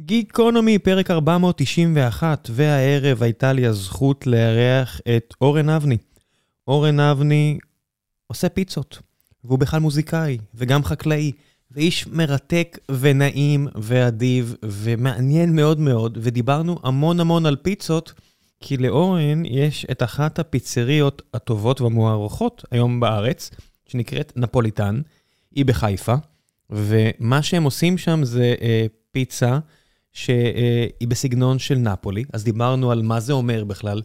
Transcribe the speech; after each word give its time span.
גיקונומי, 0.00 0.78
פרק 0.78 1.10
491, 1.10 2.50
והערב 2.52 3.22
הייתה 3.22 3.52
לי 3.52 3.66
הזכות 3.66 4.26
לארח 4.26 5.00
את 5.16 5.34
אורן 5.40 5.68
אבני. 5.68 5.96
אורן 6.68 7.00
אבני 7.00 7.58
עושה 8.26 8.48
פיצות, 8.48 8.98
והוא 9.44 9.58
בכלל 9.58 9.80
מוזיקאי, 9.80 10.38
וגם 10.54 10.84
חקלאי, 10.84 11.32
ואיש 11.70 12.06
מרתק 12.06 12.78
ונעים 12.90 13.68
ואדיב 13.74 14.54
ומעניין 14.64 15.56
מאוד 15.56 15.80
מאוד, 15.80 16.18
ודיברנו 16.22 16.78
המון 16.82 17.20
המון 17.20 17.46
על 17.46 17.56
פיצות, 17.56 18.12
כי 18.60 18.76
לאורן 18.76 19.44
יש 19.44 19.86
את 19.90 20.02
אחת 20.02 20.38
הפיצריות 20.38 21.22
הטובות 21.34 21.80
והמוערכות 21.80 22.64
היום 22.70 23.00
בארץ, 23.00 23.50
שנקראת 23.86 24.32
נפוליטן, 24.36 25.00
היא 25.54 25.64
בחיפה, 25.64 26.14
ומה 26.70 27.42
שהם 27.42 27.64
עושים 27.64 27.98
שם 27.98 28.24
זה 28.24 28.54
אה, 28.60 28.86
פיצה 29.12 29.58
שהיא 30.16 31.08
בסגנון 31.08 31.58
של 31.58 31.74
נפולי, 31.74 32.24
אז 32.32 32.44
דיברנו 32.44 32.90
על 32.90 33.02
מה 33.02 33.20
זה 33.20 33.32
אומר 33.32 33.64
בכלל 33.64 34.02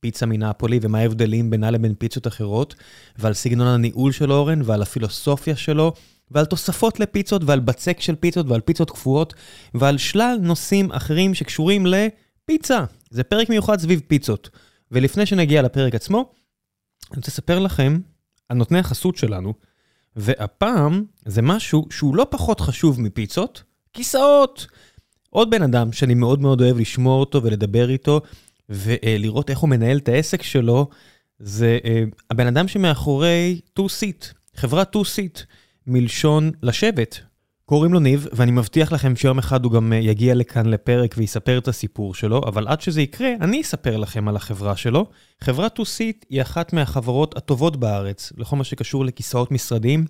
פיצה 0.00 0.26
מנפולי 0.26 0.78
ומה 0.82 0.98
ההבדלים 0.98 1.50
בינה 1.50 1.70
לבין 1.70 1.94
פיצות 1.98 2.26
אחרות, 2.26 2.74
ועל 3.18 3.34
סגנון 3.34 3.66
הניהול 3.66 4.12
של 4.12 4.32
אורן 4.32 4.60
ועל 4.64 4.82
הפילוסופיה 4.82 5.56
שלו, 5.56 5.92
ועל 6.30 6.44
תוספות 6.44 7.00
לפיצות 7.00 7.42
ועל 7.44 7.60
בצק 7.60 8.00
של 8.00 8.14
פיצות 8.14 8.46
ועל 8.48 8.60
פיצות 8.60 8.90
קפואות, 8.90 9.34
ועל 9.74 9.98
שלל 9.98 10.38
נושאים 10.40 10.92
אחרים 10.92 11.34
שקשורים 11.34 11.86
לפיצה. 11.86 12.84
זה 13.10 13.24
פרק 13.24 13.50
מיוחד 13.50 13.80
סביב 13.80 14.00
פיצות. 14.06 14.50
ולפני 14.90 15.26
שנגיע 15.26 15.62
לפרק 15.62 15.94
עצמו, 15.94 16.32
אני 17.10 17.16
רוצה 17.16 17.30
לספר 17.30 17.58
לכם 17.58 17.98
על 18.48 18.56
נותני 18.56 18.78
החסות 18.78 19.16
שלנו, 19.16 19.54
והפעם 20.16 21.04
זה 21.26 21.42
משהו 21.42 21.86
שהוא 21.90 22.16
לא 22.16 22.26
פחות 22.30 22.60
חשוב 22.60 23.00
מפיצות, 23.00 23.62
כיסאות. 23.92 24.66
עוד 25.34 25.50
בן 25.50 25.62
אדם 25.62 25.92
שאני 25.92 26.14
מאוד 26.14 26.40
מאוד 26.40 26.60
אוהב 26.60 26.78
לשמור 26.78 27.20
אותו 27.20 27.42
ולדבר 27.42 27.90
איתו, 27.90 28.20
ולראות 28.68 29.50
איך 29.50 29.58
הוא 29.58 29.70
מנהל 29.70 29.96
את 29.96 30.08
העסק 30.08 30.42
שלו, 30.42 30.88
זה 31.38 31.78
אה, 31.84 32.04
הבן 32.30 32.46
אדם 32.46 32.68
שמאחורי 32.68 33.60
2-seat, 33.78 34.24
חברת 34.56 34.96
2-seat, 34.96 35.40
מלשון 35.86 36.50
לשבת. 36.62 37.20
קוראים 37.64 37.92
לו 37.92 38.00
ניב, 38.00 38.26
ואני 38.32 38.50
מבטיח 38.50 38.92
לכם 38.92 39.16
שיום 39.16 39.38
אחד 39.38 39.64
הוא 39.64 39.72
גם 39.72 39.92
אה, 39.92 39.98
יגיע 39.98 40.34
לכאן 40.34 40.66
לפרק 40.66 41.14
ויספר 41.18 41.58
את 41.58 41.68
הסיפור 41.68 42.14
שלו, 42.14 42.40
אבל 42.46 42.68
עד 42.68 42.80
שזה 42.80 43.02
יקרה, 43.02 43.30
אני 43.40 43.60
אספר 43.60 43.96
לכם 43.96 44.28
על 44.28 44.36
החברה 44.36 44.76
שלו. 44.76 45.06
חברת 45.40 45.78
2-seat 45.78 46.24
היא 46.30 46.42
אחת 46.42 46.72
מהחברות 46.72 47.36
הטובות 47.36 47.76
בארץ, 47.76 48.32
לכל 48.36 48.56
מה 48.56 48.64
שקשור 48.64 49.04
לכיסאות 49.04 49.52
משרדיים, 49.52 50.04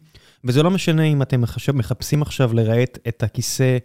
וזה 0.44 0.62
לא 0.62 0.70
משנה 0.70 1.04
אם 1.04 1.22
אתם 1.22 1.42
מחפשים 1.74 2.22
עכשיו 2.22 2.54
לרהט 2.54 2.98
את 3.08 3.22
הכיסא 3.22 3.78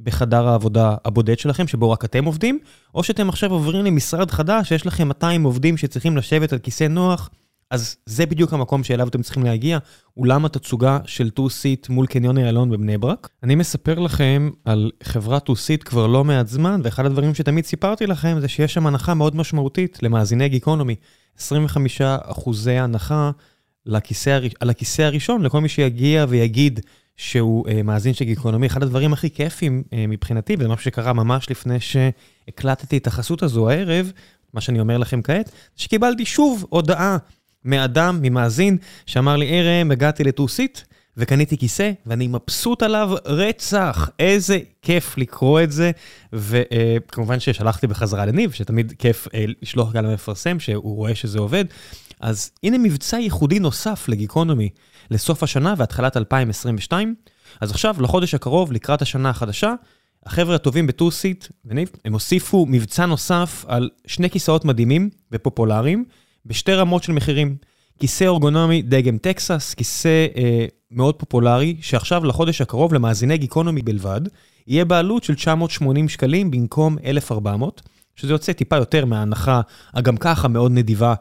בחדר 0.00 0.48
העבודה 0.48 0.94
הבודד 1.04 1.38
שלכם, 1.38 1.66
שבו 1.66 1.90
רק 1.90 2.04
אתם 2.04 2.24
עובדים, 2.24 2.58
או 2.94 3.04
שאתם 3.04 3.28
עכשיו 3.28 3.52
עוברים 3.52 3.84
למשרד 3.84 4.30
חדש, 4.30 4.68
שיש 4.68 4.86
לכם 4.86 5.08
200 5.08 5.44
עובדים 5.44 5.76
שצריכים 5.76 6.16
לשבת 6.16 6.52
על 6.52 6.58
כיסא 6.58 6.84
נוח, 6.84 7.30
אז 7.70 7.96
זה 8.06 8.26
בדיוק 8.26 8.52
המקום 8.52 8.84
שאליו 8.84 9.08
אתם 9.08 9.22
צריכים 9.22 9.42
להגיע, 9.42 9.78
אולם 10.16 10.44
התצוגה 10.44 10.98
של 11.06 11.30
2-seat 11.38 11.86
מול 11.88 12.06
קניון 12.06 12.38
איילון 12.38 12.70
בבני 12.70 12.98
ברק. 12.98 13.28
אני 13.42 13.54
מספר 13.54 13.98
לכם 13.98 14.50
על 14.64 14.90
חברת 15.02 15.50
2-seat 15.50 15.84
כבר 15.84 16.06
לא 16.06 16.24
מעט 16.24 16.48
זמן, 16.48 16.80
ואחד 16.84 17.06
הדברים 17.06 17.34
שתמיד 17.34 17.64
סיפרתי 17.64 18.06
לכם 18.06 18.36
זה 18.40 18.48
שיש 18.48 18.74
שם 18.74 18.86
הנחה 18.86 19.14
מאוד 19.14 19.36
משמעותית 19.36 19.98
למאזיני 20.02 20.48
גיקונומי. 20.48 20.94
25 21.38 22.00
אחוזי 22.00 22.78
הנחה 22.78 23.30
לכיסא, 23.86 24.38
על 24.60 24.70
הכיסא 24.70 25.02
הראשון, 25.02 25.42
לכל 25.42 25.60
מי 25.60 25.68
שיגיע 25.68 26.26
ויגיד 26.28 26.80
שהוא 27.16 27.68
uh, 27.68 27.82
מאזין 27.84 28.14
של 28.14 28.24
גיקונומי, 28.24 28.66
אחד 28.66 28.82
הדברים 28.82 29.12
הכי 29.12 29.30
כיפים 29.30 29.82
uh, 29.86 29.94
מבחינתי, 30.08 30.56
וזה 30.58 30.68
משהו 30.68 30.84
שקרה 30.84 31.12
ממש 31.12 31.50
לפני 31.50 31.76
שהקלטתי 31.80 32.96
את 32.96 33.06
החסות 33.06 33.42
הזו 33.42 33.70
הערב, 33.70 34.12
מה 34.54 34.60
שאני 34.60 34.80
אומר 34.80 34.98
לכם 34.98 35.22
כעת, 35.22 35.50
שקיבלתי 35.76 36.24
שוב 36.24 36.66
הודעה 36.68 37.16
מאדם, 37.64 38.18
ממאזין, 38.22 38.76
שאמר 39.06 39.36
לי, 39.36 39.48
ערם, 39.48 39.90
הגעתי 39.90 40.24
לטוסיט, 40.24 40.80
וקניתי 41.16 41.58
כיסא, 41.58 41.92
ואני 42.06 42.28
מבסוט 42.28 42.82
עליו 42.82 43.10
רצח. 43.24 44.10
איזה 44.18 44.58
כיף 44.82 45.18
לקרוא 45.18 45.60
את 45.60 45.72
זה, 45.72 45.90
וכמובן 46.32 47.36
uh, 47.36 47.40
ששלחתי 47.40 47.86
בחזרה 47.86 48.26
לניב, 48.26 48.52
שתמיד 48.52 48.92
כיף 48.98 49.26
uh, 49.26 49.30
לשלוח 49.62 49.92
גם 49.92 50.04
למפרסם, 50.04 50.60
שהוא 50.60 50.96
רואה 50.96 51.14
שזה 51.14 51.38
עובד. 51.38 51.64
אז 52.20 52.50
הנה 52.62 52.78
מבצע 52.78 53.18
ייחודי 53.18 53.58
נוסף 53.58 54.08
לגיקונומי. 54.08 54.68
לסוף 55.10 55.42
השנה 55.42 55.74
והתחלת 55.76 56.16
2022. 56.16 57.14
אז 57.60 57.70
עכשיו, 57.70 57.96
לחודש 58.00 58.34
הקרוב, 58.34 58.72
לקראת 58.72 59.02
השנה 59.02 59.30
החדשה, 59.30 59.74
החבר'ה 60.26 60.54
הטובים 60.54 60.86
בטוסיט, 60.86 61.46
הם 62.04 62.12
הוסיפו 62.12 62.66
מבצע 62.68 63.06
נוסף 63.06 63.64
על 63.68 63.90
שני 64.06 64.30
כיסאות 64.30 64.64
מדהימים 64.64 65.10
ופופולריים, 65.32 66.04
בשתי 66.46 66.74
רמות 66.74 67.02
של 67.02 67.12
מחירים. 67.12 67.56
כיסא 67.98 68.24
אורגונומי 68.24 68.82
דגם 68.82 69.18
טקסס, 69.18 69.74
כיסא 69.74 70.26
אה, 70.36 70.66
מאוד 70.90 71.14
פופולרי, 71.14 71.76
שעכשיו 71.80 72.24
לחודש 72.24 72.60
הקרוב 72.60 72.94
למאזיני 72.94 73.38
גיקונומי 73.38 73.82
בלבד, 73.82 74.20
יהיה 74.66 74.84
בעלות 74.84 75.24
של 75.24 75.34
980 75.34 76.08
שקלים 76.08 76.50
במקום 76.50 76.96
1,400, 77.04 77.82
שזה 78.16 78.32
יוצא 78.32 78.52
טיפה 78.52 78.76
יותר 78.76 79.04
מההנחה 79.04 79.60
הגם 79.94 80.16
ככה 80.16 80.48
מאוד 80.48 80.72
נדיבה 80.72 81.14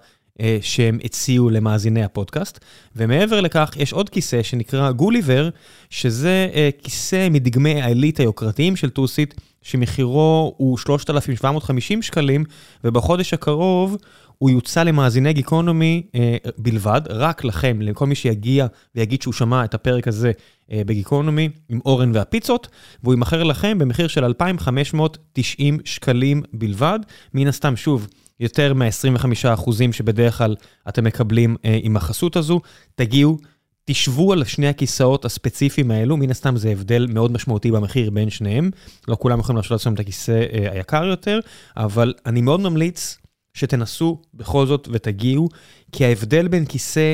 שהם 0.62 1.00
הציעו 1.04 1.50
למאזיני 1.50 2.04
הפודקאסט. 2.04 2.60
ומעבר 2.96 3.42
לכך, 3.42 3.74
יש 3.78 3.94
עוד 3.94 4.10
כיסא 4.10 4.44
שנקרא 4.44 4.92
גוליבר, 4.92 5.50
שזה 5.90 6.50
אה, 6.54 6.70
כיסא 6.84 7.28
מדגמי 7.32 7.82
העילית 7.82 8.20
היוקרתיים 8.20 8.76
של 8.76 8.90
טוסיט, 8.90 9.34
שמחירו 9.62 10.54
הוא 10.58 10.78
3,750 10.78 12.02
שקלים, 12.02 12.44
ובחודש 12.84 13.34
הקרוב 13.34 13.98
הוא 14.38 14.50
יוצא 14.50 14.84
למאזיני 14.84 15.34
גיקונומי 15.34 16.04
אה, 16.16 16.38
בלבד, 16.58 17.02
רק 17.10 17.44
לכם, 17.44 17.82
לכל 17.82 18.06
מי 18.06 18.16
שיגיע 18.16 18.68
ויגיד 18.96 19.22
שהוא 19.22 19.34
שמע 19.34 19.64
את 19.66 19.74
הפרק 19.74 20.08
הזה 20.08 20.32
אה, 20.72 20.82
בגיקונומי, 20.86 21.50
עם 21.70 21.80
אורן 21.86 22.12
והפיצות, 22.14 22.68
והוא 23.04 23.14
ימכר 23.14 23.44
לכם 23.44 23.78
במחיר 23.80 24.08
של 24.08 24.24
2,590 24.26 25.80
שקלים 25.86 26.42
בלבד. 26.54 27.00
מן 27.34 27.48
הסתם, 27.48 27.76
שוב, 27.76 28.08
יותר 28.40 28.74
מה-25% 28.74 29.72
שבדרך 29.92 30.38
כלל 30.38 30.56
אתם 30.90 31.04
מקבלים 31.04 31.56
אה, 31.66 31.80
עם 31.84 31.98
החסות 31.98 32.36
הזו. 32.36 32.62
תגיעו, 32.96 33.38
תשבו 33.86 34.34
על 34.34 34.44
שני 34.44 34.68
הכיסאות 34.68 35.26
הספציפיים 35.26 35.92
האלו, 35.92 36.18
מן 36.18 36.32
הסתם 36.32 36.58
זה 36.58 36.70
הבדל 36.70 37.08
מאוד 37.10 37.32
משמעותי 37.32 37.72
במחיר 37.72 38.10
בין 38.10 38.30
שניהם. 38.30 38.72
לא 39.08 39.18
כולם 39.20 39.40
יכולים 39.40 39.58
להשאיר 39.58 39.74
לעצמם 39.74 39.94
את 39.94 40.00
הכיסא 40.00 40.46
אה, 40.54 40.72
היקר 40.72 41.06
יותר, 41.06 41.40
אבל 41.78 42.14
אני 42.26 42.42
מאוד 42.42 42.60
ממליץ 42.60 43.18
שתנסו 43.54 44.22
בכל 44.34 44.66
זאת 44.66 44.88
ותגיעו, 44.92 45.50
כי 45.92 46.06
ההבדל 46.06 46.48
בין 46.48 46.66
כיסא 46.66 47.14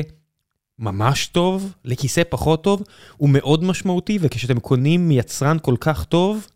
ממש 0.78 1.26
טוב 1.26 1.72
לכיסא 1.84 2.22
פחות 2.28 2.64
טוב 2.64 2.82
הוא 3.16 3.28
מאוד 3.28 3.64
משמעותי, 3.64 4.18
וכשאתם 4.20 4.60
קונים 4.60 5.08
מיצרן 5.08 5.56
כל 5.62 5.74
כך 5.80 6.04
טוב, 6.04 6.46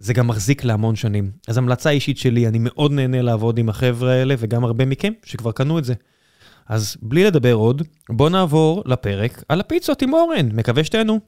זה 0.00 0.14
גם 0.14 0.26
מחזיק 0.26 0.64
להמון 0.64 0.96
שנים. 0.96 1.30
אז 1.48 1.58
המלצה 1.58 1.90
אישית 1.90 2.18
שלי, 2.18 2.48
אני 2.48 2.58
מאוד 2.60 2.92
נהנה 2.92 3.22
לעבוד 3.22 3.58
עם 3.58 3.68
החבר'ה 3.68 4.12
האלה, 4.12 4.34
וגם 4.38 4.64
הרבה 4.64 4.84
מכם 4.84 5.12
שכבר 5.24 5.52
קנו 5.52 5.78
את 5.78 5.84
זה. 5.84 5.94
אז 6.68 6.96
בלי 7.02 7.24
לדבר 7.24 7.52
עוד, 7.52 7.82
בואו 8.10 8.28
נעבור 8.28 8.82
לפרק 8.86 9.42
על 9.48 9.60
הפיצות 9.60 10.02
עם 10.02 10.12
אורן, 10.12 10.48
מקווה 10.52 10.84
שתהנו. 10.84 11.20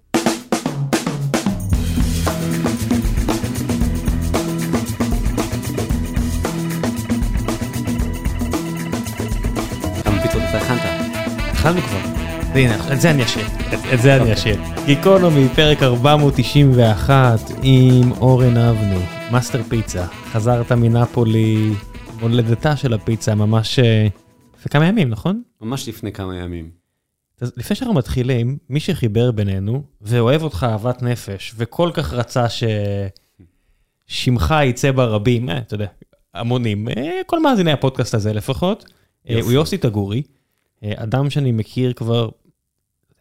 התחלנו 11.50 11.81
כבר. 11.81 12.12
והנה, 12.55 12.93
את 12.93 13.01
זה 13.01 13.11
אני 13.11 13.25
אשאיר, 13.25 13.47
את 13.95 14.03
זה 14.03 14.17
אני 14.17 14.35
אשאיר. 14.35 14.61
גיקונומי, 14.87 15.49
פרק 15.55 15.83
491 15.83 17.41
עם 17.63 18.13
אורן 18.13 18.57
אבני, 18.57 19.05
מאסטר 19.31 19.63
פיצה. 19.63 20.07
חזרת 20.07 20.72
מנפולי, 20.72 21.71
מולדתה 22.21 22.77
של 22.77 22.95
הפיצה, 22.95 23.34
ממש 23.34 23.78
לפני 24.59 24.71
כמה 24.71 24.87
ימים, 24.87 25.09
נכון? 25.10 25.43
ממש 25.60 25.89
לפני 25.89 26.13
כמה 26.13 26.37
ימים. 26.37 26.71
אז 27.41 27.53
לפני 27.57 27.77
שאנחנו 27.77 27.95
מתחילים, 27.95 28.59
מי 28.69 28.81
שחיבר 28.81 29.31
בינינו, 29.31 29.83
ואוהב 30.01 30.43
אותך 30.43 30.66
אהבת 30.69 31.03
נפש, 31.03 31.55
וכל 31.57 31.91
כך 31.95 32.13
רצה 32.13 32.47
ששמך 34.09 34.55
יצא 34.65 34.91
ברבים, 34.93 35.51
אה, 35.51 35.59
אתה 35.59 35.75
יודע, 35.75 35.87
המונים, 36.34 36.89
אה, 36.89 37.21
כל 37.27 37.43
מאזיני 37.43 37.72
הפודקאסט 37.72 38.15
הזה 38.15 38.33
לפחות, 38.33 38.84
אה, 39.28 39.41
הוא 39.43 39.53
יוסי 39.53 39.78
תגורי, 39.78 40.22
אדם 40.84 41.31
שאני 41.31 41.53
מכיר 41.53 41.93
כבר 41.93 42.28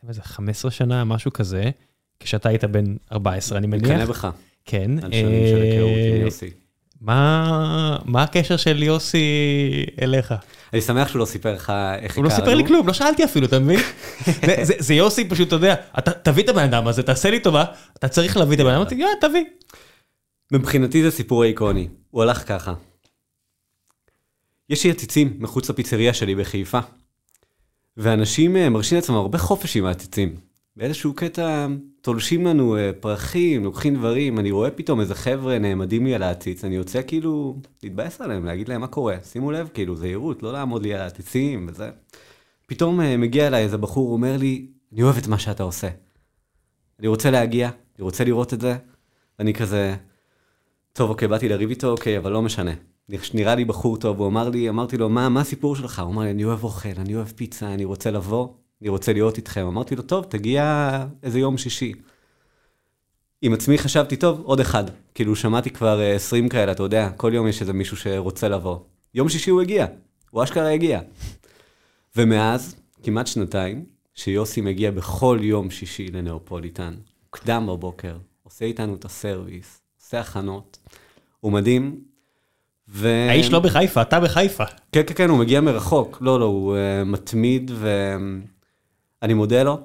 איזה 0.10 0.22
15 0.24 0.72
שנה, 0.72 1.04
משהו 1.04 1.34
כזה, 1.34 1.70
כשאתה 2.20 2.50
היית 2.50 2.64
בן 2.64 2.96
14, 3.12 3.58
אני 3.58 3.68
מניח. 3.68 3.92
מקנא 3.92 4.06
בך. 4.06 4.28
כן. 4.66 4.92
על 5.04 5.12
שנים 5.12 5.48
של 5.48 5.62
היכרות 5.62 5.98
עם 6.16 6.22
יוסי. 6.26 6.50
מה, 7.02 7.98
מה 8.06 8.24
הקשר 8.24 8.58
של 8.58 8.84
יוסי 8.84 9.26
אליך? 10.02 10.34
אני 10.74 10.82
שמח 10.82 11.08
שהוא 11.08 11.20
לא 11.20 11.26
סיפר 11.26 11.54
לך 11.54 11.74
איך 12.00 12.12
הכרנו. 12.12 12.28
הוא 12.28 12.32
לא 12.32 12.40
סיפר 12.40 12.56
לי 12.56 12.68
כלום, 12.68 12.88
לא 12.88 12.94
שאלתי 12.94 13.24
אפילו, 13.24 13.48
אתה 13.48 13.60
מבין? 13.60 13.80
זה, 14.46 14.56
זה, 14.62 14.74
זה 14.80 14.94
יוסי 14.94 15.30
פשוט, 15.30 15.48
אתה 15.48 15.56
יודע, 15.56 15.76
אתה 16.00 16.12
תביא 16.12 16.44
את 16.44 16.50
הבן 16.50 16.64
אדם 16.64 16.88
הזה, 16.88 17.04
תעשה 17.04 17.30
לי 17.30 17.40
טובה, 17.40 17.66
אתה 17.98 18.08
צריך 18.08 18.38
להביא 18.38 18.56
את 18.56 18.62
הבן 18.62 18.74
אדם, 18.74 19.00
יאללה, 19.00 19.14
תביא. 19.22 19.44
מבחינתי 20.52 21.04
זה 21.04 21.12
סיפור 21.12 21.44
איקוני. 21.44 21.88
הוא 22.12 22.24
הלך 22.24 22.48
ככה. 22.48 22.74
יש 24.70 24.84
לי 24.84 24.92
עציצים 24.92 25.34
מחוץ 25.40 25.70
לפיצריה 25.70 26.14
שלי 26.14 26.36
בחיפה, 26.36 26.80
ואנשים 27.98 28.58
אה, 28.58 28.70
מרשים 28.70 28.96
לעצמם 28.96 29.16
הרבה 29.16 29.38
חופש 29.38 29.78
עם 29.78 29.86
העציצים. 29.86 30.36
באיזשהו 30.76 31.14
קטע 31.14 31.68
תולשים 32.02 32.46
לנו 32.46 32.78
אה, 32.78 32.92
פרחים, 33.00 33.64
לוקחים 33.64 33.96
דברים, 33.96 34.40
אני 34.40 34.52
רואה 34.52 34.72
פתאום 34.72 35.00
איזה 35.00 35.16
חבר'ה 35.16 35.60
נעמדים 35.60 36.06
לי 36.06 36.16
על 36.16 36.24
העציץ, 36.24 36.66
אני 36.66 36.76
יוצא 36.76 37.02
כאילו 37.08 37.58
להתבאס 37.84 38.22
עליהם, 38.22 38.46
להגיד 38.46 38.70
להם 38.70 38.82
מה 38.82 38.88
קורה. 38.88 39.16
שימו 39.24 39.52
לב, 39.52 39.70
כאילו, 39.74 39.96
זהירות, 39.96 40.44
לא 40.44 40.54
לעמוד 40.54 40.84
לי 40.84 40.94
על 40.94 41.02
העציצים 41.02 41.68
וזה. 41.70 41.90
פתאום 42.68 43.02
אה, 43.02 43.18
מגיע 43.18 43.48
אליי 43.48 43.64
איזה 43.64 43.78
בחור, 43.78 44.14
אומר 44.14 44.38
לי, 44.38 44.68
אני 44.94 45.04
אוהב 45.04 45.18
את 45.18 45.28
מה 45.28 45.40
שאתה 45.40 45.64
עושה. 45.64 45.90
אני 47.00 47.08
רוצה 47.08 47.32
להגיע, 47.32 47.68
אני 47.68 48.04
רוצה 48.04 48.24
לראות 48.24 48.54
את 48.54 48.62
זה. 48.62 48.78
ואני 49.40 49.54
כזה, 49.54 49.96
טוב, 50.94 51.10
אוקיי, 51.10 51.28
באתי 51.28 51.50
לריב 51.50 51.70
איתו, 51.70 51.92
אוקיי, 51.92 52.18
אבל 52.18 52.32
לא 52.32 52.42
משנה. 52.42 52.72
נראה 53.10 53.56
לי 53.56 53.66
בחור 53.66 53.98
טוב, 53.98 54.20
הוא 54.20 54.28
אמר 54.28 54.50
לי, 54.50 54.70
אמרתי 54.70 54.98
לו, 54.98 55.10
מה, 55.10 55.30
מה 55.30 55.42
הסיפור 55.42 55.76
שלך? 55.76 56.00
הוא 56.00 56.12
אמר 56.12 56.24
לי, 56.24 56.32
אני 56.32 56.44
אוהב 56.44 56.64
אוכל, 56.64 56.90
אני 56.98 57.16
אוהב 57.16 57.28
פיצה, 57.28 57.74
אני 57.74 57.86
רוצה 57.86 58.12
לבוא, 58.12 58.48
אני 58.82 58.90
רוצה 58.90 59.14
להיות 59.14 59.38
איתכם. 59.38 59.66
אמרתי 59.66 59.96
לו, 59.96 60.04
טוב, 60.04 60.26
תגיע 60.26 61.06
איזה 61.24 61.40
יום 61.40 61.58
שישי. 61.58 61.94
עם 63.42 63.54
עצמי 63.54 63.78
חשבתי, 63.78 64.16
טוב, 64.16 64.42
עוד 64.44 64.60
אחד. 64.60 64.84
כאילו, 65.14 65.36
שמעתי 65.36 65.70
כבר 65.70 66.00
20 66.16 66.50
כאלה, 66.50 66.72
אתה 66.72 66.84
יודע, 66.84 67.10
כל 67.10 67.32
יום 67.34 67.48
יש 67.48 67.62
איזה 67.62 67.74
מישהו 67.74 67.98
שרוצה 67.98 68.50
לבוא. 68.50 68.80
יום 69.14 69.30
שישי 69.30 69.50
הוא 69.50 69.62
הגיע, 69.62 69.86
הוא 70.30 70.44
אשכרה 70.44 70.70
הגיע. 70.70 71.00
ומאז, 72.16 72.76
כמעט 73.04 73.28
שנתיים, 73.28 73.86
שיוסי 74.14 74.62
מגיע 74.62 74.92
בכל 74.92 75.40
יום 75.42 75.70
שישי 75.70 76.08
לנאופוליטן, 76.08 76.94
מוקדם 77.24 77.68
בבוקר, 77.70 78.18
עושה 78.44 78.66
איתנו 78.66 78.96
את 78.96 79.06
הסרוויס, 79.06 79.82
עושה 80.02 80.20
הכנות, 80.20 80.78
הוא 81.40 81.52
מדהים. 81.52 82.11
ו... 82.92 83.28
האיש 83.30 83.52
לא 83.52 83.60
בחיפה, 83.60 84.02
אתה 84.02 84.20
בחיפה. 84.20 84.64
כן, 84.92 85.02
כן, 85.08 85.14
כן, 85.14 85.30
הוא 85.30 85.40
מגיע 85.40 85.62
מרחוק. 85.62 86.18
לא, 86.22 86.40
לא, 86.40 86.46
הוא 86.46 86.76
uh, 86.76 87.06
מתמיד 87.06 87.72
ואני 89.22 89.34
מודה 89.34 89.64
לו. 89.64 89.80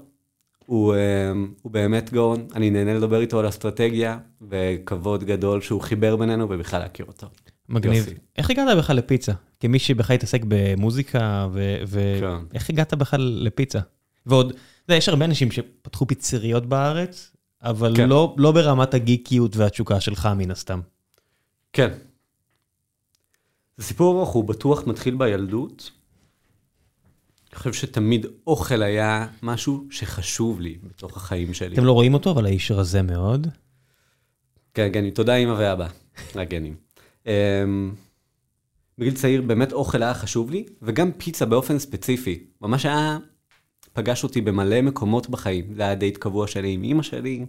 הוא, 0.67 0.95
uh, 0.95 0.99
הוא 1.63 1.73
באמת 1.73 2.13
גאון, 2.13 2.47
אני 2.55 2.71
נהנה 2.71 2.95
לדבר 2.95 3.21
איתו 3.21 3.39
על 3.39 3.49
אסטרטגיה, 3.49 4.19
וכבוד 4.49 5.25
גדול 5.25 5.61
שהוא 5.61 5.81
חיבר 5.81 6.17
בינינו 6.17 6.47
ובכלל 6.51 6.81
להכיר 6.81 7.07
אותו. 7.07 7.27
מגניב. 7.69 7.97
יוסי. 7.97 8.15
איך 8.39 8.51
הגעת 8.51 8.79
בכלל 8.79 8.97
לפיצה? 8.97 9.33
כמי 9.61 9.79
שבכלל 9.79 10.15
התעסק 10.15 10.41
במוזיקה, 10.49 11.49
ואיך 11.87 12.67
כן. 12.67 12.73
הגעת 12.73 12.95
בכלל 12.95 13.39
לפיצה? 13.43 13.79
ועוד, 14.27 14.47
אתה 14.47 14.59
יודע, 14.89 14.97
יש 14.97 15.09
הרבה 15.09 15.25
אנשים 15.25 15.51
שפתחו 15.51 16.07
פיצריות 16.07 16.67
בארץ, 16.67 17.33
אבל 17.63 17.97
כן. 17.97 18.09
לא, 18.09 18.35
לא 18.39 18.53
ברמת 18.53 18.95
הגיקיות 18.95 19.57
והתשוקה 19.57 20.01
שלך 20.01 20.29
מן 20.37 20.51
הסתם. 20.51 20.81
כן. 21.73 21.89
זה 23.77 23.85
סיפור 23.85 24.17
ארוך, 24.17 24.29
הוא 24.29 24.45
בטוח 24.45 24.87
מתחיל 24.87 25.15
בילדות. 25.15 25.91
אני 27.53 27.59
חושב 27.59 27.73
שתמיד 27.73 28.27
אוכל 28.47 28.83
היה 28.83 29.27
משהו 29.43 29.87
שחשוב 29.91 30.61
לי 30.61 30.79
בתוך 30.83 31.17
החיים 31.17 31.55
שלי. 31.55 31.75
אתם 31.75 31.85
לא 31.85 31.93
רואים 31.93 32.15
אותו, 32.15 32.31
אבל 32.31 32.47
האיש 32.47 32.71
רזה 32.71 33.03
מאוד. 33.03 33.47
כן, 34.75 34.89
גנים. 34.89 35.11
תודה, 35.11 35.37
אמא 35.37 35.55
ואבא. 35.59 35.89
רק 36.35 36.49
גנים. 36.49 36.77
אמ, 37.27 37.95
בגיל 38.99 39.15
צעיר 39.15 39.43
באמת 39.43 39.73
אוכל 39.73 40.03
היה 40.03 40.15
חשוב 40.15 40.51
לי, 40.51 40.65
וגם 40.83 41.13
פיצה 41.13 41.47
באופן 41.47 41.79
ספציפי. 41.79 42.45
ממש 42.61 42.87
היה, 42.87 43.19
פגש 43.93 44.25
אותי 44.25 44.41
במלא 44.41 44.83
מקומות 44.83 45.31
בחיים. 45.31 45.75
זה 45.75 45.83
היה 45.83 45.95
דייט 45.95 46.17
קבוע 46.17 46.47
שלי 46.47 46.73
עם 46.73 46.85
אמא 46.85 47.03
שלי. 47.03 47.47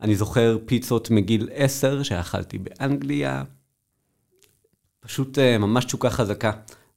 אני 0.00 0.14
זוכר 0.14 0.58
פיצות 0.66 1.10
מגיל 1.10 1.48
עשר 1.52 2.02
שאכלתי 2.02 2.58
באנגליה. 2.58 3.44
פשוט 5.00 5.38
uh, 5.38 5.58
ממש 5.58 5.84
תשוקה 5.84 6.10
חזקה. 6.10 6.52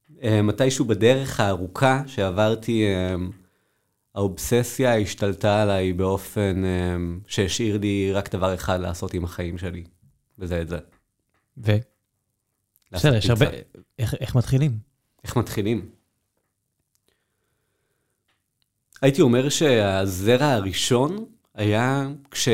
Uh, 0.08 0.24
מתישהו 0.42 0.84
בדרך 0.84 1.40
הארוכה 1.40 2.02
שעברתי, 2.06 2.86
uh, 2.86 3.20
האובססיה 4.14 4.98
השתלטה 4.98 5.62
עליי 5.62 5.92
באופן 5.92 6.62
שהשאיר 7.26 7.78
לי 7.78 8.12
רק 8.12 8.34
דבר 8.34 8.54
אחד 8.54 8.80
לעשות 8.80 9.14
עם 9.14 9.24
החיים 9.24 9.58
שלי, 9.58 9.84
וזה 10.38 10.62
את 10.62 10.68
זה. 10.68 10.78
ו? 11.58 11.72
בסדר, 12.92 13.16
יש 13.16 13.30
הרבה... 13.30 13.46
איך, 13.98 14.14
איך 14.14 14.34
מתחילים? 14.34 14.78
איך 15.24 15.36
מתחילים? 15.36 15.90
הייתי 19.02 19.22
אומר 19.22 19.48
שהזרע 19.48 20.46
הראשון 20.46 21.24
היה 21.54 22.08
כש... 22.30 22.48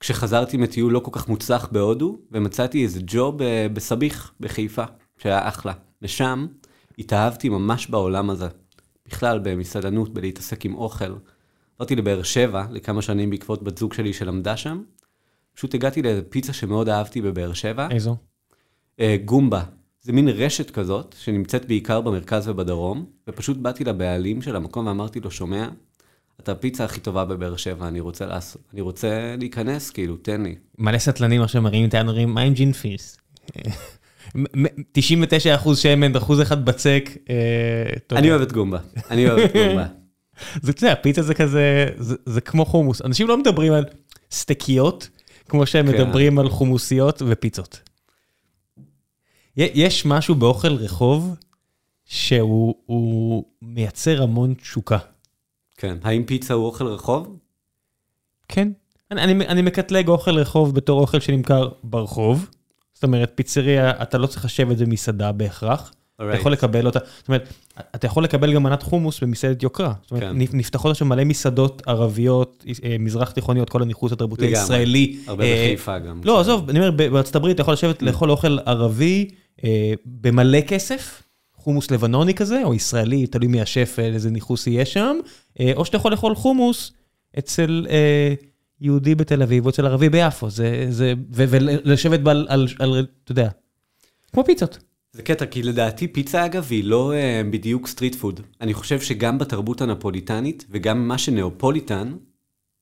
כשחזרתי 0.00 0.56
מטיול 0.56 0.92
לא 0.92 1.00
כל 1.00 1.10
כך 1.14 1.28
מוצלח 1.28 1.68
בהודו, 1.72 2.18
ומצאתי 2.32 2.82
איזה 2.82 3.00
ג'וב 3.06 3.42
אה, 3.42 3.66
בסביח, 3.72 4.32
בחיפה, 4.40 4.84
שהיה 5.18 5.48
אחלה. 5.48 5.72
ושם 6.02 6.46
התאהבתי 6.98 7.48
ממש 7.48 7.86
בעולם 7.90 8.30
הזה. 8.30 8.48
בכלל, 9.06 9.40
במסעדנות, 9.42 10.14
בלהתעסק 10.14 10.64
עם 10.64 10.74
אוכל. 10.74 11.14
עברתי 11.76 11.96
לבאר 11.96 12.22
שבע 12.22 12.64
לכמה 12.70 13.02
שנים 13.02 13.30
בעקבות 13.30 13.62
בת 13.62 13.78
זוג 13.78 13.92
שלי 13.92 14.12
שלמדה 14.12 14.56
שם, 14.56 14.82
פשוט 15.54 15.74
הגעתי 15.74 16.02
לאיזה 16.02 16.22
פיצה 16.22 16.52
שמאוד 16.52 16.88
אהבתי 16.88 17.22
בבאר 17.22 17.52
שבע. 17.52 17.88
איזו? 17.90 18.16
אה, 19.00 19.16
גומבה. 19.24 19.62
זה 20.02 20.12
מין 20.12 20.28
רשת 20.28 20.70
כזאת, 20.70 21.14
שנמצאת 21.18 21.64
בעיקר 21.64 22.00
במרכז 22.00 22.48
ובדרום, 22.48 23.06
ופשוט 23.28 23.56
באתי 23.56 23.84
לבעלים 23.84 24.42
של 24.42 24.56
המקום 24.56 24.86
ואמרתי 24.86 25.20
לו, 25.20 25.30
שומע, 25.30 25.68
אתה 26.42 26.52
הפיצה 26.52 26.84
הכי 26.84 27.00
טובה 27.00 27.24
בבאר 27.24 27.56
שבע, 27.56 27.88
אני 27.88 28.00
רוצה 28.00 28.26
לעשות, 28.26 28.62
אני 28.72 28.80
רוצה 28.80 29.34
להיכנס, 29.38 29.90
כאילו, 29.90 30.16
תן 30.16 30.42
לי. 30.42 30.54
מלא 30.78 30.98
סטלנים 30.98 31.42
עכשיו 31.42 31.62
מראים 31.62 31.88
את 31.88 31.94
האנורים, 31.94 32.34
מה 32.34 32.40
עם 32.40 32.54
ג'ין 32.54 32.72
פיס? 32.72 33.18
99 34.92 35.54
אחוז 35.54 35.78
שמן, 35.78 36.16
אחוז 36.16 36.42
אחד 36.42 36.64
בצק. 36.64 37.10
אה, 37.30 38.16
אני 38.18 38.30
אוהב 38.30 38.40
את 38.40 38.52
גומבה, 38.52 38.78
אני 39.10 39.28
אוהב 39.28 39.38
את 39.38 39.52
גומבה. 39.52 39.86
זה, 40.62 40.70
אתה 40.70 40.84
יודע, 40.84 40.94
פיצה 40.94 41.22
זה 41.22 41.34
כזה, 41.34 41.86
זה 42.26 42.40
כמו 42.40 42.64
חומוס. 42.64 43.02
אנשים 43.02 43.28
לא 43.28 43.38
מדברים 43.38 43.72
על 43.72 43.84
סטקיות, 44.30 45.08
כמו 45.48 45.66
שהם 45.66 45.92
כן. 45.92 45.92
מדברים 45.92 46.38
על 46.38 46.48
חומוסיות 46.48 47.22
ופיצות. 47.26 47.80
יש 49.56 50.06
משהו 50.06 50.34
באוכל 50.34 50.72
רחוב 50.72 51.36
שהוא 52.04 53.44
מייצר 53.62 54.22
המון 54.22 54.54
תשוקה. 54.54 54.98
כן. 55.80 55.96
האם 56.02 56.24
פיצה 56.24 56.54
הוא 56.54 56.66
אוכל 56.66 56.86
רחוב? 56.86 57.36
כן. 58.48 58.68
אני, 59.10 59.22
אני, 59.22 59.48
אני 59.48 59.62
מקטלג 59.62 60.08
אוכל 60.08 60.38
רחוב 60.38 60.74
בתור 60.74 61.00
אוכל 61.00 61.20
שנמכר 61.20 61.68
ברחוב. 61.84 62.50
זאת 62.94 63.04
אומרת, 63.04 63.32
פיצריה, 63.34 64.02
אתה 64.02 64.18
לא 64.18 64.26
צריך 64.26 64.44
לשבת 64.44 64.76
במסעדה 64.76 65.32
בהכרח. 65.32 65.92
אתה 66.16 66.36
יכול 66.36 66.52
לקבל 66.52 66.86
אותה, 66.86 66.98
זאת 67.18 67.28
אומרת, 67.28 67.52
אתה 67.94 68.06
יכול 68.06 68.24
לקבל 68.24 68.54
גם 68.54 68.62
מנת 68.62 68.82
חומוס 68.82 69.22
במסעדת 69.22 69.62
יוקרה. 69.62 69.92
זאת 70.02 70.10
אומרת, 70.10 70.24
כן. 70.24 70.36
נפתחות 70.56 70.90
עכשיו 70.90 71.06
מלא 71.06 71.24
מסעדות 71.24 71.82
ערביות, 71.86 72.64
אה, 72.84 72.96
מזרח 72.98 73.30
תיכוניות, 73.30 73.70
כל 73.70 73.82
הניחוס 73.82 74.12
התרבותי 74.12 74.46
הישראלי. 74.46 75.16
הרבה 75.26 75.44
אה, 75.44 75.64
בחיפה 75.66 75.98
גם. 75.98 76.20
לא, 76.24 76.40
עזוב, 76.40 76.70
אני 76.70 76.78
אומר, 76.78 76.90
בארצות 76.90 77.36
הברית 77.36 77.54
אתה 77.54 77.62
יכול 77.62 77.74
לשבת 77.74 78.02
לאכול 78.02 78.30
אוכל 78.30 78.58
ערבי 78.66 79.30
אה, 79.64 79.92
במלא 80.06 80.60
כסף, 80.60 81.22
חומוס 81.60 81.90
לבנוני 81.90 82.34
כזה, 82.34 82.62
או 82.64 82.74
ישראלי, 82.74 83.26
תלוי 83.26 83.48
מי 83.48 83.60
השף, 83.60 83.96
איזה 83.98 84.30
ניחוס 84.30 84.66
יהיה 84.66 84.84
שם, 84.84 85.16
או 85.76 85.84
שאתה 85.84 85.96
יכול 85.96 86.10
לאכול 86.10 86.34
חומוס 86.34 86.92
אצל 87.38 87.86
יהודי 88.80 89.14
בתל 89.14 89.42
אביב, 89.42 89.64
או 89.64 89.70
אצל 89.70 89.86
ערבי 89.86 90.08
ביפו, 90.08 90.50
זה, 90.50 90.86
זה, 90.90 91.14
ולשבת 91.30 92.20
על, 92.48 92.68
אתה 93.24 93.32
יודע, 93.32 93.48
כמו 94.32 94.44
פיצות. 94.44 94.78
זה 95.12 95.22
קטע, 95.22 95.46
כי 95.46 95.62
לדעתי 95.62 96.08
פיצה 96.08 96.46
אגב 96.46 96.66
היא 96.70 96.84
לא 96.84 97.12
אה, 97.12 97.52
בדיוק 97.52 97.86
street 97.86 98.14
food. 98.14 98.40
אני 98.60 98.74
חושב 98.74 99.00
שגם 99.00 99.38
בתרבות 99.38 99.80
הנפוליטנית, 99.80 100.64
וגם 100.70 101.08
מה 101.08 101.18
שנאופוליטן, 101.18 102.12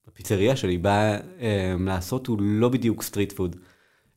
הפיצריה 0.09 0.57
שלי 0.57 0.79
באה 0.79 1.19
אה, 1.19 1.23
לעשות, 1.81 2.27
הוא 2.27 2.39
לא 2.41 2.69
בדיוק 2.69 3.03
street 3.03 3.33
food. 3.33 3.57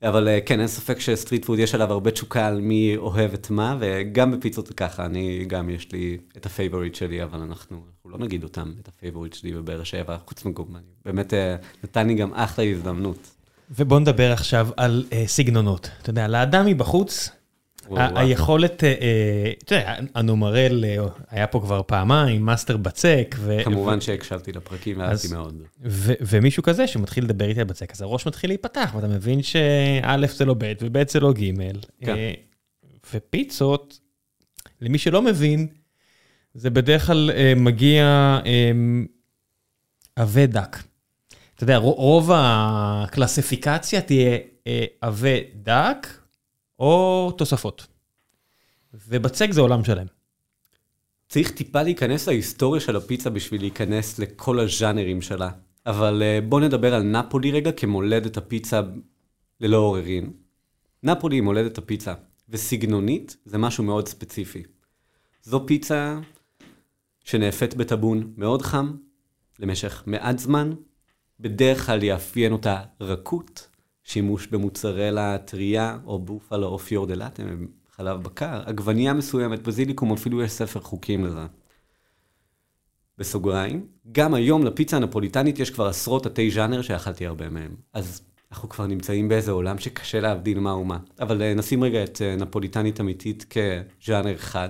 אבל 0.03 0.27
אה, 0.27 0.48
כן, 0.48 0.60
אין 0.60 0.67
ספק 0.67 1.00
ש 1.00 1.11
street 1.11 1.46
food 1.46 1.60
יש 1.60 1.75
עליו 1.75 1.91
הרבה 1.91 2.12
תשוקה 2.12 2.48
על 2.48 2.62
מי 2.62 2.98
אוהב 2.98 3.34
את 3.34 3.50
מה, 3.50 3.77
וגם 3.79 4.31
בפיצות 4.31 4.67
זה 4.67 4.74
ככה, 4.74 5.05
אני 5.05 5.46
גם 5.48 5.70
יש 5.70 5.91
לי 5.91 6.17
את 6.38 6.46
ה 6.46 6.51
favorite 6.51 6.96
שלי, 6.96 7.24
אבל 7.24 7.39
אנחנו, 7.39 7.81
אנחנו 7.88 8.10
לא 8.10 8.17
נגיד 8.17 8.43
אותם, 8.43 8.74
את 8.81 8.88
ה 8.88 8.93
favorite 8.93 9.34
שלי 9.34 9.51
בבאר 9.51 9.84
שבע, 9.84 10.17
חוץ 10.27 10.46
מגומני. 10.46 10.81
באמת 11.05 11.34
אה, 11.34 11.65
נתן 11.84 12.08
לי 12.08 12.13
גם 12.13 12.34
אחלה 12.34 12.65
הזדמנות. 12.65 13.31
ובוא 13.70 14.00
נדבר 14.00 14.31
עכשיו 14.31 14.67
על 14.77 15.05
אה, 15.10 15.13
סגנונות. 15.25 15.89
אתה 16.01 16.10
יודע, 16.10 16.27
לאדם 16.27 16.65
מבחוץ, 16.65 17.29
היכולת, 17.89 18.83
אה, 18.83 18.89
אה, 18.89 19.51
אתה 19.63 19.75
יודע, 19.75 19.95
הנומרל 20.15 20.85
אה, 20.85 21.05
היה 21.29 21.47
פה 21.47 21.59
כבר 21.59 21.81
פעמיים, 21.85 22.45
מאסטר 22.45 22.77
בצק. 22.77 23.35
כמובן 23.63 24.01
שהקשבתי 24.01 24.51
לפרקים 24.51 25.00
ואהבתי 25.00 25.27
מאוד. 25.27 25.61
ומישהו 26.21 26.63
כזה 26.63 26.88
שמתחיל 26.88 27.23
לדבר 27.23 27.45
איתי 27.50 27.59
על 27.59 27.65
בצק, 27.65 27.91
אז 27.91 28.01
הראש 28.01 28.27
מתחיל 28.27 28.50
להיפתח, 28.50 28.91
ואתה 28.95 29.07
מבין 29.07 29.43
שא' 29.43 30.27
זה 30.27 30.45
לא 30.45 30.55
ב' 30.57 30.73
וב' 30.81 31.09
זה 31.09 31.19
לא 31.19 31.33
ג'. 31.33 31.51
כן. 32.01 32.15
ופיצות, 33.13 34.00
למי 34.81 34.97
שלא 34.97 35.21
מבין, 35.21 35.67
זה 36.53 36.69
בדרך 36.69 37.05
כלל 37.05 37.31
מגיע 37.55 38.39
עבה 40.15 40.45
דק. 40.45 40.77
אתה 41.55 41.63
יודע, 41.63 41.77
רוב 41.77 42.29
הקלסיפיקציה 42.33 44.01
תהיה 44.01 44.38
עבה 45.01 45.29
דק 45.55 46.07
או 46.81 47.31
תוספות. 47.38 47.88
ובצק 48.93 49.51
זה 49.51 49.61
עולם 49.61 49.83
שלם. 49.83 50.05
צריך 51.29 51.51
טיפה 51.51 51.83
להיכנס 51.83 52.27
להיסטוריה 52.27 52.81
של 52.81 52.95
הפיצה 52.95 53.29
בשביל 53.29 53.61
להיכנס 53.61 54.19
לכל 54.19 54.59
הז'אנרים 54.59 55.21
שלה. 55.21 55.50
אבל 55.85 56.23
בוא 56.50 56.59
נדבר 56.59 56.93
על 56.93 57.03
נפולי 57.03 57.51
רגע 57.51 57.71
כמולדת 57.71 58.38
הפיצה 58.38 58.81
ללא 59.59 59.77
עוררין. 59.77 60.33
נפולי 61.03 61.35
היא 61.35 61.41
מולדת 61.41 61.77
הפיצה, 61.77 62.13
וסגנונית 62.50 63.38
זה 63.45 63.57
משהו 63.57 63.83
מאוד 63.83 64.07
ספציפי. 64.07 64.63
זו 65.43 65.67
פיצה 65.67 66.19
שנאפת 67.23 67.73
בטאבון 67.73 68.33
מאוד 68.38 68.61
חם, 68.61 68.95
למשך 69.59 70.03
מעט 70.05 70.39
זמן, 70.39 70.71
בדרך 71.39 71.85
כלל 71.85 72.03
יאפיין 72.03 72.51
אותה 72.51 72.81
רכות, 73.01 73.71
שימוש 74.03 74.48
במוצרלה 74.48 75.38
טריה 75.38 75.98
או 76.05 76.20
בופלה 76.20 76.67
או 76.67 76.79
פיורדלטה, 76.79 77.43
חלב 77.91 78.24
בקר, 78.24 78.62
עגבנייה 78.65 79.13
מסוימת, 79.13 79.67
בזיליקום, 79.67 80.13
אפילו 80.13 80.41
יש 80.41 80.51
ספר 80.51 80.79
חוקים 80.79 81.25
לזה. 81.25 81.46
בסוגריים, 83.17 83.86
גם 84.12 84.34
היום 84.34 84.63
לפיצה 84.65 84.98
הנפוליטנית 84.98 85.60
יש 85.60 85.70
כבר 85.70 85.86
עשרות 85.86 86.24
תתי 86.24 86.51
ז'אנר 86.51 86.81
שאכלתי 86.81 87.25
הרבה 87.25 87.50
מהם. 87.50 87.75
אז 87.93 88.22
אנחנו 88.51 88.70
כבר 88.70 88.88
נמצאים 88.88 89.29
באיזה 89.29 89.51
עולם 89.51 89.77
שקשה 89.77 90.20
להבדיל 90.20 90.60
מה 90.60 90.75
ומה. 90.75 90.98
אבל 91.20 91.41
אה, 91.41 91.53
נשים 91.53 91.84
רגע 91.84 92.03
את 92.03 92.22
אה, 92.22 92.36
נפוליטנית 92.36 93.01
אמיתית 93.01 93.46
כז'אנר 93.50 94.36
אחד. 94.36 94.70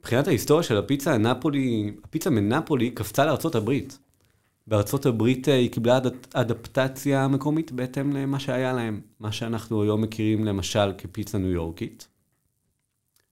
מבחינת 0.00 0.28
ההיסטוריה 0.28 0.62
של 0.62 0.76
הפיצה 0.76 1.14
הנפולי, 1.14 1.92
הפיצה 2.04 2.30
מנפולי 2.30 2.90
קפצה 2.90 3.24
לארצות 3.24 3.54
הברית. 3.54 3.98
בארצות 4.68 5.06
הברית 5.06 5.48
אה, 5.48 5.54
היא 5.54 5.70
קיבלה 5.70 5.96
אד, 5.96 6.06
אדפטציה 6.34 7.28
מקומית 7.28 7.72
בהתאם 7.72 8.12
למה 8.12 8.40
שהיה 8.40 8.72
להם. 8.72 9.00
מה 9.20 9.32
שאנחנו 9.32 9.82
היום 9.82 10.02
מכירים 10.02 10.44
למשל 10.44 10.92
כפיצה 10.98 11.38
ניו 11.38 11.50
יורקית. 11.50 12.08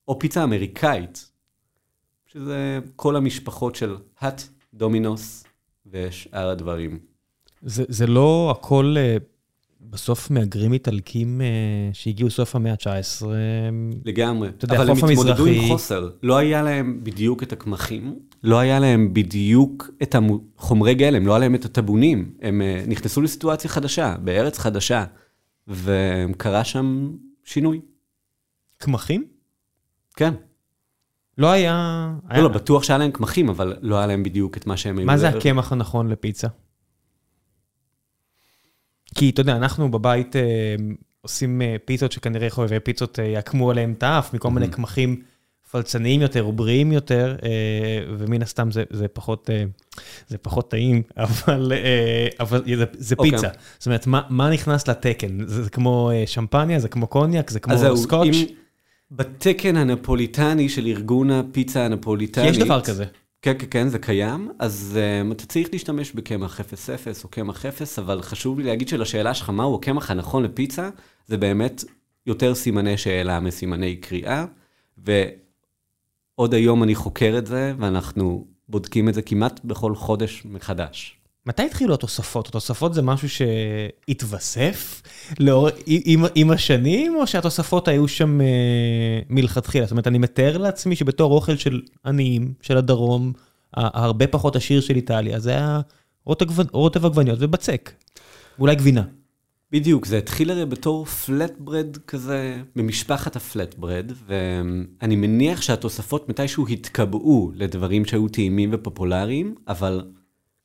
או 0.08 0.18
פיצה 0.18 0.44
אמריקאית, 0.44 1.30
שזה 2.26 2.78
כל 2.96 3.16
המשפחות 3.16 3.74
של 3.74 3.96
האט, 4.20 4.42
דומינוס 4.74 5.44
ושאר 5.86 6.48
הדברים. 6.48 6.98
זה, 7.62 7.84
זה 7.88 8.06
לא 8.06 8.54
הכל 8.58 8.96
uh, 8.98 9.22
בסוף 9.80 10.30
מהגרים 10.30 10.72
איטלקים 10.72 11.40
uh, 11.40 11.94
שהגיעו 11.94 12.30
סוף 12.30 12.56
המאה 12.56 12.72
ה-19. 12.72 13.26
לגמרי. 14.04 14.48
אתה 14.48 14.64
יודע, 14.64 14.76
אבל 14.76 14.90
הם 14.90 14.96
התמודדו 14.96 15.46
עם 15.46 15.68
חוסר. 15.68 16.10
לא 16.22 16.36
היה 16.36 16.62
להם 16.62 17.00
בדיוק 17.02 17.42
את 17.42 17.52
הקמחים, 17.52 18.18
לא 18.46 18.58
היה 18.58 18.78
להם 18.78 19.14
בדיוק 19.14 19.90
את 20.02 20.14
החומרי 20.14 20.94
גלם, 20.94 21.26
לא 21.26 21.32
היה 21.32 21.38
להם 21.38 21.54
את 21.54 21.64
הטבונים. 21.64 22.34
הם 22.42 22.62
uh, 22.62 22.90
נכנסו 22.90 23.20
לסיטואציה 23.20 23.70
חדשה, 23.70 24.16
בארץ 24.24 24.58
חדשה, 24.58 25.04
וקרה 25.68 26.64
שם 26.64 27.10
שינוי. 27.44 27.80
קמחים? 28.78 29.24
כן. 30.16 30.34
לא 31.38 31.50
היה... 31.50 32.08
לא, 32.24 32.34
היה... 32.34 32.42
לא, 32.42 32.48
בטוח 32.48 32.82
שהיה 32.82 32.98
להם 32.98 33.10
קמחים, 33.10 33.48
אבל 33.48 33.76
לא 33.82 33.96
היה 33.96 34.06
להם 34.06 34.22
בדיוק 34.22 34.56
את 34.56 34.66
מה 34.66 34.76
שהם 34.76 34.98
היו... 34.98 35.06
מה 35.06 35.16
זה 35.16 35.28
הקמח 35.28 35.72
הנכון 35.72 36.08
לפיצה? 36.08 36.48
כי 39.14 39.30
אתה 39.30 39.40
יודע, 39.40 39.56
אנחנו 39.56 39.90
בבית 39.90 40.36
אה, 40.36 40.42
עושים 41.20 41.62
אה, 41.62 41.76
פיצות 41.84 42.12
שכנראה 42.12 42.50
חובבי 42.50 42.80
פיצות 42.80 43.18
אה, 43.18 43.24
יעקמו 43.24 43.70
עליהם 43.70 43.92
את 43.92 44.02
האף, 44.02 44.34
מכל 44.34 44.50
מיני 44.50 44.68
קמחים 44.68 45.22
פלצניים 45.76 46.22
יותר 46.22 46.42
או 46.42 46.52
בריאים 46.52 46.92
יותר, 46.92 47.36
אה, 47.42 47.48
ומן 48.18 48.42
הסתם 48.42 48.70
זה, 48.70 48.84
זה, 48.90 49.08
פחות, 49.08 49.50
אה, 49.50 49.64
זה 50.28 50.38
פחות 50.38 50.70
טעים, 50.70 51.02
אבל, 51.16 51.72
אה, 51.72 52.28
אבל 52.40 52.62
זה, 52.76 52.84
זה 52.92 53.14
okay. 53.14 53.18
אוקיי. 53.18 53.30
פיצה. 53.30 53.48
זאת 53.78 53.86
אומרת, 53.86 54.06
מה, 54.06 54.20
מה 54.28 54.50
נכנס 54.50 54.88
לתקן? 54.88 55.46
זה, 55.46 55.62
זה 55.62 55.70
כמו 55.70 56.10
שמפניה, 56.26 56.80
זה 56.80 56.88
כמו 56.88 57.06
קוניאק, 57.06 57.50
זה 57.50 57.60
כמו 57.60 57.96
סקוץ'? 57.96 58.26
אם... 58.26 58.46
בתקן 59.10 59.76
הנפוליטני 59.76 60.68
של 60.68 60.86
ארגון 60.86 61.30
הפיצה 61.30 61.84
הנפוליטנית... 61.84 62.50
יש 62.50 62.58
דבר 62.58 62.80
כזה. 62.80 63.04
כן, 63.42 63.58
כן, 63.58 63.66
כן, 63.70 63.88
זה 63.88 63.98
קיים, 63.98 64.48
אז 64.58 64.98
um, 64.98 65.32
אתה 65.32 65.46
צריך 65.46 65.68
להשתמש 65.72 66.12
בקמח 66.12 66.60
0-0 66.60 66.64
או 67.24 67.28
קמח 67.28 67.66
0, 67.66 67.98
אבל 67.98 68.22
חשוב 68.22 68.58
לי 68.58 68.64
להגיד 68.64 68.88
שלשאלה 68.88 69.34
שלך 69.34 69.50
מהו 69.50 69.74
הקמח 69.74 70.10
הנכון 70.10 70.42
לפיצה, 70.42 70.90
זה 71.26 71.36
באמת 71.36 71.84
יותר 72.26 72.54
סימני 72.54 72.96
שאלה 72.96 73.40
מסימני 73.40 73.96
קריאה, 73.96 74.44
ועוד 76.38 76.54
היום 76.54 76.82
אני 76.82 76.94
חוקר 76.94 77.34
את 77.38 77.46
זה, 77.46 77.72
ואנחנו 77.78 78.46
בודקים 78.68 79.08
את 79.08 79.14
זה 79.14 79.22
כמעט 79.22 79.60
בכל 79.64 79.94
חודש 79.94 80.42
מחדש. 80.44 81.16
מתי 81.46 81.62
התחילו 81.62 81.94
התוספות? 81.94 82.48
התוספות 82.48 82.94
זה 82.94 83.02
משהו 83.02 83.28
שהתווסף 83.28 85.02
לאור, 85.38 85.68
עם, 85.86 86.24
עם 86.34 86.50
השנים, 86.50 87.16
או 87.16 87.26
שהתוספות 87.26 87.88
היו 87.88 88.08
שם 88.08 88.40
אה, 88.40 88.46
מלכתחילה? 89.30 89.84
זאת 89.84 89.90
אומרת, 89.90 90.06
אני 90.06 90.18
מתאר 90.18 90.58
לעצמי 90.58 90.96
שבתור 90.96 91.32
אוכל 91.32 91.56
של 91.56 91.80
עניים, 92.06 92.54
של 92.62 92.76
הדרום, 92.76 93.32
הרבה 93.74 94.26
פחות 94.26 94.56
עשיר 94.56 94.80
של 94.80 94.96
איטליה, 94.96 95.40
זה 95.40 95.50
היה 95.50 95.80
רוטב 96.72 97.06
עגבניות 97.06 97.38
ובצק, 97.40 97.92
ואולי 98.58 98.74
גבינה. 98.74 99.02
בדיוק, 99.72 100.06
זה 100.06 100.18
התחיל 100.18 100.50
הרי 100.50 100.66
בתור 100.66 101.04
פלט 101.04 101.52
ברד 101.58 101.96
כזה, 102.06 102.62
במשפחת 102.76 103.36
הפלט 103.36 103.74
ברד, 103.74 104.12
ואני 104.26 105.16
מניח 105.16 105.62
שהתוספות 105.62 106.28
מתישהו 106.28 106.66
התקבעו 106.66 107.52
לדברים 107.54 108.04
שהיו 108.04 108.28
טעימים 108.28 108.70
ופופולריים, 108.72 109.54
אבל 109.68 110.04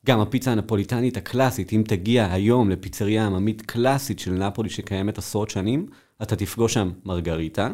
גם 0.06 0.20
הפיצה 0.20 0.52
הנפוליטנית 0.52 1.16
הקלאסית, 1.16 1.72
אם 1.72 1.82
תגיע 1.86 2.32
היום 2.32 2.70
לפיצריה 2.70 3.26
עממית 3.26 3.62
קלאסית 3.62 4.18
של 4.18 4.32
נפולי 4.32 4.70
שקיימת 4.70 5.18
עשרות 5.18 5.50
שנים, 5.50 5.86
אתה 6.22 6.36
תפגוש 6.36 6.74
שם 6.74 6.90
מרגריטה, 7.04 7.70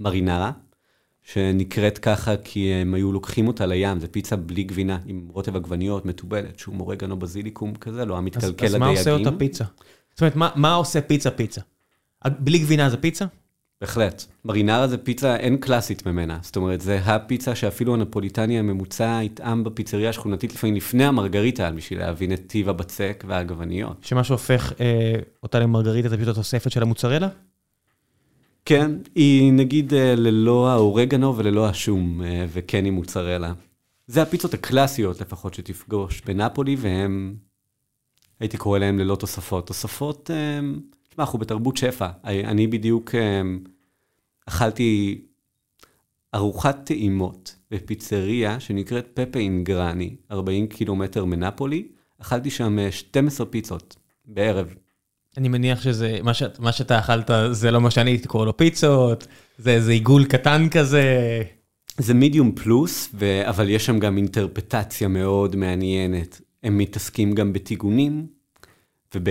מרינרה, 0.00 0.52
שנקראת 1.22 1.98
ככה 1.98 2.36
כי 2.36 2.72
הם 2.72 2.94
היו 2.94 3.12
לוקחים 3.12 3.48
אותה 3.48 3.66
לים, 3.66 4.00
זה 4.00 4.08
פיצה 4.08 4.36
בלי 4.36 4.62
גבינה, 4.62 4.98
עם 5.06 5.28
רוטב 5.32 5.56
עגבניות, 5.56 6.06
מתובלת, 6.06 6.58
שהוא 6.58 6.74
מורגנו 6.74 7.18
בזיליקום 7.18 7.74
כזה, 7.74 8.04
לא 8.04 8.18
המתקלקל 8.18 8.46
הדייגים. 8.46 8.82
אז 8.82 8.88
מה 8.88 8.88
עושה 8.88 9.12
אותה 9.12 9.38
פיצה? 9.38 9.64
זאת 10.18 10.22
אומרת, 10.22 10.36
מה, 10.36 10.50
מה 10.54 10.74
עושה 10.74 11.00
פיצה 11.00 11.30
פיצה? 11.30 11.60
בלי 12.28 12.58
גבינה 12.58 12.90
זה 12.90 12.96
פיצה? 12.96 13.24
בהחלט. 13.80 14.24
מרינרה 14.44 14.88
זה 14.88 14.98
פיצה, 14.98 15.36
אין 15.36 15.56
קלאסית 15.56 16.06
ממנה. 16.06 16.38
זאת 16.42 16.56
אומרת, 16.56 16.80
זה 16.80 16.98
הפיצה 17.04 17.54
שאפילו 17.54 17.94
הנפוליטני 17.94 18.58
הממוצע 18.58 19.20
יטעם 19.22 19.64
בפיצריה 19.64 20.10
השכונתית 20.10 20.52
לפעמים 20.52 20.76
לפני 20.76 21.04
המרגריטה, 21.04 21.70
בשביל 21.70 21.98
להבין 21.98 22.32
את 22.32 22.40
טיב 22.46 22.68
הבצק 22.68 23.24
והעגבניות. 23.28 23.96
שמה 24.02 24.24
שהופך 24.24 24.72
אה, 24.80 25.14
אותה 25.42 25.58
למרגריטה 25.58 26.08
זה 26.08 26.16
פשוט 26.16 26.28
התוספת 26.28 26.70
של 26.70 26.82
המוצרלה? 26.82 27.28
כן, 28.64 28.90
היא 29.14 29.52
נגיד 29.52 29.94
אה, 29.94 30.14
ללא 30.16 30.70
האורגנו 30.70 31.36
וללא 31.36 31.68
השום, 31.68 32.22
אה, 32.22 32.46
וכן 32.48 32.84
עם 32.84 32.94
מוצרלה. 32.94 33.52
זה 34.06 34.22
הפיצות 34.22 34.54
הקלאסיות 34.54 35.20
לפחות 35.20 35.54
שתפגוש 35.54 36.20
בנפולי, 36.20 36.76
והם, 36.78 37.34
הייתי 38.40 38.56
קורא 38.56 38.78
להם 38.78 38.98
ללא 38.98 39.16
תוספות. 39.16 39.66
תוספות... 39.66 40.30
אה, 40.30 40.60
תשמע, 41.08 41.24
אנחנו 41.24 41.38
בתרבות 41.38 41.76
שפע. 41.76 42.08
אני 42.24 42.66
בדיוק 42.66 43.14
אמ, 43.14 43.58
אכלתי 44.46 45.20
ארוחת 46.34 46.80
טעימות 46.84 47.56
בפיצריה 47.70 48.60
שנקראת 48.60 49.06
פפה 49.14 49.38
אינגרני, 49.38 50.16
40 50.30 50.66
קילומטר 50.66 51.24
מנפולי. 51.24 51.88
אכלתי 52.20 52.50
שם 52.50 52.90
12 52.90 53.46
אה, 53.46 53.52
פיצות 53.52 53.96
בערב. 54.26 54.74
אני 55.36 55.48
מניח 55.48 55.82
שזה, 55.82 56.18
מה, 56.22 56.34
ש, 56.34 56.42
מה 56.58 56.72
שאתה 56.72 56.98
אכלת 56.98 57.30
זה 57.50 57.70
לא 57.70 57.80
מה 57.80 57.90
שאני 57.90 58.10
הייתי 58.10 58.28
קורא 58.28 58.46
לו 58.46 58.56
פיצות, 58.56 59.26
זה 59.58 59.70
איזה 59.70 59.92
עיגול 59.92 60.24
קטן 60.24 60.68
כזה. 60.68 61.42
זה 61.98 62.14
מידיום 62.14 62.52
פלוס, 62.52 63.08
ו... 63.14 63.48
אבל 63.48 63.70
יש 63.70 63.86
שם 63.86 63.98
גם 63.98 64.16
אינטרפטציה 64.16 65.08
מאוד 65.08 65.56
מעניינת. 65.56 66.40
הם 66.68 66.78
מתעסקים 66.78 67.32
גם 67.32 67.52
בטיגונים 67.52 68.26
וב... 69.14 69.28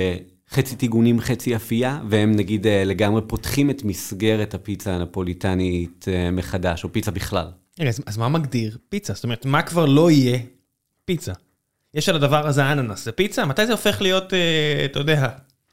חצי 0.50 0.76
טיגונים, 0.76 1.20
חצי 1.20 1.56
אפייה, 1.56 2.00
והם 2.10 2.32
נגיד 2.36 2.68
אה, 2.68 2.84
לגמרי 2.86 3.22
פותחים 3.28 3.70
את 3.70 3.84
מסגרת 3.84 4.54
הפיצה 4.54 4.96
הנפוליטנית 4.96 6.06
אה, 6.08 6.32
מחדש, 6.32 6.84
או 6.84 6.94
פיצה 6.94 7.12
בכלל. 7.12 7.48
אז, 7.80 8.02
אז 8.06 8.18
מה 8.18 8.30
מגדיר 8.30 8.78
פיצה? 8.90 9.14
זאת 9.14 9.24
אומרת, 9.24 9.46
מה 9.46 9.62
כבר 9.62 9.86
לא 9.86 10.12
יהיה 10.12 10.40
פיצה? 11.06 11.34
יש 11.94 12.10
על 12.10 12.16
הדבר 12.16 12.48
הזה 12.48 12.72
אננס, 12.72 13.06
זה 13.06 13.12
פיצה? 13.12 13.46
מתי 13.46 13.66
זה 13.66 13.72
הופך 13.72 14.02
להיות, 14.02 14.34
אה, 14.34 14.86
אתה 14.86 15.00
יודע, 15.00 15.30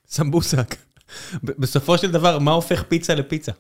סמבוסק? 0.09 0.76
בסופו 1.42 1.99
של 1.99 2.11
דבר, 2.11 2.38
מה 2.38 2.50
הופך 2.50 2.83
פיצה 2.83 3.14
לפיצה? 3.14 3.52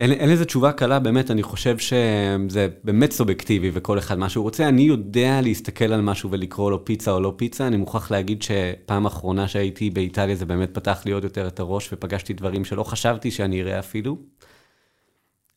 אין, 0.00 0.12
אין 0.12 0.28
לזה 0.30 0.44
תשובה 0.44 0.72
קלה, 0.72 0.98
באמת, 0.98 1.30
אני 1.30 1.42
חושב 1.42 1.78
שזה 1.78 2.68
באמת 2.84 3.12
סובייקטיבי 3.12 3.70
וכל 3.72 3.98
אחד 3.98 4.18
מה 4.18 4.28
שהוא 4.28 4.42
רוצה. 4.42 4.68
אני 4.68 4.82
יודע 4.82 5.40
להסתכל 5.40 5.92
על 5.92 6.00
משהו 6.00 6.30
ולקרוא 6.30 6.70
לו 6.70 6.84
פיצה 6.84 7.10
או 7.10 7.20
לא 7.20 7.34
פיצה. 7.36 7.66
אני 7.66 7.76
מוכרח 7.76 8.10
להגיד 8.10 8.42
שפעם 8.42 9.06
אחרונה 9.06 9.48
שהייתי 9.48 9.90
באיטליה 9.90 10.34
זה 10.34 10.46
באמת 10.46 10.74
פתח 10.74 11.02
לי 11.04 11.12
עוד 11.12 11.24
יותר 11.24 11.46
את 11.48 11.60
הראש 11.60 11.92
ופגשתי 11.92 12.32
דברים 12.32 12.64
שלא 12.64 12.82
חשבתי 12.82 13.30
שאני 13.30 13.62
אראה 13.62 13.78
אפילו. 13.78 14.16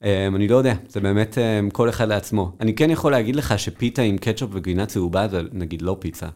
אמ, 0.03 0.35
אני 0.35 0.47
לא 0.47 0.55
יודע, 0.55 0.73
זה 0.87 0.99
באמת 0.99 1.37
אמ, 1.37 1.69
כל 1.69 1.89
אחד 1.89 2.07
לעצמו. 2.07 2.51
אני 2.59 2.75
כן 2.75 2.89
יכול 2.89 3.11
להגיד 3.11 3.35
לך 3.35 3.59
שפיתה 3.59 4.01
עם 4.01 4.17
קטשופ 4.17 4.49
וגבינה 4.53 4.85
צהובה 4.85 5.27
זה 5.27 5.41
נגיד 5.51 5.81
לא 5.81 5.97
פיצה. 5.99 6.27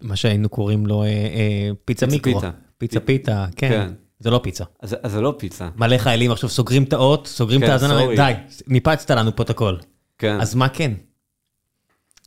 מה 0.00 0.16
שהיינו 0.16 0.48
קוראים 0.48 0.86
לו 0.86 1.02
אה, 1.02 1.08
אה, 1.08 1.70
פיצה 1.84 2.06
פיצה 2.06 2.16
מיקרו. 2.16 2.40
פיתה. 2.40 2.50
פיצה 2.78 3.00
פיתה, 3.00 3.46
כן. 3.56 3.68
כן. 3.68 3.92
זה 4.22 4.30
לא 4.30 4.40
פיצה. 4.42 4.64
אז 4.80 4.96
אז 5.02 5.12
זה 5.12 5.20
לא 5.20 5.34
פיצה. 5.38 5.68
מלא 5.76 5.98
חיילים 5.98 6.32
עכשיו 6.32 6.48
סוגרים 6.48 6.82
את 6.82 6.92
האות, 6.92 7.26
סוגרים 7.26 7.62
את 7.62 7.66
כן, 7.66 7.72
האזנה. 7.72 7.98
די, 8.16 8.32
ניפצת 8.66 9.10
לנו 9.10 9.36
פה 9.36 9.42
את 9.42 9.50
הכל. 9.50 9.76
כן. 10.18 10.40
אז 10.40 10.54
מה 10.54 10.68
כן? 10.68 10.92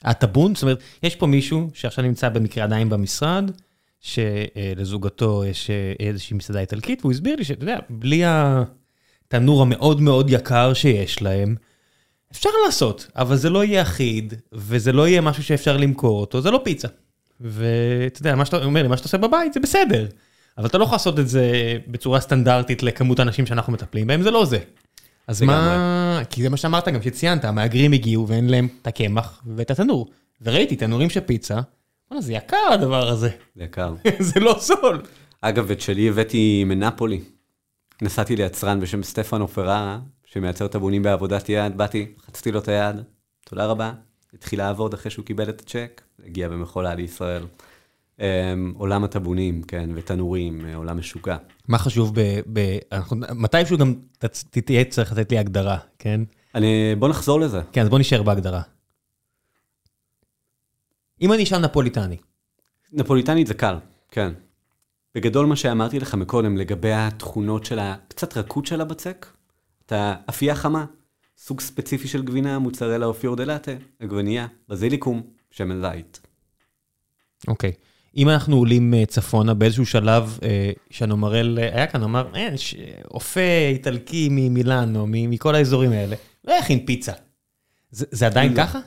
הטאבון? 0.03 0.55
זאת 0.55 0.63
אומרת, 0.63 0.79
יש 1.03 1.15
פה 1.15 1.27
מישהו 1.27 1.69
שעכשיו 1.73 2.03
נמצא 2.03 2.29
במקרה 2.29 2.63
עדיין 2.63 2.89
במשרד, 2.89 3.51
שלזוגתו 4.01 5.45
יש 5.45 5.69
אה, 5.69 5.93
איזושהי 6.07 6.37
מסעדה 6.37 6.59
איטלקית, 6.59 6.99
והוא 7.01 7.11
הסביר 7.11 7.35
לי 7.35 7.43
שאתה 7.43 7.63
יודע, 7.63 7.77
בלי 7.89 8.23
התנור 8.25 9.61
המאוד 9.61 10.01
מאוד 10.01 10.29
יקר 10.29 10.73
שיש 10.73 11.21
להם, 11.21 11.55
אפשר 12.31 12.49
לעשות, 12.65 13.07
אבל 13.15 13.35
זה 13.35 13.49
לא 13.49 13.63
יהיה 13.63 13.81
אחיד, 13.81 14.33
וזה 14.51 14.91
לא 14.91 15.07
יהיה 15.07 15.21
משהו 15.21 15.43
שאפשר 15.43 15.77
למכור 15.77 16.21
אותו, 16.21 16.41
זה 16.41 16.51
לא 16.51 16.61
פיצה. 16.63 16.87
ואתה 17.41 18.19
יודע, 18.19 18.35
מה 18.35 18.45
שאתה 18.45 18.65
אומר 18.65 18.81
לי, 18.81 18.87
מה 18.87 18.97
שאתה 18.97 19.07
עושה 19.07 19.17
בבית 19.17 19.53
זה 19.53 19.59
בסדר, 19.59 20.05
אבל 20.57 20.65
אתה 20.65 20.77
לא 20.77 20.83
יכול 20.83 20.95
לעשות 20.95 21.19
את 21.19 21.29
זה 21.29 21.77
בצורה 21.87 22.19
סטנדרטית 22.19 22.83
לכמות 22.83 23.19
האנשים 23.19 23.45
שאנחנו 23.45 23.73
מטפלים 23.73 24.07
בהם, 24.07 24.21
זה 24.21 24.31
לא 24.31 24.45
זה. 24.45 24.59
אז 25.27 25.41
מה, 25.41 26.21
כי 26.29 26.41
זה 26.43 26.49
מה 26.49 26.57
שאמרת 26.57 26.87
גם, 26.87 27.01
שציינת, 27.01 27.45
המהגרים 27.45 27.91
הגיעו 27.91 28.27
ואין 28.27 28.49
להם 28.49 28.67
את 28.81 28.87
הקמח 28.87 29.43
ואת 29.55 29.71
התנור. 29.71 30.07
וראיתי 30.41 30.75
תנורים 30.75 31.09
של 31.09 31.19
פיצה, 31.19 31.59
וואלה, 32.11 32.21
זה 32.21 32.33
יקר 32.33 32.67
הדבר 32.71 33.07
הזה, 33.07 33.29
זה 33.55 33.63
יקר. 33.63 33.93
זה 34.33 34.39
לא 34.39 34.59
זול. 34.59 35.01
אגב, 35.41 35.71
את 35.71 35.81
שלי 35.81 36.09
הבאתי 36.09 36.63
מנפולי. 36.63 37.21
נסעתי 38.01 38.35
ליצרן 38.35 38.79
בשם 38.79 39.03
סטפנו 39.03 39.47
פררה, 39.47 39.99
שמייצר 40.25 40.67
טבונים 40.67 41.03
בעבודת 41.03 41.49
יד, 41.49 41.77
באתי, 41.77 42.11
חצתי 42.25 42.51
לו 42.51 42.59
את 42.59 42.67
היד, 42.67 42.95
תודה 43.45 43.65
רבה. 43.65 43.93
התחיל 44.33 44.59
לעבוד 44.59 44.93
אחרי 44.93 45.11
שהוא 45.11 45.25
קיבל 45.25 45.49
את 45.49 45.61
הצ'ק, 45.61 46.01
הגיע 46.25 46.49
במכולה 46.49 46.95
לישראל. 46.95 47.43
Um, 48.19 48.21
עולם 48.77 49.03
הטבונים, 49.03 49.63
כן, 49.63 49.89
ותנורים, 49.95 50.65
אה, 50.65 50.75
עולם 50.75 50.97
משוגע. 50.97 51.37
מה 51.67 51.77
חשוב 51.77 52.11
ב... 52.15 52.39
ב 52.53 52.77
אנחנו, 52.91 53.17
מתישהו 53.35 53.77
גם 53.77 53.93
תהיה 54.65 54.85
צריך 54.85 55.11
לתת 55.11 55.31
לי 55.31 55.37
הגדרה, 55.37 55.77
כן? 55.99 56.21
אני, 56.55 56.95
בוא 56.99 57.09
נחזור 57.09 57.39
לזה. 57.39 57.61
כן, 57.71 57.81
אז 57.81 57.89
בוא 57.89 57.99
נשאר 57.99 58.23
בהגדרה. 58.23 58.61
אם 61.21 61.33
אני 61.33 61.43
אשאל 61.43 61.59
נפוליטני, 61.59 62.17
נפוליטנית 62.93 63.47
זה 63.47 63.53
קל, 63.53 63.75
כן. 64.11 64.33
בגדול 65.15 65.45
מה 65.45 65.55
שאמרתי 65.55 65.99
לך 65.99 66.15
מקודם 66.15 66.57
לגבי 66.57 66.91
התכונות 66.93 67.65
של 67.65 67.79
הקצת 67.79 68.37
רכות 68.37 68.65
של 68.65 68.81
הבצק, 68.81 69.25
אתה 69.85 70.15
אפייה 70.29 70.55
חמה, 70.55 70.85
סוג 71.37 71.61
ספציפי 71.61 72.07
של 72.07 72.23
גבינה, 72.23 72.59
מוצרלה 72.59 73.05
או 73.05 73.13
פיור 73.13 73.35
דה 73.35 73.45
לאטה, 73.45 73.71
עגבנייה, 73.99 74.47
בזיליקום, 74.69 75.23
שמן 75.51 75.81
זית. 75.81 76.21
אוקיי. 77.47 77.71
אם 78.15 78.29
אנחנו 78.29 78.55
עולים 78.55 78.93
אה, 78.93 79.05
צפונה 79.05 79.53
באיזשהו 79.53 79.85
שלב, 79.85 80.39
אה, 80.43 80.71
שנומרל 80.89 81.59
אה, 81.59 81.75
היה 81.75 81.87
כאן, 81.87 82.03
אמר, 82.03 82.29
יש, 82.37 82.75
אה, 82.75 83.01
אופה 83.11 83.39
איטלקי 83.71 84.27
ממילאנו, 84.31 85.07
מ- 85.07 85.29
מכל 85.29 85.55
האזורים 85.55 85.91
האלה, 85.91 86.15
לא 86.45 86.53
יכין 86.53 86.85
פיצה. 86.85 87.13
זה, 87.91 88.05
זה 88.11 88.25
עדיין 88.25 88.51
לא. 88.51 88.57
ככה? 88.57 88.79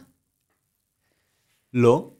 לא. 1.75 2.11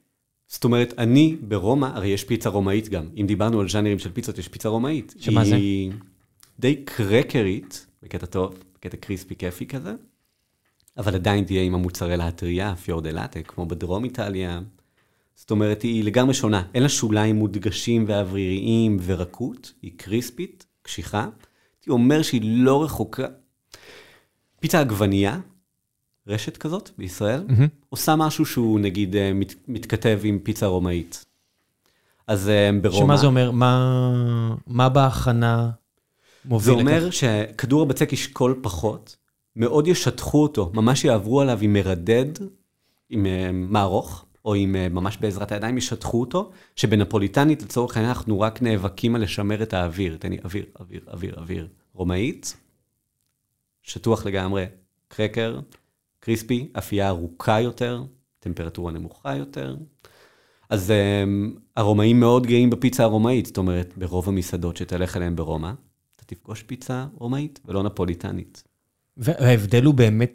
זאת 0.47 0.63
אומרת, 0.63 0.93
אני 0.97 1.35
ברומא, 1.41 1.85
הרי 1.85 2.07
יש 2.07 2.23
פיצה 2.23 2.49
רומאית 2.49 2.89
גם. 2.89 3.09
אם 3.17 3.25
דיברנו 3.27 3.61
על 3.61 3.69
ז'אנרים 3.69 3.99
של 3.99 4.11
פיצות, 4.11 4.37
יש 4.37 4.47
פיצה 4.47 4.69
רומאית. 4.69 5.15
שמה 5.19 5.45
זה? 5.45 5.55
היא 5.55 5.91
די 6.59 6.75
קרקרית, 6.85 7.87
בקטע 8.03 8.25
טוב, 8.25 8.55
בקטע 8.75 8.97
קריספי 8.97 9.35
כיפי 9.35 9.65
כזה, 9.65 9.93
אבל 10.97 11.15
עדיין 11.15 11.43
תהיה 11.43 11.61
עם 11.61 11.75
המוצרלה 11.75 12.27
הטריה, 12.27 12.75
פיור 12.75 13.01
דה 13.01 13.11
לאטה, 13.11 13.41
כמו 13.41 13.65
בדרום 13.65 14.03
איטליה. 14.03 14.61
זאת 15.39 15.51
אומרת, 15.51 15.81
היא 15.81 16.03
לגמרי 16.03 16.33
שונה. 16.33 16.63
אין 16.73 16.83
לה 16.83 16.89
שוליים 16.89 17.35
מודגשים 17.35 18.05
ואווריריים 18.07 18.97
ורקות, 19.01 19.73
היא 19.81 19.91
קריספית, 19.97 20.65
קשיחה. 20.81 21.27
הייתי 21.77 21.89
אומר 21.89 22.21
שהיא 22.21 22.41
לא 22.43 22.83
רחוקה. 22.83 23.27
פיצה 24.59 24.79
עגבנייה, 24.79 25.39
רשת 26.27 26.57
כזאת 26.57 26.89
בישראל, 26.97 27.43
עושה 27.89 28.15
משהו 28.15 28.45
שהוא 28.45 28.79
נגיד 28.79 29.15
אה, 29.15 29.33
מת, 29.33 29.53
מתכתב 29.67 30.19
עם 30.23 30.39
פיצה 30.39 30.65
רומאית. 30.65 31.25
אז 32.27 32.49
אה, 32.49 32.69
ברומא, 32.81 32.99
שמה 32.99 33.17
זה 33.17 33.27
אומר? 33.27 33.51
מה, 33.51 34.55
מה 34.67 34.89
בהכנה 34.89 35.69
מוביל 36.45 36.73
זה 36.73 36.79
אומר 36.79 37.09
שכדור 37.11 37.81
הבצק 37.81 38.13
ישקול 38.13 38.59
פחות, 38.61 39.15
מאוד 39.55 39.87
ישטחו 39.87 40.43
אותו, 40.43 40.71
ממש 40.73 41.05
יעברו 41.05 41.41
עליו 41.41 41.59
עם 41.61 41.73
מרדד, 41.73 42.31
עם 43.09 43.25
אה, 43.25 43.49
מערוך, 43.53 44.25
או 44.45 44.53
עם 44.53 44.75
אה, 44.75 44.89
ממש 44.89 45.17
בעזרת 45.17 45.51
הידיים 45.51 45.77
ישטחו 45.77 46.19
אותו, 46.19 46.51
שבנפוליטנית 46.75 47.61
לצורך 47.61 47.97
העניין 47.97 48.13
אנחנו 48.15 48.39
רק 48.39 48.61
נאבקים 48.61 49.15
על 49.15 49.21
לשמר 49.21 49.63
את 49.63 49.73
האוויר. 49.73 50.17
תן 50.19 50.29
לי 50.29 50.37
אוויר, 50.43 50.65
אוויר, 50.79 51.01
אוויר, 51.07 51.35
אוויר. 51.37 51.67
רומאית, 51.93 52.57
שטוח 53.83 54.25
לגמרי, 54.25 54.65
קרקר, 55.07 55.59
קריספי, 56.19 56.67
אפייה 56.77 57.09
ארוכה 57.09 57.61
יותר, 57.61 58.03
טמפרטורה 58.39 58.91
נמוכה 58.91 59.35
יותר. 59.35 59.75
אז 60.69 60.93
um, 60.93 61.59
הרומאים 61.75 62.19
מאוד 62.19 62.47
גאים 62.47 62.69
בפיצה 62.69 63.03
הרומאית, 63.03 63.45
זאת 63.45 63.57
אומרת, 63.57 63.93
ברוב 63.97 64.29
המסעדות 64.29 64.77
שתלך 64.77 65.17
אליהן 65.17 65.35
ברומא, 65.35 65.71
אתה 66.15 66.25
תפגוש 66.25 66.63
פיצה 66.63 67.05
רומאית 67.13 67.59
ולא 67.65 67.83
נפוליטנית. 67.83 68.63
וההבדל 69.17 69.83
הוא 69.83 69.93
באמת, 69.93 70.33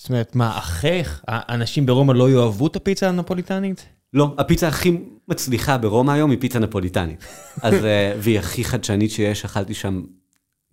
זאת 0.00 0.08
אומרת, 0.08 0.36
מה, 0.36 0.58
אחך, 0.58 1.20
האנשים 1.28 1.86
ברומא 1.86 2.12
לא 2.12 2.30
יאהבו 2.30 2.66
את 2.66 2.76
הפיצה 2.76 3.08
הנפוליטנית? 3.08 3.86
לא, 4.12 4.34
הפיצה 4.38 4.68
הכי 4.68 4.98
מצליחה 5.28 5.78
ברומא 5.78 6.12
היום 6.12 6.30
היא 6.30 6.40
פיצה 6.40 6.58
נפוליטנית. 6.58 7.24
אז, 7.62 7.74
uh, 7.74 7.86
והיא 8.18 8.38
הכי 8.38 8.64
חדשנית 8.64 9.10
שיש, 9.10 9.44
אכלתי 9.44 9.74
שם 9.74 10.02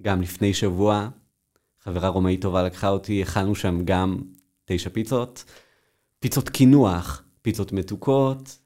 גם 0.01 0.21
לפני 0.21 0.53
שבוע, 0.53 1.09
חברה 1.83 2.09
רומאית 2.09 2.41
טובה 2.41 2.63
לקחה 2.63 2.89
אותי, 2.89 3.23
אכלנו 3.23 3.55
שם 3.55 3.81
גם 3.85 4.17
תשע 4.65 4.89
פיצות, 4.89 5.43
פיצות 6.19 6.49
קינוח, 6.49 7.23
פיצות 7.41 7.71
מתוקות, 7.71 8.57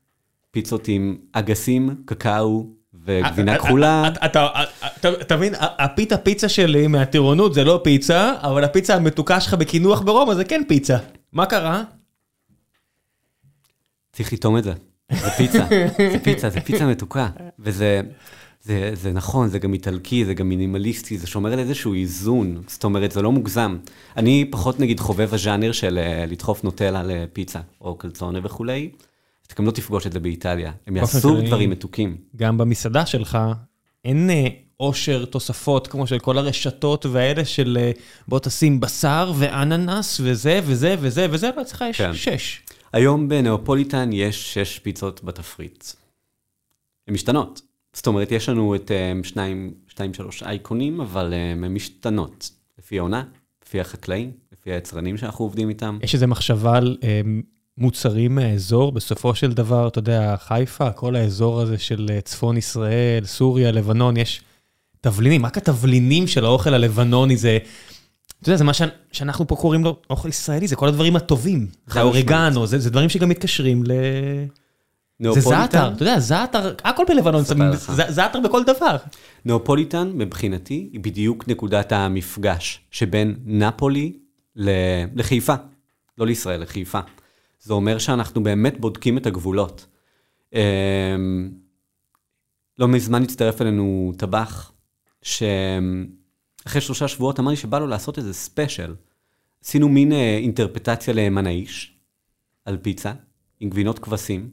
פיצות 0.52 0.88
עם 0.88 1.18
אגסים, 1.32 2.04
קקאו 2.06 2.68
וגבינה 3.06 3.58
כחולה. 3.58 4.08
אתה- 4.08 4.26
אתה 4.26 4.48
אתה- 4.98 5.22
אתה 5.22 5.38
מבין, 5.38 5.54
הפיתה 5.60 6.18
פיצה 6.18 6.50
שלי 6.50 6.88
מהטירונות 6.88 7.54
זה 7.54 7.64
לא 7.64 7.82
פיצה, 7.84 8.34
אבל 8.42 8.64
הפיצה 8.64 8.96
המתוקה 8.96 9.42
שלך 9.42 9.54
בקינוח 9.54 10.02
ברומא 10.02 10.34
זה 10.34 10.44
כן 10.46 10.62
פיצה. 10.68 10.98
מה 11.34 11.46
קרה? 11.46 11.84
צריך 14.14 14.34
לטעום 14.34 14.58
את 14.58 14.64
זה. 14.64 14.74
זה 15.12 15.30
פיצה, 15.30 15.66
זה 16.12 16.20
פיצה, 16.24 16.50
זה 16.50 16.62
פיצה 16.62 16.86
מתוקה. 16.86 17.28
וזה 17.60 18.02
זה, 18.64 18.92
זה 18.94 19.12
נכון, 19.12 19.48
זה 19.50 19.60
גם 19.60 19.74
איטלקי, 19.74 20.26
זה 20.26 20.34
גם 20.34 20.50
מינימליסטי, 20.50 21.18
זה 21.18 21.28
שומר 21.28 21.54
על 21.54 21.60
איזשהו 21.60 21.94
איזון. 21.94 22.62
זאת 22.68 22.84
אומרת, 22.84 23.12
זה 23.12 23.22
לא 23.22 23.32
מוגזם. 23.32 23.78
אני 24.18 24.46
פחות 24.52 24.80
נגיד 24.80 25.00
חובב 25.00 25.34
הז'אנר 25.34 25.72
של 25.72 25.98
אה, 25.98 26.26
לדחוף 26.28 26.64
נוטלה 26.64 27.04
לפיצה, 27.04 27.60
או 27.82 27.96
קלצונה 27.96 28.40
וכולי. 28.44 28.90
אתה 29.54 29.62
גם 29.62 29.68
לא 29.68 29.72
תפגוש 29.72 30.08
את 30.08 30.12
זה 30.14 30.20
באיטליה. 30.20 30.72
הם 30.88 30.96
יעשו 30.98 31.30
כללי- 31.36 31.48
דברים 31.48 31.70
מתוקים. 31.70 32.18
גם 32.36 32.58
במסעדה 32.58 33.06
שלך 33.06 33.38
אין 34.06 34.30
אה, 34.30 34.48
עושר 34.78 35.26
תוספות 35.26 35.88
כמו 35.88 36.08
של 36.08 36.20
כל 36.20 36.38
הרשתות 36.38 37.06
והאלה 37.06 37.46
של 37.46 37.78
אה, 37.82 37.92
בוא 38.28 38.40
תשים 38.40 38.80
בשר 38.80 39.32
ואננס 39.38 40.20
וזה 40.24 40.60
וזה 40.64 40.96
וזה 41.00 41.28
וזה, 41.32 41.50
ואצלך 41.58 41.86
יש 41.90 41.98
כן. 41.98 42.14
שש. 42.14 42.62
היום 42.94 43.30
בנאופוליטן 43.30 44.10
יש 44.14 44.54
שש 44.54 44.80
פיצות 44.80 45.24
בתפריט. 45.24 45.84
הן 47.08 47.14
משתנות. 47.14 47.62
זאת 47.94 48.08
אומרת, 48.08 48.32
יש 48.32 48.50
לנו 48.50 48.76
את 48.76 48.92
אה, 48.92 49.14
שניים, 49.24 49.74
שתיים, 49.88 50.14
שלוש 50.14 50.44
אייקונים, 50.44 51.02
אבל 51.02 51.34
אה, 51.34 51.52
הן 51.52 51.68
משתנות. 51.74 52.50
לפי 52.80 53.00
העונה, 53.00 53.24
לפי 53.66 53.80
החקלאים, 53.82 54.32
לפי 54.52 54.72
היצרנים 54.72 55.18
שאנחנו 55.18 55.46
עובדים 55.46 55.70
איתם. 55.70 56.00
יש 56.04 56.14
איזו 56.16 56.28
מחשבה 56.28 56.78
על 56.78 56.98
אה, 57.04 57.22
מוצרים 57.82 58.36
מהאזור, 58.36 58.92
בסופו 58.92 59.36
של 59.36 59.54
דבר, 59.54 59.88
אתה 59.88 60.00
יודע, 60.00 60.36
חיפה, 60.38 60.92
כל 60.92 61.16
האזור 61.16 61.62
הזה 61.62 61.78
של 61.78 62.08
אה, 62.12 62.22
צפון 62.22 62.58
ישראל, 62.58 63.26
סוריה, 63.26 63.72
לבנון, 63.72 64.18
יש 64.18 64.42
תבלינים, 65.02 65.46
רק 65.46 65.58
התבלינים 65.58 66.28
של 66.28 66.46
האוכל 66.46 66.74
הלבנוני 66.74 67.38
זה, 67.38 67.58
אתה 68.42 68.50
יודע, 68.50 68.58
זה 68.58 68.64
מה 68.64 68.72
שאנחנו 69.12 69.48
פה 69.48 69.56
קוראים 69.56 69.84
לו 69.84 69.98
אוכל 70.10 70.30
ישראלי, 70.30 70.68
זה 70.68 70.76
כל 70.76 70.88
הדברים 70.88 71.16
הטובים. 71.16 71.68
זה 71.88 72.00
האורגנו, 72.00 72.68
זה 72.68 72.80
זה 72.80 72.90
דברים 72.90 73.10
שגם 73.10 73.30
מתקשרים 73.30 73.84
ל... 73.84 73.92
זה 75.34 75.42
זעתר, 75.42 75.92
אתה 75.94 76.04
יודע, 76.04 76.20
זעתר, 76.20 76.74
הכל 76.84 77.04
בלבנון, 77.08 77.44
זעתר 78.10 78.40
בכל 78.40 78.64
דבר. 78.64 78.98
נאופוליטן, 79.46 80.12
מבחינתי, 80.16 80.90
היא 80.94 81.00
בדיוק 81.00 81.48
נקודת 81.48 81.92
המפגש 81.92 82.80
שבין 82.92 83.36
נפולי 83.46 84.14
לחיפה. 85.16 85.54
לא 86.18 86.26
לישראל, 86.26 86.62
לחיפה. 86.62 87.00
זה 87.62 87.74
אומר 87.74 87.98
שאנחנו 87.98 88.44
באמת 88.44 88.80
בודקים 88.80 89.18
את 89.18 89.26
הגבולות. 89.26 89.88
אמ, 90.54 91.52
לא 92.78 92.88
מזמן 92.88 93.24
הצטרף 93.24 93.62
אלינו 93.62 94.12
טבח, 94.18 94.72
אחרי 96.68 96.82
שלושה 96.82 97.08
שבועות 97.08 97.40
אמר 97.40 97.50
לי 97.50 97.58
שבא 97.58 97.80
לו 97.80 97.88
לעשות 97.88 98.18
איזה 98.18 98.34
special. 98.34 98.96
עשינו 99.64 99.90
מין 99.90 100.12
אה, 100.12 100.38
אינטרפרטציה 100.38 101.14
למנאיש 101.14 101.98
על 102.66 102.78
פיצה, 102.78 103.14
עם 103.60 103.70
גבינות 103.70 104.00
כבשים, 104.00 104.50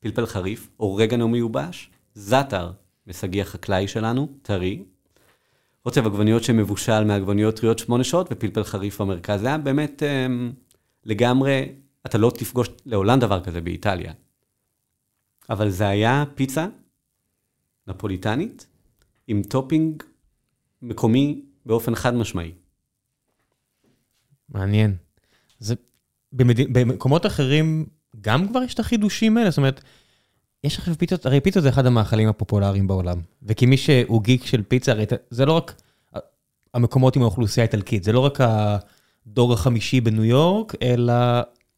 פלפל 0.00 0.26
חריף, 0.26 0.68
אורגנו 0.80 1.28
מיובש, 1.28 1.90
זאטר, 2.14 2.72
מסגי 3.06 3.40
החקלאי 3.40 3.88
שלנו, 3.88 4.28
טרי, 4.42 4.82
רוטב 5.84 6.06
עגבניות 6.06 6.44
שמבושל 6.44 7.04
מעגבניות 7.04 7.56
טריות 7.56 7.78
שמונה 7.78 8.04
שעות, 8.04 8.28
ופלפל 8.30 8.64
חריף 8.64 9.00
במרכז. 9.00 9.40
זה 9.40 9.46
היה 9.46 9.58
באמת 9.58 10.02
אה, 10.02 10.26
לגמרי, 11.04 11.64
אתה 12.06 12.18
לא 12.18 12.32
תפגוש 12.38 12.68
לעולם 12.86 13.20
דבר 13.20 13.44
כזה 13.44 13.60
באיטליה. 13.60 14.12
אבל 15.50 15.70
זה 15.70 15.88
היה 15.88 16.24
פיצה 16.34 16.66
נפוליטנית, 17.86 18.66
עם 19.26 19.42
topping 19.42 20.02
מקומי 20.82 21.42
באופן 21.66 21.94
חד 21.94 22.14
משמעי. 22.14 22.52
מעניין. 24.48 24.96
זה, 25.58 25.74
במד... 26.32 26.60
במקומות 26.72 27.26
אחרים 27.26 27.86
גם 28.20 28.48
כבר 28.48 28.62
יש 28.62 28.74
את 28.74 28.80
החידושים 28.80 29.36
האלה? 29.36 29.50
זאת 29.50 29.56
אומרת, 29.56 29.80
יש 30.64 30.78
עכשיו 30.78 30.94
פיצות, 30.98 31.26
הרי 31.26 31.40
פיצות 31.40 31.62
זה 31.62 31.68
אחד 31.68 31.86
המאכלים 31.86 32.28
הפופולריים 32.28 32.86
בעולם. 32.86 33.20
וכמי 33.42 33.76
שהוא 33.76 34.22
גיק 34.22 34.46
של 34.46 34.62
פיצה, 34.62 34.92
הרי 34.92 35.04
זה 35.30 35.46
לא 35.46 35.52
רק 35.52 35.82
המקומות 36.74 37.16
עם 37.16 37.22
האוכלוסייה 37.22 37.64
האיטלקית, 37.64 38.04
זה 38.04 38.12
לא 38.12 38.20
רק 38.20 38.38
הדור 38.40 39.52
החמישי 39.52 40.00
בניו 40.00 40.24
יורק, 40.24 40.74
אלא 40.82 41.14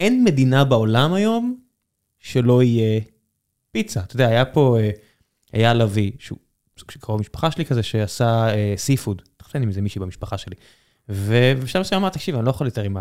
אין 0.01 0.25
מדינה 0.25 0.65
בעולם 0.65 1.15
היום 1.15 1.59
שלא 2.21 2.63
יהיה 2.63 3.01
פיצה. 3.73 4.01
אתה 4.01 4.15
יודע, 4.17 4.29
היה 4.29 4.45
פה 4.45 4.77
אייל 5.55 5.77
לביא, 5.77 6.13
שהוא 6.19 6.39
קרוב 7.01 7.21
משפחה 7.21 7.51
שלי 7.51 7.65
כזה, 7.65 7.83
שעשה 7.83 8.49
סי 8.77 8.97
פוד. 8.97 9.23
תחשב 9.37 9.59
עם 9.59 9.73
זה 9.73 9.81
מישהי 9.81 10.01
במשפחה 10.01 10.39
שלי. 10.39 10.55
ובשלב 11.09 11.81
מסוים 11.81 12.01
אמר, 12.01 12.09
תקשיב, 12.09 12.35
אני 12.35 12.45
לא 12.45 12.51
יכול 12.51 12.67
יותר 12.67 12.83
עם 12.83 12.97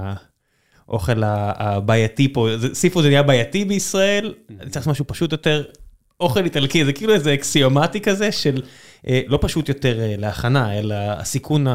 האוכל 0.87 1.23
הבעייתי 1.23 2.33
פה, 2.33 2.47
סיפור 2.73 3.01
זה 3.01 3.07
נהיה 3.07 3.23
בעייתי 3.23 3.65
בישראל, 3.65 4.33
אני 4.59 4.69
צריך 4.69 4.87
משהו 4.87 5.05
פשוט 5.07 5.31
יותר, 5.31 5.63
אוכל 6.19 6.43
איטלקי, 6.43 6.85
זה 6.85 6.93
כאילו 6.93 7.13
איזה 7.13 7.33
אקסיומטי 7.33 8.01
כזה 8.01 8.31
של 8.31 8.61
לא 9.27 9.39
פשוט 9.41 9.69
יותר 9.69 9.97
להכנה, 10.17 10.79
אלא 10.79 10.95
הסיכון 10.95 11.65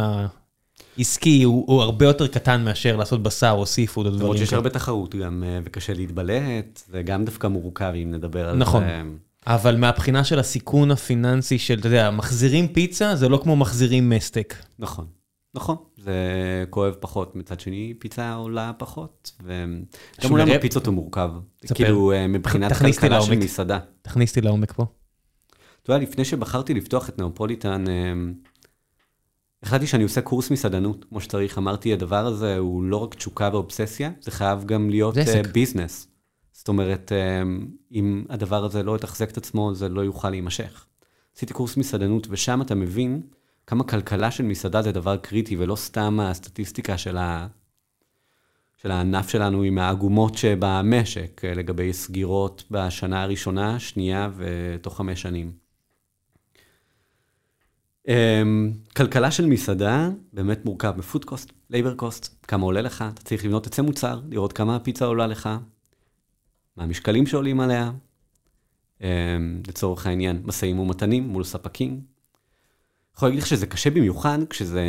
העסקי 0.99 1.43
הוא 1.43 1.83
הרבה 1.83 2.07
יותר 2.07 2.27
קטן 2.27 2.65
מאשר 2.65 2.97
לעשות 2.97 3.23
בשר 3.23 3.51
או 3.51 3.67
סיפוד 3.67 4.07
או 4.07 4.11
דברים 4.11 4.21
כאלה. 4.21 4.33
למרות 4.33 4.39
שיש 4.39 4.53
הרבה 4.53 4.71
תחרות 4.71 5.15
גם, 5.15 5.45
וקשה 5.65 5.95
להתבלט, 5.95 6.83
זה 6.91 7.03
גם 7.03 7.25
דווקא 7.25 7.47
מורכב 7.47 7.93
אם 8.03 8.11
נדבר 8.11 8.49
על 8.49 8.55
זה. 8.55 8.61
נכון. 8.61 8.83
אבל 9.47 9.77
מהבחינה 9.77 10.25
של 10.25 10.39
הסיכון 10.39 10.91
הפיננסי 10.91 11.59
של, 11.59 11.79
אתה 11.79 11.87
יודע, 11.87 12.11
מחזירים 12.11 12.69
פיצה, 12.69 13.17
זה 13.17 13.29
לא 13.29 13.41
כמו 13.43 13.57
מחזירים 13.57 14.11
מסטק. 14.11 14.55
נכון. 14.79 15.07
נכון, 15.55 15.77
זה 15.97 16.15
כואב 16.71 16.95
פחות. 17.01 17.37
מצד 17.37 17.61
שני, 17.61 17.95
פיצה 17.99 18.35
עולה 18.35 18.73
פחות, 18.79 19.33
וגם 19.45 20.31
עולם 20.31 20.49
הפיצות 20.51 20.87
הוא 20.87 20.95
מורכב. 20.95 21.31
כאילו, 21.75 22.13
מבחינת 22.29 22.73
כלכלה 22.73 23.23
של 23.23 23.39
מסעדה. 23.39 23.79
תכניס 24.03 24.31
אותי 24.31 24.41
לעומק 24.41 24.73
פה. 24.73 24.87
אתה 25.83 25.93
יודע, 25.93 26.03
לפני 26.03 26.25
שבחרתי 26.25 26.75
לפתוח 26.75 27.09
את 27.09 27.19
נאופוליטן, 27.19 27.85
החלטתי 29.63 29.87
שאני 29.87 30.03
עושה 30.03 30.21
קורס 30.21 30.51
מסעדנות, 30.51 31.05
כמו 31.09 31.21
שצריך. 31.21 31.59
אמרתי, 31.59 31.93
הדבר 31.93 32.27
הזה 32.27 32.59
הוא 32.59 32.83
לא 32.83 32.97
רק 32.97 33.15
תשוקה 33.15 33.51
ואובססיה, 33.53 34.11
זה 34.21 34.31
חייב 34.31 34.65
גם 34.65 34.91
להיות 34.91 35.15
business. 35.53 36.07
זאת 36.53 36.69
אומרת, 36.69 37.13
אם 37.93 38.25
הדבר 38.29 38.65
הזה 38.65 38.83
לא 38.83 38.97
יתחזק 38.97 39.31
את 39.31 39.37
עצמו, 39.37 39.75
זה 39.75 39.89
לא 39.89 40.01
יוכל 40.01 40.31
להימשך. 40.31 40.87
עשיתי 41.37 41.55
קורס 41.55 41.77
מסעדנות, 41.77 42.27
ושם 42.31 42.63
אתה 42.63 42.75
מבין 42.75 43.23
כמה 43.67 43.85
כלכלה 43.85 44.31
של 44.31 44.45
מסעדה 44.45 44.83
זה 44.83 44.93
דבר 44.93 45.17
קריטי, 45.17 45.57
ולא 45.57 45.77
סתם 45.77 46.21
הסטטיסטיקה 46.21 46.99
של, 46.99 47.17
ה... 47.17 47.47
של 48.77 48.91
הענף 48.91 49.29
שלנו 49.29 49.63
הן 49.63 49.79
מהעגומות 49.79 50.39
שבמשק, 50.39 51.43
לגבי 51.45 51.93
סגירות 51.93 52.65
בשנה 52.71 53.23
הראשונה, 53.23 53.79
שנייה 53.79 54.31
ותוך 54.37 54.97
חמש 54.97 55.23
שנים. 55.23 55.53
כלכלה 58.97 59.31
של 59.31 59.47
מסעדה 59.47 60.09
באמת 60.33 60.65
מורכב 60.65 60.95
מ 60.97 61.03
food 61.03 61.25
cost, 61.25 61.53
labor 61.71 61.95
cost, 61.95 62.45
כמה 62.49 62.65
עולה 62.65 62.81
לך, 62.81 63.05
אתה 63.15 63.23
צריך 63.23 63.45
לבנות 63.45 63.67
עצי 63.67 63.83
מוצר, 63.83 64.21
לראות 64.29 64.53
כמה 64.53 64.77
הפיצה 64.77 65.05
עולה 65.05 65.27
לך, 65.27 65.49
מה 66.77 66.85
המשקלים 66.85 67.27
שעולים 67.27 67.61
עליה, 67.61 67.91
לצורך 69.69 70.07
העניין, 70.07 70.43
משאים 70.45 70.79
ומתנים 70.79 71.29
מול 71.29 71.45
ספקים. 71.45 72.01
יכול 73.17 73.29
להגיד 73.29 73.43
לך 73.43 73.47
שזה 73.47 73.67
קשה 73.67 73.91
במיוחד 73.91 74.39
כשזה 74.51 74.83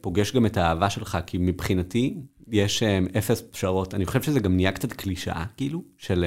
פוגש 0.00 0.32
גם 0.32 0.46
את 0.46 0.56
האהבה 0.56 0.90
שלך, 0.90 1.18
כי 1.26 1.38
מבחינתי 1.38 2.16
יש 2.48 2.82
אפס 3.18 3.42
פשרות. 3.50 3.94
אני 3.94 4.06
חושב 4.06 4.22
שזה 4.22 4.40
גם 4.40 4.56
נהיה 4.56 4.72
קצת 4.72 4.92
קלישאה, 4.92 5.44
כאילו, 5.56 5.82
של 5.98 6.24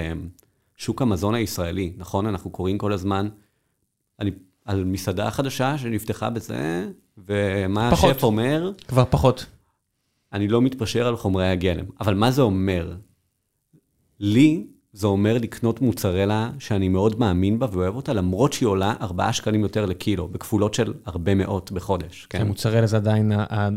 שוק 0.75 1.01
המזון 1.01 1.35
הישראלי, 1.35 1.93
נכון? 1.97 2.25
אנחנו 2.25 2.49
קוראים 2.49 2.77
כל 2.77 2.93
הזמן 2.93 3.29
על, 4.17 4.29
על 4.69 4.83
מסעדה 4.83 5.31
חדשה 5.31 5.77
שנפתחה 5.77 6.29
בזה, 6.29 6.87
ומה 7.17 7.91
פחות. 7.91 8.11
השף 8.11 8.23
אומר? 8.23 8.71
כבר 8.87 9.03
פחות. 9.09 9.45
אני 10.33 10.47
לא 10.47 10.61
מתפשר 10.61 11.07
על 11.07 11.17
חומרי 11.17 11.49
הגלם. 11.49 11.85
אבל 11.99 12.13
מה 12.13 12.31
זה 12.31 12.41
אומר? 12.41 12.95
לי, 14.19 14.67
זה 14.93 15.07
אומר 15.07 15.37
לקנות 15.37 15.81
מוצרלה 15.81 16.51
שאני 16.59 16.89
מאוד 16.89 17.19
מאמין 17.19 17.59
בה 17.59 17.67
ואוהב 17.71 17.95
אותה, 17.95 18.13
למרות 18.13 18.53
שהיא 18.53 18.67
עולה 18.67 18.93
4 19.01 19.33
שקלים 19.33 19.61
יותר 19.61 19.85
לקילו, 19.85 20.27
בכפולות 20.27 20.73
של 20.73 20.93
הרבה 21.05 21.35
מאות 21.35 21.71
בחודש. 21.71 22.27
כן, 22.29 22.47
מוצרלה 22.47 22.87
זה 22.87 22.97
עדיין, 22.97 23.31
ה... 23.31 23.69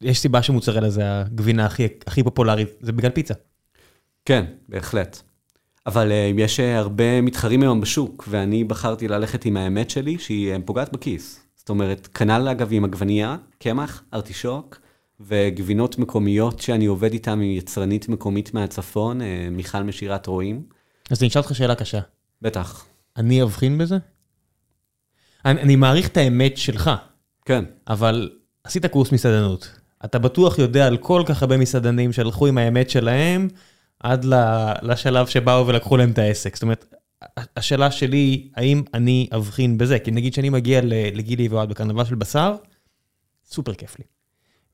יש 0.00 0.18
סיבה 0.18 0.42
שמוצרלה 0.42 0.90
זה 0.90 1.20
הגבינה 1.20 1.66
הכי, 1.66 1.86
הכי 2.06 2.22
פופולרית, 2.22 2.68
זה 2.80 2.92
בגלל 2.92 3.10
פיצה. 3.10 3.34
כן, 4.24 4.44
בהחלט. 4.68 5.22
אבל 5.86 6.08
uh, 6.10 6.40
יש 6.40 6.60
uh, 6.60 6.62
הרבה 6.62 7.20
מתחרים 7.20 7.62
היום 7.62 7.80
בשוק, 7.80 8.24
ואני 8.30 8.64
בחרתי 8.64 9.08
ללכת 9.08 9.44
עם 9.44 9.56
האמת 9.56 9.90
שלי, 9.90 10.18
שהיא 10.18 10.54
uh, 10.54 10.58
פוגעת 10.64 10.92
בכיס. 10.92 11.40
זאת 11.56 11.68
אומרת, 11.68 12.06
כנ"ל 12.06 12.48
אגב 12.48 12.68
עם 12.70 12.84
עגבנייה, 12.84 13.36
קמח, 13.58 14.02
ארטישוק, 14.14 14.80
וגבינות 15.20 15.98
מקומיות 15.98 16.60
שאני 16.60 16.86
עובד 16.86 17.12
איתן 17.12 17.30
עם 17.30 17.42
יצרנית 17.42 18.08
מקומית 18.08 18.54
מהצפון, 18.54 19.20
מיכל 19.50 19.82
משירת 19.82 20.26
רועים. 20.26 20.62
אז 21.10 21.22
אני 21.22 21.28
אשאל 21.28 21.42
אותך 21.42 21.54
שאלה 21.54 21.74
קשה. 21.74 22.00
בטח. 22.42 22.84
אני 23.16 23.42
אבחין 23.42 23.78
בזה? 23.78 23.98
אני, 25.44 25.60
אני 25.60 25.76
מעריך 25.76 26.08
את 26.08 26.16
האמת 26.16 26.56
שלך. 26.56 26.90
כן. 27.44 27.64
אבל 27.88 28.30
עשית 28.64 28.86
קורס 28.86 29.12
מסעדנות. 29.12 29.78
אתה 30.04 30.18
בטוח 30.18 30.58
יודע 30.58 30.86
על 30.86 30.96
כל 30.96 31.22
כך 31.26 31.42
הרבה 31.42 31.56
מסעדנים 31.56 32.12
שהלכו 32.12 32.46
עם 32.46 32.58
האמת 32.58 32.90
שלהם, 32.90 33.48
עד 34.02 34.26
לשלב 34.82 35.26
שבאו 35.26 35.66
ולקחו 35.66 35.96
להם 35.96 36.10
את 36.10 36.18
העסק. 36.18 36.54
זאת 36.56 36.62
אומרת, 36.62 36.94
השאלה 37.56 37.90
שלי 37.90 38.48
האם 38.56 38.82
אני 38.94 39.28
אבחין 39.34 39.78
בזה? 39.78 39.98
כי 39.98 40.10
נגיד 40.10 40.34
שאני 40.34 40.50
מגיע 40.50 40.80
לגילי 41.14 41.48
ואוהד 41.48 41.68
בקרנבל 41.68 42.04
של 42.04 42.14
בשר, 42.14 42.54
סופר 43.44 43.74
כיף 43.74 43.98
לי. 43.98 44.04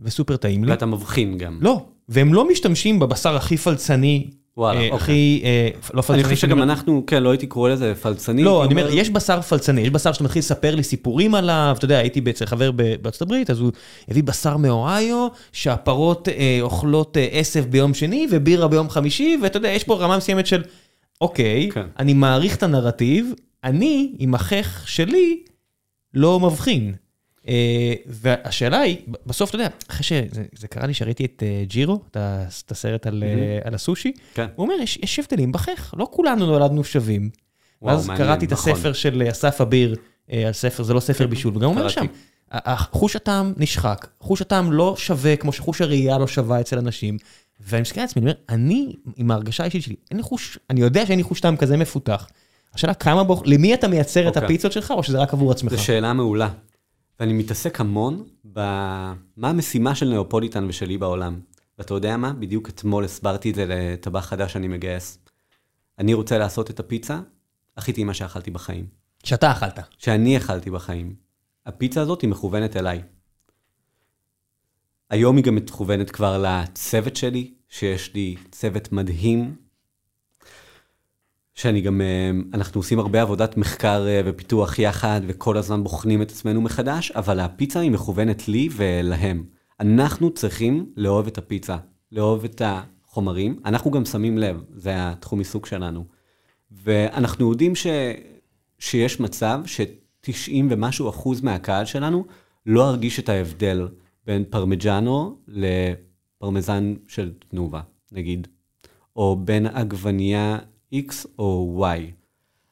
וסופר 0.01 0.37
טעים 0.37 0.65
לי. 0.65 0.71
ואתה 0.71 0.87
מבחין 0.87 1.39
גם. 1.39 1.59
לא, 1.63 1.87
והם 2.09 2.35
לא 2.35 2.49
משתמשים 2.49 2.99
בבשר 2.99 3.37
הכי 3.37 3.57
פלצני, 3.57 4.31
וואלה, 4.59 4.81
אה, 4.81 4.85
אוקיי. 4.85 4.97
הכי, 4.97 5.43
אה, 5.45 5.69
לא 5.95 6.03
פלצני. 6.03 6.17
אני 6.17 6.25
חושב 6.25 6.37
שגם 6.37 6.63
אנחנו, 6.63 7.05
כן, 7.07 7.23
לא 7.23 7.31
הייתי 7.31 7.47
קורא 7.47 7.71
לזה 7.71 7.95
פלצני. 7.95 8.45
לא, 8.45 8.65
אני 8.65 8.73
אומר, 8.73 8.89
יש 8.93 9.11
בשר 9.11 9.41
פלצני, 9.41 9.81
יש 9.81 9.91
בשר 9.91 10.13
שאתה 10.13 10.25
מתחיל 10.25 10.41
לספר 10.41 10.75
לי 10.75 10.83
סיפורים 10.83 11.35
עליו, 11.35 11.75
אתה 11.79 11.85
יודע, 11.85 11.99
הייתי 11.99 12.23
אצל 12.31 12.47
חבר 12.47 12.71
בארצות 12.71 13.23
הברית, 13.23 13.51
אז 13.51 13.61
הוא 13.61 13.73
הביא 14.09 14.23
בשר 14.23 14.57
מאוהיו, 14.57 15.29
שהפרות 15.53 16.29
אה, 16.29 16.59
אוכלות 16.61 17.17
עשב 17.33 17.65
ביום 17.71 17.95
שני 17.95 18.27
ובירה 18.31 18.69
ביום 18.69 18.91
חמישי, 18.91 19.39
ואתה 19.43 19.57
יודע, 19.57 19.69
יש 19.69 19.85
פה 19.85 19.95
רמה 19.95 20.17
מסוימת 20.17 20.47
של, 20.47 20.63
אוקיי, 21.21 21.71
כן. 21.73 21.87
אני 21.99 22.15
מעריך 22.15 22.57
את 22.57 22.63
הנרטיב, 22.63 23.33
אני, 23.65 24.13
עם 24.19 24.35
החך 24.35 24.83
שלי, 24.87 25.43
לא 26.15 26.41
מבחין. 26.41 26.95
Uh, 27.49 27.51
והשאלה 28.07 28.81
היא, 28.81 28.97
בסוף 29.27 29.51
אתה 29.51 29.57
יודע, 29.57 29.69
אחרי 29.91 30.03
שזה 30.05 30.69
קרה 30.69 30.87
לי 30.87 30.95
שראיתי 30.95 31.25
את 31.25 31.43
uh, 31.43 31.71
ג'ירו, 31.71 32.01
את 32.11 32.71
הסרט 32.71 33.07
על, 33.07 33.25
על 33.65 33.75
הסושי, 33.75 34.13
כן. 34.35 34.47
הוא 34.57 34.65
אומר, 34.65 34.75
יש, 34.83 35.19
הבדלים 35.19 35.53
בחך, 35.53 35.95
לא 35.97 36.09
כולנו 36.11 36.47
נולדנו 36.47 36.85
שווים. 36.85 37.31
ואז 37.83 38.11
קראתי 38.17 38.47
נכון. 38.47 38.71
את 38.71 38.77
הספר 38.77 38.93
של 38.93 39.23
אסף 39.31 39.61
אביר, 39.61 39.97
על 40.33 40.53
ספר, 40.53 40.83
זה 40.83 40.95
לא 40.95 41.01
ספר 41.01 41.25
כן, 41.25 41.31
בישול, 41.31 41.57
וגם 41.57 41.65
אומר 41.65 41.89
שם, 41.89 42.07
חוש 42.79 43.17
הטעם 43.17 43.53
נשחק, 43.57 44.07
חוש 44.21 44.43
הטעם 44.43 44.73
לא 44.73 44.95
שווה 44.97 45.37
כמו 45.37 45.53
שחוש 45.53 45.81
הראייה 45.81 46.19
לא 46.19 46.27
שווה 46.27 46.61
אצל 46.61 46.79
אנשים, 46.79 47.17
ואני 47.61 47.83
מסתכל 47.83 48.01
על 48.01 48.05
עצמי, 48.05 48.23
אני 48.23 48.31
אומר, 48.31 48.41
אני, 48.49 48.93
עם 49.17 49.31
ההרגשה 49.31 49.63
האישית 49.63 49.83
שלי, 49.83 49.95
אין 50.11 50.17
לי 50.17 50.23
חוש, 50.23 50.59
אני 50.71 50.81
יודע 50.81 51.07
שאין 51.07 51.19
לי 51.19 51.23
חוש 51.23 51.41
טעם 51.41 51.57
כזה 51.57 51.77
מפותח. 51.77 52.29
השאלה 52.75 52.95
כמה, 52.95 53.25
בו, 53.25 53.43
למי 53.45 53.75
אתה 53.75 53.89
מייצר 53.89 54.21
okay. 54.25 54.29
את 54.29 54.37
אוקיי. 54.37 54.45
הפיצות 54.45 54.73
שלך, 54.73 54.91
או 54.91 55.03
שזה 55.03 55.19
רק 55.19 55.33
עבור 55.33 55.53
עצמך? 55.53 55.73
זו 55.73 55.85
שאלה 55.85 56.13
מעולה. 56.13 56.49
ואני 57.21 57.33
מתעסק 57.33 57.81
המון 57.81 58.29
במה 58.45 59.15
המשימה 59.43 59.95
של 59.95 60.09
נאופוליטן 60.09 60.65
ושלי 60.69 60.99
בעולם. 60.99 61.41
ואתה 61.79 61.95
יודע 61.95 62.17
מה? 62.17 62.33
בדיוק 62.33 62.69
אתמול 62.69 63.05
הסברתי 63.05 63.51
את 63.51 63.55
זה 63.55 63.65
לטבח 63.69 64.25
חדש 64.25 64.53
שאני 64.53 64.69
מגייס. 64.69 65.19
אני 65.99 66.15
רוצה 66.15 66.39
לעשות 66.39 66.71
את 66.71 66.81
הפיצה 66.81 67.21
הכי 67.77 67.93
טעימה 67.93 68.15
שאכלתי 68.15 68.51
בחיים. 68.51 68.87
שאתה 69.25 69.53
אכלת. 69.53 69.79
שאני 69.99 70.37
אכלתי 70.37 70.71
בחיים. 70.71 71.15
הפיצה 71.67 72.01
הזאת 72.01 72.23
היא 72.23 72.31
מכוונת 72.31 72.77
אליי. 72.77 73.03
היום 75.11 75.37
היא 75.37 75.45
גם 75.45 75.55
מכוונת 75.55 76.11
כבר 76.11 76.43
לצוות 76.43 77.17
שלי, 77.17 77.55
שיש 77.69 78.15
לי 78.15 78.37
צוות 78.51 78.93
מדהים, 78.93 79.57
שאני 81.59 81.81
גם, 81.81 82.01
אה, 82.01 82.31
אנחנו 82.55 82.79
עושים 82.79 82.99
הרבה 82.99 83.23
עבודת 83.23 83.57
מחקר 83.57 84.07
אה, 84.09 84.21
ופיתוח 84.25 84.79
יחד, 84.79 85.21
וכל 85.27 85.57
הזמן 85.57 85.83
בוחנים 85.83 86.23
את 86.23 86.31
עצמנו 86.31 86.61
מחדש, 86.61 87.11
אבל 87.11 87.41
הפיצה 87.41 87.81
היא 87.81 87.91
מכוונת 87.91 88.49
לי 88.49 88.69
ולהם. 88.73 89.45
אנחנו 89.81 90.31
צריכים 90.31 90.93
לאהוב 90.97 91.27
את 91.27 91.39
הפיצה, 91.39 91.77
לאהוב 92.13 92.45
את 92.45 92.63
החומרים. 92.65 93.61
אנחנו 93.65 93.91
גם 93.91 94.05
שמים 94.05 94.39
לב, 94.39 94.63
זה 94.77 94.93
התחום 94.95 95.39
עיסוק 95.39 95.67
שלנו. 95.67 96.05
ואנחנו 96.71 97.51
יודעים 97.51 97.75
ש, 97.75 97.87
שיש 98.79 99.21
מצב 99.21 99.61
ש-90 99.67 100.65
ומשהו 100.71 101.09
אחוז 101.09 101.41
מהקהל 101.41 101.85
שלנו 101.85 102.25
לא 102.67 102.85
הרגיש 102.89 103.19
את 103.19 103.29
ההבדל 103.29 103.89
בין 104.27 104.45
פרמיג'אנו 104.51 105.39
לפרמזן 105.49 106.95
של 107.09 107.33
תנובה, 107.49 107.81
נגיד, 108.13 108.49
או 109.17 109.37
בין 109.45 109.67
עגבנייה 109.67 110.59
X 110.95 111.27
או 111.39 111.85
Y, 111.87 112.01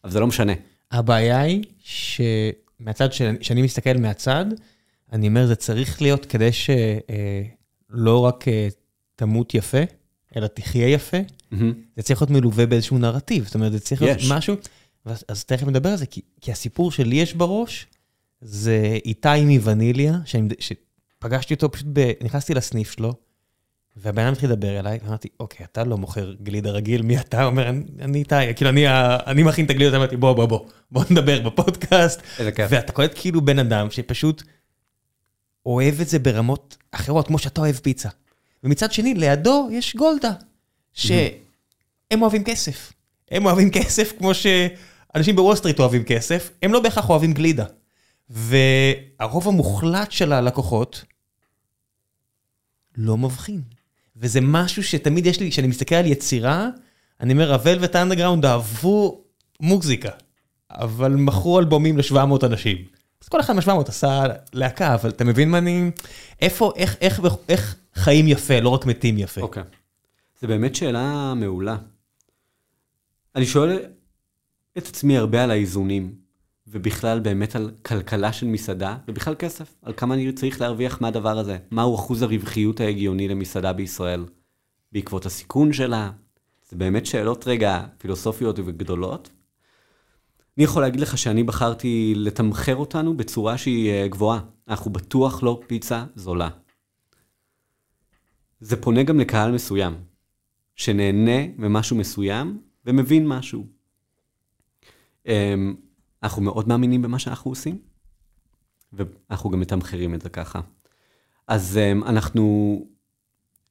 אבל 0.05 0.12
זה 0.12 0.20
לא 0.20 0.26
משנה. 0.26 0.52
הבעיה 0.90 1.40
היא 1.40 1.64
שמהצד 1.79 3.12
שאני, 3.12 3.38
שאני 3.40 3.62
מסתכל 3.62 3.96
מהצד, 3.98 4.44
אני 5.12 5.29
אומר, 5.29 5.46
זה 5.46 5.57
צריך 5.57 6.02
להיות 6.02 6.26
כדי 6.26 6.50
שלא 6.52 8.20
רק 8.20 8.48
אה, 8.48 8.68
תמות 9.16 9.55
יפה, 9.55 9.83
אלא 10.37 10.46
תחיה 10.46 10.88
יפה, 10.88 11.18
Mm-hmm. 11.52 11.96
זה 11.96 12.02
צריך 12.02 12.22
להיות 12.22 12.31
מלווה 12.31 12.66
באיזשהו 12.66 12.98
נרטיב. 12.98 13.44
זאת 13.44 13.55
אומרת, 13.55 13.72
זה 13.72 13.81
צריך 13.81 14.02
להיות 14.02 14.18
יש. 14.18 14.31
משהו, 14.31 14.57
אז, 15.05 15.24
אז 15.29 15.44
תכף 15.44 15.66
נדבר 15.66 15.90
על 15.90 15.96
זה, 15.96 16.07
כי, 16.07 16.20
כי 16.40 16.52
הסיפור 16.52 16.92
שלי 16.92 17.16
יש 17.16 17.35
בראש, 17.35 17.87
זה 18.40 18.98
איתי 19.05 19.44
מווניליה, 19.44 20.18
שאני, 20.24 20.48
שפגשתי 20.59 21.55
אותו 21.55 21.72
פשוט, 21.72 21.87
ב, 21.92 22.12
נכנסתי 22.22 22.55
לסניף 22.55 22.90
שלו, 22.90 23.14
והבן 23.96 24.22
אדם 24.22 24.32
התחיל 24.32 24.50
לדבר 24.50 24.78
אליי, 24.78 24.98
ואמרתי, 25.04 25.28
אוקיי, 25.40 25.66
אתה 25.72 25.85
לא 25.85 25.98
מוכר 25.98 26.35
גלידה 26.42 26.70
רגיל, 26.70 27.02
מי 27.02 27.18
אתה? 27.18 27.42
הוא 27.42 27.50
אומר, 27.50 27.68
אני, 28.00 28.18
איתי, 28.18 28.35
כאילו, 28.56 28.70
אני, 28.70 28.85
אני 29.26 29.42
מכין 29.42 29.64
את 29.64 29.70
הגלידות, 29.70 29.94
אמרתי, 29.94 30.16
בוא, 30.16 30.32
בוא, 30.32 30.46
בוא, 30.46 30.66
בוא 30.90 31.04
נדבר 31.11 31.40
בפודקאסט. 31.40 32.22
איזה 32.38 32.52
כיף. 32.52 32.66
ואתה 32.70 32.92
קולט 32.92 33.12
כאילו 33.14 33.44
בן 33.44 33.59
אדם 33.59 33.90
שפשוט 33.90 34.42
אוהב 35.66 36.00
את 36.00 36.09
זה 36.09 36.18
ברמות 36.18 36.76
אחרות, 36.92 37.26
כמו 37.26 37.38
שאתה 37.38 37.61
אוהב 37.61 37.76
פיצה. 37.76 38.09
ומצד 38.64 38.92
שני, 38.92 39.14
לידו 39.14 39.68
יש 39.72 39.96
גולדה, 39.96 40.32
שהם 40.92 42.22
אוהבים 42.22 42.44
כסף. 42.44 42.92
הם 43.30 43.46
אוהבים 43.46 43.70
כסף 43.70 44.12
כמו 44.18 44.32
שאנשים 44.35 45.37
בוול 45.37 45.56
סטריט 45.56 45.80
אוהבים 45.80 46.04
כסף, 46.04 46.50
הם 46.62 46.72
לא 46.72 46.80
בהכרח 46.80 47.11
אוהבים 47.11 47.32
גלידה. 47.32 47.64
והרוב 48.30 49.48
המוחלט 49.48 50.12
של 50.12 50.32
הלקוחות 50.32 51.04
לא 52.96 53.16
מבחין. 53.16 53.76
וזה 54.16 54.40
משהו 54.40 54.85
שתמיד 54.85 55.26
יש 55.26 55.40
לי, 55.40 55.50
כשאני 55.50 55.66
מסתכל 55.66 55.94
על 55.94 56.07
יצירה, 56.07 56.68
אני 57.20 57.33
אומר, 57.33 57.52
הוול 57.52 57.79
וטאנדרגראונד 57.81 58.44
אהבו 58.44 59.24
מוזיקה, 59.61 60.11
אבל 60.70 61.12
מכרו 61.12 61.59
אלבומים 61.59 61.98
ל-700 61.98 62.46
אנשים. 62.46 62.76
אז 63.22 63.29
כל 63.29 63.40
אחד 63.40 63.55
מה-700 63.55 63.88
עשה 63.88 64.24
להקה, 64.52 64.94
אבל 64.94 65.11
אתה 65.11 65.24
מבין 65.24 65.50
מה 65.50 65.59
אני... 65.59 65.90
איפה, 66.40 66.72
איך, 66.76 66.96
איך, 67.00 67.20
איך, 67.24 67.35
איך 67.48 67.76
חיים 67.94 68.29
יפה, 68.29 68.61
לא 68.61 68.68
רק 68.68 68.87
מתים 68.87 69.18
יפה. 69.18 69.40
אוקיי. 69.40 69.62
זו 70.40 70.46
באמת 70.46 70.74
שאלה 70.74 71.35
מעולה. 71.37 71.76
אני 73.37 73.46
שואל 73.46 73.79
את 74.79 74.87
עצמי 74.87 75.18
הרבה 75.18 75.44
על 75.44 75.50
האיזונים, 75.50 76.14
ובכלל 76.68 77.20
באמת 77.20 77.57
על 77.57 77.70
כלכלה 77.83 78.33
של 78.33 78.46
מסעדה, 78.46 78.96
ובכלל 79.09 79.35
כסף, 79.35 79.74
על 79.83 79.92
כמה 79.96 80.14
אני 80.14 80.33
צריך 80.33 80.61
להרוויח 80.61 81.00
מהדבר 81.00 81.38
הזה. 81.38 81.59
מהו 81.70 81.94
אחוז 81.94 82.22
הרווחיות 82.22 82.81
ההגיוני 82.81 83.29
למסעדה 83.29 83.72
בישראל, 83.72 84.24
בעקבות 84.92 85.26
הסיכון 85.26 85.72
שלה. 85.72 86.11
זה 86.68 86.76
באמת 86.76 87.07
שאלות 87.07 87.46
רגע 87.46 87.85
פילוסופיות 87.98 88.59
וגדולות. 88.59 89.31
אני 90.57 90.64
יכול 90.64 90.83
להגיד 90.83 91.00
לך 91.00 91.18
שאני 91.18 91.42
בחרתי 91.42 92.12
לתמחר 92.16 92.76
אותנו 92.76 93.16
בצורה 93.16 93.59
שהיא 93.59 93.90
אה, 93.90 94.09
גבוהה. 94.09 94.40
אנחנו 94.68 94.92
בטוח 94.92 95.42
לא 95.42 95.61
פיצה 95.66 96.05
זולה. 96.14 96.48
זה 98.61 98.83
פונה 98.83 99.02
גם 99.02 99.20
לקהל 99.20 99.52
מסוים, 99.52 99.94
שנהנה 100.76 101.46
ממשהו 101.57 101.96
מסוים 101.96 102.61
ומבין 102.87 103.29
משהו. 103.29 103.66
אנחנו 106.27 106.43
מאוד 106.43 106.69
מאמינים 106.69 107.03
במה 107.03 107.19
שאנחנו 107.19 107.51
עושים, 107.51 107.79
ואנחנו 108.93 109.51
גם 109.51 109.61
מתמחרים 109.61 110.15
את 110.15 110.23
זה 110.23 110.29
ככה. 110.29 110.61
אז 111.49 111.79
אמ, 111.79 112.05
אנחנו, 112.05 112.87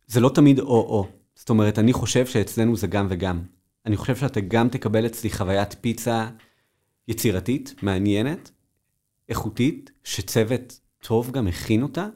זה 0.07 0.19
לא 0.19 0.29
תמיד 0.29 0.59
או-או. 0.59 1.07
זאת 1.35 1.49
אומרת, 1.49 1.79
אני 1.79 1.93
חושב 1.93 2.25
שאצלנו 2.25 2.75
זה 2.75 2.87
גם 2.87 3.07
וגם. 3.09 3.43
אני 3.85 3.97
חושב 3.97 4.15
שאתה 4.15 4.39
גם 4.39 4.69
תקבל 4.69 5.05
אצלי 5.05 5.29
חוויית 5.29 5.75
פיצה 5.81 6.29
יצירתית, 7.07 7.75
מעניינת, 7.81 8.51
איכותית, 9.29 9.91
שצוות 10.03 10.79
טוב 10.99 11.31
גם 11.31 11.47
הכין 11.47 11.83
אותה, 11.83 12.07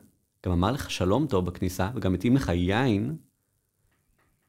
גם 0.46 0.52
אמר 0.52 0.72
לך 0.72 0.92
שלום 0.92 1.28
טוב 1.28 1.46
בכניסה, 1.46 1.90
וגם 1.96 2.14
מתאים 2.14 2.36
לך 2.36 2.50
יין 2.50 3.16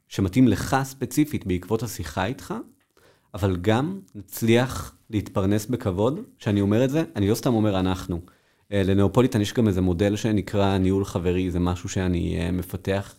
שמתאים 0.09 0.49
לך 0.49 0.77
ספציפית 0.83 1.47
בעקבות 1.47 1.83
השיחה 1.83 2.27
איתך, 2.27 2.55
אבל 3.35 3.57
גם 3.57 4.01
נצליח 4.15 4.95
להתפרנס 5.11 5.67
בכבוד. 5.67 6.21
כשאני 6.39 6.61
אומר 6.61 6.85
את 6.85 6.91
זה, 6.91 7.05
אני 7.17 7.29
לא 7.29 7.35
סתם 7.35 7.55
אומר 7.55 7.81
אנחנו. 7.81 8.21
אה, 8.73 8.83
לנאופוליטן 8.83 9.41
יש 9.41 9.53
גם 9.53 9.69
איזה 9.69 9.81
מודל 9.81 10.17
שנקרא 10.17 10.79
ניהול 10.79 11.05
חברי, 11.05 11.51
זה 11.51 11.59
משהו 11.59 11.89
שאני 11.89 12.41
אה, 12.41 12.51
מפתח, 12.51 13.15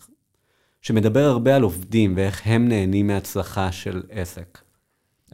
שמדבר 0.82 1.24
הרבה 1.24 1.56
על 1.56 1.62
עובדים 1.62 2.14
ואיך 2.16 2.42
הם 2.44 2.68
נהנים 2.68 3.06
מהצלחה 3.06 3.72
של 3.72 4.02
עסק. 4.10 4.58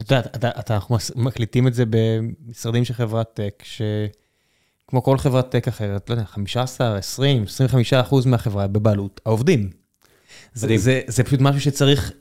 אתה 0.01 0.15
יודע, 0.15 0.29
אתה, 0.35 0.49
אתה, 0.59 0.75
אנחנו 0.75 0.97
מקליטים 1.15 1.67
את 1.67 1.73
זה 1.73 1.83
במשרדים 1.89 2.85
של 2.85 2.93
חברת 2.93 3.33
טק, 3.33 3.63
שכמו 3.65 5.03
כל 5.03 5.17
חברת 5.17 5.49
טק 5.49 5.67
אחרת, 5.67 6.09
לא 6.09 6.15
יודע, 6.15 6.25
15, 6.25 6.97
20, 6.97 7.43
25 7.43 7.93
אחוז 7.93 8.25
מהחברה 8.25 8.67
בבעלות 8.67 9.21
העובדים. 9.25 9.69
זה. 10.53 10.77
זה, 10.77 11.01
זה 11.07 11.23
פשוט 11.23 11.41
משהו 11.41 11.61
שצריך 11.61 12.11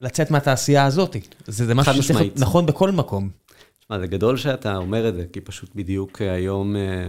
לצאת 0.00 0.30
מהתעשייה 0.30 0.84
הזאת. 0.84 1.16
זה, 1.46 1.66
זה 1.66 1.74
משהו 1.74 2.02
שצריך 2.02 2.20
להיות. 2.20 2.38
נכון 2.38 2.66
בכל 2.66 2.90
מקום. 2.90 3.30
תשמע, 3.80 3.98
זה 3.98 4.06
גדול 4.06 4.36
שאתה 4.36 4.76
אומר 4.76 5.08
את 5.08 5.14
זה, 5.14 5.24
כי 5.32 5.40
פשוט 5.40 5.74
בדיוק 5.74 6.22
אה, 6.22 6.32
היום 6.32 6.76
אה, 6.76 7.08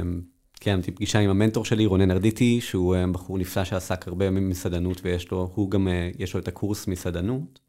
קיימתי 0.60 0.92
פגישה 0.92 1.20
עם 1.20 1.30
המנטור 1.30 1.66
שלי, 1.66 1.86
רונן 1.86 2.12
ארדיטי, 2.12 2.62
שהוא 2.62 2.96
אה, 2.96 3.08
בחור 3.12 3.38
נפלא 3.38 3.64
שעסק 3.64 4.08
הרבה 4.08 4.28
במסעדנות, 4.28 5.02
ויש 5.04 5.32
לו, 5.32 5.52
הוא 5.56 5.72
גם, 5.72 5.88
יש 6.20 6.34
לו 6.34 6.40
את 6.40 6.48
הקורס 6.48 6.88
מסעדנות. 6.88 7.60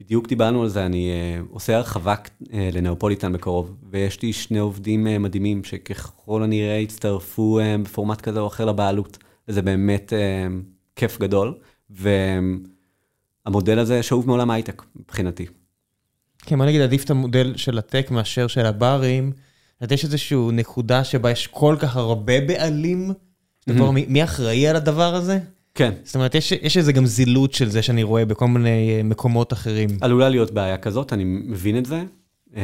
בדיוק 0.00 0.28
דיברנו 0.28 0.62
על 0.62 0.68
זה, 0.68 0.86
אני 0.86 1.10
עושה 1.50 1.76
הרחבה 1.76 2.14
לנאופוליטן 2.50 3.32
בקרוב, 3.32 3.76
ויש 3.90 4.22
לי 4.22 4.32
שני 4.32 4.58
עובדים 4.58 5.04
מדהימים, 5.22 5.64
שככל 5.64 6.42
הנראה 6.42 6.76
יצטרפו 6.76 7.58
אה, 7.58 7.76
בפורמט 7.84 8.20
כזה 8.20 8.40
או 8.40 8.46
אחר 8.46 8.64
לבעלות, 8.64 9.18
וזה 9.48 9.62
באמת 9.62 10.12
כיף 10.96 11.18
גדול, 11.20 11.54
והמודל 13.48 13.78
הזה 13.78 14.02
שאוב 14.02 14.26
מעולם 14.26 14.50
ההייטק, 14.50 14.82
מבחינתי. 14.96 15.46
כן, 16.42 16.58
בוא 16.58 16.66
נגיד, 16.66 16.80
עדיף 16.80 17.04
את 17.04 17.10
המודל 17.10 17.52
של 17.56 17.78
הטק 17.78 18.10
מאשר 18.10 18.46
של 18.46 18.66
הברים. 18.66 19.32
אומרת, 19.80 19.92
יש 19.92 20.04
איזושהי 20.04 20.38
נקודה 20.52 21.04
שבה 21.04 21.30
יש 21.30 21.46
כל 21.46 21.76
כך 21.78 21.96
הרבה 21.96 22.40
בעלים, 22.40 23.12
שאתה 23.60 23.74
כבר, 23.74 23.90
מי, 23.90 24.06
מי 24.08 24.24
אחראי 24.24 24.68
על 24.68 24.76
הדבר 24.76 25.14
הזה? 25.14 25.38
כן, 25.74 25.92
זאת 26.04 26.14
אומרת, 26.14 26.34
יש, 26.34 26.52
יש 26.52 26.76
איזה 26.76 26.92
גם 26.92 27.06
זילות 27.06 27.52
של 27.54 27.68
זה 27.68 27.82
שאני 27.82 28.02
רואה 28.02 28.24
בכל 28.24 28.48
מיני 28.48 28.96
אה, 28.96 29.02
מקומות 29.02 29.52
אחרים. 29.52 29.88
עלולה 30.00 30.28
להיות 30.28 30.50
בעיה 30.50 30.78
כזאת, 30.78 31.12
אני 31.12 31.24
מבין 31.24 31.78
את 31.78 31.86
זה. 31.86 32.04
אה, 32.56 32.62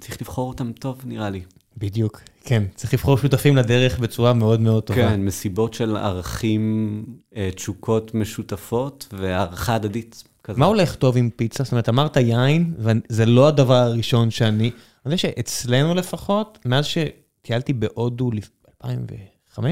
צריך 0.00 0.22
לבחור 0.22 0.48
אותם 0.48 0.72
טוב, 0.72 1.00
נראה 1.04 1.30
לי. 1.30 1.40
בדיוק, 1.76 2.20
כן. 2.44 2.62
צריך 2.74 2.94
לבחור 2.94 3.18
שותפים 3.18 3.56
לדרך 3.56 3.98
בצורה 3.98 4.32
מאוד 4.32 4.60
מאוד 4.60 4.82
טובה. 4.82 5.08
כן, 5.08 5.20
מסיבות 5.20 5.74
של 5.74 5.96
ערכים, 5.96 7.04
אה, 7.36 7.50
תשוקות 7.54 8.14
משותפות 8.14 9.08
והערכה 9.12 9.74
הדדית. 9.74 10.24
כזה. 10.46 10.60
מה 10.60 10.66
הולך 10.66 10.94
טוב 10.94 11.16
עם 11.16 11.30
פיצה? 11.36 11.64
זאת 11.64 11.72
אומרת, 11.72 11.88
אמרת 11.88 12.16
יין, 12.16 12.74
וזה 12.78 13.26
לא 13.26 13.48
הדבר 13.48 13.74
הראשון 13.74 14.30
שאני... 14.30 14.64
אני 14.64 14.72
יודע 15.04 15.16
שאצלנו 15.16 15.94
לפחות, 15.94 16.58
מאז 16.64 16.84
שטיילתי 16.84 17.72
בהודו 17.72 18.30
ב-2005, 18.30 19.62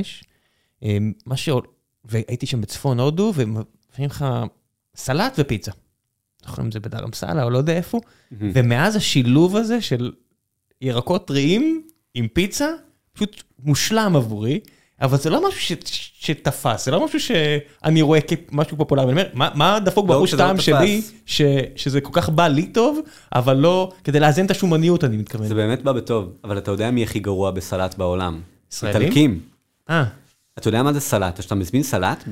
מה 1.26 1.36
ש... 1.36 1.48
והייתי 2.04 2.46
שם 2.46 2.60
בצפון 2.60 3.00
הודו, 3.00 3.32
ומביאים 3.34 3.64
לך 3.98 4.24
סלט 4.96 5.34
ופיצה. 5.38 5.72
לא 6.46 6.52
יודע 6.52 6.62
אם 6.62 6.70
זה 6.70 6.80
בדרמסלה 6.80 7.42
או 7.42 7.50
לא 7.50 7.58
יודע 7.58 7.72
איפה. 7.72 8.00
ומאז 8.32 8.96
השילוב 8.96 9.56
הזה 9.56 9.80
של 9.80 10.12
ירקות 10.80 11.26
טריים 11.26 11.83
עם 12.14 12.28
פיצה, 12.28 12.68
פשוט 13.12 13.42
מושלם 13.58 14.16
עבורי, 14.16 14.60
אבל 15.00 15.18
זה 15.18 15.30
לא 15.30 15.48
משהו 15.48 15.60
ש, 15.60 15.72
שתפס, 16.18 16.84
זה 16.84 16.90
לא 16.90 17.04
משהו 17.04 17.20
שאני 17.20 18.02
רואה 18.02 18.18
כמשהו 18.20 18.76
פופולרי. 18.76 19.04
אני 19.04 19.12
אומר, 19.12 19.28
מה, 19.34 19.50
מה 19.54 19.80
דפוק 19.80 20.08
לא, 20.08 20.26
שזה 20.26 20.36
לא 20.36 20.42
טעם. 20.42 20.60
שלי, 20.60 21.02
ש, 21.26 21.42
שזה 21.76 22.00
כל 22.00 22.10
כך 22.12 22.28
בא 22.28 22.48
לי 22.48 22.66
טוב, 22.66 23.00
אבל 23.34 23.56
לא, 23.56 23.92
כדי 24.04 24.20
לאזן 24.20 24.46
את 24.46 24.50
השומניות 24.50 25.04
אני 25.04 25.16
מתכוון. 25.16 25.46
זה 25.46 25.54
באמת 25.54 25.82
בא 25.82 25.92
בטוב, 25.92 26.32
אבל 26.44 26.58
אתה 26.58 26.70
יודע 26.70 26.90
מי 26.90 27.02
הכי 27.02 27.18
גרוע 27.18 27.50
בסלט 27.50 27.94
בעולם? 27.98 28.40
ישראלים? 28.72 29.00
איטלקים. 29.02 29.40
אה, 29.90 30.04
אתה 30.58 30.68
יודע 30.68 30.82
מה 30.82 30.92
זה 30.92 31.00
סלט? 31.00 31.38
כשאתה 31.40 31.54
מזמין 31.54 31.82
סלט 31.82 32.24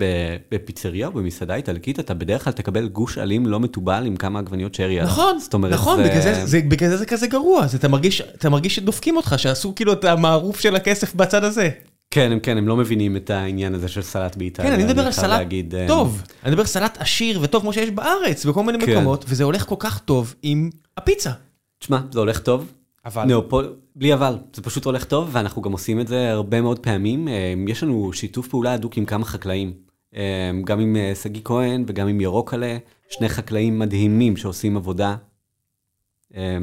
בפיצריה 0.53 1.07
או 1.07 1.13
במסעדה 1.13 1.55
איטלקית, 1.55 2.01
אתה 2.01 2.15
בדרך 2.15 2.45
כלל 2.45 2.53
תקבל 2.53 2.89
גוש 2.89 3.19
עלים 3.19 3.47
לא 3.47 3.61
מתובל 3.61 4.07
עם 4.07 4.17
כמה 4.17 4.39
עגבניות 4.39 4.75
שרי. 4.75 5.01
עליו. 5.01 5.13
נכון, 5.13 5.39
זאת 5.39 5.55
אומרת, 5.55 5.73
נכון, 5.73 5.97
זה- 6.03 6.09
בגלל 6.09 6.21
זה- 6.23 6.47
זה- 6.47 6.61
בגלל 6.69 6.89
זה 6.91 6.97
זה 6.97 7.07
כזה 7.07 7.27
גרוע, 7.27 7.65
אז 7.65 7.75
אתה 7.75 7.89
מרגיש 7.89 8.21
אתה 8.21 8.51
מרגיש 8.51 8.77
שדופקים 8.77 9.17
אותך, 9.17 9.35
שעשו 9.37 9.75
כאילו 9.75 9.93
את 9.93 10.05
המערוף 10.05 10.61
של 10.61 10.77
הכסף 10.77 11.15
בצד 11.15 11.45
הזה. 11.45 11.71
כן, 12.11 12.33
הם 12.33 12.41
כן, 12.41 12.57
הם 12.59 12.69
לא 12.69 12.77
מבינים 12.77 13.17
את 13.17 13.31
העניין 13.31 13.75
הזה 13.75 13.89
של 13.89 14.03
סלט 14.03 14.37
באיטליה. 14.37 14.69
כן, 14.69 14.75
אני 14.75 14.85
מדבר 14.85 15.03
על 15.07 15.13
סלט 15.13 15.25
להגיד, 15.31 15.75
אה, 15.75 15.85
טוב, 15.89 16.23
אני 16.43 16.51
מדבר 16.51 16.63
על 16.63 16.67
סלט 16.67 16.97
עשיר 17.01 17.39
וטוב 17.43 17.63
כמו 17.63 17.73
שיש 17.73 17.91
בארץ, 17.91 18.47
בכל 18.47 18.63
מיני 18.65 18.79
כן. 18.87 18.93
מקומות, 18.93 19.25
וזה 19.29 19.45
הולך 19.45 19.67
כל 19.67 19.77
כך 19.79 19.99
טוב 19.99 20.35
עם 20.43 20.71
הפיצה. 20.97 21.31
תשמע, 21.79 21.99
זה 22.13 22.19
הולך 22.19 22.39
טוב. 22.39 22.73
אבל... 23.07 23.25
נאופול, 23.25 23.73
בלי 23.97 24.15
אבל, 24.15 24.39
זה 24.53 24.63
פשוט 24.63 24.85
הולך 24.85 25.05
טוב, 25.05 25.29
ואנחנו 25.33 25.63
גם 25.63 25.73
עושים 25.73 26.01
את 26.01 26.09
זה 26.09 26.31
הרבה 26.31 26.61
מאוד 26.61 26.79
פעמים. 26.79 27.29
אה, 27.29 27.55
יש 27.69 27.83
לנו 27.83 28.13
שיתוף 28.13 28.49
פעולה 28.49 28.73
הדוק 28.73 28.97
עם 28.97 29.05
כמה 29.05 29.25
חקלאים. 29.25 29.73
אה, 30.17 30.51
גם 30.65 30.81
עם 30.81 30.97
אה, 30.97 31.13
שגיא 31.15 31.41
כהן 31.45 31.85
וגם 31.87 32.09
עם 32.09 32.21
ירוקלה, 32.21 32.79
שני 33.11 33.29
חקלאים 33.29 33.79
מדהימים 33.79 34.37
שעושים 34.37 34.77
עבודה, 34.77 35.17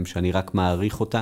שאני 0.05 0.31
רק 0.31 0.53
מעריך 0.53 0.99
אותה. 0.99 1.21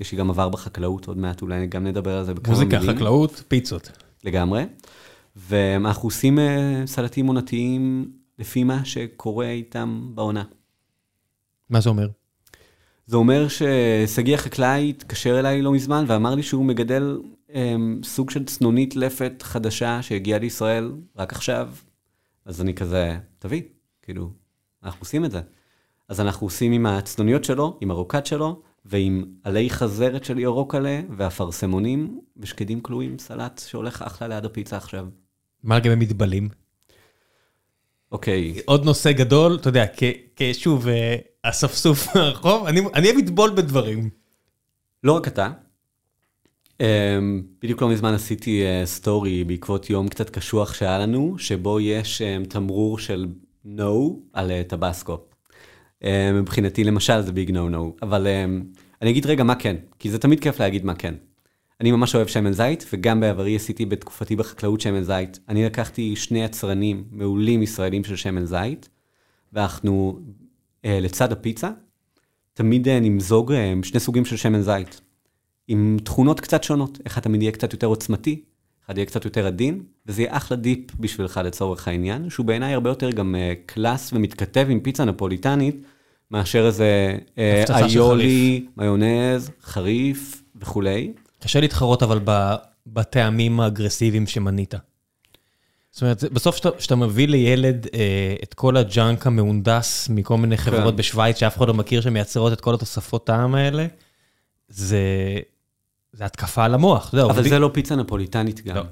יש 0.00 0.12
לי 0.12 0.18
גם 0.18 0.30
עבר 0.30 0.48
בחקלאות, 0.48 1.08
עוד 1.08 1.18
מעט 1.18 1.42
אולי 1.42 1.66
גם 1.66 1.84
נדבר 1.84 2.18
על 2.18 2.24
זה 2.24 2.34
בכמה 2.34 2.54
מוזיקה, 2.54 2.78
מילים. 2.78 2.96
חקלאות, 2.96 3.42
פיצות. 3.48 3.90
לגמרי. 4.24 4.64
ואנחנו 5.36 6.06
עושים 6.06 6.38
סלטים 6.86 7.26
עונתיים 7.26 8.12
לפי 8.38 8.64
מה 8.64 8.84
שקורה 8.84 9.48
איתם 9.48 10.10
בעונה. 10.14 10.44
מה 11.70 11.80
זה 11.80 11.88
אומר? 11.88 12.08
זה 13.06 13.16
אומר 13.16 13.46
ששגיא 13.48 14.34
החקלאי 14.34 14.90
התקשר 14.90 15.38
אליי 15.38 15.62
לא 15.62 15.72
מזמן 15.72 16.04
ואמר 16.08 16.34
לי 16.34 16.42
שהוא 16.42 16.64
מגדל 16.64 17.20
אמ, 17.54 18.00
סוג 18.04 18.30
של 18.30 18.44
צנונית 18.44 18.96
לפת 18.96 19.42
חדשה 19.42 20.02
שהגיעה 20.02 20.38
לישראל 20.38 20.92
רק 21.16 21.32
עכשיו. 21.32 21.68
אז 22.44 22.60
אני 22.60 22.74
כזה, 22.74 23.18
תביא, 23.38 23.62
כאילו, 24.02 24.30
אנחנו 24.82 25.00
עושים 25.00 25.24
את 25.24 25.30
זה. 25.30 25.40
אז 26.08 26.20
אנחנו 26.20 26.46
עושים 26.46 26.72
עם 26.72 26.86
הצנוניות 26.86 27.44
שלו, 27.44 27.78
עם 27.80 27.90
הרוקט 27.90 28.26
שלו, 28.26 28.62
ועם 28.84 29.24
עלי 29.42 29.70
חזרת 29.70 30.24
של 30.24 30.38
ירוקלה, 30.38 31.00
והפרסמונים 31.16 32.20
ושקדים 32.36 32.80
כלואים, 32.80 33.18
סלט 33.18 33.62
שהולך 33.66 34.02
אחלה 34.02 34.28
ליד 34.28 34.44
הפיצה 34.44 34.76
עכשיו. 34.76 35.06
מה 35.62 35.78
לגבי 35.78 35.94
מטבלים? 35.94 36.65
אוקיי, 38.16 38.54
עוד 38.64 38.84
נושא 38.84 39.12
גדול, 39.12 39.56
אתה 39.60 39.68
יודע, 39.68 39.84
כשוב, 40.36 40.88
אה, 40.88 41.16
אספסוף 41.42 42.08
הרחוב, 42.16 42.66
אני 42.66 42.80
אני 42.94 43.06
אוהב 43.06 43.18
לטבול 43.18 43.50
בדברים. 43.50 44.10
לא 45.04 45.12
רק 45.12 45.28
אתה. 45.28 45.50
Um, 46.68 46.82
בדיוק 47.62 47.82
לא 47.82 47.88
מזמן 47.88 48.14
עשיתי 48.14 48.62
uh, 48.62 48.86
סטורי 48.86 49.44
בעקבות 49.44 49.90
יום 49.90 50.08
קצת 50.08 50.30
קשוח 50.30 50.74
שהיה 50.74 50.98
לנו, 50.98 51.38
שבו 51.38 51.80
יש 51.80 52.22
um, 52.22 52.48
תמרור 52.48 52.98
של 52.98 53.26
no 53.66 53.80
על 54.32 54.50
uh, 54.50 54.68
טבסקו. 54.68 55.18
Um, 56.02 56.06
מבחינתי 56.34 56.84
למשל 56.84 57.20
זה 57.20 57.32
ביג 57.32 57.50
נו 57.50 57.68
נו, 57.68 57.96
אבל 58.02 58.26
um, 58.26 58.78
אני 59.02 59.10
אגיד 59.10 59.26
רגע 59.26 59.44
מה 59.44 59.54
כן, 59.54 59.76
כי 59.98 60.10
זה 60.10 60.18
תמיד 60.18 60.40
כיף 60.40 60.60
להגיד 60.60 60.84
מה 60.84 60.94
כן. 60.94 61.14
אני 61.80 61.92
ממש 61.92 62.14
אוהב 62.14 62.26
שמן 62.26 62.52
זית, 62.52 62.86
וגם 62.92 63.20
בעברי 63.20 63.56
עשיתי 63.56 63.86
בתקופתי 63.86 64.36
בחקלאות 64.36 64.80
שמן 64.80 65.02
זית. 65.02 65.38
אני 65.48 65.64
לקחתי 65.64 66.16
שני 66.16 66.44
יצרנים 66.44 67.04
מעולים 67.10 67.62
ישראלים 67.62 68.04
של 68.04 68.16
שמן 68.16 68.44
זית, 68.44 68.88
ואנחנו 69.52 70.20
uh, 70.82 70.88
לצד 70.88 71.32
הפיצה, 71.32 71.70
תמיד 72.54 72.88
אה, 72.88 73.00
נמזוג 73.00 73.52
אה, 73.52 73.74
שני 73.82 74.00
סוגים 74.00 74.24
של 74.24 74.36
שמן 74.36 74.62
זית, 74.62 75.00
עם 75.68 75.96
תכונות 76.04 76.40
קצת 76.40 76.64
שונות. 76.64 76.98
אחד 77.06 77.20
תמיד 77.20 77.42
יהיה 77.42 77.52
קצת 77.52 77.72
יותר 77.72 77.86
עוצמתי, 77.86 78.42
אחד 78.86 78.98
יהיה 78.98 79.06
קצת 79.06 79.24
יותר 79.24 79.46
עדין, 79.46 79.82
וזה 80.06 80.22
יהיה 80.22 80.36
אחלה 80.36 80.56
dip 80.56 80.94
בשבילך 81.00 81.40
לצורך 81.44 81.88
העניין, 81.88 82.30
שהוא 82.30 82.46
בעיניי 82.46 82.74
הרבה 82.74 82.90
יותר 82.90 83.10
גם 83.10 83.34
אה, 83.34 83.52
class 83.66 84.12
ומתכתב 84.12 84.66
עם 84.70 84.80
פיצה 84.80 85.04
נפוליטנית, 85.04 85.76
מאשר 86.30 86.66
איזה 86.66 87.18
אה, 87.38 87.64
איולי, 87.86 88.66
מיונז, 88.76 89.50
חריף 89.62 90.42
וכולי. 90.56 91.12
קשה 91.46 91.60
להתחרות 91.60 92.02
אבל 92.02 92.20
בטעמים 92.86 93.60
האגרסיביים 93.60 94.26
שמנית. 94.26 94.74
זאת 95.90 96.02
אומרת, 96.02 96.18
זה- 96.18 96.30
בסוף 96.30 96.56
שאתה- 96.56 96.70
כשאתה 96.78 96.96
מביא 96.96 97.28
לילד 97.28 97.86
אה, 97.94 98.34
את 98.42 98.54
כל 98.54 98.76
הג'אנק 98.76 99.26
המהונדס 99.26 100.08
מכל 100.08 100.36
מיני 100.36 100.56
חברות 100.56 100.94
כן. 100.94 100.96
בשוויץ 100.96 101.36
שאף 101.36 101.56
אחד 101.58 101.68
לא 101.68 101.74
מכיר 101.74 102.00
שמייצרות 102.00 102.52
את 102.52 102.60
כל 102.60 102.74
התוספות 102.74 103.26
טעם 103.26 103.54
האלה, 103.54 103.86
זה 104.68 105.00
זה 106.12 106.24
התקפה 106.24 106.64
על 106.64 106.74
המוח. 106.74 107.10
יודע, 107.12 107.24
אבל 107.24 107.32
עובדים- 107.34 107.50
זה 107.50 107.58
לא 107.58 107.70
פיצה 107.74 107.96
נפוליטנית 107.96 108.60
גם. 108.64 108.76
לא. 108.76 108.82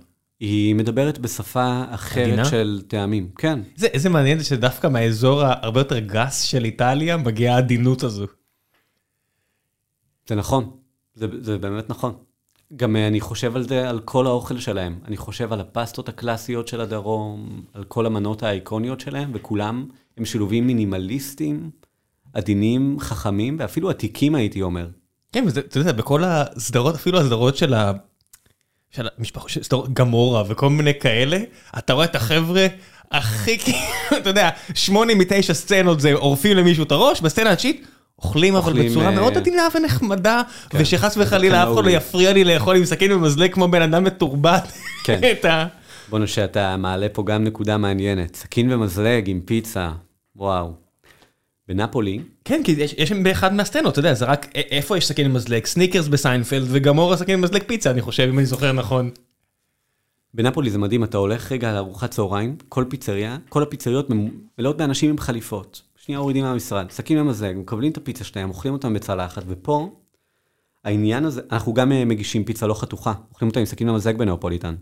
היא 0.41 0.75
מדברת 0.75 1.19
בשפה 1.19 1.85
אחרת 1.91 2.27
עדינה? 2.27 2.45
של 2.45 2.83
טעמים. 2.89 3.31
כן. 3.39 3.61
זה, 3.77 3.87
איזה 3.87 4.09
מעניין 4.09 4.39
זה 4.39 4.45
שדווקא 4.45 4.87
מהאזור 4.87 5.43
הרבה 5.45 5.81
יותר 5.81 5.99
גס 5.99 6.41
של 6.43 6.65
איטליה 6.65 7.17
מגיעה 7.17 7.55
העדינות 7.55 8.03
הזו. 8.03 8.27
זה 10.29 10.35
נכון, 10.35 10.71
זה, 11.15 11.27
זה 11.41 11.59
באמת 11.59 11.91
נכון. 11.91 12.15
גם 12.77 12.97
אה, 12.97 13.07
אני 13.07 13.21
חושב 13.21 13.57
על 13.57 13.69
זה, 13.69 13.91
על 13.91 14.01
כל 14.01 14.27
האוכל 14.27 14.59
שלהם. 14.59 14.99
אני 15.09 15.17
חושב 15.17 15.53
על 15.53 15.61
הפסטות 15.61 16.09
הקלאסיות 16.09 16.69
של 16.69 16.81
הדרום, 16.81 17.63
על 17.73 17.85
כל 17.85 18.07
המנות 18.07 18.43
האיקוניות 18.43 19.01
שלהם, 19.01 19.31
וכולם 19.35 19.87
הם 20.17 20.25
שילובים 20.25 20.67
מינימליסטיים, 20.67 21.71
עדינים, 22.33 22.97
חכמים, 23.01 23.57
ואפילו 23.61 23.91
עתיקים 23.91 24.35
הייתי 24.35 24.63
אומר. 24.63 24.89
כן, 25.33 25.45
וזה, 25.47 25.61
אתה 25.61 25.79
יודע, 25.79 25.93
בכל 25.93 26.25
הסדרות, 26.25 26.95
אפילו 26.95 27.21
הסדרות 27.21 27.57
של 27.57 27.75
ה... 27.75 27.93
של 28.91 29.09
המשפחות, 29.19 29.51
של 29.51 29.63
סדרות 29.63 29.93
גמורה 29.93 30.43
וכל 30.49 30.71
מיני 30.71 31.01
כאלה, 31.01 31.39
אתה 31.79 31.93
רואה 31.93 32.05
את 32.05 32.17
החבר'ה 32.17 32.67
הכי, 33.11 33.57
אתה 34.19 34.31
יודע, 34.31 34.51
שמונה 34.75 35.15
מתשע 35.15 35.55
סצנות 35.55 36.01
זה 36.01 36.15
עורפים 36.15 36.57
למישהו 36.57 36.85
את 36.85 36.93
הראש, 36.93 37.21
בסצנה 37.21 37.51
התשיעית, 37.51 37.87
אוכלים 38.19 38.57
אבל 38.57 38.73
בצורה 38.73 39.07
אה, 39.07 39.11
מאוד 39.11 39.37
עדינה 39.37 39.69
ונחמדה, 39.75 40.43
כן, 40.71 40.79
ושחס 40.81 41.17
וחלילה 41.17 41.63
אף 41.63 41.69
אחד 41.75 41.85
לא. 41.85 41.91
יפריע 41.91 42.33
לי 42.33 42.45
לאכול 42.45 42.77
עם 42.77 42.85
סכין 42.85 43.13
ומזלג 43.13 43.53
כמו 43.53 43.69
בן 43.69 43.83
אדם 43.83 44.05
מתורבת 44.05 44.73
כן. 45.05 45.21
את 45.33 45.45
ה... 45.45 45.67
בוא 46.09 46.19
נושא, 46.19 46.45
אתה 46.45 46.77
מעלה 46.77 47.07
פה 47.13 47.23
גם 47.23 47.45
נקודה 47.45 47.77
מעניינת. 47.77 48.37
סכין 48.37 48.73
ומזלג 48.73 49.29
עם 49.31 49.41
פיצה, 49.41 49.91
וואו. 50.37 50.73
בנפולי, 51.69 52.21
כן, 52.45 52.61
כי 52.65 52.73
יש, 52.79 52.95
יש 52.99 53.13
באחד 53.13 53.55
מהסצנות, 53.55 53.93
אתה 53.93 53.99
יודע, 53.99 54.15
זה 54.15 54.25
רק, 54.25 54.47
איפה 54.55 54.97
יש 54.97 55.07
סכין 55.07 55.31
ומזלג? 55.31 55.67
סניקרס 55.67 56.09
בסיינפלד 56.09 56.67
וגמורה 56.71 57.17
סכין 57.17 57.39
ומזלג 57.39 57.63
פיצה, 57.63 57.91
אני 57.91 58.01
חושב, 58.01 58.29
אם 58.33 58.39
אני 58.39 58.47
זוכר 58.47 58.73
נכון. 58.73 59.11
בנפולי 60.35 60.71
זה 60.71 60.79
מדהים, 60.79 61.05
אתה 61.05 61.19
הולך 61.19 61.53
רגע 61.53 61.73
לארוחת 61.73 62.11
צהריים, 62.11 62.57
כל 62.69 62.85
פיצריה, 62.89 63.37
כל 63.49 63.63
הפיצריות 63.63 64.07
מלאות 64.59 64.77
באנשים 64.77 65.11
עם 65.11 65.19
חליפות. 65.19 65.83
שנייה 66.05 66.21
מורידים 66.21 66.45
מהמשרד, 66.45 66.91
סכין 66.91 67.19
ומזלג, 67.19 67.57
מקבלים 67.59 67.93
את 67.93 67.97
הפיצה 67.97 68.25
שלהם, 68.25 68.49
אוכלים 68.49 68.75
אותם 68.75 68.95
בצלחת, 68.95 69.43
ופה, 69.47 70.01
העניין 70.85 71.25
הזה, 71.25 71.41
אנחנו 71.53 71.75
גם 71.75 71.93
אה, 71.93 72.05
מגישים 72.05 72.45
פיצה 72.45 72.67
לא 72.67 72.75
חתוכה, 72.75 73.13
אוכלים 73.31 73.49
אותה 73.49 73.61
עם 73.61 73.67
סכין 73.67 73.89
ומזלג 73.89 74.17
ב 74.19 74.23
Neapolitan. 74.23 74.75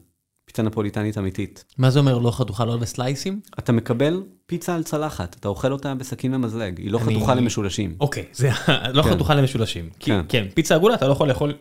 פיצה 0.45 0.63
נפוליטנית 0.63 1.19
אמיתית. 1.19 1.65
מה 1.79 1.91
זה 1.91 1.99
אומר 1.99 2.19
לא 2.19 2.31
חתוכה 2.31 2.65
לא 2.65 2.77
בסלייסים? 2.77 3.41
אתה 3.59 3.73
מקבל 3.73 4.23
פיצה 4.47 4.75
על 4.75 4.83
צלחת, 4.83 5.37
אתה 5.41 5.49
אוכל 5.49 5.73
אותה 5.73 5.95
בסכין 5.95 6.35
ומזלג, 6.35 6.79
היא 6.79 6.91
לא 6.91 6.99
אני- 7.03 7.17
חתוכה 7.17 7.35
למשולשים. 7.35 7.97
אוקיי, 8.01 8.25
זה 8.33 8.49
לא 8.95 9.03
כן. 9.03 9.11
חתוכה 9.15 9.35
למשולשים. 9.35 9.91
כי- 9.99 10.11
כן. 10.11 10.21
כן, 10.29 10.47
פיצה 10.55 10.75
עגולה 10.75 10.95
אתה 10.95 11.07
לא 11.07 11.13
יכול 11.13 11.29
לאכול, 11.29 11.53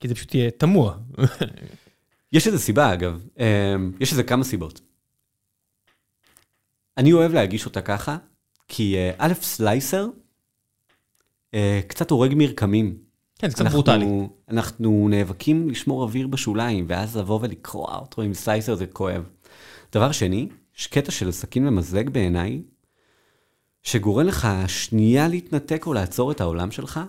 כי 0.00 0.08
זה 0.08 0.14
פשוט 0.14 0.34
יהיה 0.34 0.50
תמוה. 0.50 0.94
יש 2.32 2.46
איזה 2.46 2.58
סיבה 2.58 2.92
אגב, 2.92 3.20
אה, 3.40 3.74
יש 4.00 4.10
איזה 4.12 4.22
כמה 4.22 4.44
סיבות. 4.44 4.80
אני 6.96 7.12
אוהב 7.12 7.32
להגיש 7.34 7.66
אותה 7.66 7.80
ככה, 7.80 8.16
כי 8.68 8.96
אה, 8.96 9.10
א', 9.18 9.32
סלייסר 9.42 10.06
אה, 11.54 11.80
קצת 11.86 12.10
הורג 12.10 12.34
מרקמים. 12.36 12.98
כן, 13.38 13.48
זה 13.48 13.54
קצת 13.54 13.64
אנחנו- 13.64 13.82
ברוטלי. 13.82 14.06
אנחנו 14.48 15.08
נאבקים 15.10 15.68
לשמור 15.70 16.02
אוויר 16.02 16.26
בשוליים, 16.26 16.84
ואז 16.88 17.16
לבוא 17.16 17.38
ולקרוע 17.42 17.96
אותו 17.98 18.22
עם 18.22 18.34
סלייסר 18.34 18.74
זה 18.74 18.86
כואב. 18.86 19.22
דבר 19.92 20.12
שני, 20.12 20.48
יש 20.78 20.86
קטע 20.86 21.10
של 21.10 21.32
סכין 21.32 21.68
ומזלג 21.68 22.10
בעיניי, 22.10 22.62
שגורם 23.82 24.26
לך 24.26 24.48
שנייה 24.66 25.28
להתנתק 25.28 25.86
או 25.86 25.92
לעצור 25.92 26.32
את 26.32 26.40
העולם 26.40 26.70
שלך, 26.70 27.00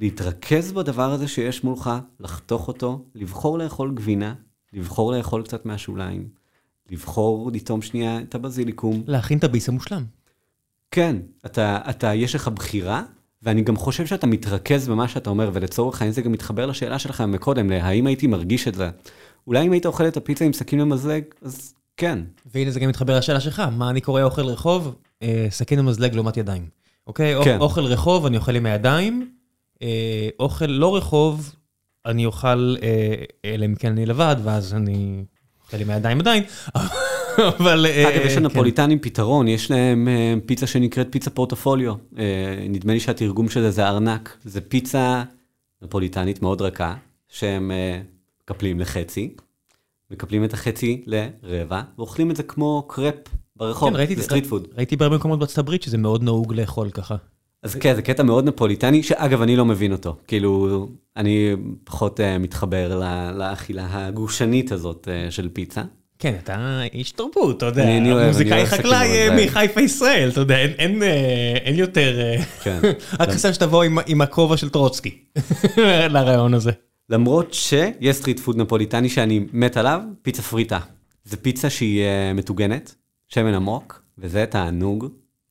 להתרכז 0.00 0.72
בדבר 0.72 1.12
הזה 1.12 1.28
שיש 1.28 1.64
מולך, 1.64 1.90
לחתוך 2.20 2.68
אותו, 2.68 3.04
לבחור 3.14 3.58
לאכול 3.58 3.94
גבינה, 3.94 4.34
לבחור 4.72 5.12
לאכול 5.12 5.42
קצת 5.42 5.66
מהשוליים, 5.66 6.28
לבחור 6.90 7.50
לטעום 7.54 7.82
שנייה 7.82 8.20
את 8.20 8.34
הבזיליקום. 8.34 9.02
להכין 9.06 9.38
את 9.38 9.44
הביס 9.44 9.68
המושלם. 9.68 10.04
כן, 10.96 11.16
אתה, 11.46 11.78
אתה, 11.90 12.14
יש 12.14 12.34
לך 12.34 12.48
בחירה, 12.48 13.02
ואני 13.42 13.62
גם 13.62 13.76
חושב 13.76 14.06
שאתה 14.06 14.26
מתרכז 14.26 14.88
במה 14.88 15.08
שאתה 15.08 15.30
אומר, 15.30 15.50
ולצורך 15.52 16.00
העניין 16.00 16.12
זה 16.12 16.22
גם 16.22 16.32
מתחבר 16.32 16.66
לשאלה 16.66 16.98
שלך 16.98 17.20
מקודם, 17.20 17.70
להאם 17.70 18.06
הייתי 18.06 18.26
מרגיש 18.26 18.68
את 18.68 18.74
זה. 18.74 18.90
אולי 19.46 19.66
אם 19.66 19.72
היית 19.72 19.86
אוכל 19.86 20.08
את 20.08 20.16
הפיצה 20.16 20.44
עם 20.44 20.52
סכין 20.52 20.80
ומזלג, 20.80 21.24
אז 21.42 21.74
כן. 21.96 22.18
והנה 22.54 22.70
זה 22.70 22.80
גם 22.80 22.88
מתחבר 22.88 23.18
לשאלה 23.18 23.40
שלך, 23.40 23.62
מה 23.72 23.90
אני 23.90 24.00
קורא 24.00 24.22
אוכל 24.22 24.42
רחוב? 24.42 24.94
אה, 25.22 25.46
סכין 25.50 25.80
ומזלג 25.80 26.14
לעומת 26.14 26.36
ידיים. 26.36 26.68
אוקיי? 27.06 27.44
כן. 27.44 27.60
אוכל 27.60 27.84
רחוב 27.84 28.26
אני 28.26 28.36
אוכל 28.36 28.56
עם 28.56 28.66
הידיים, 28.66 29.30
אה, 29.82 30.28
אוכל 30.40 30.66
לא 30.66 30.96
רחוב 30.96 31.54
אני 32.06 32.26
אוכל, 32.26 32.76
אה, 32.82 33.14
אלא 33.44 33.64
אם 33.64 33.74
כן 33.74 33.92
אני 33.92 34.06
לבד, 34.06 34.36
ואז 34.42 34.74
אני 34.74 35.24
יוצא 35.64 35.76
לי 35.76 35.84
מהידיים 35.84 36.20
עדיין, 36.20 36.44
אבל... 37.58 37.86
אה, 37.86 38.08
אגב, 38.16 38.26
יש 38.26 38.34
כן. 38.34 38.42
לנפוליטנים 38.42 38.98
פתרון, 38.98 39.48
יש 39.48 39.70
להם 39.70 40.08
אה, 40.08 40.34
פיצה 40.46 40.66
שנקראת 40.66 41.06
פיצה 41.10 41.30
פורטפוליו. 41.30 41.94
אה, 42.18 42.24
נדמה 42.68 42.92
לי 42.92 43.00
שהתרגום 43.00 43.48
של 43.48 43.60
זה 43.62 43.70
זה 43.70 43.86
ארנק. 43.88 44.36
זה 44.44 44.60
פיצה 44.60 45.22
נפוליטנית 45.82 46.42
מאוד 46.42 46.62
רכה, 46.62 46.94
שהם 47.28 47.70
מקפלים 48.44 48.80
לחצי, 48.80 49.34
מקפלים 50.10 50.44
את 50.44 50.52
החצי 50.54 51.02
לרבע, 51.06 51.82
ואוכלים 51.98 52.30
את 52.30 52.36
זה 52.36 52.42
כמו 52.42 52.84
קרפ 52.88 53.14
ברחוב, 53.56 53.90
כן, 53.90 53.96
ראיתי- 53.96 54.16
זה 54.16 54.22
street 54.22 54.46
food. 54.46 54.68
ראיתי 54.76 54.96
בהרבה 54.96 55.16
מקומות 55.16 55.38
בארצות 55.38 55.58
הברית 55.58 55.82
שזה 55.82 55.98
מאוד 55.98 56.22
נהוג 56.22 56.54
לאכול 56.54 56.90
ככה. 56.90 57.16
אז 57.62 57.74
כן, 57.74 57.94
זה 57.94 58.02
קטע 58.02 58.22
מאוד 58.22 58.44
נפוליטני, 58.44 59.02
שאגב, 59.02 59.42
אני 59.42 59.56
לא 59.56 59.64
מבין 59.64 59.92
אותו. 59.92 60.16
כאילו, 60.26 60.88
אני 61.16 61.52
פחות 61.84 62.20
מתחבר 62.40 63.00
לאכילה 63.34 63.86
הגושנית 63.90 64.72
הזאת 64.72 65.08
של 65.30 65.48
פיצה. 65.52 65.82
כן, 66.18 66.34
אתה 66.44 66.80
איש 66.92 67.10
תרבות, 67.10 67.56
אתה 67.56 67.66
יודע, 67.66 67.86
מוזיקאי 68.28 68.66
חקלאי 68.66 69.08
אה, 69.08 69.36
מחיפה 69.46 69.80
ישראל, 69.80 70.28
אתה 70.32 70.40
יודע, 70.40 70.58
אין- 70.58 71.02
אה, 71.02 71.70
יותר... 71.74 72.20
אה, 72.20 72.42
כן. 72.62 72.78
רק 73.20 73.28
חסר 73.28 73.52
שתבוא 73.52 73.84
עם- 74.06 74.20
הכובע 74.20 74.56
של 74.56 74.68
טרוצקי 74.68 75.18
לרעיון 76.10 76.54
הזה. 76.54 76.70
למרות 77.10 77.54
שיש 77.54 78.16
street 78.16 78.40
food 78.40 78.56
נפוליטני 78.56 79.08
שאני 79.08 79.46
מת 79.52 79.76
עליו, 79.76 80.00
פיצה 80.22 80.42
פריטה. 80.42 80.78
זו 81.24 81.36
פיצה 81.42 81.70
שהיא 81.70 82.02
מטוגנת, 82.34 82.94
שמן 83.28 83.54
עמוק, 83.54 84.02
וזה 84.18 84.44
תענוג, 84.50 85.06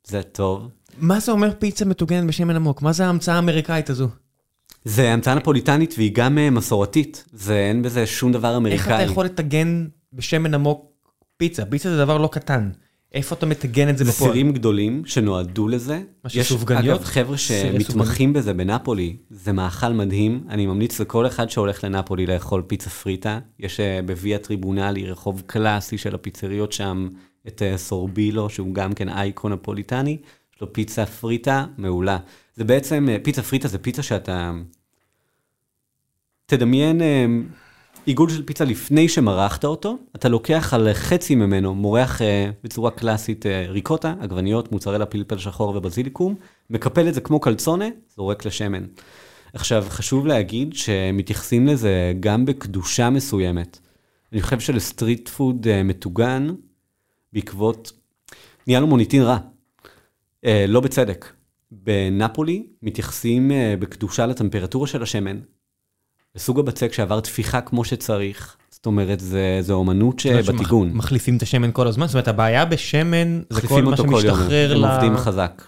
זה 0.07 0.21
טוב. 0.23 0.67
מה 0.99 1.19
זה 1.19 1.31
אומר 1.31 1.49
פיצה 1.59 1.85
מטוגנת 1.85 2.27
בשמן 2.27 2.55
עמוק? 2.55 2.81
מה 2.81 2.91
זה 2.93 3.05
ההמצאה 3.05 3.35
האמריקאית 3.35 3.89
הזו? 3.89 4.07
זה 4.85 5.13
המצאה 5.13 5.35
נפוליטנית 5.35 5.93
והיא 5.97 6.11
גם 6.13 6.37
מסורתית, 6.51 7.25
זה 7.33 7.55
אין 7.69 7.81
בזה 7.81 8.05
שום 8.07 8.31
דבר 8.31 8.47
איך 8.49 8.57
אמריקאי. 8.57 8.93
אתה 8.95 9.11
יכול 9.11 9.25
לטגן 9.25 9.85
בשמן 10.15 10.53
עמוק 10.53 10.91
פיצה? 11.37 11.65
פיצה 11.65 11.89
זה 11.89 11.97
דבר 11.97 12.17
לא 12.17 12.29
קטן. 12.31 12.69
איפה 13.15 13.35
אתה 13.35 13.45
מטגן 13.45 13.89
את 13.89 13.97
זה 13.97 14.05
בפועל? 14.05 14.31
סירים 14.31 14.53
גדולים 14.53 15.05
שנועדו 15.05 15.67
לזה. 15.67 15.95
מה, 15.95 16.29
יש, 16.33 16.47
של 16.47 16.60
סופגניות? 16.60 16.99
אגב, 16.99 17.05
חבר'ה 17.05 17.37
שמתמחים 17.37 18.33
בזה 18.33 18.53
בנפולי, 18.53 19.17
זה 19.29 19.51
מאכל 19.51 19.93
מדהים. 19.93 20.43
אני 20.49 20.65
ממליץ 20.65 20.99
לכל 20.99 21.27
אחד 21.27 21.49
שהולך 21.49 21.83
לנפולי 21.83 22.25
לאכול 22.25 22.61
פיצה 22.67 22.89
פריטה. 22.89 23.39
יש 23.59 23.79
אה, 23.79 23.99
בוויה 24.05 24.37
טריבונלי, 24.37 25.05
רחוב 25.05 25.43
קלאסי 25.45 25.97
של 25.97 26.15
הפיצריות 26.15 26.71
שם, 26.71 27.07
את 27.47 27.61
אה, 27.61 27.77
סורבילו, 27.77 28.49
שהוא 28.49 28.73
גם 28.73 28.93
כן 28.93 29.09
אייקון 29.09 29.53
נפוליטני. 29.53 30.17
יש 30.55 30.61
לו 30.61 30.73
פיצה 30.73 31.05
פריטה 31.05 31.65
מעולה. 31.77 32.17
זה 32.55 32.63
בעצם, 32.63 33.07
אה, 33.09 33.17
פיצה 33.23 33.43
פריטה 33.43 33.67
זה 33.67 33.77
פיצה 33.77 34.03
שאתה... 34.03 34.53
תדמיין 36.45 37.01
עיגול 38.05 38.29
של 38.29 38.43
פיצה 38.43 38.65
לפני 38.65 39.09
שמרחת 39.09 39.65
אותו, 39.65 39.97
אתה 40.15 40.29
לוקח 40.29 40.73
על 40.73 40.93
חצי 40.93 41.35
ממנו, 41.35 41.75
מורח 41.75 42.21
אה, 42.21 42.49
בצורה 42.63 42.91
קלאסית 42.91 43.45
אה, 43.45 43.65
ריקוטה, 43.67 44.15
עגבניות, 44.19 44.71
מוצרלה, 44.71 45.05
פלפל 45.05 45.37
שחור 45.37 45.75
ובזיליקום, 45.75 46.35
מקפל 46.69 47.07
את 47.07 47.13
זה 47.13 47.21
כמו 47.21 47.39
קלצונה, 47.39 47.85
זורק 48.15 48.45
לשמן. 48.45 48.85
עכשיו, 49.53 49.85
חשוב 49.89 50.27
להגיד 50.27 50.73
שמתייחסים 50.73 51.67
לזה 51.67 52.13
גם 52.19 52.45
בקדושה 52.45 53.09
מסוימת. 53.09 53.79
אני 54.33 54.41
חושב 54.41 54.59
של 54.59 54.83
street 54.83 55.29
food 55.29 55.67
אה, 55.67 55.83
מטוגן, 55.83 56.47
בעקבות, 57.33 57.91
נהיה 58.67 58.79
לו 58.79 58.87
מוניטין 58.87 59.21
רע. 59.21 59.37
לא 60.67 60.79
בצדק. 60.79 61.25
בנפולי 61.71 62.67
מתייחסים 62.81 63.51
בקדושה 63.79 64.25
לטמפרטורה 64.25 64.87
של 64.87 65.03
השמן, 65.03 65.39
לסוג 66.35 66.59
הבצק 66.59 66.93
שעבר 66.93 67.19
תפיחה 67.19 67.61
כמו 67.61 67.85
שצריך. 67.85 68.55
זאת 68.69 68.85
אומרת, 68.85 69.19
זה, 69.19 69.57
זה 69.61 69.73
אומנות 69.73 70.19
שבטיגון. 70.19 70.91
מחליפים 70.93 71.37
את 71.37 71.41
השמן 71.41 71.69
כל 71.73 71.87
הזמן? 71.87 72.07
זאת 72.07 72.13
אומרת, 72.13 72.27
הבעיה 72.27 72.65
בשמן 72.65 73.41
זה 73.49 73.67
כל 73.67 73.81
מה 73.81 73.97
שמשתחרר 73.97 74.71
הם 74.75 74.81
ל... 74.81 74.85
עובדים 74.85 75.17
חזק, 75.17 75.63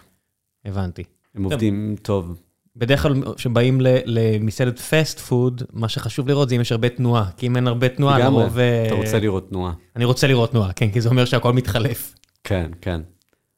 הבנתי. 0.66 1.04
הם 1.36 1.44
עובדים 1.44 1.96
טוב. 2.02 2.36
בדרך 2.76 3.02
כלל 3.02 3.14
כשבאים 3.36 3.82
למסעדת 4.06 4.80
fast 4.80 5.20
food, 5.20 5.64
מה 5.74 5.90
שחשוב 5.90 6.28
לראות 6.28 6.50
זה 6.50 6.56
אם 6.56 6.62
יש 6.62 6.72
הרבה 6.72 6.90
תנועה. 6.90 7.30
כי 7.38 7.48
אם 7.48 7.56
אין 7.56 7.68
הרבה 7.68 7.90
תנועה, 7.90 8.20
לרוב... 8.20 8.58
אה, 8.58 8.86
אתה 8.88 8.96
רוצה 8.96 9.20
לראות 9.20 9.50
תנועה. 9.50 9.74
אני 9.96 10.06
רוצה 10.06 10.28
לראות 10.28 10.52
תנועה, 10.52 10.74
כן, 10.74 10.92
כי 10.92 11.02
זה 11.02 11.10
אומר 11.10 11.26
שהכל 11.26 11.54
מתחלף. 11.54 12.16
כן, 12.44 12.72
כן. 12.82 13.02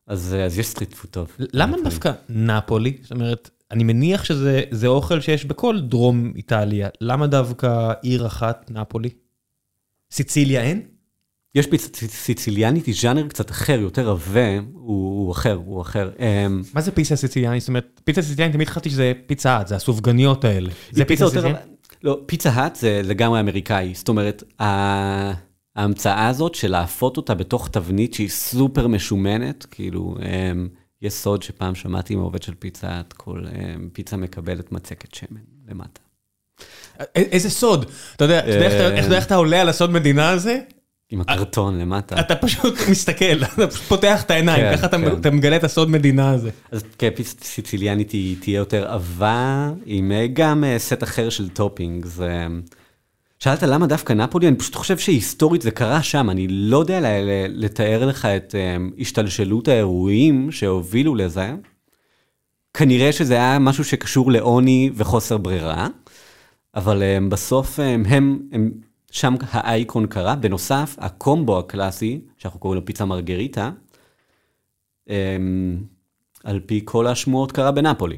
אז, 0.08 0.36
אז 0.46 0.60
יש 0.60 0.68
street 0.68 0.94
food 0.94 1.10
טוב. 1.12 1.28
למה 1.54 1.78
דווקא 1.84 2.12
נפולי? 2.30 2.98
זאת 3.02 3.12
אומרת, 3.12 3.50
אני 3.72 3.84
מניח 3.84 4.24
שזה 4.24 4.64
זה 4.72 4.88
אוכל 4.88 5.22
שיש 5.22 5.46
בכל 5.46 5.80
דרום 5.80 6.32
איטליה. 6.36 6.90
למה 7.02 7.28
דווקא 7.28 7.94
עיר 8.02 8.28
אחת, 8.28 8.72
נפולי? 8.72 9.10
סיציליה 10.12 10.62
אין? 10.62 10.82
יש 11.56 11.68
פיצה 11.68 12.08
סיציליאנית, 12.08 12.86
היא 12.86 12.96
ז'אנר 13.02 13.28
קצת 13.28 13.52
אחר, 13.52 13.80
יותר 13.80 14.10
עבה, 14.10 14.60
הוא, 14.74 15.26
הוא 15.26 15.32
אחר, 15.32 15.54
הוא 15.66 15.82
אחר. 15.82 16.10
אמ, 16.20 16.62
מה 16.74 16.82
זה 16.82 16.92
פיצה 16.92 17.16
סיציליאנית? 17.16 17.62
זאת 17.62 17.70
אומרת, 17.70 18.02
פיצה 18.04 18.22
סיציליאנית 18.22 18.56
תמיד 18.56 18.68
חשבתי 18.68 18.90
שזה 18.90 19.12
פיצה 19.26 19.52
האט, 19.52 19.68
זה 19.68 19.76
הסופגניות 19.76 20.46
האלה. 20.46 20.70
זה 20.92 21.06
פיצה 21.06 21.28
סיציליאנית? 21.28 21.88
לא, 22.04 22.22
פיצה 22.26 22.50
האט 22.50 22.76
זה 22.76 23.02
לגמרי 23.04 23.40
אמריקאי. 23.40 23.94
זאת 23.96 24.10
אומרת, 24.10 24.44
ההמצאה 25.76 26.28
הזאת 26.28 26.56
של 26.56 26.72
לאפות 26.72 27.18
אותה 27.18 27.36
בתוך 27.36 27.68
תבנית 27.68 28.14
שהיא 28.14 28.30
סופר 28.30 28.88
משומנת, 28.88 29.66
כאילו, 29.72 30.16
אמ, 30.22 30.68
יש 31.02 31.14
סוד 31.14 31.44
שפעם 31.44 31.76
שמעתי 31.76 32.16
מעובד 32.16 32.44
של 32.44 32.54
פיצה 32.60 32.88
האט, 32.88 33.14
כל 33.14 33.44
אמ, 33.48 33.90
פיצה 33.94 34.18
מקבלת 34.18 34.72
מצקת 34.72 35.14
שמן 35.16 35.40
למטה. 35.70 36.00
איזה 37.16 37.50
סוד? 37.50 37.86
אתה 38.16 38.24
יודע, 38.24 38.40
אתה 38.40 38.50
יודע 39.04 39.16
איך 39.18 39.26
אתה- 39.26 39.36
עולה 39.36 39.62
על 39.62 39.70
הסוד 39.70 39.92
מדינה 39.92 40.30
הזה? 40.30 40.60
עם 41.12 41.22
הקרטון 41.22 41.80
למטה. 41.80 42.20
אתה 42.20 42.36
פשוט 42.36 42.74
מסתכל, 42.92 43.44
אתה 43.44 43.68
פשוט 43.68 43.84
פותח 43.88 44.24
את 44.24 44.32
העיניים, 44.32 44.62
כן, 44.64 44.78
ככה 44.78 44.86
אתה- 44.88 44.98
כן. 44.98 45.20
אתה 45.20 45.32
מגלה 45.32 45.56
את 45.56 45.64
הסוד 45.64 45.90
מדינה 45.90 46.32
הזה. 46.32 46.50
אז 46.72 46.84
כן, 46.98 47.10
פיצה 47.16 47.36
סיציליאנית 47.44 48.12
היא 48.12 48.36
תהיה 48.42 48.58
יותר 48.58 48.88
עבה, 48.92 49.72
עם 49.86 50.12
אה, 50.12 50.26
גם 50.34 50.64
אה, 50.64 50.80
סט 50.80 51.04
אחר 51.04 51.30
של 51.30 51.50
topping. 51.50 52.06
זה... 52.06 52.48
שאלת 53.44 53.64
למה 53.64 53.88
דווקא 53.88 54.14
נפולי? 54.14 54.48
אני 54.48 54.56
פשוט 54.56 54.76
חושב 54.76 54.98
שהיסטורית 54.98 55.62
זה 55.62 55.72
קרה 55.72 56.04
שם, 56.04 56.30
אני 56.30 56.48
לא 56.48 56.78
יודע 56.78 57.00
לתאר 57.48 58.06
לך 58.06 58.26
את 58.26 58.56
אה, 58.56 58.78
השתלשלות 59.00 59.68
האירועים 59.68 60.52
שהובילו 60.52 61.16
לזה. 61.16 61.52
כנראה 62.74 63.12
שזה 63.12 63.34
היה 63.34 63.60
משהו 63.60 63.84
שקשור 63.84 64.32
לעוני 64.32 64.90
וחוסר 64.96 65.38
ברירה, 65.38 65.88
אבל 66.76 67.04
אה, 67.04 67.18
בסוף 67.30 67.80
אה, 67.80 67.86
הם, 67.86 68.40
הם, 68.52 68.72
שם 69.12 69.36
האייקון 69.42 70.08
קרה. 70.08 70.36
בנוסף, 70.36 70.96
הקומבו 70.98 71.60
הקלאסי, 71.60 72.22
שאנחנו 72.38 72.60
קוראים 72.60 72.80
לו 72.80 72.86
פיצה 72.86 73.06
מרגריטה, 73.06 73.72
אמ, 75.10 75.78
על 76.44 76.60
פי 76.60 76.82
כל 76.86 77.08
השמועות 77.08 77.52
קרה 77.52 77.72
בנפולי. 77.72 78.18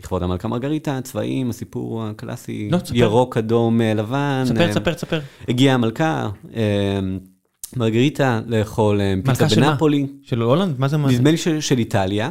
לכבוד 0.00 0.22
המלכה 0.22 0.48
מרגריטה, 0.48 0.98
הצבעים, 0.98 1.50
הסיפור 1.50 2.04
הקלאסי, 2.04 2.68
לא, 2.72 2.78
תספר. 2.78 2.96
ירוק, 2.96 3.36
אדום, 3.36 3.80
אה, 3.80 3.94
לבן. 3.94 4.42
ספר, 4.46 4.66
אה, 4.68 4.72
ספר, 4.72 4.98
ספר. 4.98 5.20
הגיעה 5.48 5.74
המלכה, 5.74 6.28
אמ, 6.54 7.18
מרגריטה, 7.76 8.40
לאכול 8.46 9.00
אה, 9.00 9.14
פיצה 9.24 9.30
מלכה 9.30 9.48
של 9.48 9.60
מה? 9.60 9.70
בנפולי. 9.70 10.06
של 10.22 10.40
הולנד? 10.40 10.74
מה 10.78 10.88
זה 10.88 10.96
מה 10.96 11.08
זה? 11.08 11.14
נדמה 11.14 11.30
לי 11.30 11.36
של 11.60 11.78
איטליה. 11.78 12.30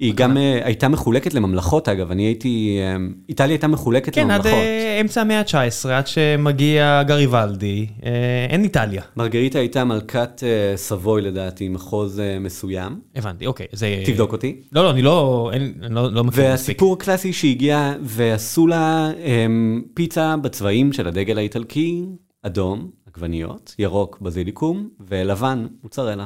היא 0.00 0.14
גם 0.14 0.36
אה, 0.36 0.60
הייתה 0.64 0.88
מחולקת 0.88 1.34
לממלכות, 1.34 1.88
אגב, 1.88 2.10
אני 2.10 2.22
הייתי, 2.22 2.78
אמ, 2.96 3.12
איטליה 3.28 3.50
הייתה 3.50 3.68
מחולקת 3.68 4.14
כן, 4.14 4.30
עד 4.30 4.46
לממלכות. 4.46 4.52
אה, 4.52 5.00
אמצע 5.00 5.20
המאה 5.20 5.38
ה-19, 5.38 5.88
עד 5.88 6.06
שמגיע 6.06 7.02
גריבלדי, 7.02 7.86
אה, 8.04 8.46
אין 8.50 8.64
איטליה. 8.64 9.02
מרגריטה 9.16 9.58
הייתה 9.58 9.84
מלכת 9.84 10.42
אה, 10.42 10.76
סבוי 10.76 11.22
לדעתי, 11.22 11.68
מחוז 11.68 12.20
אה, 12.20 12.38
מסוים. 12.38 13.00
הבנתי, 13.16 13.46
אוקיי. 13.46 13.66
זה... 13.72 14.02
תבדוק 14.06 14.32
אותי. 14.32 14.62
לא, 14.72 14.84
לא, 14.84 14.90
אני 14.90 15.02
לא, 15.02 15.50
אין, 15.52 15.72
אני 15.82 15.94
לא, 15.94 16.12
לא 16.12 16.24
מכיר. 16.24 16.44
והסיפור 16.44 16.92
הקלאסי 16.92 17.32
שהגיע 17.32 17.92
ועשו 18.02 18.66
לה 18.66 19.10
הם, 19.24 19.82
פיצה 19.94 20.36
בצבעים 20.36 20.92
של 20.92 21.08
הדגל 21.08 21.38
האיטלקי, 21.38 22.04
אדום, 22.42 22.90
עגבניות, 23.06 23.74
ירוק, 23.78 24.18
בזיליקום, 24.20 24.88
ולבן, 25.08 25.66
מוצרלה. 25.82 26.24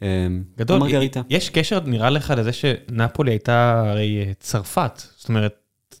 הם, 0.00 0.44
גדול, 0.58 0.78
מרגריטה. 0.78 1.20
יש 1.30 1.50
קשר 1.50 1.80
נראה 1.80 2.10
לך 2.10 2.34
לזה 2.36 2.52
שנפולי 2.52 3.30
הייתה 3.30 3.84
הרי 3.90 4.24
אה, 4.26 4.32
צרפת, 4.40 5.02
זאת 5.16 5.28
אומרת, 5.28 5.54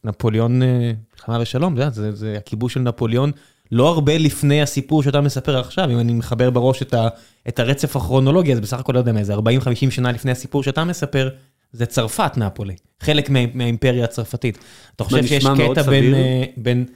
נפוליאון, 0.04 0.62
אה, 0.62 0.92
מלחמה 1.14 1.38
ושלום, 1.40 1.76
זה, 1.76 1.90
זה, 1.90 2.12
זה 2.12 2.34
הכיבוש 2.38 2.74
של 2.74 2.80
נפוליאון 2.80 3.32
לא 3.72 3.88
הרבה 3.88 4.18
לפני 4.18 4.62
הסיפור 4.62 5.02
שאתה 5.02 5.20
מספר 5.20 5.58
עכשיו, 5.58 5.90
אם 5.90 5.98
אני 5.98 6.12
מחבר 6.12 6.50
בראש 6.50 6.82
את, 6.82 6.94
ה, 6.94 7.08
את 7.48 7.58
הרצף 7.58 7.96
הכרונולוגי, 7.96 8.52
אז 8.52 8.60
בסך 8.60 8.78
הכל 8.78 8.92
לא 8.92 8.98
יודע 8.98 9.12
מה, 9.12 9.18
איזה 9.18 9.34
40-50 9.34 9.38
שנה 9.90 10.12
לפני 10.12 10.30
הסיפור 10.30 10.62
שאתה 10.62 10.84
מספר, 10.84 11.28
זה 11.72 11.86
צרפת 11.86 12.36
נפולי, 12.36 12.74
חלק 13.00 13.30
מה, 13.30 13.38
מהאימפריה 13.54 14.04
הצרפתית. 14.04 14.58
אתה 14.96 15.04
חושב 15.04 15.26
שיש 15.26 15.46
קטע 15.46 15.82
בין. 15.82 16.14
אה, 16.14 16.44
בין 16.56 16.86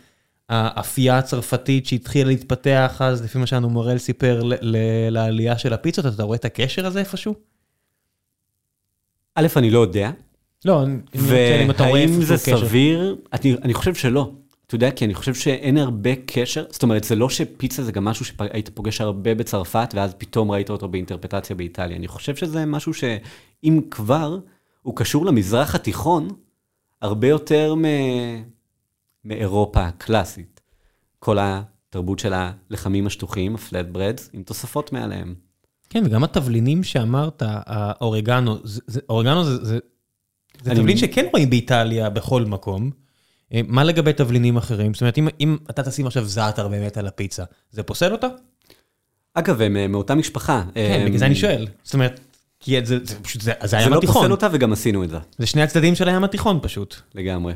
האפייה 0.49 1.19
הצרפתית 1.19 1.87
שהתחילה 1.87 2.29
להתפתח 2.29 2.97
אז, 3.05 3.25
לפי 3.25 3.39
מה 3.39 3.47
שאנו 3.47 3.71
מורל 3.71 3.99
סיפר, 3.99 4.43
לעלייה 5.11 5.59
של 5.59 5.73
הפיצות, 5.73 6.07
אתה 6.07 6.23
רואה 6.23 6.37
את 6.37 6.45
הקשר 6.45 6.87
הזה 6.87 6.99
איפשהו? 6.99 7.35
א', 9.35 9.47
אני 9.57 9.71
לא 9.71 9.79
יודע, 9.79 10.11
לא, 10.65 10.83
אני 10.83 10.99
רוצה 11.15 11.61
אם 11.65 11.71
אתה 11.71 11.87
רואה 11.87 12.01
והאם 12.01 12.23
זה 12.23 12.35
קשר. 12.35 12.67
סביר? 12.67 13.17
אני, 13.33 13.55
אני 13.63 13.75
חושב 13.75 13.95
שלא. 13.95 14.33
אתה 14.67 14.75
יודע, 14.75 14.91
כי 14.91 15.05
אני 15.05 15.15
חושב 15.15 15.35
שאין 15.35 15.79
הרבה 15.79 16.11
קשר, 16.27 16.65
זאת 16.71 16.83
אומרת, 16.83 17.05
זה 17.05 17.17
לא 17.17 17.31
שפיצה 17.31 17.83
זה 17.83 17.93
גם 17.93 18.05
משהו 18.05 18.25
שהיית 18.25 18.69
פוגש 18.69 19.01
הרבה 19.01 19.35
בצרפת, 19.35 19.91
ואז 19.95 20.15
פתאום 20.19 20.51
ראית 20.51 20.71
אותו 20.71 20.89
באינטרפטציה 20.89 21.57
באיטליה. 21.57 21.97
אני 21.97 22.09
חושב 22.09 22.37
שזה 22.37 22.67
משהו 22.67 22.95
שאם 22.95 23.81
כבר, 23.91 24.39
הוא 24.83 24.97
קשור 24.97 25.27
למזרח 25.27 25.75
התיכון, 25.75 26.29
הרבה 27.03 27.29
יותר 27.29 27.75
מ... 27.75 27.85
מאירופה 29.27 29.83
הקלאסית. 29.83 30.61
כל 31.19 31.39
התרבות 31.41 32.19
של 32.19 32.33
הלחמים 32.35 33.07
השטוחים, 33.07 33.55
הפלט 33.55 33.87
ברדס, 33.87 34.31
עם 34.33 34.43
תוספות 34.43 34.93
מעליהם. 34.93 35.35
כן, 35.91 36.03
וגם 36.07 36.25
התבלינים 36.25 36.85
שאמרת, 36.85 37.43
האורגנו, 37.47 38.57
אורגנו 39.09 39.45
זה, 39.45 39.65
זה, 39.65 39.79
זה 40.63 40.71
אני... 40.71 40.81
תבלין 40.81 40.97
שכן 40.97 41.27
רואים 41.33 41.51
באיטליה 41.51 42.11
בכל 42.11 42.45
מקום. 42.45 42.91
אה, 43.55 43.61
מה 43.67 43.85
לגבי 43.85 44.13
תבלינים 44.13 44.57
אחרים? 44.57 44.95
זאת 44.95 45.01
אומרת, 45.01 45.19
אם, 45.19 45.29
אם 45.41 45.57
אתה 45.71 45.83
תשים 45.83 46.07
עכשיו 46.07 46.25
זעתר 46.25 46.69
באמת 46.69 46.97
על 46.97 47.07
הפיצה, 47.07 47.45
זה 47.71 47.83
פוסל 47.83 48.13
אותה? 48.13 48.27
אגב, 49.35 49.61
הם 49.61 49.77
אה, 49.77 49.89
מאותה 49.89 50.15
משפחה. 50.15 50.63
כן, 50.75 51.03
בגלל 51.07 51.19
זה 51.19 51.27
אני 51.27 51.35
שואל. 51.35 51.67
זאת 51.83 51.95
אומרת, 51.95 52.21
כי 52.61 52.85
זה, 52.85 52.99
זה 53.05 53.21
פשוט, 53.23 53.43
זה, 53.43 53.53
זה 53.65 53.79
הים 53.79 53.93
התיכון. 53.93 54.01
זה 54.01 54.19
לא 54.19 54.23
פוסל 54.23 54.33
אותה 54.33 54.49
וגם 54.53 54.73
עשינו 54.73 55.05
את 55.05 55.11
זה. 55.11 55.19
זה 55.39 55.47
שני 55.47 55.63
הצדדים 55.63 55.95
של 55.95 56.09
הים 56.09 56.25
התיכון 56.25 56.59
פשוט. 56.63 56.97
לגמרי. 57.15 57.53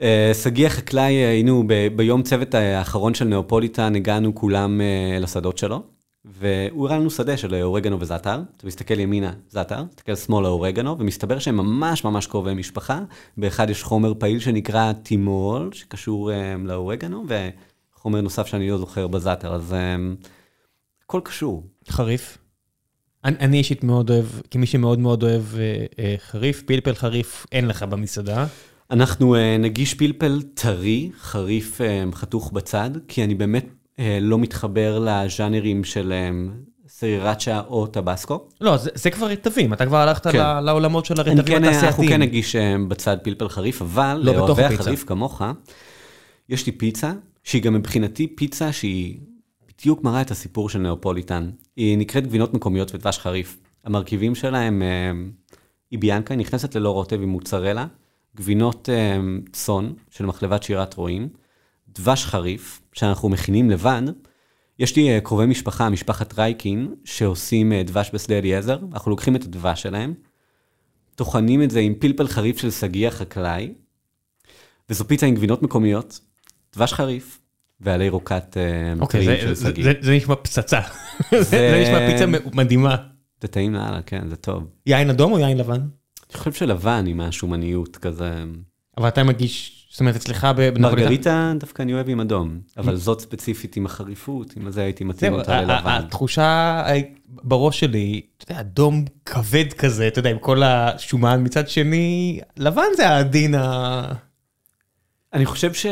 אה, 0.00 0.32
שגיא 0.42 0.66
החקלאי, 0.66 1.12
היינו 1.12 1.64
ביום 1.96 2.22
צוות 2.22 2.54
האחרון 2.54 3.14
של 3.14 3.24
נאופוליטן, 3.24 3.96
הגענו 3.96 4.34
כולם 4.34 4.80
לשדות 5.20 5.58
שלו. 5.58 5.82
והוא 6.24 6.86
הראה 6.86 6.98
לנו 6.98 7.10
שדה 7.10 7.36
של 7.36 7.54
אורגנו 7.62 8.00
וזאטר, 8.00 8.40
אתה 8.56 8.66
מסתכל 8.66 9.00
ימינה 9.00 9.32
זאטר, 9.48 9.84
מסתכל 9.84 10.14
שמאלה 10.14 10.48
אורגנו, 10.48 10.98
ומסתבר 10.98 11.38
שהם 11.38 11.56
ממש 11.56 12.04
ממש 12.04 12.26
קרובי 12.26 12.54
משפחה. 12.54 13.00
באחד 13.36 13.70
יש 13.70 13.82
חומר 13.82 14.12
פעיל 14.18 14.38
שנקרא 14.38 14.92
טימול, 14.92 15.70
שקשור 15.72 16.30
um, 16.30 16.34
לאורגנו, 16.68 17.24
וחומר 17.94 18.20
נוסף 18.20 18.46
שאני 18.46 18.70
לא 18.70 18.78
זוכר 18.78 19.06
בזאטר, 19.06 19.54
אז 19.54 19.72
um, 19.72 20.26
הכל 21.04 21.20
קשור. 21.24 21.66
חריף. 21.88 22.38
אני, 23.24 23.36
אני 23.38 23.58
אישית 23.58 23.84
מאוד 23.84 24.10
אוהב, 24.10 24.26
כמי 24.50 24.66
שמאוד 24.66 24.98
מאוד 24.98 25.22
אוהב 25.22 25.42
uh, 25.42 25.56
uh, 25.94 25.98
חריף, 26.18 26.62
פלפל 26.62 26.94
חריף 26.94 27.46
אין 27.52 27.68
לך 27.68 27.82
במסעדה. 27.82 28.46
אנחנו 28.92 29.36
uh, 29.36 29.38
נגיש 29.58 29.94
פלפל 29.94 30.42
טרי, 30.54 31.10
חריף 31.20 31.80
uh, 31.80 32.14
חתוך 32.16 32.52
בצד, 32.52 32.90
כי 33.08 33.24
אני 33.24 33.34
באמת 33.34 33.66
אה, 33.98 34.18
לא 34.20 34.38
מתחבר 34.38 34.98
לז'אנרים 34.98 35.84
של 35.84 36.12
אה, 36.12 36.30
סרירצ'ה 36.88 37.60
או 37.68 37.86
טבסקו. 37.86 38.48
לא, 38.60 38.76
זה, 38.76 38.90
זה 38.94 39.10
כבר 39.10 39.26
רטבים, 39.26 39.72
אתה 39.72 39.86
כבר 39.86 39.96
הלכת 39.96 40.26
כן. 40.26 40.64
לעולמות 40.64 41.04
של 41.04 41.14
הרטבים 41.18 41.44
כן, 41.44 41.64
התעשייתיים. 41.64 41.86
אנחנו 41.86 42.04
כן 42.08 42.20
נגיש 42.20 42.56
אה, 42.56 42.76
בצד 42.88 43.16
פלפל 43.22 43.48
חריף, 43.48 43.82
אבל 43.82 44.20
לא 44.24 44.34
לאוהבי 44.34 44.64
החריף 44.64 45.04
כמוך, 45.04 45.42
יש 46.48 46.66
לי 46.66 46.72
פיצה, 46.72 47.12
שהיא 47.44 47.62
גם 47.62 47.74
מבחינתי 47.74 48.26
פיצה 48.26 48.72
שהיא 48.72 49.18
בדיוק 49.68 50.04
מראה 50.04 50.20
את 50.20 50.30
הסיפור 50.30 50.68
של 50.68 50.78
נאופוליטן. 50.78 51.50
היא 51.76 51.98
נקראת 51.98 52.26
גבינות 52.26 52.54
מקומיות 52.54 52.94
ודבש 52.94 53.18
חריף. 53.18 53.58
המרכיבים 53.84 54.34
שלה 54.34 54.58
הם, 54.58 54.82
היא 55.90 55.98
ביאנקה, 55.98 56.34
היא 56.34 56.38
נכנסת 56.38 56.74
ללא 56.74 56.90
רוטב 56.90 57.22
עם 57.22 57.28
מוצרלה, 57.28 57.86
גבינות 58.36 58.88
צאן 59.52 59.92
של 60.10 60.26
מחלבת 60.26 60.62
שירת 60.62 60.94
רועים. 60.94 61.28
דבש 61.88 62.24
חריף, 62.24 62.80
שאנחנו 62.92 63.28
מכינים 63.28 63.70
לבד. 63.70 64.02
יש 64.78 64.96
לי 64.96 65.14
אה, 65.14 65.20
קרובי 65.20 65.46
משפחה, 65.46 65.90
משפחת 65.90 66.38
רייקין, 66.38 66.94
שעושים 67.04 67.72
אה, 67.72 67.82
דבש 67.82 68.10
בשדה 68.14 68.38
אליעזר, 68.38 68.78
אנחנו 68.92 69.10
לוקחים 69.10 69.36
את 69.36 69.44
הדבש 69.44 69.82
שלהם, 69.82 70.14
טוחנים 71.14 71.62
את 71.62 71.70
זה 71.70 71.80
עם 71.80 71.94
פלפל 71.94 72.28
חריף 72.28 72.58
של 72.58 72.70
שגיא 72.70 73.08
החקלאי, 73.08 73.74
וזו 74.90 75.08
פיצה 75.08 75.26
עם 75.26 75.34
גבינות 75.34 75.62
מקומיות, 75.62 76.20
דבש 76.74 76.92
חריף, 76.92 77.40
ועלי 77.80 78.08
רוקת 78.08 78.56
אה, 78.56 78.92
אוקיי, 79.00 79.40
של 79.40 79.54
שגיא. 79.54 79.84
זה, 79.84 79.92
זה 80.00 80.12
נשמע 80.12 80.34
פצצה, 80.34 80.80
זה, 81.30 81.42
זה 81.42 81.82
נשמע 81.82 82.10
פיצה 82.10 82.52
מדהימה. 82.54 82.96
זה 83.42 83.48
טעים 83.48 83.74
לאללה, 83.74 84.02
כן, 84.02 84.28
זה 84.28 84.36
טוב. 84.36 84.64
יין 84.86 85.10
אדום 85.10 85.32
או 85.32 85.38
יין 85.38 85.58
לבן? 85.58 85.80
אני 86.32 86.38
חושב 86.38 86.52
שלבן 86.52 87.04
עם 87.06 87.20
השומניות 87.20 87.96
כזה. 87.96 88.44
אבל 88.98 89.08
אתה 89.08 89.24
מגיש 89.24 89.82
זאת 89.92 90.00
אומרת, 90.00 90.16
אצלך 90.16 90.46
בנפוליטן... 90.56 90.82
מרגריטה 90.82 91.52
דווקא 91.60 91.82
אני 91.82 91.94
אוהב 91.94 92.08
עם 92.08 92.20
אדום, 92.20 92.60
אבל 92.78 92.96
זאת 92.96 93.20
ספציפית 93.20 93.76
עם 93.76 93.86
החריפות, 93.86 94.56
עם 94.56 94.70
זה 94.70 94.82
הייתי 94.82 95.04
מתאים 95.04 95.32
אותה 95.32 95.60
ללבן. 95.60 96.00
התחושה 96.04 96.82
בראש 97.28 97.80
שלי, 97.80 98.20
אתה 98.36 98.52
יודע, 98.52 98.60
אדום 98.60 99.04
כבד 99.24 99.72
כזה, 99.72 100.08
אתה 100.08 100.18
יודע, 100.18 100.30
עם 100.30 100.38
כל 100.38 100.62
השומן, 100.62 101.44
מצד 101.44 101.68
שני, 101.68 102.40
לבן 102.56 102.82
זה 102.96 103.08
העדין 103.08 103.54
ה... 103.54 104.12
אני 105.32 105.46
חושב 105.46 105.72
ש... 105.72 105.86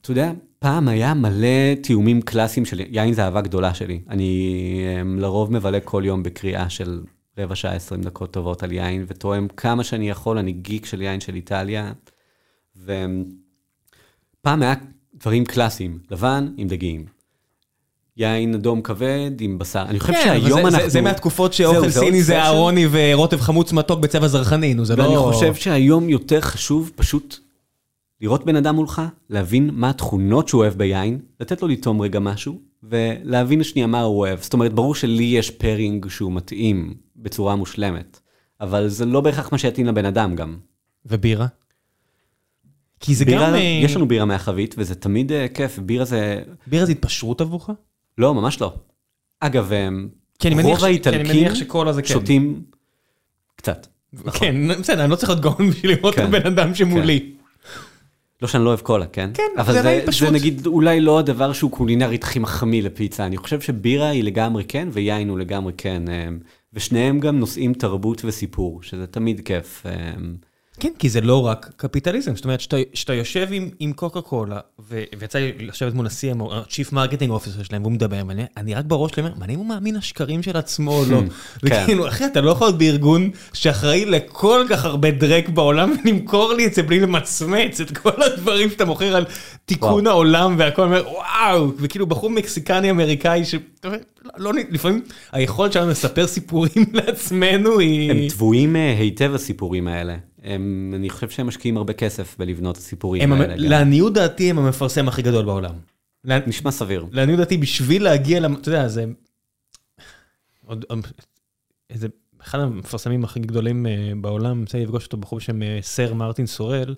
אתה 0.00 0.10
יודע, 0.10 0.32
פעם 0.58 0.88
היה 0.88 1.14
מלא 1.14 1.74
תיאומים 1.82 2.22
קלאסיים 2.22 2.66
של 2.66 2.80
יין 2.80 3.12
זה 3.12 3.24
אהבה 3.24 3.40
גדולה 3.40 3.74
שלי. 3.74 4.00
אני 4.08 4.54
אמ, 5.00 5.18
לרוב 5.18 5.52
מבלה 5.52 5.80
כל 5.80 6.02
יום 6.06 6.22
בקריאה 6.22 6.70
של 6.70 7.00
רבע 7.42 7.54
שעה, 7.54 7.72
עשרים 7.72 8.02
דקות 8.02 8.30
טובות 8.30 8.62
על 8.62 8.72
יין, 8.72 9.04
ותואם 9.08 9.48
כמה 9.48 9.84
שאני 9.84 10.10
יכול, 10.10 10.38
אני 10.38 10.52
גיק 10.52 10.86
של 10.86 11.02
יין 11.02 11.20
של 11.20 11.34
איטליה. 11.34 11.92
ופעם 12.76 14.62
היה 14.62 14.74
דברים 15.14 15.44
קלאסיים, 15.44 15.98
לבן 16.10 16.48
עם 16.56 16.68
דגים. 16.68 17.04
יין 18.16 18.54
אדום 18.54 18.82
כבד 18.82 19.30
עם 19.40 19.58
בשר. 19.58 19.82
אני 19.88 20.00
חושב 20.00 20.12
כן, 20.12 20.24
שהיום 20.24 20.70
זה, 20.70 20.76
אנחנו... 20.76 20.90
זה 20.90 21.00
מהתקופות 21.00 21.52
שאוכל 21.52 21.90
סיני 21.90 22.22
זה 22.22 22.42
אהרוני 22.42 22.86
ורוטב 22.90 23.40
חמוץ 23.40 23.72
מתוק 23.72 24.00
בצבע 24.00 24.28
זרחני, 24.28 24.74
נו 24.74 24.84
זה 24.84 24.96
לא... 24.96 25.02
ואני 25.02 25.16
חושב 25.16 25.54
שהיום 25.54 26.08
יותר 26.08 26.40
חשוב 26.40 26.90
פשוט 26.96 27.38
לראות 28.20 28.46
בן 28.46 28.56
אדם 28.56 28.74
מולך, 28.74 29.02
להבין 29.30 29.70
מה 29.72 29.90
התכונות 29.90 30.48
שהוא 30.48 30.62
אוהב 30.62 30.74
ביין, 30.74 31.18
לתת 31.40 31.62
לו 31.62 31.68
לטעום 31.68 32.00
רגע 32.00 32.20
משהו, 32.20 32.58
ולהבין 32.82 33.62
שנייה 33.62 33.86
מה 33.86 34.00
הוא 34.00 34.18
אוהב. 34.18 34.40
זאת 34.42 34.52
אומרת, 34.52 34.72
ברור 34.72 34.94
שלי 34.94 35.24
יש 35.24 35.50
פרינג 35.50 36.08
שהוא 36.08 36.32
מתאים 36.32 36.94
בצורה 37.16 37.56
מושלמת, 37.56 38.20
אבל 38.60 38.88
זה 38.88 39.06
לא 39.06 39.20
בהכרח 39.20 39.52
מה 39.52 39.58
שיתאים 39.58 39.86
לבן 39.86 40.04
אדם 40.04 40.36
גם. 40.36 40.56
ובירה? 41.06 41.46
כי 43.00 43.14
זה 43.14 43.24
בירה, 43.24 43.48
גם... 43.48 43.54
אה, 43.54 43.80
יש 43.82 43.96
לנו 43.96 44.08
בירה 44.08 44.24
מהחבית, 44.24 44.74
וזה 44.78 44.94
תמיד 44.94 45.32
uh, 45.32 45.34
כיף, 45.54 45.78
בירה 45.78 46.04
זה... 46.04 46.42
בירה 46.66 46.86
זה 46.86 46.92
התפשרות 46.92 47.40
עבורך? 47.40 47.70
לא, 48.18 48.34
ממש 48.34 48.60
לא. 48.60 48.74
אגב, 49.40 49.72
אה, 49.72 49.88
רוב 50.62 50.84
האיטלקים 50.84 51.48
שותים 52.04 52.62
קצת. 53.56 53.86
נכון. 54.12 54.32
כן, 54.32 54.80
בסדר, 54.80 55.02
אני 55.02 55.10
לא 55.10 55.16
צריך 55.16 55.30
להיות 55.30 55.42
גאון 55.42 55.70
בשביל 55.70 55.92
לראות 55.92 56.14
את 56.14 56.18
כן, 56.18 56.26
הבן 56.26 56.46
אדם 56.46 56.74
שמולי. 56.74 57.32
לא 58.42 58.48
שאני 58.48 58.64
לא 58.64 58.68
אוהב 58.68 58.80
קולה, 58.80 59.06
כן? 59.06 59.30
כן, 59.34 59.42
אבל 59.58 59.72
זה 59.72 59.82
די 59.82 60.00
פשוט. 60.06 60.28
זה 60.28 60.34
נגיד 60.34 60.66
אולי 60.66 61.00
לא 61.00 61.18
הדבר 61.18 61.52
שהוא 61.52 61.70
קולינרית 61.70 62.24
הכי 62.24 62.38
מחמיא 62.38 62.82
לפיצה. 62.82 63.26
אני 63.26 63.36
חושב 63.36 63.60
שבירה 63.60 64.08
היא 64.08 64.24
לגמרי 64.24 64.64
כן, 64.64 64.88
ויין 64.92 65.28
הוא 65.28 65.38
לגמרי 65.38 65.72
כן. 65.76 66.02
ושניהם 66.72 67.20
גם 67.20 67.38
נושאים 67.38 67.74
תרבות 67.74 68.22
וסיפור, 68.24 68.82
שזה 68.82 69.06
תמיד 69.06 69.40
כיף. 69.40 69.86
כן, 70.80 70.92
כי 70.98 71.08
זה 71.08 71.20
לא 71.20 71.46
רק 71.46 71.70
קפיטליזם, 71.76 72.36
זאת 72.36 72.44
אומרת, 72.44 72.60
שאתה 72.94 73.14
יושב 73.14 73.48
עם 73.50 73.70
עם 73.78 73.92
קוקה 73.92 74.20
קולה, 74.20 74.60
ויצא 75.18 75.38
לי 75.38 75.52
לשבת 75.60 75.94
מול 75.94 76.06
ה-CMO, 76.06 76.54
ה-Chief 76.54 76.92
Marketing 76.92 77.30
Officer 77.30 77.64
שלהם, 77.64 77.82
והוא 77.82 77.92
מדבר, 77.92 78.22
ואני 78.28 78.74
רק 78.74 78.84
בראש 78.84 79.12
שלי 79.12 79.22
אומר, 79.22 79.34
מעניין 79.38 79.58
אם 79.58 79.64
הוא 79.64 79.74
מאמין 79.74 79.96
השקרים 79.96 80.42
של 80.42 80.56
עצמו 80.56 80.92
או 80.92 81.04
לא. 81.10 81.20
כן. 81.20 81.26
וכאילו, 81.62 82.08
אחי, 82.08 82.26
אתה 82.26 82.40
לא 82.40 82.50
יכול 82.50 82.66
להיות 82.66 82.78
בארגון 82.78 83.30
שאחראי 83.52 84.04
לכל 84.04 84.66
כך 84.68 84.84
הרבה 84.84 85.10
דרק 85.10 85.48
בעולם, 85.48 85.92
ולמכור 86.04 86.52
לי 86.52 86.66
את 86.66 86.74
זה 86.74 86.82
בלי 86.82 87.00
למצמץ 87.00 87.80
את 87.80 87.98
כל 87.98 88.22
הדברים 88.22 88.70
שאתה 88.70 88.84
מוכר 88.84 89.16
על 89.16 89.24
תיקון 89.64 90.06
העולם 90.06 90.54
והכל, 90.58 90.82
אומר, 90.82 91.04
וואו, 91.08 91.72
וכאילו 91.76 92.06
בחור 92.06 92.30
מקסיקני 92.30 92.90
אמריקאי, 92.90 93.42
לא, 94.36 94.52
לפעמים 94.70 95.02
היכולת 95.32 95.72
שלנו 95.72 95.90
לספר 95.90 96.26
סיפורים 96.26 96.84
לעצמנו 96.92 97.78
היא... 97.78 98.10
הם 98.10 98.28
טבועים 98.28 98.76
אה, 98.76 98.94
היטב 98.98 99.34
הסיפורים 99.34 99.88
האלה. 99.88 100.16
הם, 100.42 100.92
אני 100.96 101.10
חושב 101.10 101.30
שהם 101.30 101.46
משקיעים 101.46 101.76
הרבה 101.76 101.92
כסף 101.92 102.36
בלבנות 102.38 102.76
הסיפורים 102.76 103.32
האלה. 103.32 103.54
לעניות 103.56 104.12
דעתי 104.12 104.50
הם 104.50 104.58
המפרסם 104.58 105.08
הכי 105.08 105.22
גדול 105.22 105.44
בעולם. 105.44 105.74
נשמע 106.24 106.70
סביר. 106.70 107.06
לעניות 107.12 107.38
דעתי 107.38 107.56
בשביל 107.56 108.04
להגיע, 108.04 108.40
אתה 108.60 108.68
יודע, 108.68 108.88
זה... 108.88 109.04
עוד, 110.66 110.84
איזה, 111.90 112.08
אחד 112.40 112.60
המפרסמים 112.60 113.24
הכי 113.24 113.40
גדולים 113.40 113.86
אה, 113.86 113.88
בעולם, 114.20 114.62
יצא 114.62 114.78
לפגוש 114.78 115.04
אותו 115.04 115.16
בחור 115.16 115.38
בשם 115.38 115.62
אה, 115.62 115.64
סר 115.80 116.14
מרטין 116.14 116.46
סורל, 116.46 116.94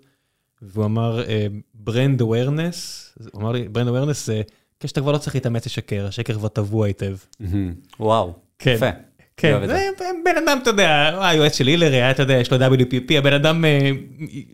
והוא 0.63 0.85
אמר 0.85 1.23
ברנד 1.75 2.21
uh, 2.21 2.25
אווירנס, 2.25 3.09
הוא 3.33 3.43
אמר 3.43 3.53
לי 3.53 3.69
brand 3.69 3.89
awareness 3.89 4.27
זה 4.27 4.43
כשאתה 4.81 5.01
כבר 5.01 5.13
לא 5.13 5.19
צריך 5.19 5.35
להתאמץ 5.35 5.67
לשקר, 5.67 6.07
השקר 6.07 6.35
כבר 6.35 6.49
טבוע 6.49 6.87
היטב. 6.87 7.17
וואו, 8.01 8.35
כן. 8.59 8.75
יפה. 8.75 8.91
כן, 9.37 9.67
זה 9.67 9.89
בן 10.25 10.43
אדם, 10.45 10.59
אתה 10.63 10.71
יודע, 10.71 11.19
היועץ 11.21 11.57
של 11.57 11.67
הילרי, 11.67 12.11
אתה 12.11 12.23
יודע, 12.23 12.35
יש 12.35 12.51
לו 12.51 12.59
WPP, 12.59 13.15
הבן 13.19 13.33
אדם 13.33 13.65
אה, 13.65 13.91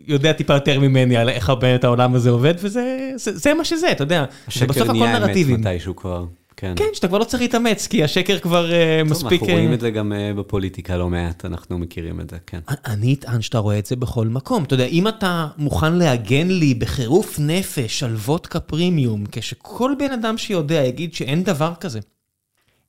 יודע 0.07 0.33
טיפה 0.33 0.53
יותר 0.53 0.79
ממני 0.79 1.17
על 1.17 1.29
איך 1.29 1.49
באמת 1.49 1.83
העולם 1.83 2.15
הזה 2.15 2.29
עובד, 2.29 2.53
וזה 2.57 3.53
מה 3.57 3.65
שזה, 3.65 3.91
אתה 3.91 4.03
יודע, 4.03 4.25
בסוף 4.47 4.71
הכל 4.71 4.81
נרטיבים. 4.81 4.85
השקר 4.85 4.93
נהיה 4.93 5.17
אמת 5.17 5.65
מתישהו 5.65 5.95
כבר. 5.95 6.25
כן. 6.57 6.73
כן, 6.75 6.85
שאתה 6.93 7.07
כבר 7.07 7.17
לא 7.17 7.23
צריך 7.23 7.41
להתאמץ, 7.41 7.87
כי 7.87 8.03
השקר 8.03 8.39
כבר 8.39 8.71
אה, 8.71 8.99
טוב, 9.03 9.11
מספיק... 9.11 9.41
אנחנו 9.41 9.53
רואים 9.53 9.69
אה, 9.69 9.73
את 9.73 9.79
זה 9.79 9.89
גם 9.91 10.13
בפוליטיקה 10.35 10.97
לא 10.97 11.09
מעט, 11.09 11.45
אנחנו 11.45 11.79
מכירים 11.79 12.21
את 12.21 12.29
זה, 12.29 12.37
כן. 12.47 12.59
אני 12.85 13.13
אטען 13.13 13.41
שאתה 13.41 13.57
רואה 13.57 13.79
את 13.79 13.85
זה 13.85 13.95
בכל 13.95 14.27
מקום. 14.27 14.63
אתה 14.63 14.73
יודע, 14.73 14.85
אם 14.85 15.07
אתה 15.07 15.47
מוכן 15.57 15.93
להגן 15.93 16.47
לי 16.47 16.73
בחירוף 16.73 17.39
נפש 17.39 18.03
על 18.03 18.15
וודקה 18.15 18.59
פרימיום, 18.59 19.23
כשכל 19.31 19.91
בן 19.99 20.11
אדם 20.11 20.37
שיודע 20.37 20.83
יגיד 20.83 21.13
שאין 21.13 21.43
דבר 21.43 21.73
כזה, 21.79 21.99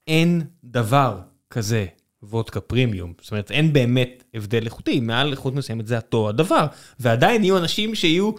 אין 0.09 0.43
דבר 0.65 1.17
כזה 1.51 1.87
וודקה 2.23 2.61
פרימיום. 2.61 3.13
זאת 3.21 3.31
אומרת, 3.31 3.51
אין 3.51 3.73
באמת 3.73 4.25
הבדל 4.35 4.65
איכותי, 4.65 5.01
מעל 5.01 5.31
איכות 5.31 5.55
מסוימת 5.55 5.87
זה 5.87 5.97
אותו 5.97 6.29
הדבר, 6.29 6.67
ועדיין 7.01 7.45
יהיו 7.45 7.57
אנשים 7.59 7.95
שיהיו 7.95 8.33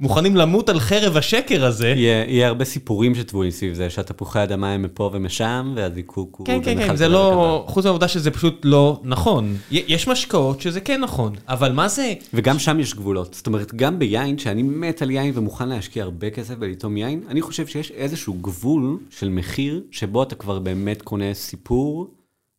מוכנים 0.00 0.36
למות 0.36 0.68
על 0.68 0.80
חרב 0.80 1.16
השקר 1.16 1.64
הזה. 1.64 1.88
יהיה 1.88 2.24
יהיה 2.24 2.48
הרבה 2.48 2.64
סיפורים 2.64 3.14
שטבועים 3.14 3.50
סביב 3.50 3.74
זה, 3.74 3.90
שהתפוחי 3.90 4.42
אדמה 4.42 4.72
הם 4.72 4.82
מפה 4.82 5.10
ומשם, 5.12 5.72
והזיקוק 5.76 6.36
הוא... 6.36 6.46
כן, 6.46 6.60
כן, 6.64 6.78
כן, 6.78 6.96
זה 6.96 7.08
לא... 7.08 7.64
חוץ 7.68 7.84
מהעובדה 7.84 8.08
שזה 8.08 8.30
פשוט 8.30 8.60
לא 8.64 9.00
נכון. 9.04 9.56
יש 9.70 10.08
משקאות 10.08 10.60
שזה 10.60 10.80
כן 10.80 11.00
נכון, 11.00 11.32
אבל 11.48 11.72
מה 11.72 11.88
זה... 11.88 12.14
וגם 12.34 12.58
שם 12.58 12.80
יש 12.80 12.94
גבולות. 12.94 13.34
זאת 13.34 13.46
אומרת, 13.46 13.74
גם 13.74 13.98
ביין, 13.98 14.38
שאני 14.38 14.62
מת 14.62 15.02
על 15.02 15.10
יין 15.10 15.32
ומוכן 15.34 15.68
להשקיע 15.68 16.04
הרבה 16.04 16.30
כסף 16.30 16.54
ולטעום 16.58 16.96
יין, 16.96 17.22
אני 17.28 17.42
חושב 17.42 17.66
שיש 17.66 17.90
איזשהו 17.90 18.34
גבול 18.34 18.98
של 19.10 19.28
מחיר, 19.28 19.82
שבו 19.90 20.22
אתה 20.22 20.34
כבר 20.34 20.58
באמת 20.58 21.02
קונה 21.02 21.34
סיפור 21.34 22.08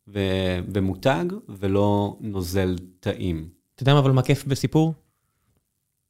ומותג, 0.08 1.24
ולא 1.48 2.16
נוזל 2.20 2.76
טעים. 3.00 3.48
אתה 3.74 3.82
יודע 3.82 3.92
מה 3.94 3.98
אבל 3.98 4.10
מה 4.10 4.22
כיף 4.22 4.44
בסיפור? 4.44 4.94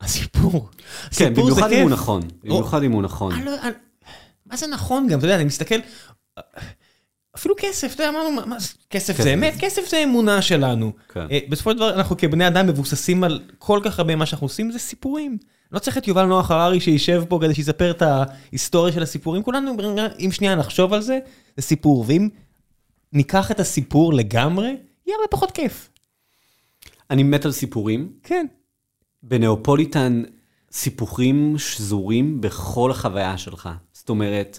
הסיפור. 0.01 0.69
כן, 1.17 1.35
זה 1.35 1.43
במיוחד 1.43 1.73
אם. 1.73 1.83
הוא 1.83 1.91
נכון. 1.91 2.23
במיוחד 2.45 2.83
אם 2.83 2.93
הוא 2.93 3.03
נכון. 3.03 3.33
מה 4.47 4.57
זה 4.57 4.67
נכון 4.67 5.07
גם? 5.09 5.19
אתה 5.19 5.27
יודע, 5.27 5.37
אני 5.37 5.45
מסתכל... 5.45 5.75
אפילו 7.37 7.55
כסף, 7.59 7.95
אתה 7.95 8.03
יודע, 8.03 8.19
אמרנו, 8.19 8.47
מה- 8.47 8.57
כסף. 8.91 9.23
זה 9.23 9.35
אמת, 9.35 9.55
כסף 9.59 9.89
זה 9.89 10.05
אמונה 10.05 10.43
שלנו. 10.43 10.93
כן. 11.09 11.27
אה, 11.31 11.39
בסופו 11.49 11.71
של 11.71 11.77
דבר, 11.77 11.95
אנחנו 11.95 12.17
כבני 12.17 12.47
אדם 12.49 12.67
מבוססים 12.67 13.25
על 13.25 13.41
כל 13.59 13.81
כך 13.85 13.99
הרבה 13.99 14.17
מה 14.17 14.27
שאנחנו 14.27 14.45
עושים, 14.45 14.73
זה 14.73 14.79
סיפורים. 14.79 15.39
לא 15.73 15.79
צריך 15.79 15.99
את 15.99 16.09
יובל 16.09 16.25
נוח 16.25 16.51
הררי 16.51 16.81
שישב 16.81 17.25
פה 17.29 17.39
כדי 17.43 17.55
שיספר 17.55 17.91
את 17.91 18.03
ההיסטוריה 18.03 18.93
של 18.93 19.03
הסיפורים. 19.03 19.43
כולנו, 19.43 19.77
אם 20.25 20.33
שנייה 20.33 20.55
נחשוב 20.55 20.93
על 20.93 21.01
זה, 21.03 21.19
זה 21.57 21.63
סיפור. 21.63 22.05
ואם 22.09 22.29
ניקח 23.15 23.51
את 23.51 23.61
הסיפור 23.61 24.15
לגמרי, 24.15 24.67
יהיה 25.07 25.17
הרבה 25.17 25.29
פחות 25.31 25.51
כיף. 25.51 25.91
אני 27.11 27.23
מת 27.23 27.45
על 27.45 27.53
סיפורים. 27.53 28.13
כן. 28.23 28.47
בנאופוליטן 29.23 30.23
סיפורים 30.73 31.55
שזורים 31.59 32.41
בכל 32.41 32.91
החוויה 32.91 33.39
שלך. 33.39 33.69
זאת 33.93 34.09
אומרת, 34.09 34.59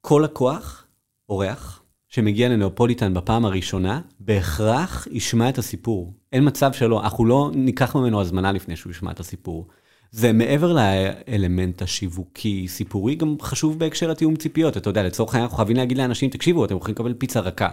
כל 0.00 0.22
לקוח, 0.24 0.86
אורח, 1.28 1.82
שמגיע 2.08 2.48
לנאופוליטן 2.48 3.14
בפעם 3.14 3.44
הראשונה, 3.44 4.00
בהכרח 4.20 5.06
ישמע 5.10 5.48
את 5.48 5.58
הסיפור. 5.58 6.14
אין 6.32 6.46
מצב 6.46 6.72
שלא, 6.72 7.02
אנחנו 7.02 7.24
לא 7.24 7.50
ניקח 7.54 7.96
ממנו 7.96 8.20
הזמנה 8.20 8.52
לפני 8.52 8.76
שהוא 8.76 8.90
ישמע 8.90 9.10
את 9.10 9.20
הסיפור. 9.20 9.68
זה 10.12 10.32
מעבר 10.32 10.72
לאלמנט 10.72 11.82
השיווקי, 11.82 12.68
סיפורי, 12.68 13.14
גם 13.14 13.36
חשוב 13.40 13.78
בהקשר 13.78 14.10
לתיאום 14.10 14.36
ציפיות. 14.36 14.76
אתה 14.76 14.90
יודע, 14.90 15.02
לצורך 15.02 15.34
העניין 15.34 15.44
אנחנו 15.44 15.56
חייבים 15.56 15.76
להגיד 15.76 15.98
לאנשים, 15.98 16.30
תקשיבו, 16.30 16.64
אתם 16.64 16.76
יכולים 16.76 16.94
לקבל 16.94 17.14
פיצה 17.14 17.40
רכה. 17.40 17.68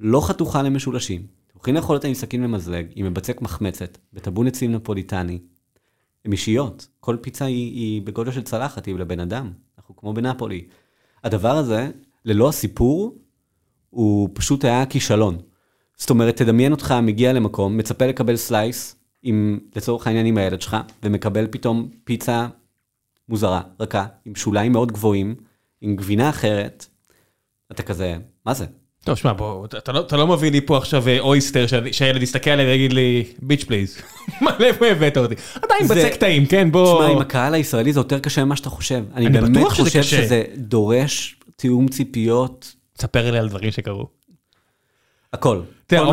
לא 0.00 0.26
חתוכה 0.28 0.62
למשולשים. 0.62 1.26
אתם 1.48 1.58
יכולים 1.58 1.76
לאכול 1.76 1.96
אותה 1.96 2.08
עם 2.08 2.14
סכין 2.14 2.46
ממזלג, 2.46 2.86
עם 2.94 3.06
מבצק 3.06 3.42
מחמצת, 3.42 3.98
בטאבון 4.12 4.46
עצים 4.46 4.72
נפוליטני. 4.72 5.38
הם 6.24 6.32
אישיות. 6.32 6.88
כל 7.00 7.16
פיצה 7.20 7.44
היא, 7.44 7.72
היא 7.72 8.02
בגודל 8.02 8.32
של 8.32 8.42
צלחת, 8.42 8.86
היא 8.86 8.94
לבן 8.94 9.20
אדם. 9.20 9.52
אנחנו 9.78 9.96
כמו 9.96 10.14
בנפולי. 10.14 10.64
הדבר 11.24 11.56
הזה, 11.56 11.90
ללא 12.24 12.48
הסיפור, 12.48 13.18
הוא 13.90 14.28
פשוט 14.32 14.64
היה 14.64 14.86
כישלון. 14.86 15.38
זאת 15.96 16.10
אומרת, 16.10 16.36
תדמיין 16.36 16.72
אותך 16.72 16.94
מגיע 17.02 17.32
למקום, 17.32 17.76
מצפה 17.76 18.06
לקבל 18.06 18.36
סלייס, 18.36 18.96
עם, 19.22 19.58
לצורך 19.76 20.06
העניין 20.06 20.26
עם 20.26 20.36
הילד 20.38 20.60
שלך, 20.62 20.76
ומקבל 21.02 21.46
פתאום 21.50 21.88
פיצה 22.04 22.46
מוזרה, 23.28 23.60
רכה, 23.80 24.06
עם 24.24 24.34
שוליים 24.34 24.72
מאוד 24.72 24.92
גבוהים, 24.92 25.34
עם 25.80 25.96
גבינה 25.96 26.30
אחרת. 26.30 26.86
אתה 27.72 27.82
כזה, 27.82 28.16
מה 28.46 28.54
זה? 28.54 28.66
טוב, 29.04 29.14
שמע, 29.16 29.32
בוא, 29.32 29.64
אתה- 29.64 29.92
לא- 29.92 30.00
אתה 30.00 30.16
לא 30.16 30.26
מביא 30.26 30.50
לי 30.50 30.60
פה 30.60 30.76
עכשיו 30.78 31.08
אה, 31.08 31.20
אויסטר 31.20 31.66
שהילד 31.92 32.22
יסתכל 32.22 32.50
עליי 32.50 32.66
ויגיד 32.66 32.92
לי, 32.92 33.24
ביץ' 33.42 33.64
פליז. 33.64 33.96
מה, 34.42 34.50
לאיפה 34.60 34.86
הבאת 34.86 35.16
אותי? 35.16 35.34
עדיין 35.54 35.88
בצק 35.88 36.14
טעים, 36.20 36.46
כן? 36.46 36.70
בוא... 36.72 36.94
תשמע, 37.02 37.12
עם 37.12 37.18
הקהל 37.18 37.54
הישראלי 37.54 37.92
זה 37.92 38.00
יותר 38.00 38.18
קשה 38.18 38.44
ממה 38.44 38.56
שאתה 38.56 38.70
חושב. 38.70 39.04
אני 39.14 39.26
אני 39.26 39.40
באמת 39.40 39.68
חושב 39.68 40.00
קשה. 40.00 40.02
שזה 40.02 40.44
דורש 40.56 41.36
תיאום 41.56 41.88
ציפיות, 41.88 42.74
תספר 42.92 43.30
לי 43.30 43.38
על 43.38 43.48
דברים 43.48 43.70
שקרו. 43.70 44.06
הכל. 45.32 45.60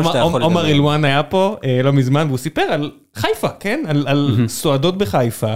שאתה 0.04 0.20
עומר-. 0.20 0.66
אילואן 0.66 1.04
היה 1.04 1.22
פה 1.22 1.56
אה, 1.64 1.80
לא 1.82 1.92
מזמן, 1.92 2.26
והוא 2.26 2.38
סיפר 2.38 2.62
על 2.62 2.90
חיפה, 3.14 3.48
כן? 3.48 3.82
על 4.06 4.44
סועדות 4.48 4.98
בחיפה. 4.98 5.54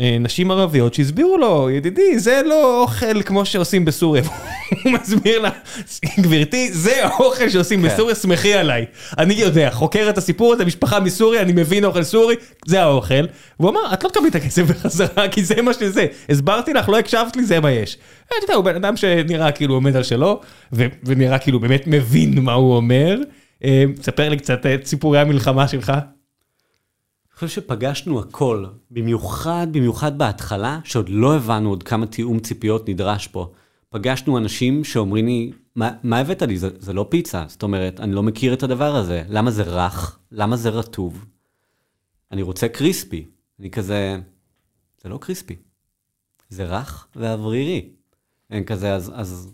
אה, 0.00 0.16
נשים 0.20 0.50
ערביות 0.50 0.94
שהסבירו 0.94 1.38
לו, 1.38 1.70
ידידי, 1.70 2.18
זה 2.18 2.42
לא 2.46 2.80
אוכל 2.82 3.22
כמו 3.22 3.44
שעושים 3.44 3.84
בסוריה. 3.84 4.22
הוא 4.84 4.92
מסביר 4.92 5.38
לה, 5.38 5.50
גברתי, 6.20 6.72
זה 6.72 7.06
האוכל 7.06 7.48
שעושים 7.48 7.82
כן. 7.82 7.88
בסוריה, 7.88 8.14
שמחי 8.14 8.54
עליי. 8.54 8.84
אני 9.18 9.34
יודע, 9.34 9.70
חוקר 9.70 10.06
את 10.10 10.18
הסיפור 10.18 10.52
הזה, 10.52 10.64
משפחה 10.64 11.00
מסוריה, 11.00 11.42
אני 11.42 11.52
מבין 11.52 11.84
אוכל 11.84 12.02
סורי, 12.02 12.34
זה 12.66 12.82
האוכל. 12.82 13.26
והוא 13.60 13.70
אמר, 13.70 13.80
את 13.92 14.04
לא 14.04 14.08
תקבלי 14.08 14.28
את 14.28 14.34
הכסף 14.34 14.62
בחזרה, 14.70 15.28
כי 15.30 15.44
זה 15.44 15.62
מה 15.62 15.74
שזה. 15.74 16.06
הסברתי 16.28 16.72
לך, 16.72 16.88
לא 16.88 16.98
הקשבת 16.98 17.36
לי, 17.36 17.44
זה 17.44 17.60
מה 17.60 17.70
יש. 17.70 17.98
אה, 18.32 18.36
אתה 18.38 18.44
יודע, 18.44 18.54
הוא 18.54 18.64
בן 18.64 18.76
אדם 18.76 18.96
שנראה 18.96 19.52
כאילו 19.52 19.74
עומד 19.74 19.96
על 19.96 20.02
שלו, 20.02 20.40
ו- 20.72 20.86
ונראה 21.04 21.38
כאילו 21.38 21.60
באמת 21.60 21.86
מבין 21.86 22.38
מה 22.38 22.52
הוא 22.52 22.76
אומר. 22.76 23.18
אה, 23.64 23.84
ספר 24.02 24.28
לי 24.28 24.36
קצת 24.36 24.66
את 24.66 24.86
סיפורי 24.86 25.20
המלחמה 25.20 25.68
שלך. 25.68 25.92
אני 27.32 27.38
חושב 27.38 27.60
שפגשנו 27.60 28.20
הכל, 28.20 28.64
במיוחד, 28.90 29.66
במיוחד 29.70 30.18
בהתחלה, 30.18 30.80
שעוד 30.84 31.08
לא 31.08 31.36
הבנו 31.36 31.68
עוד 31.68 31.82
כמה 31.82 32.06
תיאום 32.06 32.40
ציפיות 32.40 32.88
נדרש 32.88 33.26
פה. 33.26 33.52
פגשנו 33.90 34.38
אנשים 34.38 34.84
שאומרים 34.84 35.26
לי, 35.26 35.52
מה, 35.76 35.90
מה 36.02 36.18
הבאת 36.18 36.42
לי? 36.42 36.58
זה, 36.58 36.68
זה 36.78 36.92
לא 36.92 37.06
פיצה. 37.08 37.44
זאת 37.48 37.62
אומרת, 37.62 38.00
אני 38.00 38.12
לא 38.12 38.22
מכיר 38.22 38.54
את 38.54 38.62
הדבר 38.62 38.96
הזה. 38.96 39.24
למה 39.28 39.50
זה 39.50 39.62
רך? 39.62 40.18
למה 40.32 40.56
זה 40.56 40.68
רטוב? 40.68 41.24
אני 42.32 42.42
רוצה 42.42 42.68
קריספי. 42.68 43.24
אני 43.60 43.70
כזה, 43.70 44.18
זה 45.02 45.08
לא 45.08 45.18
קריספי. 45.18 45.56
זה 46.48 46.64
רך 46.64 47.06
ואוורירי. 47.16 47.88
הם 48.50 48.64
כזה, 48.64 48.94
אז, 48.94 49.12
אז, 49.14 49.52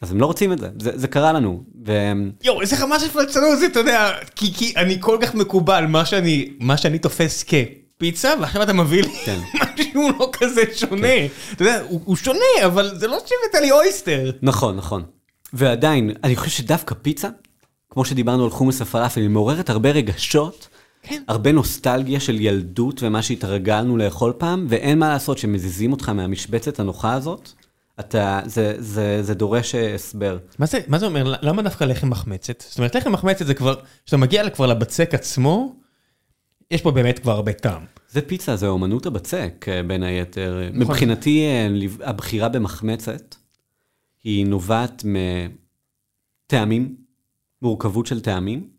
אז 0.00 0.10
הם 0.10 0.20
לא 0.20 0.26
רוצים 0.26 0.52
את 0.52 0.58
זה. 0.58 0.68
זה, 0.80 0.90
זה 0.94 1.08
קרה 1.08 1.32
לנו. 1.32 1.64
והם... 1.84 2.32
יואו, 2.42 2.60
איזה 2.60 2.76
חמה 2.76 3.00
של 3.00 3.08
פלצנות 3.08 3.58
זה, 3.58 3.66
אתה 3.66 3.80
יודע, 3.80 4.12
כי, 4.36 4.54
כי 4.54 4.72
אני 4.76 4.96
כל 5.00 5.18
כך 5.20 5.34
מקובל, 5.34 5.86
מה 5.86 6.04
שאני, 6.04 6.48
מה 6.60 6.76
שאני 6.76 6.98
תופס 6.98 7.44
כפיצה, 7.44 8.32
ועכשיו 8.40 8.62
אתה 8.62 8.72
מביא 8.72 9.02
לי 9.02 9.12
כן. 9.24 9.38
משהו 10.00 10.18
לא 10.18 10.30
כזה 10.32 10.62
שונה. 10.74 11.26
אתה 11.52 11.62
יודע, 11.62 11.82
הוא, 11.88 12.00
הוא 12.04 12.16
שונה, 12.16 12.66
אבל 12.66 12.98
זה 12.98 13.06
לא 13.06 13.18
שהבאת 13.18 13.62
לי 13.62 13.70
אויסטר. 13.70 14.30
נכון, 14.42 14.76
נכון. 14.76 15.02
ועדיין, 15.52 16.10
אני 16.24 16.36
חושב 16.36 16.50
שדווקא 16.50 16.94
פיצה, 17.02 17.28
כמו 17.90 18.04
שדיברנו 18.04 18.44
על 18.44 18.50
חומוס 18.50 18.80
הפלאפל, 18.80 19.20
היא 19.20 19.30
מעוררת 19.30 19.70
הרבה 19.70 19.90
רגשות, 19.90 20.68
כן. 21.02 21.22
הרבה 21.28 21.52
נוסטלגיה 21.52 22.20
של 22.20 22.40
ילדות 22.40 23.02
ומה 23.02 23.22
שהתרגלנו 23.22 23.96
לאכול 23.96 24.32
פעם, 24.38 24.66
ואין 24.68 24.98
מה 24.98 25.08
לעשות 25.08 25.38
שמזיזים 25.38 25.92
אותך 25.92 26.08
מהמשבצת 26.08 26.80
הנוחה 26.80 27.12
הזאת, 27.12 27.52
אתה, 28.00 28.40
זה, 28.46 28.74
זה, 28.78 29.22
זה 29.22 29.34
דורש 29.34 29.74
אה, 29.74 29.94
הסבר. 29.94 30.38
מה 30.58 30.66
זה, 30.66 30.78
מה 30.88 30.98
זה 30.98 31.06
אומר, 31.06 31.34
למה 31.42 31.62
דווקא 31.62 31.84
לחם 31.84 32.10
מחמצת? 32.10 32.64
זאת 32.68 32.78
אומרת, 32.78 32.94
לחם 32.94 33.12
מחמצת 33.12 33.46
זה 33.46 33.54
כבר, 33.54 33.80
כשאתה 34.04 34.16
מגיע 34.16 34.50
כבר 34.50 34.66
לבצק 34.66 35.14
עצמו, 35.14 35.76
יש 36.70 36.82
פה 36.82 36.90
באמת 36.90 37.18
כבר 37.18 37.32
הרבה 37.32 37.52
טעם. 37.52 37.84
זה 38.08 38.20
פיצה, 38.22 38.56
זה 38.56 38.68
אומנות 38.68 39.06
הבצק, 39.06 39.66
אה, 39.68 39.82
בין 39.82 40.02
היתר. 40.02 40.60
נכון. 40.68 40.82
מבחינתי, 40.82 41.40
אה, 41.40 41.68
הבחירה 42.08 42.48
במחמצת, 42.48 43.34
היא 44.24 44.46
נובעת 44.46 45.04
מטעמים, 46.46 46.96
מורכבות 47.62 48.06
של 48.06 48.20
טעמים. 48.20 48.70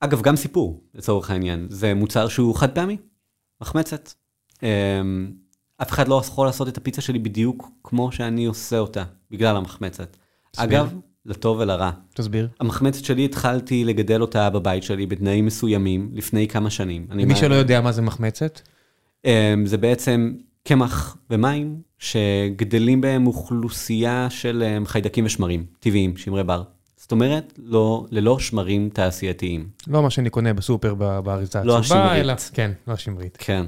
אגב, 0.00 0.22
גם 0.22 0.36
סיפור, 0.36 0.84
לצורך 0.94 1.30
העניין. 1.30 1.66
זה 1.70 1.94
מוצר 1.94 2.28
שהוא 2.28 2.54
חד 2.54 2.74
פעמי, 2.74 2.96
מחמצת. 3.60 4.12
אף 5.82 5.90
אחד 5.90 6.08
לא 6.08 6.20
יכול 6.24 6.46
לעשות 6.46 6.68
את 6.68 6.76
הפיצה 6.76 7.00
שלי 7.00 7.18
בדיוק 7.18 7.70
כמו 7.84 8.12
שאני 8.12 8.44
עושה 8.46 8.78
אותה, 8.78 9.04
בגלל 9.30 9.56
המחמצת. 9.56 10.16
תסביר. 10.50 10.68
אגב, 10.68 10.94
לטוב 11.26 11.58
ולרע. 11.60 11.90
תסביר. 12.14 12.48
המחמצת 12.60 13.04
שלי, 13.04 13.24
התחלתי 13.24 13.84
לגדל 13.84 14.20
אותה 14.22 14.50
בבית 14.50 14.82
שלי 14.82 15.06
בתנאים 15.06 15.46
מסוימים 15.46 16.10
לפני 16.12 16.48
כמה 16.48 16.70
שנים. 16.70 17.06
למי 17.10 17.24
מה- 17.24 17.36
שלא 17.36 17.54
יודע 17.54 17.80
מה 17.80 17.92
זה 17.92 18.02
מחמצת, 18.02 18.60
אמ, 19.24 19.30
זה 19.66 19.76
בעצם 19.78 20.32
קמח 20.64 21.16
ומים 21.30 21.76
שגדלים 21.98 23.00
בהם 23.00 23.26
אוכלוסייה 23.26 24.26
של 24.30 24.62
אמ, 24.76 24.86
חיידקים 24.86 25.24
ושמרים 25.24 25.64
טבעיים, 25.80 26.16
שמרי 26.16 26.44
בר. 26.44 26.62
זאת 26.96 27.12
אומרת, 27.12 27.52
לא, 27.64 28.06
ללא 28.10 28.38
שמרים 28.38 28.88
תעשייתיים. 28.92 29.68
לא 29.88 30.02
מה 30.02 30.10
שאני 30.10 30.30
קונה 30.30 30.52
בסופר 30.54 30.94
באריזה 30.94 31.58
לא 31.64 31.78
הצהובה, 31.78 31.78
השמרית. 32.04 32.20
אלא, 32.24 32.34
כן, 32.52 32.70
לא 32.86 32.92
השמרית. 32.92 33.36
כן. 33.40 33.64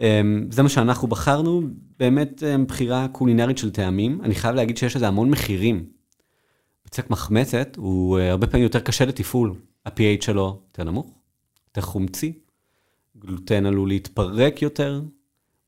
אמ, 0.00 0.46
זה 0.50 0.62
מה 0.62 0.68
שאנחנו 0.68 1.08
בחרנו, 1.08 1.62
באמת 1.98 2.42
אמ, 2.42 2.66
בחירה 2.66 3.08
קולינרית 3.08 3.58
של 3.58 3.70
טעמים. 3.70 4.20
אני 4.22 4.34
חייב 4.34 4.54
להגיד 4.54 4.76
שיש 4.76 4.96
לזה 4.96 5.08
המון 5.08 5.30
מחירים. 5.30 5.84
בצק 6.86 7.10
מחמצת 7.10 7.76
הוא 7.76 8.18
אה, 8.18 8.30
הרבה 8.30 8.46
פעמים 8.46 8.64
יותר 8.64 8.80
קשה 8.80 9.04
לתפעול. 9.04 9.54
ה-PH 9.86 10.24
שלו 10.24 10.60
יותר 10.68 10.84
נמוך, 10.84 11.06
יותר 11.68 11.80
חומצי, 11.80 12.32
גלוטן 13.18 13.66
עלול 13.66 13.88
להתפרק 13.88 14.62
יותר, 14.62 15.02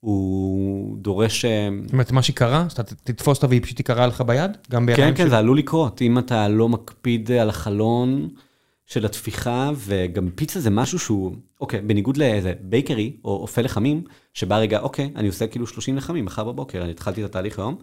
הוא 0.00 0.98
דורש... 0.98 1.44
אמ, 1.44 1.82
זאת 1.84 1.92
אומרת, 1.92 2.12
מה 2.12 2.22
שקרה, 2.22 2.66
שאתה 2.68 2.82
תתפוס 2.82 3.36
אותה 3.36 3.46
והיא 3.46 3.62
פשוט 3.62 3.76
תיקרע 3.76 4.06
לך 4.06 4.20
ביד? 4.20 4.50
גם 4.70 4.86
בידיים 4.86 5.14
כן, 5.14 5.24
כן, 5.24 5.30
זה 5.30 5.38
עלול 5.38 5.58
לקרות. 5.58 6.02
אם 6.02 6.18
אתה 6.18 6.48
לא 6.48 6.68
מקפיד 6.68 7.30
על 7.32 7.48
החלון 7.48 8.28
של 8.92 9.06
התפיחה, 9.06 9.70
וגם 9.76 10.30
פיצה 10.34 10.60
זה 10.60 10.70
משהו 10.70 10.98
שהוא, 10.98 11.36
אוקיי, 11.60 11.80
בניגוד 11.80 12.16
לאיזה 12.16 12.52
בייקרי 12.60 13.16
או 13.24 13.36
אופה 13.36 13.62
לחמים, 13.62 14.04
שבא 14.34 14.56
רגע, 14.56 14.80
אוקיי, 14.80 15.10
אני 15.16 15.28
עושה 15.28 15.46
כאילו 15.46 15.66
30 15.66 15.96
לחמים 15.96 16.24
מחר 16.24 16.44
בבוקר, 16.44 16.82
אני 16.82 16.90
התחלתי 16.90 17.24
את 17.24 17.30
התהליך 17.30 17.58
היום. 17.58 17.76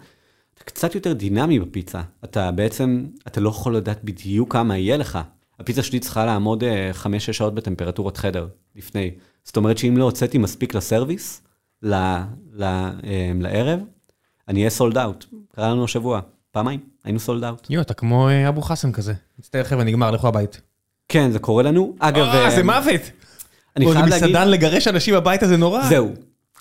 אתה 0.54 0.64
קצת 0.64 0.96
יותר 0.96 1.14
דינמי 1.14 1.60
בפיצה. 1.60 2.02
אתה 2.24 2.52
בעצם, 2.52 3.06
אתה 3.28 3.42
לא 3.42 3.50
יכול 3.50 3.76
לדעת 3.76 4.04
בדיוק 4.04 4.54
כמה 4.54 4.78
יהיה 4.78 4.98
לך. 4.98 5.20
הפיצה 5.60 5.84
שלי 5.84 6.00
צריכה 6.00 6.26
לעמוד 6.26 6.64
5-6 7.04 7.08
שעות 7.20 7.56
בטמפרטורת 7.56 8.18
חדר 8.18 8.48
לפני. 8.76 9.12
זאת 9.44 9.58
אומרת 9.58 9.78
שאם 9.78 9.98
לא 9.98 10.04
הוצאתי 10.04 10.38
מספיק 10.38 10.74
לסרוויס, 10.74 11.42
ל, 11.84 11.96
ל, 12.54 12.64
אה, 12.64 13.32
לערב, 13.40 13.80
אני 14.48 14.60
אהיה 14.60 14.70
סולד 14.70 14.98
אאוט. 14.98 15.26
קרה 15.56 15.70
לנו 15.70 15.84
השבוע, 15.84 16.20
פעמיים, 16.52 16.80
היינו 17.04 17.20
סולד 17.20 17.44
אאוט. 17.44 17.68
יו, 17.70 17.82
אתה 17.82 17.94
כמו 17.94 18.30
אה, 18.30 18.50
אבו 18.50 18.62
חסן 18.62 18.92
כזה. 18.92 19.14
מצטער 19.40 19.64
חבר'ה, 19.64 19.84
נגמר, 19.84 20.12
לכו 20.12 20.28
הבית. 20.28 20.69
כן, 21.10 21.32
זה 21.32 21.40
קורה 21.40 21.64
לנו. 21.64 21.96
אגב... 22.00 22.26
אה, 22.26 22.52
זה 22.52 22.64
מוות! 22.64 23.02
אני 23.78 23.86
חייב 23.94 24.06
להגיד... 24.06 24.28
מסעדן 24.28 24.50
לגרש 24.50 24.88
אנשים 24.88 25.16
הביתה 25.16 25.48
זה 25.48 25.58
נורא. 25.58 25.84
זהו. 25.90 26.14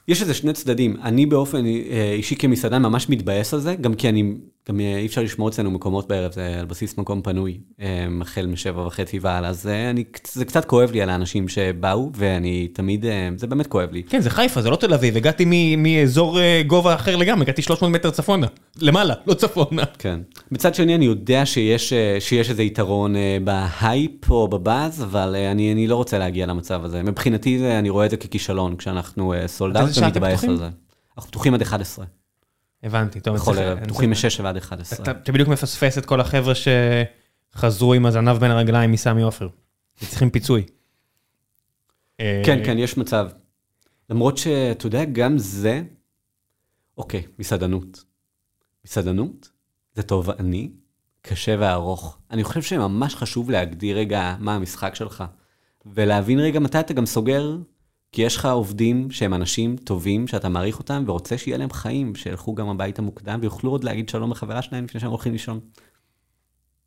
יש 0.09 0.23
לזה 0.23 0.35
שני 0.35 0.53
צדדים. 0.53 0.97
אני 1.03 1.27
באופן 1.27 1.67
אה, 1.67 2.13
אישי 2.13 2.37
כמסעדן 2.37 2.83
ממש 2.83 3.09
מתבאס 3.09 3.55
על 3.55 3.61
זה, 3.61 3.75
גם 3.75 3.95
כי 3.95 4.09
אני, 4.09 4.35
גם 4.71 4.81
אה, 4.81 4.99
אי 4.99 5.07
אפשר 5.07 5.23
לשמור 5.23 5.49
אצלנו 5.49 5.71
מקומות 5.71 6.09
בערב, 6.09 6.33
זה 6.33 6.57
על 6.61 6.67
בסיס 6.67 6.99
מקום 6.99 7.23
פנוי, 7.23 7.59
אה, 7.81 8.07
החל 8.21 8.47
משבע 8.47 8.87
וחצי 8.87 9.19
והלאה, 9.19 9.51
אז 9.51 9.67
אה, 9.67 9.91
אני, 9.91 10.05
זה 10.33 10.45
קצת 10.45 10.65
כואב 10.65 10.91
לי 10.91 11.03
על 11.03 11.11
האנשים 11.11 11.49
שבאו, 11.49 12.11
ואני 12.15 12.69
תמיד, 12.69 13.05
זה 13.37 13.47
באמת 13.47 13.67
כואב 13.67 13.93
לי. 13.93 14.03
כן, 14.03 14.21
זה 14.21 14.31
חיפה, 14.31 14.63
זה 14.63 14.71
לא 14.71 14.77
תל 14.77 14.95
אביב. 14.95 15.17
הגעתי 15.17 15.45
מ- 15.47 15.83
מאזור 15.83 16.39
גובה 16.67 16.95
אחר 16.95 17.17
לגמרי, 17.17 17.43
הגעתי 17.45 17.63
300 17.63 17.93
מטר 17.93 18.11
צפונה. 18.11 18.47
למעלה, 18.81 19.15
לא 19.27 19.35
צפונה. 19.35 19.83
כן. 19.99 20.21
מצד 20.51 20.75
שני, 20.75 20.95
אני 20.95 21.05
יודע 21.05 21.47
שיש, 21.47 21.93
שיש 22.21 22.51
איזה 22.51 22.63
יתרון 22.63 23.15
בהייפ 23.45 24.31
או 24.31 24.49
בבאז, 24.49 25.03
אבל 25.03 25.37
אני, 25.51 25.73
אני 25.73 25.87
לא 25.87 25.97
רוצה 25.97 26.19
להגיע 26.19 26.47
למצב 26.47 26.85
הזה. 26.85 27.03
מבחינתי, 27.03 27.79
אני 27.79 27.91
רואה 27.91 28.07
את 28.07 28.11
זה 28.11 28.17
ככישלון, 28.17 28.77
כשאנחנו 28.77 29.35
sold 29.47 29.77
עד 29.77 29.83
out 29.83 29.89
איזה 29.89 30.01
שעה 30.01 30.09
אתם 30.09 30.23
ומתבאס? 30.23 30.45
על 30.45 30.57
זה. 30.57 30.69
אנחנו 31.17 31.31
פתוחים 31.31 31.55
עד 31.55 31.63
11, 31.63 32.05
הבנתי, 32.83 33.21
טוב. 33.21 33.37
בכל 33.37 33.59
ערב, 33.59 33.79
אני 33.79 33.87
פתוחים 33.87 34.15
צריך- 34.15 34.25
מ-6 34.41 34.45
ועד 34.45 34.57
11. 34.57 35.11
אתה 35.11 35.33
בדיוק 35.33 35.49
מפספס 35.49 35.99
את 35.99 36.07
כל 36.07 36.21
החבר'ה 36.21 36.53
שחזרו 37.55 37.95
עם 37.95 38.07
הזנב 38.07 38.37
בין 38.39 38.51
הרגליים 38.51 38.93
מסמי 38.93 39.23
עופר. 39.23 39.49
וצריכים 40.03 40.31
פיצוי. 40.31 40.65
אה, 42.21 42.43
כן, 42.47 42.59
כן, 42.67 42.79
יש 42.79 42.97
מצב. 42.97 43.29
למרות 44.11 44.39
שאתה 44.39 44.87
יודע, 44.87 45.05
גם 45.05 45.39
זה, 45.39 45.83
אוקיי, 46.99 47.23
מסעדנות. 47.39 48.05
מסעדנות 48.85 49.51
זה 49.95 50.03
תובעני, 50.03 50.71
קשה 51.23 51.57
וארוך. 51.59 52.19
אני 52.31 52.45
חושב 52.45 52.63
שממש 52.63 53.15
חשוב 53.15 53.51
להגדיר 53.51 53.97
רגע 53.99 54.37
מה 54.39 54.55
המשחק 54.55 54.95
שלך, 54.95 55.25
ולהבין 55.87 56.41
רגע 56.41 56.61
מתי 56.61 56.81
אתה 56.81 56.95
גם 56.95 57.07
סוגר, 57.07 57.57
כי 58.13 58.23
יש 58.23 58.37
לך 58.37 58.47
עובדים 58.47 59.11
שהם 59.11 59.35
אנשים 59.35 59.77
טובים, 59.77 60.27
שאתה 60.27 60.49
מעריך 60.49 60.79
אותם, 60.79 61.05
ורוצה 61.07 61.39
שיהיה 61.39 61.59
להם 61.59 61.71
חיים, 61.71 62.15
שילכו 62.15 62.55
גם 62.55 62.69
הביתה 62.69 63.03
מוקדם, 63.03 63.39
ויוכלו 63.43 63.71
עוד 63.71 63.85
להגיד 63.85 64.09
שלום 64.09 64.31
לחברה 64.31 64.63
שלהם 64.63 64.85
לפני 64.85 65.01
שהם 65.01 65.11
הולכים 65.11 65.33
לישון. 65.33 65.61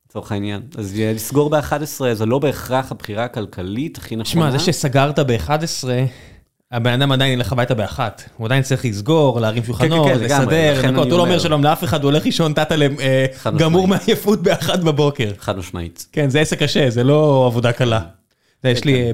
לצורך 0.10 0.32
העניין. 0.32 0.62
אז 0.78 0.94
לסגור 1.00 1.50
ב-11 1.50 2.14
זה 2.14 2.26
לא 2.26 2.40
בהכרח 2.40 2.92
הבחירה 2.92 3.24
הכלכלית 3.24 3.98
הכי 3.98 4.16
נכונה. 4.16 4.32
שמע, 4.32 4.52
זה 4.52 4.60
שסגרת 4.60 5.20
ב-11, 5.20 5.88
הבן 6.72 6.92
אדם 6.92 7.12
עדיין 7.12 7.34
ילך 7.34 7.52
הביתה 7.52 7.74
באחת. 7.74 8.30
הוא 8.38 8.46
עדיין 8.46 8.64
צריך 8.64 8.86
לסגור, 8.86 9.40
להרים 9.40 9.64
שולחנות, 9.64 10.08
כן, 10.08 10.20
לגמרי, 10.20 10.46
לסדר, 10.46 10.82
לנקות. 10.88 11.08
הוא 11.08 11.18
לא 11.18 11.24
אומר. 11.24 11.40
שלום 11.40 11.64
לאף 11.64 11.84
אחד, 11.84 12.04
הוא 12.04 12.12
הולך 12.12 12.26
לישון 12.26 12.54
טאטה 12.54 12.76
אה, 13.00 13.26
חד 13.36 13.58
גמור. 13.58 13.88
מעייפות 13.88 14.44
באחת 14.44 14.80
בבוקר. 14.80 15.32
חד 15.38 15.58
משמעית. 15.58 16.08
כן, 16.12 16.30
זה 16.30 16.40
עסק 16.40 16.64
קשה, 16.64 16.90
זה 16.90 17.04
לא 17.04 17.46
עבודה 17.48 17.72
קלה. 17.72 18.02
יודע, 18.64 18.78
יש 18.78 18.86
לי 18.86 19.02
אה, 19.02 19.12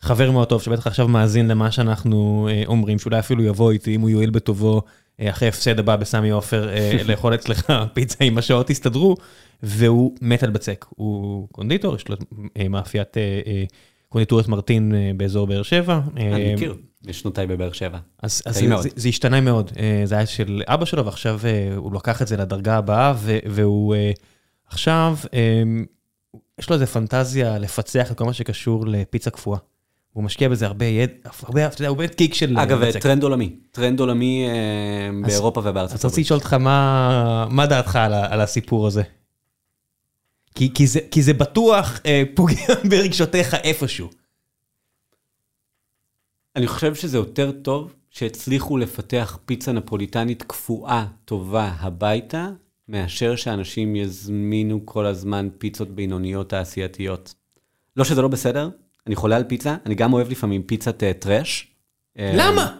חבר 0.00 0.30
מאוד 0.30 0.48
טוב 0.48 0.62
שבטח 0.62 0.86
עכשיו 0.86 1.08
מאזין 1.08 1.48
למה 1.48 1.70
שאנחנו 1.70 2.48
אה, 2.50 2.62
אומרים, 2.66 2.98
שאולי 2.98 3.18
אפילו 3.18 3.44
יבוא 3.44 3.70
איתי, 3.70 3.94
אם 3.94 4.00
הוא 4.00 4.10
יואיל 4.10 4.30
בטובו, 4.30 4.82
אה, 5.20 5.30
אחרי 5.30 5.48
הפסד 5.48 5.78
הבא 5.78 5.96
בסמי 5.96 6.30
עופר, 6.30 6.68
אה, 6.68 6.98
לאכול 7.08 7.34
אצלך 7.34 7.72
פיצה 7.94 8.24
אם 8.24 8.38
השעות 8.38 8.70
יסתדרו, 8.70 9.16
והוא 9.62 10.16
מת 10.20 10.42
על 10.42 10.50
בצק. 10.50 10.86
הוא 10.88 11.48
קונדיטור, 11.52 11.96
יש 11.96 12.08
לו 12.08 12.16
מאפיית 12.70 13.16
קונדיטורת 14.08 14.48
מרטין 14.48 14.94
באזור 15.16 15.46
באר 15.46 15.62
שבע. 15.62 16.00
אני 16.16 16.54
מכיר, 16.54 16.76
בשנותיי 17.02 17.46
בבאר 17.46 17.72
שבע. 17.72 17.98
אז, 18.22 18.42
אז 18.46 18.54
זה. 18.54 18.76
זה, 18.82 18.88
זה 18.96 19.08
השתנה 19.08 19.40
מאוד, 19.40 19.72
זה 20.04 20.14
היה 20.14 20.26
של 20.26 20.62
אבא 20.66 20.84
שלו 20.84 21.04
ועכשיו 21.04 21.40
הוא 21.76 21.94
לקח 21.94 22.22
את 22.22 22.28
זה 22.28 22.36
לדרגה 22.36 22.76
הבאה 22.76 23.14
ו, 23.16 23.38
והוא 23.46 23.94
עכשיו, 24.66 25.16
יש 26.58 26.70
לו 26.70 26.74
איזה 26.74 26.86
פנטזיה 26.86 27.58
לפצח 27.58 28.12
את 28.12 28.18
כל 28.18 28.24
מה 28.24 28.32
שקשור 28.32 28.86
לפיצה 28.86 29.30
קפואה. 29.30 29.58
הוא 30.12 30.24
משקיע 30.24 30.48
בזה 30.48 30.66
הרבה 30.66 30.84
ידע, 30.86 31.12
הרבה, 31.42 31.66
אתה 31.66 31.80
יודע, 31.80 31.88
הוא 31.88 31.96
באמת 31.96 32.14
גיק 32.14 32.34
של 32.34 32.58
אגב, 32.58 32.84
בצק. 32.84 33.02
טרנד 33.02 33.22
עולמי. 33.22 33.56
טרנד 33.70 34.00
עולמי 34.00 34.46
אה, 34.48 35.08
אז- 35.24 35.30
באירופה 35.30 35.60
ובארצות 35.64 35.94
אז 35.98 36.04
רציתי 36.04 36.06
הברית. 36.12 36.26
לשאול 36.26 36.38
אותך 36.38 36.52
מה, 36.54 37.46
מה 37.50 37.66
דעתך 37.66 37.96
על, 37.96 38.12
על 38.14 38.40
הסיפור 38.40 38.86
הזה. 38.86 39.02
כי, 40.54 40.74
כי, 40.74 40.86
זה, 40.86 41.00
כי 41.10 41.22
זה 41.22 41.32
בטוח 41.32 42.00
אה, 42.06 42.22
פוגע 42.34 42.54
ברגשותיך 42.90 43.54
איפשהו. 43.54 44.08
אני 46.56 46.66
חושב 46.66 46.94
שזה 46.94 47.16
יותר 47.18 47.52
טוב 47.52 47.94
שהצליחו 48.10 48.76
לפתח 48.78 49.38
פיצה 49.46 49.72
נפוליטנית 49.72 50.42
קפואה, 50.42 51.06
טובה, 51.24 51.72
הביתה, 51.78 52.48
מאשר 52.88 53.36
שאנשים 53.36 53.96
יזמינו 53.96 54.80
כל 54.84 55.06
הזמן 55.06 55.48
פיצות 55.58 55.88
בינוניות 55.90 56.48
תעשייתיות. 56.50 57.34
לא 57.96 58.04
שזה 58.04 58.22
לא 58.22 58.28
בסדר, 58.28 58.70
אני 59.06 59.16
חולה 59.16 59.36
על 59.36 59.44
פיצה, 59.44 59.76
אני 59.86 59.94
גם 59.94 60.12
אוהב 60.12 60.30
לפעמים 60.30 60.62
פיצת 60.62 61.02
אה, 61.02 61.12
טראש. 61.12 61.68
אה, 62.18 62.32
למה? 62.34 62.76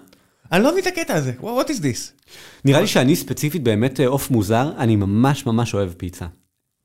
אני 0.53 0.65
לא 0.65 0.71
מבין 0.71 0.83
את 0.83 0.87
הקטע 0.87 1.15
הזה, 1.15 1.33
what 1.41 1.69
is 1.69 1.81
this? 1.81 2.29
נראה 2.65 2.81
לי 2.81 2.87
שאני 2.87 3.17
ספציפית 3.17 3.63
באמת 3.63 4.01
אה, 4.01 4.07
עוף 4.07 4.31
מוזר, 4.31 4.73
אני 4.79 4.97
ממש 4.97 5.47
ממש 5.47 5.75
אוהב 5.75 5.93
פיצה. 5.97 6.27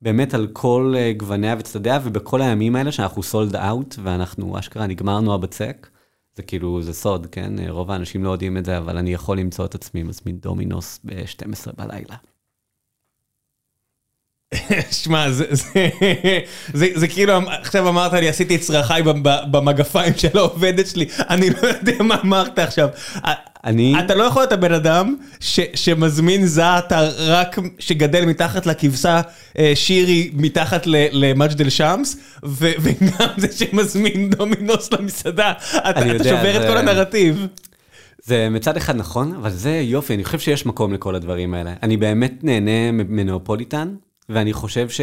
באמת 0.01 0.33
על 0.33 0.47
כל 0.53 0.93
אה, 0.97 1.13
גווניה 1.17 1.55
וצדדיה, 1.59 1.99
ובכל 2.03 2.41
הימים 2.41 2.75
האלה 2.75 2.91
שאנחנו 2.91 3.23
סולד 3.23 3.55
אאוט, 3.55 3.95
ואנחנו 4.03 4.59
אשכרה 4.59 4.88
נגמרנו 4.88 5.33
הבצק, 5.33 5.88
זה 6.36 6.43
כאילו, 6.43 6.81
זה 6.81 6.93
סוד, 6.93 7.27
כן? 7.31 7.59
אה, 7.59 7.71
רוב 7.71 7.91
האנשים 7.91 8.23
לא 8.23 8.29
יודעים 8.29 8.57
את 8.57 8.65
זה, 8.65 8.77
אבל 8.77 8.97
אני 8.97 9.13
יכול 9.13 9.39
למצוא 9.39 9.65
את 9.65 9.75
עצמי 9.75 10.03
מזמין 10.03 10.38
דומינוס 10.38 10.99
ב-12 11.03 11.71
בלילה. 11.77 12.15
שמע, 14.91 15.31
זה, 15.31 15.45
זה, 15.51 15.89
זה, 16.73 16.87
זה 16.95 17.07
כאילו, 17.07 17.33
עכשיו 17.47 17.89
אמרת 17.89 18.13
לי, 18.13 18.29
עשיתי 18.29 18.55
את 18.55 18.61
צרכיי 18.61 19.03
במגפיים 19.51 20.13
של 20.17 20.37
העובדת 20.37 20.87
שלי, 20.87 21.05
אני 21.29 21.49
לא 21.49 21.67
יודע 21.67 22.03
מה 22.03 22.15
אמרת 22.25 22.59
עכשיו. 22.59 22.89
אני... 23.65 23.95
אתה 23.99 24.15
לא 24.15 24.23
יכול 24.23 24.41
להיות 24.41 24.51
הבן 24.51 24.73
אדם 24.73 25.15
ש, 25.39 25.59
שמזמין 25.75 26.45
זעתר 26.45 27.11
רק 27.17 27.55
שגדל 27.79 28.25
מתחת 28.25 28.65
לכבשה 28.65 29.21
אה, 29.59 29.71
שירי 29.75 30.31
מתחת 30.33 30.83
למג'דל 31.11 31.69
שמס, 31.69 32.17
ו, 32.45 32.71
וגם 32.79 33.27
זה 33.37 33.47
שמזמין 33.51 34.29
דומינוס 34.29 34.93
למסעדה. 34.93 35.53
אתה, 35.77 35.89
אתה 35.89 36.05
יודע, 36.05 36.23
שובר 36.23 36.55
את 36.57 36.61
זה- 36.61 36.67
כל 36.67 36.77
הנרטיב. 36.77 37.47
זה 38.23 38.47
מצד 38.51 38.77
אחד 38.77 38.95
נכון, 38.95 39.35
אבל 39.35 39.49
זה 39.49 39.81
יופי, 39.83 40.13
אני 40.13 40.23
חושב 40.23 40.39
שיש 40.39 40.65
מקום 40.65 40.93
לכל 40.93 41.15
הדברים 41.15 41.53
האלה. 41.53 41.73
אני 41.83 41.97
באמת 41.97 42.33
נהנה 42.43 42.91
מנאופוליטן, 42.91 43.95
ואני 44.30 44.53
חושב 44.53 44.89
ש... 44.89 45.01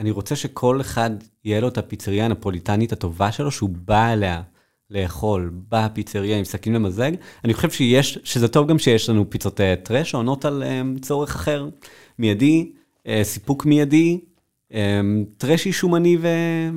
אני 0.00 0.10
רוצה 0.10 0.36
שכל 0.36 0.80
אחד 0.80 1.10
יהיה 1.44 1.60
לו 1.60 1.68
את 1.68 1.78
הפיצריה 1.78 2.24
הנפוליטנית 2.24 2.92
הטובה 2.92 3.32
שלו, 3.32 3.50
שהוא 3.50 3.70
בא 3.72 4.12
אליה 4.12 4.42
לאכול 4.90 5.50
בפיצריה 5.68 6.38
עם 6.38 6.44
סכין 6.44 6.72
למזג. 6.72 7.12
אני 7.44 7.54
חושב 7.54 7.70
שיש, 7.70 8.18
שזה 8.24 8.48
טוב 8.48 8.68
גם 8.68 8.78
שיש 8.78 9.08
לנו 9.08 9.30
פיצות 9.30 9.60
אה, 9.60 9.74
טרש, 9.82 10.10
שעונות 10.10 10.44
על 10.44 10.62
אה, 10.62 10.82
צורך 11.02 11.34
אחר, 11.34 11.68
מיידי, 12.18 12.72
אה, 13.06 13.20
סיפוק 13.24 13.66
מיידי, 13.66 14.20
אה, 14.74 15.00
טרשי 15.36 15.72
שומני 15.72 16.16
ו- 16.20 16.28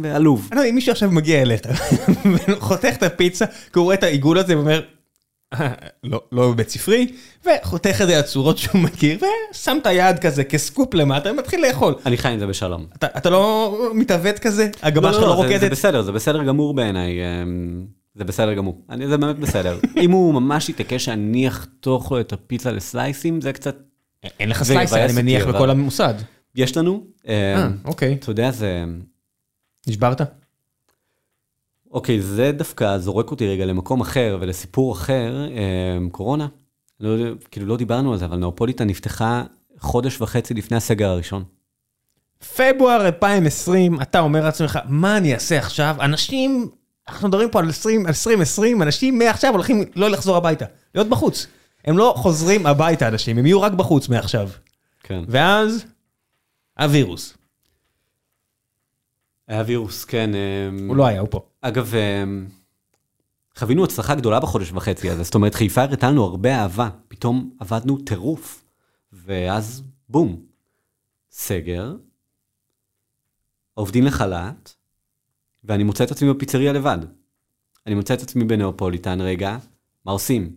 ועלוב. 0.03 0.47
אני 0.51 0.55
לא 0.55 0.61
יודע, 0.61 0.69
אם 0.69 0.75
מישהו 0.75 0.91
עכשיו 0.91 1.11
מגיע 1.11 1.41
אליך, 1.41 1.61
וחותך 2.47 2.93
את 2.97 3.03
הפיצה, 3.03 3.45
כי 3.45 3.79
הוא 3.79 3.83
רואה 3.83 3.95
את 3.95 4.03
העיגול 4.03 4.37
הזה 4.37 4.57
ואומר, 4.57 4.79
"אה, 4.79 4.85
לא, 6.03 6.21
לא 6.31 6.53
בית 6.53 6.69
ספרי, 6.69 7.07
וחותך 7.45 8.01
את 8.01 8.07
זה 8.07 8.17
לצורות 8.19 8.57
שהוא 8.57 8.81
מכיר, 8.81 9.19
ושם 9.51 9.77
את 9.81 9.87
היד 9.87 10.19
כזה 10.19 10.43
כסקופ 10.43 10.93
למטה 10.93 11.31
ומתחיל 11.31 11.65
לאכול. 11.67 11.95
אני 12.05 12.17
חי 12.17 12.29
עם 12.29 12.39
זה 12.39 12.47
בשלום. 12.47 12.85
אתה, 12.95 13.07
אתה 13.17 13.29
לא 13.29 13.73
מתעוות 13.93 14.39
כזה? 14.39 14.69
הגבה 14.81 15.13
שלך 15.13 15.21
לא 15.21 15.29
זה- 15.29 15.35
זה 15.35 15.43
רוקדת? 15.43 15.71
בסדר, 15.71 16.01
זה 16.01 16.11
בסדר 16.11 16.43
גמור 16.43 16.73
בעיניי. 16.73 17.19
אמ, 17.43 17.85
זה 18.15 18.23
בסדר 18.23 18.53
גמור. 18.53 18.81
אני, 18.89 19.07
זה 19.07 19.17
באמת 19.17 19.39
בסדר. 19.39 19.79
אם 20.03 20.11
הוא 20.11 20.33
ממש 20.33 20.69
יתעקש 20.69 21.05
שאני 21.05 21.47
אחתוך 21.47 22.11
לו 22.11 22.19
את 22.19 22.33
הפיצה 22.33 22.71
לסלייסים, 22.71 23.41
זה 23.41 23.53
קצת... 23.53 23.77
אין 24.39 24.49
לך 24.49 24.63
זה 24.63 24.73
סלייסר, 24.73 24.97
יבאס 24.97 25.11
אני 25.11 25.21
מניח, 25.21 25.45
בכל 25.47 25.69
המוסד. 25.69 26.13
יש 26.55 26.77
לנו, 26.77 27.03
אה, 27.27 27.55
אה, 27.55 27.67
אוקיי. 27.85 28.13
אתה 28.13 28.31
יודע, 28.31 28.51
זה... 28.51 28.83
נשברת? 29.87 30.21
אוקיי, 31.97 32.21
זה 32.21 32.51
דווקא 32.51 32.97
זורק 32.97 33.31
אותי 33.31 33.47
רגע 33.47 33.65
למקום 33.65 34.01
אחר 34.01 34.37
ולסיפור 34.41 34.93
אחר, 34.93 35.47
אה, 35.51 35.97
קורונה. 36.11 36.47
לא, 36.99 37.35
כאילו 37.51 37.65
לא 37.65 37.77
דיברנו 37.77 38.11
על 38.11 38.19
זה, 38.19 38.25
אבל 38.25 38.37
נאופוליטן 38.37 38.87
נפתחה 38.87 39.43
חודש 39.79 40.21
וחצי 40.21 40.53
לפני 40.53 40.77
הסגר 40.77 41.09
הראשון. 41.09 41.43
פברואר 42.55 43.05
2020, 43.05 44.01
אתה 44.01 44.19
אומר 44.19 44.43
לעצמך, 44.43 44.79
מה 44.85 45.17
אני 45.17 45.33
אעשה 45.33 45.57
עכשיו? 45.57 45.95
אנשים, 45.99 46.69
אנחנו 47.07 47.27
מדברים 47.27 47.49
פה 47.49 47.59
על 47.59 47.69
20, 47.69 48.01
על 48.01 48.07
2020, 48.07 48.81
אנשים 48.81 49.19
מעכשיו 49.19 49.53
הולכים 49.53 49.83
לא 49.95 50.09
לחזור 50.09 50.37
הביתה, 50.37 50.65
להיות 50.95 51.09
בחוץ. 51.09 51.47
הם 51.85 51.97
לא 51.97 52.13
חוזרים 52.17 52.65
הביתה, 52.65 53.07
אנשים, 53.07 53.37
הם 53.37 53.45
יהיו 53.45 53.61
רק 53.61 53.71
בחוץ 53.71 54.09
מעכשיו. 54.09 54.49
כן. 55.03 55.23
ואז, 55.27 55.85
הווירוס. 56.79 57.36
היה 59.47 59.63
וירוס, 59.67 60.05
כן. 60.05 60.35
אה, 60.35 60.69
הוא 60.87 60.95
לא 60.95 61.05
היה, 61.05 61.19
הוא 61.19 61.27
פה. 61.31 61.49
אגב, 61.61 61.95
אה, 61.95 62.23
חווינו 63.57 63.83
הצלחה 63.83 64.15
גדולה 64.15 64.39
בחודש 64.39 64.71
וחצי 64.71 65.09
הזה, 65.09 65.23
זאת 65.23 65.35
אומרת, 65.35 65.55
חיפה 65.55 65.81
הראתה 65.81 66.11
לנו 66.11 66.23
הרבה 66.23 66.55
אהבה, 66.55 66.89
פתאום 67.07 67.55
עבדנו 67.59 67.97
טירוף, 67.97 68.63
ואז 69.13 69.83
בום, 70.09 70.41
סגר, 71.31 71.95
עובדים 73.73 74.03
לחל"ת, 74.03 74.73
ואני 75.63 75.83
מוצא 75.83 76.03
את 76.03 76.11
עצמי 76.11 76.33
בפיצריה 76.33 76.73
לבד. 76.73 76.97
אני 77.87 77.95
מוצא 77.95 78.13
את 78.13 78.21
עצמי 78.21 78.43
בנאופוליטן 78.43 79.21
רגע, 79.21 79.57
מה 80.05 80.11
עושים? 80.11 80.55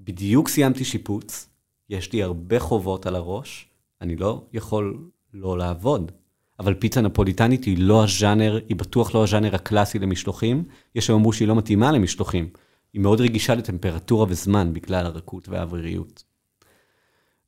בדיוק 0.00 0.48
סיימתי 0.48 0.84
שיפוץ, 0.84 1.48
יש 1.88 2.12
לי 2.12 2.22
הרבה 2.22 2.60
חובות 2.60 3.06
על 3.06 3.16
הראש, 3.16 3.68
אני 4.00 4.16
לא 4.16 4.44
יכול 4.52 5.10
לא 5.34 5.58
לעבוד. 5.58 6.12
אבל 6.60 6.74
פיצה 6.74 7.00
נפוליטנית 7.00 7.64
היא 7.64 7.78
לא 7.78 8.04
הז'אנר, 8.04 8.60
היא 8.68 8.76
בטוח 8.76 9.14
לא 9.14 9.24
הז'אנר 9.24 9.54
הקלאסי 9.54 9.98
למשלוחים. 9.98 10.64
יש 10.94 11.06
שאמרו 11.06 11.32
שהיא 11.32 11.48
לא 11.48 11.56
מתאימה 11.56 11.92
למשלוחים. 11.92 12.48
היא 12.92 13.00
מאוד 13.00 13.20
רגישה 13.20 13.54
לטמפרטורה 13.54 14.26
וזמן 14.28 14.72
בגלל 14.72 15.06
הרכות 15.06 15.48
והאוויריות. 15.48 16.24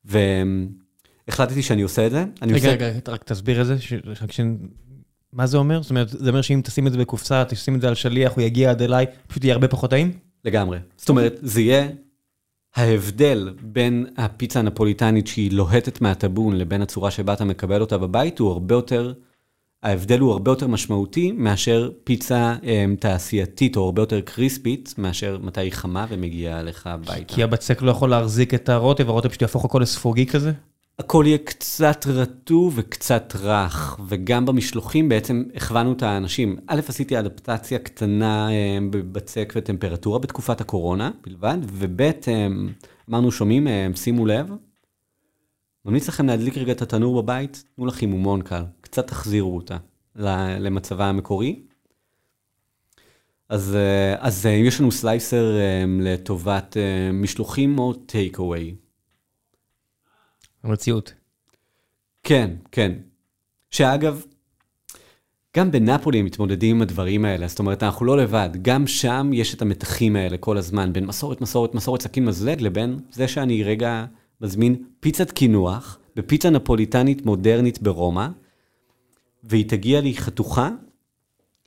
והחלטתי 0.05 1.61
שאני 1.61 1.81
עושה 1.81 2.05
את 2.07 2.11
זה. 2.11 2.25
רגע, 2.41 2.55
עושה... 2.55 2.71
רגע, 2.71 2.91
רק 3.07 3.23
תסביר 3.23 3.61
את 3.61 3.65
זה. 3.65 3.81
ש- 3.81 3.93
ש- 4.29 4.41
מה 5.33 5.47
זה 5.47 5.57
אומר? 5.57 5.81
זאת 5.81 5.89
אומרת, 5.89 6.09
זה 6.09 6.29
אומר 6.29 6.41
שאם 6.41 6.61
תשים 6.63 6.87
את 6.87 6.91
זה 6.91 6.97
בקופסה, 6.97 7.45
תשים 7.45 7.75
את 7.75 7.81
זה 7.81 7.87
על 7.87 7.95
שליח, 7.95 8.31
הוא 8.35 8.41
יגיע 8.43 8.69
עד 8.71 8.81
אליי, 8.81 9.05
פשוט 9.27 9.43
יהיה 9.43 9.53
הרבה 9.53 9.67
פחות 9.67 9.89
טעים? 9.89 10.11
לגמרי. 10.45 10.77
זאת 10.97 11.09
אומרת, 11.09 11.39
זה 11.41 11.61
יהיה 11.61 11.87
ההבדל 12.75 13.53
בין 13.61 14.05
הפיצה 14.17 14.59
הנפוליטנית 14.59 15.27
שהיא 15.27 15.51
לוהטת 15.51 16.01
מהטאבון 16.01 16.57
לבין 16.57 16.81
הצורה 16.81 17.11
שבה 17.11 17.33
אתה 17.33 17.45
מקבל 17.45 17.81
אותה 17.81 17.97
בבית, 17.97 18.39
הוא 18.39 18.51
הרבה 18.51 18.75
יותר, 18.75 19.13
ההבדל 19.83 20.19
הוא 20.19 20.31
הרבה 20.31 20.51
יותר 20.51 20.67
משמעותי 20.67 21.31
מאשר 21.31 21.91
פיצה 22.03 22.55
um, 22.61 22.65
תעשייתית 22.99 23.75
או 23.75 23.85
הרבה 23.85 24.01
יותר 24.01 24.21
קריספית, 24.21 24.93
מאשר 24.97 25.37
מתי 25.43 25.61
היא 25.61 25.71
חמה 25.71 26.05
ומגיעה 26.09 26.59
אליך 26.59 26.87
הביתה. 26.87 27.33
כי 27.33 27.43
הבצק 27.43 27.81
לא 27.81 27.91
יכול 27.91 28.09
להחזיק 28.09 28.53
את 28.53 28.69
הרוטב, 28.69 29.09
הרוטב 29.09 29.29
פשוט 29.29 29.41
יהפוך 29.41 29.65
הכל 29.65 29.79
לספוגי 29.79 30.25
כזה? 30.25 30.51
הכל 30.99 31.23
יהיה 31.27 31.37
קצת 31.37 32.05
רטוב 32.07 32.73
וקצת 32.75 33.33
רך, 33.39 33.99
וגם 34.07 34.45
במשלוחים 34.45 35.09
בעצם 35.09 35.43
הכוונו 35.55 35.93
את 35.93 36.03
האנשים. 36.03 36.57
א', 36.67 36.81
עשיתי 36.87 37.19
אדפטציה 37.19 37.79
קטנה 37.79 38.51
אה, 38.51 38.77
בבצק 38.89 39.53
וטמפרטורה 39.55 40.19
בתקופת 40.19 40.61
הקורונה 40.61 41.11
בלבד, 41.25 41.57
וב', 41.63 42.01
אה, 42.01 42.47
אמרנו, 43.09 43.31
שומעים, 43.31 43.67
אה, 43.67 43.87
שימו 43.95 44.25
לב, 44.25 44.51
ממליץ 45.85 46.07
לכם 46.07 46.27
להדליק 46.27 46.57
רגע 46.57 46.71
את 46.71 46.81
התנור 46.81 47.21
בבית, 47.21 47.63
תנו 47.75 47.85
לה 47.85 47.91
חימומון 47.91 48.41
קל, 48.41 48.63
קצת 48.81 49.07
תחזירו 49.07 49.55
אותה 49.55 49.77
למצבה 50.59 51.05
המקורי. 51.05 51.63
אז, 53.49 53.77
אז 54.17 54.45
יש 54.45 54.79
לנו 54.79 54.91
סלייסר 54.91 55.55
לטובת 55.99 56.77
משלוחים 57.13 57.79
או 57.79 57.93
טייק 57.93 58.39
אווי. 58.39 58.75
המציאות. 60.63 61.13
כן, 62.23 62.51
כן. 62.71 62.91
שאגב, 63.71 64.21
גם 65.57 65.71
בנפולי 65.71 66.19
הם 66.19 66.25
מתמודדים 66.25 66.75
עם 66.75 66.81
הדברים 66.81 67.25
האלה, 67.25 67.47
זאת 67.47 67.59
אומרת, 67.59 67.83
אנחנו 67.83 68.05
לא 68.05 68.17
לבד. 68.17 68.49
גם 68.61 68.87
שם 68.87 69.31
יש 69.33 69.53
את 69.53 69.61
המתחים 69.61 70.15
האלה 70.15 70.37
כל 70.37 70.57
הזמן, 70.57 70.93
בין 70.93 71.05
מסורת, 71.05 71.41
מסורת, 71.41 71.75
מסורת, 71.75 72.01
סכין 72.01 72.25
מזלג, 72.25 72.61
לבין 72.61 72.99
זה 73.11 73.27
שאני 73.27 73.63
רגע 73.63 74.05
מזמין 74.41 74.83
פיצת 74.99 75.31
קינוח 75.31 75.99
בפיצה 76.15 76.49
נפוליטנית 76.49 77.25
מודרנית 77.25 77.81
ברומא, 77.81 78.27
והיא 79.43 79.69
תגיע 79.69 80.01
לי 80.01 80.13
חתוכה 80.17 80.67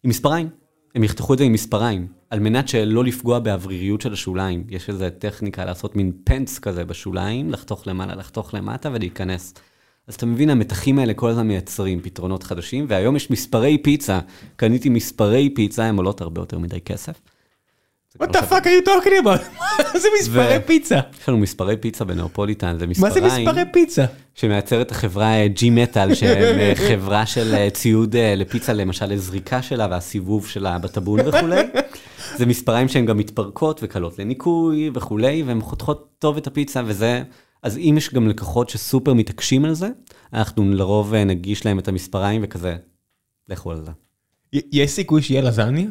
עם 0.03 0.11
מספריים. 0.11 0.49
הם 0.97 1.05
יחתכו 1.05 1.33
את 1.33 1.39
זה 1.39 1.45
עם 1.45 1.53
מספריים, 1.53 2.07
על 2.31 2.41
מנת 2.41 2.69
שלא 2.69 3.05
לפגוע 3.05 3.39
באווריריות 3.39 4.01
של 4.01 4.13
השוליים. 4.13 4.65
יש 4.69 4.89
איזו 4.89 5.05
טכניקה 5.19 5.65
לעשות 5.65 5.97
מין 5.97 6.13
פנס 6.25 6.59
כזה 6.59 6.85
בשוליים, 6.85 7.51
לחתוך 7.51 7.87
למעלה, 7.87 8.15
לחתוך 8.15 8.55
למטה 8.55 8.91
ולהיכנס. 8.93 9.55
אז 10.09 10.15
אתה 10.15 10.27
מבין, 10.27 10.51
המתחים 10.51 10.99
האלה 10.99 11.15
כל 11.15 11.31
הזמן 11.31 11.49
מייצרים 11.49 12.01
פתרונות 12.01 12.43
חדשים, 12.43 12.87
והיום 12.89 13.17
יש 13.17 13.31
מספרי 13.31 13.79
פיצה. 13.79 14.21
קניתי 14.57 14.89
מספרי 14.89 15.51
פיצה, 15.55 15.85
הן 15.85 15.97
עולות 15.97 16.21
הרבה 16.21 16.41
יותר 16.41 16.59
מדי 16.59 16.81
כסף. 16.81 17.21
What 18.23 18.27
the 18.27 18.41
fuck 18.51 18.65
are 18.65 18.85
you 18.85 18.87
talking 18.87 19.23
about? 19.23 19.59
מה 19.59 19.99
זה 20.03 20.09
מספרי 20.21 20.59
פיצה? 20.67 21.01
יש 21.21 21.29
לנו 21.29 21.39
מספרי 21.39 21.77
פיצה 21.77 22.05
בנאופוליטן, 22.05 22.79
זה 22.79 22.87
מה 22.87 22.91
מספריים. 22.91 23.29
זה 23.29 23.41
מספרי 23.41 23.63
פיצה? 23.73 24.05
שמייצרת 24.37 24.91
החברה 24.91 25.33
G-Metal, 25.57 26.15
שהם 26.15 26.59
אה, 26.59 26.73
חברה 26.89 27.27
של 27.27 27.55
אה, 27.55 27.71
ציוד 27.71 28.17
אה, 28.17 28.35
לפיצה, 28.35 28.73
למשל 28.73 29.07
לזריקה 29.07 29.63
שלה 29.63 29.87
והסיבוב 29.91 30.47
שלה 30.47 30.79
בטאבון 30.79 31.21
וכולי. 31.21 31.63
זה 32.37 32.47
מספריים 32.47 32.89
שהן 32.89 33.07
גם 33.07 33.19
מתפרקות 33.19 33.81
וקלות 33.83 34.19
לניקוי 34.19 34.91
וכולי, 34.95 35.43
והן 35.43 35.61
חותכות 35.61 36.15
טוב 36.19 36.37
את 36.37 36.47
הפיצה, 36.47 36.83
וזה... 36.87 37.23
אז 37.63 37.79
אם 37.79 37.95
יש 37.99 38.15
גם 38.15 38.29
לקוחות 38.29 38.69
שסופר 38.69 39.15
מתעקשים 39.15 39.65
על 39.65 39.75
זה, 39.75 39.89
אנחנו 40.33 40.73
לרוב 40.73 41.15
אה, 41.15 41.25
נגיש 41.25 41.67
להם 41.67 41.79
את 41.79 41.89
המספריים 41.89 42.41
וכזה, 42.45 42.77
לכו 43.49 43.71
על 43.71 43.85
זה. 43.85 43.91
יש 44.53 44.91
סיכוי 44.91 45.23
שיהיה 45.23 45.43
לזניה? 45.43 45.89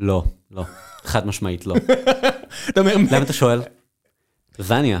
לא, 0.00 0.24
לא, 0.50 0.64
חד 1.04 1.26
משמעית 1.26 1.66
לא. 1.66 1.74
למה 2.76 3.22
אתה 3.22 3.32
שואל? 3.32 3.62
זניה. 4.58 5.00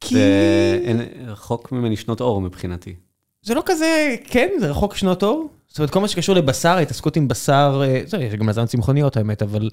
כי... 0.00 0.14
זה 0.14 1.06
רחוק 1.26 1.72
ממני 1.72 1.96
שנות 1.96 2.20
אור 2.20 2.40
מבחינתי. 2.40 2.94
זה 3.42 3.54
לא 3.54 3.62
כזה, 3.66 4.16
כן, 4.24 4.48
זה 4.60 4.70
רחוק 4.70 4.94
שנות 4.94 5.22
אור. 5.22 5.48
זאת 5.68 5.78
אומרת, 5.78 5.90
כל 5.90 6.00
מה 6.00 6.08
שקשור 6.08 6.34
לבשר, 6.34 6.78
התעסקות 6.78 7.16
עם 7.16 7.28
בשר, 7.28 7.82
אה, 7.84 8.02
זה, 8.06 8.18
יש 8.18 8.34
גם 8.34 8.48
לזן 8.48 8.66
צמחוניות 8.66 9.16
האמת, 9.16 9.42
אבל... 9.42 9.70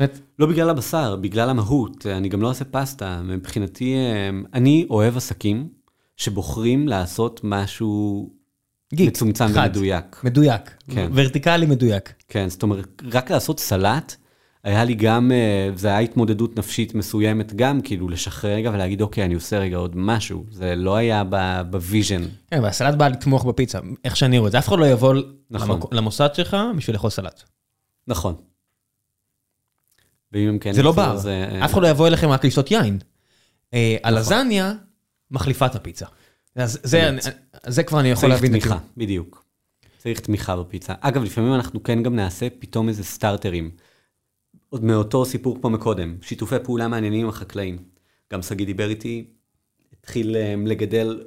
אומרת, 0.00 0.18
לא 0.38 0.46
בגלל 0.46 0.70
הבשר, 0.70 1.16
בגלל 1.16 1.50
המהות. 1.50 2.06
אני 2.06 2.28
גם 2.28 2.42
לא 2.42 2.50
עושה 2.50 2.64
פסטה. 2.64 3.20
מבחינתי, 3.22 3.94
אה, 3.94 4.30
אני 4.54 4.86
אוהב 4.90 5.16
עסקים 5.16 5.68
שבוחרים 6.16 6.88
לעשות 6.88 7.40
משהו 7.44 8.30
גיק, 8.94 9.08
מצומצם 9.08 9.48
חד, 9.48 9.70
ומדויק. 9.74 10.20
מדויק, 10.24 10.74
כן. 10.90 11.10
ורטיקלי 11.14 11.66
מדויק. 11.66 12.12
כן, 12.28 12.48
זאת 12.48 12.62
אומרת, 12.62 13.02
רק 13.12 13.30
לעשות 13.30 13.60
סלט, 13.60 14.16
היה 14.64 14.84
לי 14.84 14.94
גם, 14.94 15.32
אה, 15.32 15.70
זה 15.74 15.88
היה 15.88 15.98
התמודדות 15.98 16.58
נפשית 16.58 16.94
מסוימת 16.94 17.54
גם, 17.54 17.80
כאילו 17.80 18.08
לשחרר 18.08 18.54
רגע 18.54 18.70
ולהגיד, 18.74 19.02
אוקיי, 19.02 19.24
אני 19.24 19.34
עושה 19.34 19.58
רגע 19.58 19.76
עוד 19.76 19.92
משהו. 19.96 20.44
זה 20.50 20.74
לא 20.74 20.96
היה 20.96 21.22
ב 21.70 21.76
vision. 21.76 22.22
כן, 22.50 22.60
והסלט 22.62 22.94
בא 22.94 23.08
לתמוך 23.08 23.44
בפיצה, 23.44 23.78
איך 24.04 24.16
שאני 24.16 24.38
רואה 24.38 24.46
את 24.46 24.52
זה. 24.52 24.58
אף 24.58 24.68
אחד 24.68 24.78
לא 24.78 24.86
יבוא 24.86 25.14
נכון. 25.50 25.80
למוסד 25.92 26.28
שלך 26.34 26.56
בשביל 26.76 26.96
לאכול 26.96 27.10
סלט. 27.10 27.42
נכון. 28.06 28.34
ואם 30.32 30.48
הם 30.48 30.58
כן... 30.58 30.72
זה 30.72 30.82
לא 30.82 30.92
בר, 30.92 31.12
אז, 31.12 31.26
אה, 31.26 31.64
אף 31.64 31.72
אחד 31.72 31.82
לא 31.82 31.88
יבוא 31.88 32.06
אליכם 32.06 32.28
רק 32.28 32.44
לשתות 32.44 32.70
יין. 32.70 32.98
אה, 33.74 33.96
הלזניה 34.04 34.72
מחליפה 35.30 35.66
את 35.66 35.74
הפיצה. 35.74 36.06
אז 36.56 36.78
זה-. 36.82 37.10
זה 37.66 37.82
כבר 37.82 38.00
אני 38.00 38.10
יכול 38.10 38.20
צריך 38.20 38.34
להבין. 38.34 38.54
את 38.54 38.62
תמיכה. 38.62 38.78
בדיוק. 38.96 39.44
צריך 39.98 40.20
תמיכה 40.20 40.56
בפיצה. 40.56 40.94
אגב, 41.00 41.22
לפעמים 41.22 41.54
אנחנו 41.54 41.82
כן 41.82 42.02
גם 42.02 42.16
נעשה 42.16 42.46
פתאום 42.58 42.88
איזה 42.88 43.04
סטארטרים. 43.04 43.70
עוד 44.70 44.84
מאותו 44.84 45.24
סיפור 45.24 45.58
פה 45.60 45.68
מקודם, 45.68 46.16
שיתופי 46.22 46.56
פעולה 46.64 46.88
מעניינים 46.88 47.22
עם 47.22 47.28
החקלאים. 47.28 47.78
גם 48.32 48.42
שגיא 48.42 48.66
דיבר 48.66 48.90
איתי, 48.90 49.24
התחיל 49.92 50.36
אה, 50.36 50.54
לגדל 50.66 51.24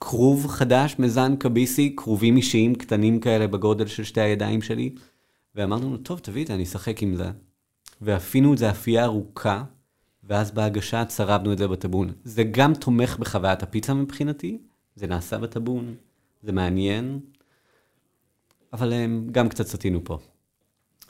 כרוב 0.00 0.46
חדש, 0.46 0.96
מזן 0.98 1.36
קביסי, 1.36 1.96
כרובים 1.96 2.36
אישיים 2.36 2.74
קטנים 2.74 3.20
כאלה 3.20 3.46
בגודל 3.46 3.86
של 3.86 4.04
שתי 4.04 4.20
הידיים 4.20 4.62
שלי, 4.62 4.94
ואמרנו 5.54 5.90
לו, 5.90 5.96
טוב, 5.96 6.18
תביא 6.18 6.42
את 6.42 6.46
זה, 6.46 6.54
אני 6.54 6.62
אשחק 6.62 7.02
עם 7.02 7.14
זה. 7.14 7.30
ואפינו 8.00 8.52
את 8.52 8.58
זה 8.58 8.70
אפייה 8.70 9.04
ארוכה, 9.04 9.64
ואז 10.24 10.50
בהגשה 10.50 11.04
צרבנו 11.04 11.52
את 11.52 11.58
זה 11.58 11.68
בטאבון. 11.68 12.12
זה 12.24 12.44
גם 12.44 12.74
תומך 12.74 13.16
בחוויית 13.18 13.62
הפיצה 13.62 13.94
מבחינתי, 13.94 14.58
זה 14.96 15.06
נעשה 15.06 15.38
בטאבון, 15.38 15.94
זה 16.42 16.52
מעניין, 16.52 17.20
אבל 18.72 18.92
הם 18.92 19.28
גם 19.32 19.48
קצת 19.48 19.66
סטינו 19.66 20.00
פה. 20.04 20.18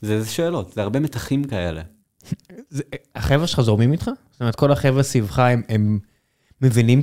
זה, 0.00 0.20
זה 0.22 0.28
שאלות, 0.30 0.72
זה 0.72 0.82
הרבה 0.82 1.00
מתחים 1.00 1.44
כאלה. 1.44 1.82
זה- 2.68 2.82
החבר'ה 3.14 3.46
שלך 3.46 3.60
זורמים 3.60 3.92
איתך? 3.92 4.10
זאת 4.30 4.40
אומרת, 4.40 4.54
כל 4.54 4.72
החבר'ה 4.72 5.02
סביבך, 5.02 5.38
הם, 5.38 5.62
הם 5.68 5.98
מבינים 6.62 7.00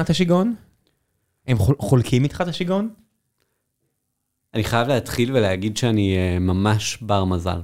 את 0.00 0.10
השיגעון? 0.10 0.54
הם 1.46 1.58
חול- 1.58 1.76
חולקים 1.78 2.24
איתך 2.24 2.40
את 2.40 2.48
השיגעון? 2.48 2.88
אני 4.54 4.64
חייב 4.64 4.88
להתחיל 4.88 5.36
ולהגיד 5.36 5.76
שאני 5.76 6.16
אה, 6.16 6.38
ממש 6.38 6.98
בר 7.02 7.24
מזל. 7.24 7.60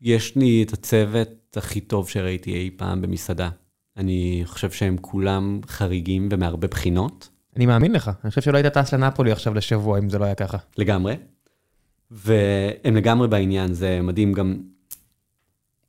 יש 0.00 0.36
לי 0.36 0.62
את 0.62 0.72
הצוות 0.72 1.28
הכי 1.56 1.80
טוב 1.80 2.08
שראיתי 2.08 2.54
אי 2.54 2.70
פעם 2.76 3.02
במסעדה. 3.02 3.50
אני 3.96 4.42
חושב 4.44 4.70
שהם 4.70 4.96
כולם 5.00 5.60
חריגים 5.66 6.28
ומהרבה 6.32 6.68
בחינות, 6.68 7.28
אני 7.56 7.66
מאמין 7.66 7.92
לך, 7.92 8.10
אני 8.24 8.30
חושב 8.30 8.40
שלא 8.42 8.56
היית 8.58 8.66
טס 8.78 8.94
לנפולי 8.94 9.32
עכשיו 9.32 9.54
לשבוע 9.54 9.98
אם 9.98 10.08
זה 10.08 10.18
לא 10.18 10.24
היה 10.24 10.34
ככה. 10.34 10.58
לגמרי. 10.78 11.14
והם 12.10 12.96
לגמרי 12.96 13.28
בעניין, 13.28 13.74
זה 13.74 14.00
מדהים 14.02 14.32
גם. 14.32 14.56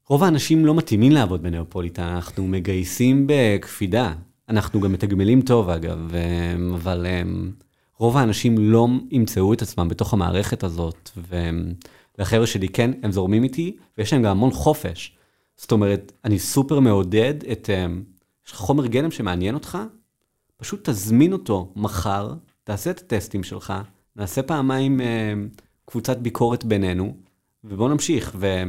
רוב 0.07 0.23
האנשים 0.23 0.65
לא 0.65 0.75
מתאימים 0.75 1.11
לעבוד 1.11 1.43
בנאופוליטן, 1.43 2.03
אנחנו 2.03 2.47
מגייסים 2.47 3.27
בקפידה. 3.27 4.13
אנחנו 4.49 4.81
גם 4.81 4.91
מתגמלים 4.91 5.41
טוב 5.41 5.69
אגב, 5.69 6.11
אבל 6.75 7.05
רוב 7.97 8.17
האנשים 8.17 8.57
לא 8.57 8.87
ימצאו 9.11 9.53
את 9.53 9.61
עצמם 9.61 9.87
בתוך 9.87 10.13
המערכת 10.13 10.63
הזאת, 10.63 11.09
והחבר'ה 12.17 12.47
שלי 12.47 12.69
כן, 12.69 12.91
הם 13.03 13.11
זורמים 13.11 13.43
איתי, 13.43 13.77
ויש 13.97 14.13
להם 14.13 14.21
גם 14.21 14.31
המון 14.31 14.51
חופש. 14.51 15.17
זאת 15.57 15.71
אומרת, 15.71 16.11
אני 16.25 16.39
סופר 16.39 16.79
מעודד 16.79 17.33
את... 17.51 17.69
יש 18.47 18.51
לך 18.51 18.57
חומר 18.57 18.87
גלם 18.87 19.11
שמעניין 19.11 19.55
אותך? 19.55 19.77
פשוט 20.57 20.89
תזמין 20.89 21.33
אותו 21.33 21.73
מחר, 21.75 22.33
תעשה 22.63 22.89
את 22.89 22.99
הטסטים 22.99 23.43
שלך, 23.43 23.73
נעשה 24.15 24.43
פעמיים 24.43 25.01
אה, 25.01 25.33
קבוצת 25.89 26.17
ביקורת 26.17 26.65
בינינו, 26.65 27.17
ובואו 27.63 27.89
נמשיך. 27.89 28.31
ו... 28.35 28.63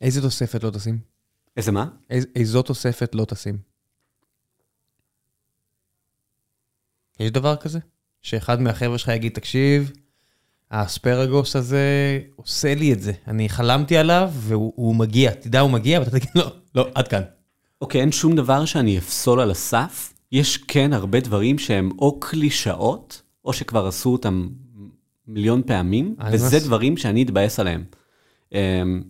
איזה 0.00 0.22
תוספת 0.22 0.64
לא 0.64 0.70
תשים? 0.70 0.98
איזה 1.56 1.72
מה? 1.72 1.86
איז, 2.10 2.26
איזו 2.36 2.62
תוספת 2.62 3.14
לא 3.14 3.24
תשים? 3.24 3.58
יש 7.20 7.30
דבר 7.30 7.56
כזה? 7.56 7.78
שאחד 8.22 8.60
מהחבר'ה 8.60 8.98
שלך 8.98 9.08
יגיד, 9.08 9.32
תקשיב, 9.32 9.92
האספרגוס 10.70 11.56
הזה 11.56 12.20
עושה 12.36 12.74
לי 12.74 12.92
את 12.92 13.02
זה. 13.02 13.12
אני 13.28 13.48
חלמתי 13.48 13.96
עליו 13.96 14.30
והוא 14.32 14.72
הוא 14.76 14.96
מגיע. 14.96 15.34
תדע, 15.34 15.60
הוא 15.60 15.70
מגיע, 15.70 16.00
ואתה 16.00 16.10
תגיד, 16.10 16.30
לא, 16.34 16.52
לא, 16.74 16.88
עד 16.94 17.08
כאן. 17.08 17.22
אוקיי, 17.80 18.00
אין 18.00 18.12
שום 18.12 18.36
דבר 18.36 18.64
שאני 18.64 18.98
אפסול 18.98 19.40
על 19.40 19.50
הסף. 19.50 20.12
יש 20.32 20.56
כן 20.56 20.92
הרבה 20.92 21.20
דברים 21.20 21.58
שהם 21.58 21.90
או 21.98 22.20
קלישאות, 22.20 23.22
או 23.44 23.52
שכבר 23.52 23.86
עשו 23.86 24.12
אותם 24.12 24.48
מיליון 25.28 25.62
פעמים, 25.66 26.14
וזה 26.32 26.56
מס- 26.56 26.64
דברים 26.64 26.96
שאני 26.96 27.22
אתבאס 27.22 27.60
עליהם. 27.60 27.84
אמ, 28.52 29.02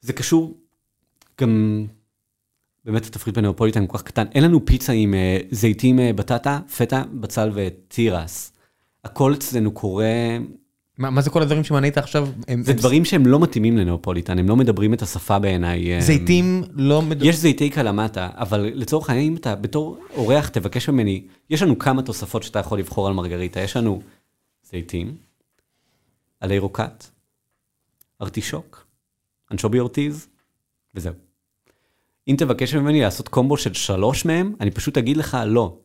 זה 0.00 0.12
קשור 0.12 0.56
גם, 1.40 1.86
באמת 2.84 3.06
התפריט 3.06 3.38
בנאופוליטן 3.38 3.86
כל 3.86 3.98
כך 3.98 4.04
קטן, 4.04 4.24
אין 4.34 4.44
לנו 4.44 4.66
פיצה 4.66 4.92
עם 4.92 5.14
אה, 5.14 5.38
זיתים, 5.50 6.00
אה, 6.00 6.12
בטטה, 6.12 6.60
פטה, 6.76 7.02
בצל 7.12 7.50
ותירס. 7.54 8.52
הכל 9.04 9.34
אצלנו 9.34 9.70
קורה, 9.72 10.06
מה, 10.98 11.10
מה 11.10 11.20
זה 11.20 11.30
כל 11.30 11.42
הדברים 11.42 11.64
שמנית 11.64 11.98
עכשיו? 11.98 12.28
הם, 12.48 12.62
זה 12.62 12.72
הם 12.72 12.78
דברים 12.78 13.04
שהם 13.04 13.26
לא 13.26 13.40
מתאימים 13.40 13.76
לנאופוליטן, 13.78 14.38
הם 14.38 14.48
לא 14.48 14.56
מדברים 14.56 14.94
את 14.94 15.02
השפה 15.02 15.38
בעיניי. 15.38 15.94
אמ, 15.96 16.00
זיתים 16.00 16.62
לא 16.74 17.02
מדברים. 17.02 17.30
יש 17.30 17.36
זיתי 17.36 17.70
קלמטה, 17.70 18.28
אבל 18.34 18.70
לצורך 18.74 19.10
העניין, 19.10 19.26
אם 19.32 19.36
אתה 19.36 19.54
בתור 19.54 19.98
אורח 20.16 20.48
תבקש 20.48 20.88
ממני, 20.88 21.22
יש 21.50 21.62
לנו 21.62 21.78
כמה 21.78 22.02
תוספות 22.02 22.42
שאתה 22.42 22.58
יכול 22.58 22.78
לבחור 22.78 23.08
על 23.08 23.14
מרגריטה. 23.14 23.60
יש 23.60 23.76
לנו 23.76 24.00
זיתים, 24.70 25.16
עלי 26.40 26.58
רוקט, 26.58 27.04
ארטישוק, 28.22 28.86
אנשובי 29.52 29.78
אורטיז, 29.78 30.28
וזהו. 30.94 31.14
אם 32.28 32.34
תבקש 32.38 32.74
ממני 32.74 33.00
לעשות 33.00 33.28
קומבו 33.28 33.56
של 33.56 33.74
שלוש 33.74 34.24
מהם, 34.24 34.54
אני 34.60 34.70
פשוט 34.70 34.98
אגיד 34.98 35.16
לך 35.16 35.38
לא. 35.46 35.78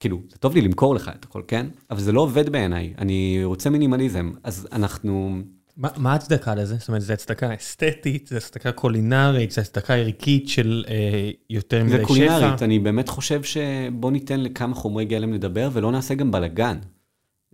כאילו, 0.00 0.22
זה 0.28 0.38
טוב 0.38 0.54
לי 0.54 0.60
למכור 0.60 0.94
לך 0.94 1.10
את 1.14 1.24
הכל, 1.24 1.42
כן? 1.48 1.66
אבל 1.90 2.00
זה 2.00 2.12
לא 2.12 2.20
עובד 2.20 2.48
בעיניי, 2.50 2.94
אני 2.98 3.40
רוצה 3.44 3.70
מינימליזם. 3.70 4.32
אז 4.42 4.68
אנחנו... 4.72 5.42
מה, 5.76 5.88
מה 5.96 6.12
ההצדקה 6.12 6.54
לזה? 6.54 6.76
זאת 6.76 6.88
אומרת, 6.88 7.02
זו 7.02 7.12
הצדקה 7.12 7.54
אסתטית, 7.54 8.26
זו 8.26 8.36
הצדקה 8.36 8.72
קולינרית, 8.72 9.50
זו 9.50 9.60
הצדקה 9.60 9.94
ערכית 9.94 10.48
של 10.48 10.84
אה, 10.88 11.30
יותר 11.50 11.84
מדי 11.84 11.92
זה 11.92 11.98
שפע. 11.98 12.06
קולינרית, 12.06 12.62
אני 12.62 12.78
באמת 12.78 13.08
חושב 13.08 13.42
שבוא 13.42 14.10
ניתן 14.10 14.40
לכמה 14.40 14.74
חומרי 14.74 15.04
גלם 15.04 15.32
לדבר 15.32 15.70
ולא 15.72 15.92
נעשה 15.92 16.14
גם 16.14 16.30
בלאגן. 16.30 16.78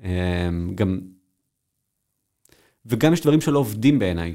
אמ, 0.03 0.75
גם... 0.75 1.01
וגם 2.87 3.13
יש 3.13 3.21
דברים 3.21 3.41
שלא 3.41 3.59
עובדים 3.59 3.99
בעיניי, 3.99 4.35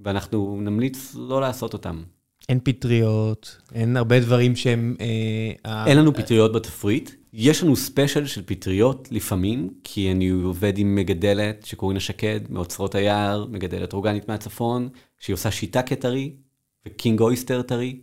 ואנחנו 0.00 0.60
נמליץ 0.60 1.14
לא 1.14 1.40
לעשות 1.40 1.72
אותם. 1.72 2.02
אין 2.48 2.60
פטריות, 2.64 3.58
אין 3.74 3.96
הרבה 3.96 4.20
דברים 4.20 4.56
שהם... 4.56 4.96
אה, 5.00 5.86
אין 5.86 5.98
לנו 5.98 6.14
פטריות 6.14 6.52
בתפריט, 6.52 7.10
יש 7.32 7.62
לנו 7.62 7.76
ספיישל 7.76 8.26
של 8.26 8.42
פטריות 8.46 9.08
לפעמים, 9.10 9.70
כי 9.84 10.12
אני 10.12 10.28
עובד 10.28 10.78
עם 10.78 10.94
מגדלת 10.94 11.66
שקוראים 11.66 11.96
לה 11.96 12.00
שקד, 12.00 12.40
מאוצרות 12.48 12.94
היער, 12.94 13.46
מגדלת 13.46 13.92
אורגנית 13.92 14.28
מהצפון, 14.28 14.88
שהיא 15.18 15.34
עושה 15.34 15.50
שיטאקי 15.50 15.82
טרי 15.82 16.36
ו 16.86 16.93
king 16.93 17.20
oyster 17.20 17.62
טרי, 17.62 18.00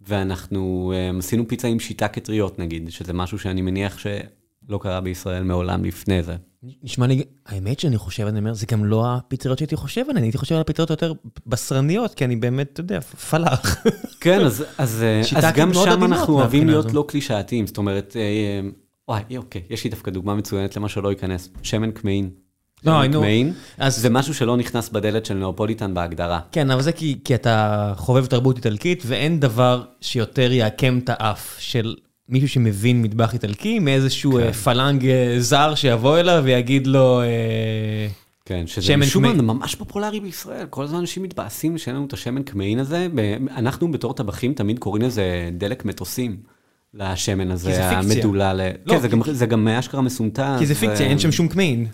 ואנחנו 0.00 0.92
um, 0.94 1.18
עשינו 1.18 1.48
פיצה 1.48 1.68
עם 1.68 1.80
שיטאקי 1.80 2.08
טריות 2.08 2.58
נגיד, 2.58 2.90
שזה 2.90 3.12
משהו 3.12 3.38
שאני 3.38 3.62
מניח 3.62 3.98
שלא 4.68 4.78
קרה 4.82 5.00
בישראל 5.00 5.42
מעולם 5.42 5.84
לפני 5.84 6.22
זה. 6.22 6.36
נשמע 6.82 7.06
לי, 7.06 7.22
האמת 7.46 7.80
שאני 7.80 7.98
חושב, 7.98 8.26
אני 8.26 8.38
אומר, 8.38 8.54
זה 8.54 8.66
גם 8.72 8.84
לא 8.84 9.14
הפטריות 9.14 9.58
שהייתי 9.58 9.76
חושב 9.76 10.02
עליהן, 10.08 10.22
הייתי 10.24 10.38
חושב 10.38 10.54
על 10.54 10.60
הפטריות 10.60 10.90
יותר 10.90 11.12
בשרניות, 11.46 12.14
כי 12.14 12.24
אני 12.24 12.36
באמת, 12.36 12.70
אתה 12.72 12.80
יודע, 12.80 13.00
פלאח. 13.00 13.76
כן, 14.20 14.40
אז, 14.44 14.64
אז, 14.78 15.02
אה, 15.02 15.38
אז 15.38 15.54
גם 15.54 15.70
מאוד 15.70 15.88
שם 15.88 16.04
אנחנו 16.04 16.34
אוהבים 16.34 16.66
להיות. 16.68 16.92
לא 16.92 17.04
קלישאתיים, 17.08 17.66
זאת 17.66 17.78
אומרת, 17.78 18.16
אה, 18.16 18.68
וואי, 19.08 19.36
אוקיי, 19.36 19.62
יש 19.70 19.84
לי 19.84 19.90
דווקא 19.90 20.10
דוגמה 20.10 20.34
מצוינת 20.34 20.76
למה 20.76 20.88
שלא 20.88 21.08
ייכנס, 21.08 21.48
שמן 21.62 21.90
קמעין. 21.90 22.30
לא, 22.84 22.92
שמן 22.92 23.10
נו, 23.12 23.20
קמעין, 23.20 23.52
אז- 23.78 23.96
זה 23.96 24.10
משהו 24.10 24.34
שלא 24.34 24.56
נכנס 24.56 24.88
בדלת 24.88 25.26
של 25.26 25.34
נאופוליטן 25.34 25.94
בהגדרה. 25.94 26.40
כן, 26.52 26.70
אבל 26.70 26.82
זה 26.82 26.92
כי, 26.92 27.18
כי 27.24 27.34
אתה 27.34 27.92
חובב 27.96 28.26
תרבות 28.26 28.56
איטלקית, 28.56 29.02
ואין 29.06 29.40
דבר 29.40 29.84
שיותר 30.00 30.52
יעקם 30.52 30.98
את 30.98 31.10
האף 31.12 31.56
של 31.58 31.94
מישהו 32.28 32.48
שמבין 32.48 33.02
מטבח 33.02 33.34
איטלקי, 33.34 33.78
מאיזשהו 33.78 34.32
כן. 34.32 34.40
אה, 34.40 34.52
פלנג 34.52 35.06
אה, 35.06 35.34
זר 35.38 35.74
שיבוא 35.74 36.18
אליו 36.18 36.42
ויגיד 36.44 36.86
לו... 36.86 37.20
אה, 37.22 38.08
כן, 38.44 38.66
שזה 38.66 38.96
משום 38.96 39.22
מה 39.22 39.32
ממש 39.32 39.74
פופולרי 39.74 40.20
בישראל, 40.20 40.66
כל 40.70 40.84
הזמן 40.84 40.98
אנשים 40.98 41.22
מתבאסים 41.22 41.78
שאין 41.78 41.96
לנו 41.96 42.06
את 42.06 42.12
השמן 42.12 42.42
קמעין 42.42 42.78
הזה, 42.78 43.08
אנחנו 43.56 43.92
בתור 43.92 44.14
טבחים 44.14 44.54
תמיד 44.54 44.78
קוראים 44.78 45.02
לזה 45.04 45.50
דלק 45.52 45.84
מטוסים. 45.84 46.36
לשמן 46.94 47.50
הזה, 47.50 47.88
המדולה 47.88 48.54
ל... 48.54 48.60
לא, 48.60 48.92
כן, 48.92 48.94
כי... 48.94 49.00
זה, 49.00 49.08
גם, 49.08 49.20
זה 49.32 49.46
גם 49.46 49.68
אשכרה 49.68 50.00
מסומטה. 50.00 50.56
כי 50.58 50.66
זה 50.66 50.74
פיקציה, 50.74 51.06
ו... 51.06 51.08
אין 51.08 51.18
שם 51.18 51.32
שום 51.32 51.48
קמעין. 51.48 51.86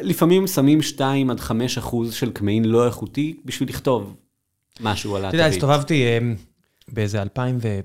לפעמים 0.00 0.46
שמים 0.46 0.82
2 0.82 1.30
עד 1.30 1.40
5 1.40 1.78
אחוז 1.78 2.14
של 2.14 2.30
קמעין 2.30 2.64
לא 2.64 2.86
איכותי 2.86 3.36
בשביל 3.44 3.68
לכתוב 3.68 4.16
משהו 4.80 5.16
על 5.16 5.24
התווית. 5.24 5.34
אתה 5.34 5.42
יודע, 5.44 5.56
הסתובבתי 5.56 6.04
באיזה 6.88 7.22
2000 7.22 7.58
ו... 7.62 7.80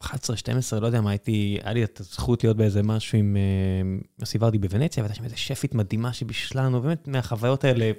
11, 0.00 0.36
12, 0.36 0.80
לא 0.80 0.86
יודע 0.86 1.00
מה, 1.00 1.10
הייתי, 1.10 1.58
היה 1.62 1.72
לי 1.72 1.84
את 1.84 2.00
הזכות 2.00 2.44
להיות 2.44 2.56
באיזה 2.56 2.82
משהו 2.82 3.18
עם 3.18 3.36
אה, 3.36 3.98
יוסי 4.20 4.38
ורדי 4.40 4.58
בוונציה, 4.58 5.02
והייתה 5.02 5.16
שם 5.16 5.24
איזה 5.24 5.36
שפית 5.36 5.74
מדהימה 5.74 6.12
שבישלה 6.12 6.62
לנו, 6.62 6.82
באמת 6.82 7.08
מהחוויות 7.08 7.64
האלה, 7.64 7.90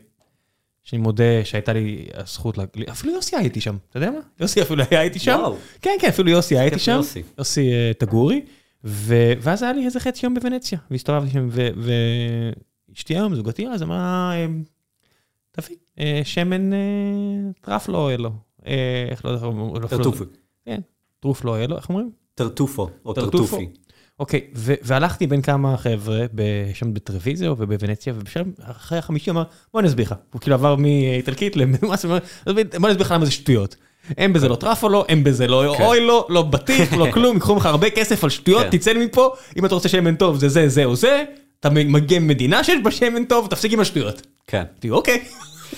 שאני 0.84 1.02
מודה 1.02 1.24
שהייתה 1.44 1.74
לי 1.74 2.08
הזכות, 2.14 2.58
להגל... 2.58 2.84
אפילו 2.92 3.14
יוסי 3.14 3.36
הייתי 3.36 3.62
שם, 3.62 3.78
אתה 3.90 3.98
יודע 3.98 4.12
מה? 4.12 4.20
יוסי 4.40 4.62
אפילו 4.62 4.84
היה 4.92 5.02
איתי 5.02 5.20
שם. 5.20 5.38
וואו. 5.40 5.56
כן, 5.82 5.98
כן, 6.02 6.08
אפילו 6.08 6.30
יוסי 6.30 6.58
הייתי 6.58 6.80
שם, 6.80 6.92
יוסי, 6.92 7.24
יוסי 7.38 7.72
תגורי, 8.00 8.46
ו... 8.84 9.34
ואז 9.42 9.64
היה 9.64 9.74
לי 9.74 9.86
איזה 9.86 10.00
חצי 10.00 10.26
יום 10.26 10.34
בוונציה, 10.34 10.80
והסתובבתי 10.92 11.32
שם, 11.32 11.50
ואשתי 12.90 13.16
היום, 13.16 13.36
זוגתי 13.36 13.68
אז 13.68 13.84
אמרה, 13.84 14.34
אה, 14.36 14.48
תביא, 15.52 15.76
שמן 16.24 16.70
טרפלו, 17.62 18.10
לא, 18.18 18.32
איך 19.10 19.26
לא 19.26 19.30
יודע, 19.30 19.88
טרטופי. 19.88 20.24
כן. 20.66 20.82
טרוף 21.20 21.46
לא 21.46 21.52
אוהל 21.52 21.70
לו, 21.70 21.78
איך 21.78 21.90
אומרים? 21.90 22.10
טרטופו, 22.36 22.90
או. 23.06 23.14
טרטופי. 23.14 23.70
אוקיי, 24.20 24.42
והלכתי 24.54 25.28
בין 25.28 25.42
כמה 25.42 25.78
חבר'ה 25.78 26.26
שם 26.74 26.94
בטרוויזיה 26.94 27.52
ובוונציה, 27.52 28.14
ובשם 28.16 28.44
אחרי 28.62 28.98
החמישי 28.98 29.32
אמר, 29.32 29.44
בוא 29.74 29.80
אני 29.80 29.88
אסביר 29.88 30.06
לך. 30.06 30.16
הוא 30.34 30.42
כאילו 30.42 30.56
עבר 30.56 30.76
מאיטלקית 30.76 31.56
אומר, 32.04 32.20
בוא 32.80 32.88
אני 32.88 32.92
אסביר 32.92 33.06
לך 33.06 33.12
למה 33.12 33.26
זה 33.26 33.32
שטויות. 33.32 33.76
אין 34.18 34.34
בזה 34.34 34.50
לא 34.50 34.56
טראפו 34.56 34.90
אין 35.10 35.24
בזה 35.24 35.48
לא 35.48 35.76
כן. 35.78 35.84
אוי 35.84 36.00
לו, 36.00 36.26
לא 36.30 36.42
בטיח, 36.42 36.94
לא 36.94 37.08
כלום, 37.14 37.36
ייקחו 37.36 37.56
ממך 37.56 37.66
הרבה 37.66 37.90
כסף 37.90 38.24
על 38.24 38.30
שטויות, 38.30 38.64
כן. 38.64 38.78
תצא 38.78 38.94
מפה, 38.94 39.34
אם 39.58 39.66
אתה 39.66 39.76
רוצה 39.76 39.90
שמן 39.90 40.16
טוב 40.16 40.38
זה 40.38 40.50
זה 40.50 40.70
זה 40.70 40.86
או 40.86 40.96
זה, 40.96 41.24
אתה 41.60 41.70
מגיע 41.70 42.20
ממדינה 42.20 42.64
שיש 42.64 42.82
בה 42.84 42.92
שמן 42.92 43.26
טוב, 43.26 43.48
תפסיק 43.48 43.74
עם 43.74 43.80
השטויות. 43.80 44.22
כן. 44.48 44.64
אוקיי. 44.90 45.24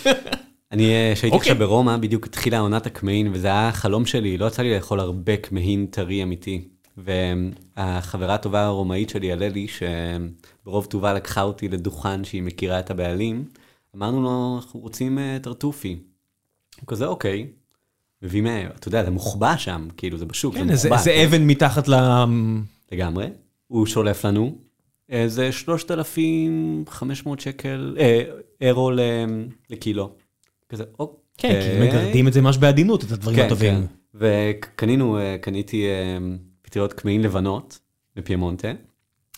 אני, 0.72 0.93
אה, 0.93 1.11
כשהייתי 1.15 1.38
אוקיי. 1.38 1.51
עכשיו 1.51 1.67
ברומא, 1.67 1.97
בדיוק 1.97 2.26
התחילה 2.26 2.59
עונת 2.59 2.86
הקמעין, 2.86 3.32
וזה 3.34 3.47
היה 3.47 3.67
החלום 3.67 4.05
שלי, 4.05 4.38
לא 4.38 4.45
יצא 4.45 4.61
לי 4.61 4.76
לאכול 4.76 4.99
הרבה 4.99 5.38
קמעין 5.38 5.86
טרי 5.86 6.24
אמיתי. 6.24 6.67
והחברה 6.97 8.34
הטובה 8.36 8.65
הרומאית 8.65 9.09
שלי, 9.09 9.32
הללי, 9.32 9.67
שברוב 9.67 10.86
טובה 10.86 11.13
לקחה 11.13 11.41
אותי 11.41 11.67
לדוכן 11.67 12.24
שהיא 12.24 12.43
מכירה 12.43 12.80
את 12.80 12.91
הבעלים, 12.91 13.45
אמרנו 13.95 14.22
לו, 14.22 14.55
אנחנו 14.55 14.80
רוצים 14.80 15.20
אה, 15.20 15.38
טרטופי. 15.41 15.99
הוא 16.82 16.88
כזה, 16.88 17.05
אוקיי. 17.05 17.47
מביא 18.22 18.41
מה... 18.41 18.67
אתה 18.67 18.88
יודע, 18.88 19.03
זה 19.03 19.11
מוחבא 19.11 19.57
שם, 19.57 19.88
כאילו, 19.97 20.17
זה 20.17 20.26
בשוק, 20.26 20.55
כן, 20.55 20.76
זה 20.76 20.89
מוחבא. 20.89 21.11
איזה 21.11 21.24
אבן 21.26 21.47
מתחת 21.47 21.88
ל... 21.88 21.93
לגמרי. 22.91 23.28
הוא 23.67 23.86
שולף 23.86 24.26
לנו 24.26 24.57
איזה 25.09 25.51
3,500 25.51 27.39
שקל, 27.39 27.97
אה, 27.99 28.24
אירו 28.61 28.91
לקילו. 29.70 30.15
כזה, 30.70 30.84
אוקיי. 30.99 31.20
כן, 31.38 31.61
כי 31.61 31.88
מגרדים 31.88 32.28
את 32.28 32.34
זה 32.34 32.41
ממש 32.41 32.57
בעדינות, 32.57 33.03
את 33.03 33.11
הדברים 33.11 33.38
כן, 33.38 33.45
הטובים. 33.45 33.74
כן. 33.74 33.86
וקנינו, 34.15 35.17
אה, 35.17 35.36
קניתי 35.41 35.86
אה, 35.86 36.17
פטריות 36.61 36.93
קמעין 36.93 37.22
לבנות 37.22 37.80
בפיימונטה. 38.15 38.72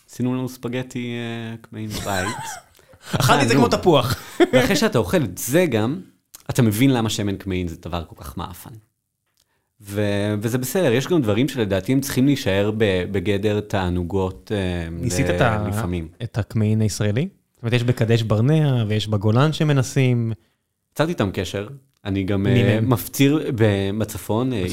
עשינו 0.10 0.34
לנו 0.36 0.50
ספגטי 0.50 1.14
אה, 1.14 1.56
קמעין 1.62 1.90
בבית. 1.90 2.28
אכלתי 3.20 3.44
את 3.44 3.48
זה 3.50 3.56
כמו 3.56 3.68
תפוח. 3.68 4.16
ואחרי 4.54 4.76
שאתה 4.76 4.98
אוכל 4.98 5.24
את 5.24 5.38
זה 5.38 5.66
גם, 5.66 6.00
אתה 6.50 6.62
מבין 6.62 6.94
למה 6.94 7.10
שמן 7.10 7.36
קמעין 7.36 7.68
זה 7.68 7.76
דבר 7.82 8.04
כל 8.08 8.16
כך 8.24 8.38
מאפן. 8.38 8.70
ו- 9.82 10.36
וזה 10.42 10.58
בסדר, 10.58 10.92
יש 10.92 11.08
גם 11.08 11.22
דברים 11.22 11.48
שלדעתי 11.48 11.92
הם 11.92 12.02
צריכים 12.02 12.26
להישאר 12.26 12.72
בגדר 13.12 13.60
תענוגות 13.60 14.52
ניסית 14.92 15.30
ל- 15.30 15.68
לפעמים. 15.68 16.08
את 16.24 16.38
הקמעין 16.38 16.82
הישראלי? 16.82 17.28
זאת 17.54 17.64
אומרת, 17.64 17.74
יש 17.74 17.84
בקדש 17.84 18.22
ברנע 18.22 18.84
ויש 18.88 19.08
בגולן 19.08 19.54
שמנסים. 19.54 20.34
יצרתי 20.94 21.12
איתם 21.12 21.30
קשר, 21.34 21.68
אני 22.06 22.24
גם 22.24 22.44
מהם? 22.44 22.89
מפציר 22.89 23.52
בצפון, 23.98 24.54
אה. 24.54 24.66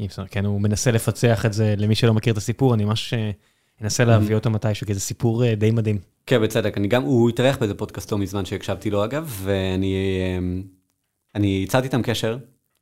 אי 0.00 0.06
אפשר, 0.06 0.26
כן, 0.26 0.44
הוא 0.44 0.60
מנסה 0.60 0.90
לפצח 0.90 1.46
את 1.46 1.52
זה 1.52 1.74
למי 1.76 1.94
שלא 1.94 2.14
מכיר 2.14 2.32
את 2.32 2.38
הסיפור, 2.38 2.74
אני 2.74 2.84
ממש 2.84 3.14
אה, 3.14 3.30
אנסה. 3.82 4.04
להביא 4.04 4.34
אותו 4.34 4.50
מתישהו, 4.50 4.86
כי 4.86 4.94
זה 4.94 5.00
סיפור 5.00 5.54
די 5.54 5.70
מדהים. 5.70 5.98
כן, 6.26 6.42
בצדק, 6.42 6.78
אני 6.78 6.88
גם, 6.88 7.02
הוא 7.02 7.28
התארח 7.28 7.56
באיזה 7.58 7.74
פודקאסט 7.74 8.12
לא 8.12 8.18
מזמן 8.18 8.44
שהקשבתי 8.44 8.90
לו 8.90 9.04
אגב, 9.04 9.40
ואני 9.42 9.94
אני 11.36 11.60
יצרתי 11.64 11.86
איתם 11.86 12.02
קשר, 12.02 12.38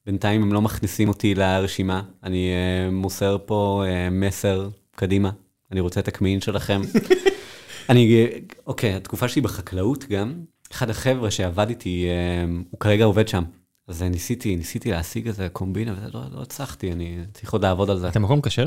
בינתיים 0.06 0.42
הם 0.42 0.52
לא 0.52 0.62
מכניסים 0.62 1.08
אותי 1.08 1.34
לרשימה, 1.34 2.02
אני 2.22 2.50
אה, 2.50 2.90
מוסר 2.90 3.36
פה 3.46 3.84
אה, 3.86 4.10
מסר 4.10 4.68
קדימה, 4.96 5.30
אני 5.72 5.80
רוצה 5.80 6.00
את 6.00 6.08
הקמעין 6.08 6.40
שלכם. 6.40 6.80
אני, 7.90 8.26
אוקיי, 8.66 8.94
התקופה 8.94 9.28
שלי 9.28 9.42
בחקלאות 9.42 10.04
גם, 10.10 10.34
אחד 10.74 10.90
החבר'ה 10.90 11.30
שעבד 11.30 11.68
איתי, 11.68 12.06
אה, 12.08 12.44
הוא 12.70 12.80
כרגע 12.80 13.04
עובד 13.04 13.28
שם. 13.28 13.44
אז 13.88 14.02
אה, 14.02 14.08
ניסיתי, 14.08 14.56
ניסיתי 14.56 14.90
להשיג 14.90 15.26
איזה 15.26 15.48
קומבינה, 15.48 15.94
ולא 15.96 16.20
לא 16.32 16.42
הצלחתי, 16.42 16.92
אני 16.92 17.18
צריך 17.32 17.52
עוד 17.52 17.64
לעבוד 17.64 17.90
על 17.90 17.98
זה. 17.98 18.08
אתה 18.08 18.18
מקום 18.18 18.40
כשר? 18.40 18.66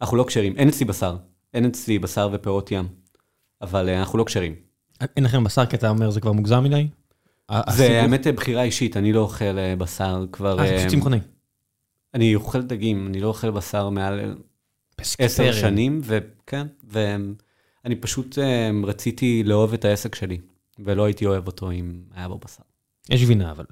אנחנו 0.00 0.16
לא 0.16 0.24
כשרים, 0.24 0.56
אין 0.56 0.68
אצלי 0.68 0.86
בשר, 0.86 1.16
אין 1.54 1.64
אצלי 1.64 1.98
בשר 1.98 2.28
ופירות 2.32 2.70
ים, 2.72 2.88
אבל 3.62 3.88
אה, 3.88 4.00
אנחנו 4.00 4.18
לא 4.18 4.24
כשרים. 4.24 4.54
אין 5.16 5.24
לכם 5.24 5.44
בשר 5.44 5.66
כי 5.66 5.76
אתה 5.76 5.90
אומר 5.90 6.10
זה 6.10 6.20
כבר 6.20 6.32
מוגזם 6.32 6.64
מדי? 6.64 6.88
זה 7.70 8.02
האמת 8.02 8.26
בחירה 8.26 8.62
אישית, 8.62 8.96
אני 8.96 9.12
לא 9.12 9.20
אוכל 9.20 9.58
אה, 9.58 9.76
בשר 9.76 10.24
כבר... 10.32 10.60
אה, 10.60 10.66
זה 10.66 10.72
אה, 10.72 10.78
פשוט 10.78 10.90
צמחוני. 10.90 11.18
אני 12.14 12.34
אוכל 12.34 12.62
דגים, 12.62 13.06
אני 13.06 13.20
לא 13.20 13.28
אוכל 13.28 13.50
בשר 13.50 13.88
מעל 13.88 14.20
אה, 14.20 15.04
עשר. 15.18 15.52
שנים, 15.52 16.00
וכן, 16.04 16.66
ואני 16.84 17.96
פשוט 18.00 18.38
אה, 18.38 18.70
רציתי 18.84 19.42
לאהוב 19.44 19.72
את 19.72 19.84
העסק 19.84 20.14
שלי, 20.14 20.38
ולא 20.84 21.04
הייתי 21.04 21.26
אוהב 21.26 21.46
אותו 21.46 21.70
אם 21.70 21.92
היה 22.14 22.28
בו 22.28 22.38
בשר. 22.44 22.62
יש 23.10 23.22
גבינה 23.22 23.50
אבל. 23.50 23.64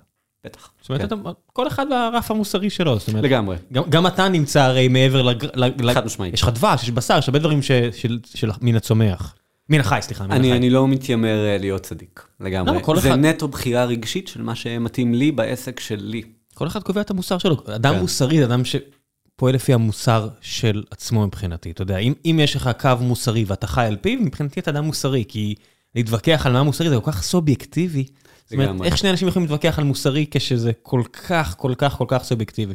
בטח. 0.45 0.71
זאת 0.81 0.89
אומרת, 0.89 1.01
כן. 1.01 1.07
אתה, 1.07 1.31
כל 1.47 1.69
אחד 1.69 1.87
והרף 1.91 2.31
המוסרי 2.31 2.71
שלו, 2.71 2.99
זאת 2.99 3.09
אומרת, 3.09 3.25
לגמרי, 3.25 3.57
גם, 3.73 3.83
גם 3.91 4.07
אתה 4.07 4.29
נמצא 4.29 4.63
הרי 4.63 4.89
מעבר 4.89 5.23
לג... 5.23 5.45
לג... 5.55 5.93
חד 5.95 6.07
משמעית. 6.07 6.35
יש 6.35 6.43
לך 6.43 6.49
דבש, 6.49 6.83
יש 6.83 6.91
בשר, 6.91 7.19
יש 7.19 7.29
הרבה 7.29 7.39
דברים 7.39 7.63
ש... 7.63 7.73
של... 7.73 8.19
של... 8.35 8.51
מן 8.63 8.77
הצומח. 8.77 9.35
מן 9.69 9.81
החי, 9.81 9.99
סליחה, 10.03 10.25
מן 10.25 10.31
אני, 10.33 10.49
החי. 10.49 10.59
אני 10.59 10.71
לא 10.71 10.89
מתיימר 10.89 11.47
אה, 11.47 11.59
להיות 11.59 11.83
צדיק, 11.83 12.27
לגמרי. 12.41 12.79
כל 12.83 13.01
זה 13.01 13.09
אחד- 13.09 13.19
נטו 13.19 13.49
בחירה 13.49 13.85
רגשית 13.85 14.29
של 14.29 14.43
מה 14.43 14.55
שמתאים 14.55 15.15
לי 15.15 15.33
בעסק 15.33 15.81
שלי. 15.81 16.23
כל 16.55 16.67
אחד 16.67 16.83
קובע 16.83 17.01
את 17.01 17.11
המוסר 17.11 17.39
שלו. 17.39 17.57
אדם 17.77 17.95
כן. 17.95 18.01
מוסרי 18.01 18.39
זה 18.39 18.45
אדם 18.45 18.63
שפועל 18.65 19.55
לפי 19.55 19.75
המוסר 19.75 20.29
של 20.41 20.83
עצמו 20.91 21.27
מבחינתי. 21.27 21.71
אתה 21.71 21.83
יודע, 21.83 21.99
אם, 21.99 22.13
אם 22.25 22.41
יש 22.43 22.57
לך 22.57 22.71
קו 22.81 22.91
מוסרי 23.01 23.45
ואתה 23.47 23.67
חי 23.67 23.85
על 23.85 23.97
פיו, 23.97 24.21
מבחינתי 24.21 24.61
אתה 24.61 24.71
אדם 24.71 24.85
מוסרי, 24.85 25.25
כי 25.29 25.55
להתווכח 25.99 26.47
על 26.47 26.53
מה 26.53 26.63
מוסרי 26.63 26.89
זה 26.89 27.01
כל 27.01 27.13
כך 27.13 27.23
סובייקטיבי. 27.23 28.05
זאת 28.45 28.53
אומרת. 28.53 28.83
איך 28.85 28.99
שני 28.99 29.11
אנשים 29.11 29.29
יכולים 29.29 29.49
להתווכח 29.49 29.79
על 29.79 29.85
מוסרי 29.85 30.27
כשזה 30.31 30.73
כל 30.83 31.03
כך, 31.13 31.55
כל 31.59 31.75
כך, 31.75 31.97
כל 31.97 32.05
כך 32.09 32.23
סובייקטיבי? 32.23 32.75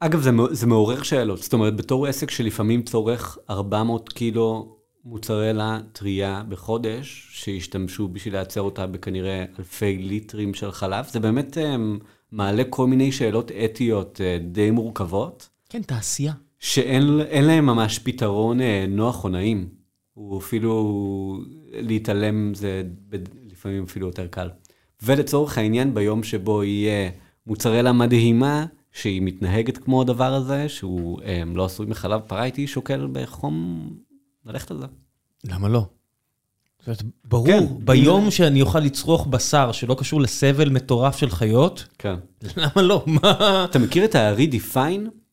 אגב, 0.00 0.20
זה, 0.20 0.30
זה 0.50 0.66
מעורר 0.66 1.02
שאלות. 1.02 1.42
זאת 1.42 1.52
אומרת, 1.52 1.76
בתור 1.76 2.06
עסק 2.06 2.30
שלפעמים 2.30 2.82
צורך 2.82 3.38
400 3.50 4.12
קילו 4.12 4.76
מוצרלה 5.04 5.78
טרייה 5.92 6.42
בחודש, 6.48 7.28
שהשתמשו 7.32 8.08
בשביל 8.08 8.34
לייצר 8.34 8.60
אותה 8.60 8.86
בכנראה 8.86 9.44
אלפי 9.58 9.98
ליטרים 9.98 10.54
של 10.54 10.72
חלב, 10.72 11.04
זה 11.08 11.20
באמת 11.20 11.56
um, 11.56 12.04
מעלה 12.32 12.62
כל 12.70 12.86
מיני 12.86 13.12
שאלות 13.12 13.50
אתיות 13.64 14.20
uh, 14.20 14.42
די 14.52 14.70
מורכבות, 14.70 15.48
כן, 15.68 15.82
תעשייה. 15.82 16.32
שאין 16.58 17.20
אין 17.20 17.44
להם 17.44 17.66
ממש 17.66 17.98
פתרון 17.98 18.60
uh, 18.60 18.62
נוח 18.88 19.24
או 19.24 19.28
נעים. 19.28 19.68
הוא 20.14 20.38
אפילו, 20.38 20.72
להתעלם 21.76 22.54
זה 22.54 22.82
לפעמים 23.50 23.84
אפילו 23.84 24.06
יותר 24.06 24.26
קל. 24.26 24.50
ולצורך 25.02 25.58
העניין, 25.58 25.94
ביום 25.94 26.22
שבו 26.22 26.64
יהיה 26.64 27.10
מוצרלה 27.46 27.92
מדהימה, 27.92 28.66
שהיא 28.92 29.22
מתנהגת 29.22 29.78
כמו 29.78 30.02
הדבר 30.02 30.34
הזה, 30.34 30.68
שהוא 30.68 31.20
um, 31.20 31.24
לא 31.54 31.64
עשוי 31.64 31.86
מחלב 31.86 32.20
פרה, 32.20 32.42
הייתי 32.42 32.66
שוקל 32.66 33.08
בחום 33.12 33.88
ללכת 34.46 34.70
על 34.70 34.78
זה. 34.78 34.86
למה 35.44 35.68
לא? 35.68 35.86
זאת 36.78 36.86
אומרת, 36.86 37.02
ברור, 37.24 37.46
כן. 37.46 37.84
ביום 37.84 38.30
שאני 38.30 38.62
אוכל 38.62 38.80
לצרוך 38.80 39.26
בשר 39.26 39.72
שלא 39.72 39.96
קשור 39.98 40.20
לסבל 40.20 40.68
מטורף 40.68 41.16
של 41.16 41.30
חיות, 41.30 41.86
כן. 41.98 42.14
למה 42.56 42.82
לא? 42.82 43.04
מה? 43.06 43.66
אתה 43.70 43.78
מכיר 43.78 44.04
את 44.04 44.14
ה-Redefine? 44.14 45.23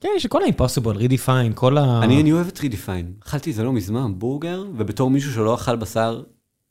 כן, 0.00 0.08
יש 0.16 0.26
כל 0.26 0.42
ה-impossible, 0.42 0.96
redefine, 0.96 1.54
כל 1.54 1.78
ה... 1.78 2.00
אני, 2.02 2.20
אני 2.20 2.32
אוהב 2.32 2.48
את 2.48 2.58
Redefine. 2.58 3.24
אכלתי 3.26 3.50
את 3.50 3.54
זה 3.54 3.62
לא 3.62 3.72
מזמן, 3.72 4.18
בורגר, 4.18 4.64
ובתור 4.76 5.10
מישהו 5.10 5.32
שלא 5.32 5.54
אכל 5.54 5.76
בשר 5.76 6.22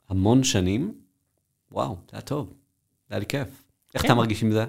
המון 0.10 0.44
שנים, 0.44 0.94
וואו, 1.72 1.96
זה 2.12 2.18
היה 2.18 2.22
טוב. 2.22 2.48
זה 3.10 3.16
היה 3.16 3.20
לי 3.20 3.26
כיף. 3.26 3.48
איך 3.94 4.02
כן. 4.02 4.08
אתה 4.08 4.16
מרגיש 4.16 4.44
עם 4.44 4.52
זה? 4.52 4.66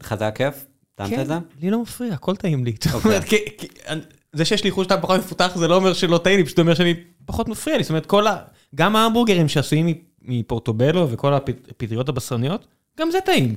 לך 0.00 0.14
זה 0.14 0.24
היה 0.24 0.32
כיף? 0.32 0.66
טעמת 0.94 1.18
את 1.18 1.26
זה? 1.26 1.34
כן, 1.34 1.60
לי 1.60 1.70
לא 1.70 1.82
מפריע, 1.82 2.14
הכל 2.14 2.36
טעים 2.36 2.64
לי. 2.64 2.74
אוקיי. 2.94 3.20
זה 4.32 4.44
שיש 4.44 4.64
לי 4.64 4.70
חוש 4.70 4.86
טעם 4.86 5.00
פחות 5.00 5.20
מפותח 5.20 5.52
זה 5.56 5.68
לא 5.68 5.76
אומר 5.76 5.92
שלא 5.92 6.18
טעים 6.18 6.38
לי, 6.38 6.44
פשוט 6.44 6.58
אומר 6.58 6.74
שאני 6.74 6.94
פחות 7.24 7.48
מפריע 7.48 7.76
לי. 7.76 7.82
זאת 7.82 7.90
אומרת, 7.90 8.06
כל 8.06 8.26
ה... 8.26 8.36
גם 8.74 8.96
ההמבורגרים 8.96 9.48
שעשויים 9.48 9.94
מפורטובלו 10.22 11.10
וכל 11.10 11.34
הפטריות 11.34 12.08
הבשרניות, 12.08 12.66
גם 12.98 13.10
זה 13.10 13.18
טעים. 13.20 13.56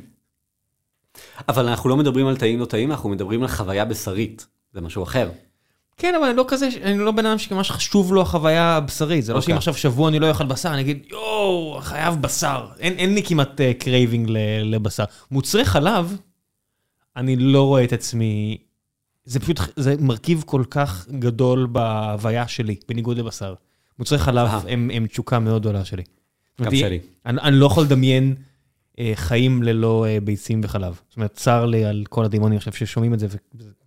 אבל 1.49 1.68
אנחנו 1.68 1.89
לא 1.89 1.97
מדברים 1.97 2.28
על 2.28 2.38
טעים 2.38 2.59
לא 2.59 2.66
טעים, 2.66 2.91
אנחנו 2.91 3.09
מדברים 3.09 3.41
על 3.41 3.47
חוויה 3.47 3.86
בשרית. 3.86 4.47
זה 4.74 4.82
משהו 4.82 5.03
אחר. 5.03 5.30
כן, 5.97 6.16
אבל 6.16 6.28
אני 6.28 6.38
לא 6.38 6.45
כזה, 6.47 6.70
אני 6.84 6.97
לא 6.97 7.11
בן 7.11 7.26
אדם 7.26 7.38
שממש 7.38 7.72
חשוב 7.72 8.14
לו 8.14 8.22
החוויה 8.22 8.64
הבשרית. 8.64 9.26
זה 9.26 9.34
לא 9.34 9.41
שאם 9.41 9.45
אוקיי. 9.45 9.57
עכשיו 9.57 9.74
שבוע 9.74 10.09
אני 10.09 10.20
לא 10.20 10.30
אוכל 10.30 10.45
בשר, 10.45 10.74
אני 10.74 10.82
אגיד, 10.82 11.03
יואו, 11.09 11.78
חייב 11.82 12.22
בשר. 12.22 12.68
אין 12.80 12.93
אין 12.93 13.14
לי 13.14 13.24
כמעט 13.24 13.61
craving 13.80 14.28
לבשר. 14.64 15.03
מוצרי 15.32 15.66
חלב, 15.66 16.18
אני 17.16 17.36
לא 17.36 17.67
רואה 17.67 17.83
את 17.83 17.93
עצמי... 17.93 18.58
זה 19.25 19.39
פשוט, 19.39 19.59
זה 19.75 19.96
מרכיב 20.00 20.43
כל 20.46 20.63
כך 20.70 21.08
גדול 21.20 21.67
בהוויה 21.71 22.47
שלי, 22.47 22.75
בניגוד 22.87 23.17
לבשר. 23.17 23.54
מוצרי 24.00 24.20
חלב 24.20 24.47
אה. 24.47 24.59
הם 24.67 24.92
הם 24.93 25.08
תשוקה 25.08 25.39
מאוד 25.39 25.62
גדולה 25.62 25.86
שלי. 25.86 26.04
גם 26.62 26.75
שלי. 26.75 27.00
אני 27.25 27.42
אני 27.42 27.55
לא 27.55 27.66
יכול 27.66 27.83
לדמיין 27.83 28.36
אה, 28.37 28.43
חיים 29.15 29.63
ללא 29.63 30.05
אה, 30.05 30.17
ביצים 30.24 30.61
וחלב. 30.63 30.99
זאת 31.09 31.17
אומרת, 31.17 31.33
צר 31.33 31.65
לי 31.65 31.86
על 31.86 32.03
כל 32.09 32.25
הדימונים 32.25 32.57
עכשיו 32.57 32.74
ששומעים 32.74 33.13
את 33.13 33.20
זה, 33.20 33.28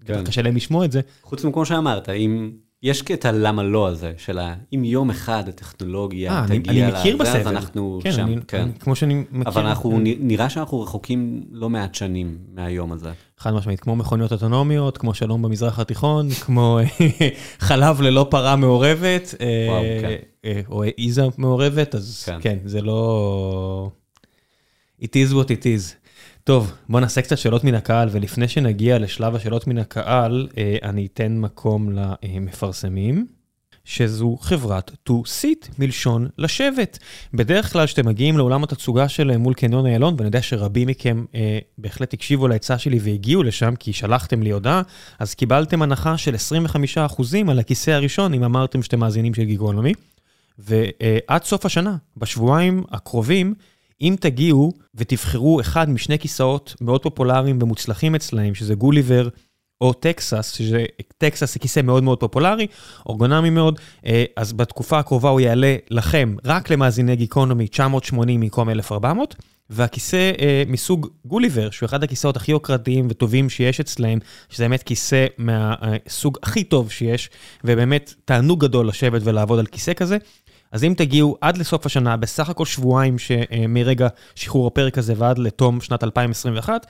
כן. 0.05 0.21
וקשה 0.21 0.43
להם 0.43 0.57
לשמוע 0.57 0.85
את 0.85 0.93
זה. 0.93 1.01
חוץ 1.23 1.45
מכמו 1.45 1.67
שאמרת, 1.67 2.09
אם... 2.09 2.51
יש 2.83 3.03
קטע 3.03 3.33
למה 3.33 3.63
לא 3.63 3.89
הזה, 3.89 4.13
של. 4.17 4.39
אם 4.75 4.85
יום 4.85 5.11
אחד 5.11 5.49
הטכנולוגיה 5.49 6.33
אה, 6.33 6.47
תגיע 6.49 6.89
לזה, 6.89 7.41
אז. 7.41 7.47
אנחנו 7.47 8.01
כן, 8.03 8.13
שם. 8.13 8.23
אני- 8.27 8.37
כן. 8.49 8.69
כמו 8.81 8.97
שאני 8.97 9.25
מכיר. 9.33 9.53
אבל 9.53 9.67
אנחנו, 9.67 9.91
כן. 9.91 10.03
נראה 10.21 10.51
שאנחנו 10.51 10.81
רחוקים 10.81 11.43
לא 11.51 11.71
מעט 11.71 11.95
שנים 11.95 12.39
מהיום 12.55 12.93
הזה. 12.93 13.13
חד 13.39 13.53
משמעית, 13.55 13.81
כמו 13.81 13.97
מכוניות 13.97 14.33
אוטונומיות, 14.33 14.99
כמו 14.99 15.15
שלום 15.15 15.43
במזרח 15.43 15.79
התיכון, 15.79 16.31
כמו 16.45 16.79
חלב 17.59 18.01
ללא 18.01 18.27
פרה 18.31 18.57
מעורבת, 18.57 19.35
אה, 19.41 19.99
כן. 20.01 20.17
אה, 20.45 20.61
או 20.69 20.85
איזה 20.99 21.23
מעורבת, 21.39 21.95
אז 21.95 22.23
כן. 22.27 22.39
כן, 22.41 22.59
זה 22.65 22.83
לא... 22.83 23.91
It 25.03 25.07
is 25.07 25.33
what 25.33 25.49
it 25.49 25.63
is. 25.63 25.95
טוב, 26.45 26.73
בוא 26.89 27.01
נעשה 27.01 27.23
קצת 27.23 27.39
שאלות 27.39 27.65
מן 27.65 27.75
הקהל, 27.75 28.09
ולפני 28.13 28.49
שנגיע 28.49 28.99
לשלב 28.99 29.35
השאלות 29.35 29.67
מן 29.67 29.79
הקהל, 29.79 30.49
אה, 30.59 30.77
אני 30.83 31.07
אתן 31.07 31.39
מקום 31.39 31.91
למפרסמים. 31.93 33.27
שזו 33.87 34.37
חברת 34.41 34.91
to 35.09 35.13
sit, 35.13 35.69
מלשון 35.79 36.29
לשבת. 36.39 36.99
בדרך 37.35 37.73
כלל 37.73 37.87
כשאתם 37.87 38.07
מגיעים 38.07 38.39
לאולם 38.39 38.65
התצוגה 38.65 39.09
של 39.09 39.31
אה, 39.31 39.39
מול 39.39 39.55
קניון 39.55 39.87
איילון, 39.87 40.15
ואני 40.17 40.29
יודע 40.29 40.43
שרבים 40.43 40.89
מכם 40.89 41.25
אה, 41.35 41.59
בהחלט 41.79 42.13
הקשיבו 42.13 42.49
לעצה 42.49 42.79
שלי 42.79 42.99
והגיעו 43.03 43.43
לשם 43.43 43.75
כי 43.79 43.93
שלחתם 43.93 44.43
לי 44.43 44.51
הודעה, 44.51 44.83
אז 45.19 45.35
קיבלתם 45.35 45.83
הנחה 45.83 46.19
של 46.19 46.35
25% 46.35 47.51
על 47.51 47.59
הכיסא 47.59 47.91
הראשון, 47.91 48.35
אם 48.35 48.45
אמרתם 48.45 48.83
שאתם 48.83 49.01
מאזינים 49.01 49.35
של 49.35 49.43
גיגו 49.43 49.67
עולמי. 49.67 49.93
ועד 50.59 51.45
סוף 51.45 51.67
השנה, 51.67 51.97
בשבועיים 52.17 52.85
הקרובים, 52.91 53.55
אם 54.01 54.17
תגיעו 54.21 54.73
ותבחרו 54.95 55.61
אחד 55.61 55.91
משני 55.91 56.19
כיסאות 56.19 56.75
מאוד 56.81 57.03
פופולריים 57.03 57.59
ומוצלחים 57.63 58.15
אצלהם, 58.15 58.55
שזה 58.55 58.75
גוליבר 58.75 59.29
או 59.81 59.93
טקסס, 59.93 60.53
שזה 60.53 60.85
טקסס 61.19 61.53
זה 61.53 61.59
כיסא 61.59 61.81
מאוד 61.81 62.03
מאוד 62.03 62.21
פופולרי, 62.21 62.67
אורגונומי 63.07 63.51
מאוד, 63.51 63.79
אה, 64.07 64.25
אז 64.37 64.53
בתקופה 64.53 64.99
הקרובה 64.99 65.29
הוא 65.29 65.41
יעלה 65.41 65.77
לכם, 65.91 66.35
רק 66.45 66.71
למאזיני 66.71 67.17
גיקונומי, 67.17 67.69
980 67.69 68.41
במקום 68.41 68.71
1400, 68.71 69.35
והכיסא 69.71 70.33
אה, 70.41 70.63
מסוג 70.67 71.09
גוליבר, 71.25 71.71
שהוא 71.71 71.87
אחד 71.87 72.05
הכיסאות 72.05 72.37
הכי 72.37 72.53
יוקרתיים 72.53 73.07
וטובים 73.11 73.51
שיש 73.51 73.81
אצלהם, 73.81 74.19
שזה 74.49 74.65
באמת 74.65 74.83
כיסא 74.83 75.27
מהסוג 75.39 76.39
הכי 76.43 76.65
טוב 76.65 76.91
שיש, 76.91 77.31
ובאמת 77.65 78.15
תענוג 78.25 78.65
גדול 78.65 78.89
לשבת 78.89 79.21
ולעבוד 79.25 79.59
על 79.59 79.67
כיסא 79.67 79.93
כזה. 79.95 80.17
אז 80.77 80.85
אם 80.85 80.95
תגיעו 80.97 81.37
עד 81.41 81.57
לסוף 81.57 81.87
השנה, 81.87 82.17
בסך 82.17 82.49
הכל 82.49 82.65
שבועיים 82.65 83.17
מרגע 83.69 84.09
שחרור 84.35 84.67
הפרק 84.67 84.99
הזה 84.99 85.15
ועד 85.17 85.39
לתום 85.39 85.81
שנת 85.81 86.05
2021, 86.05 86.87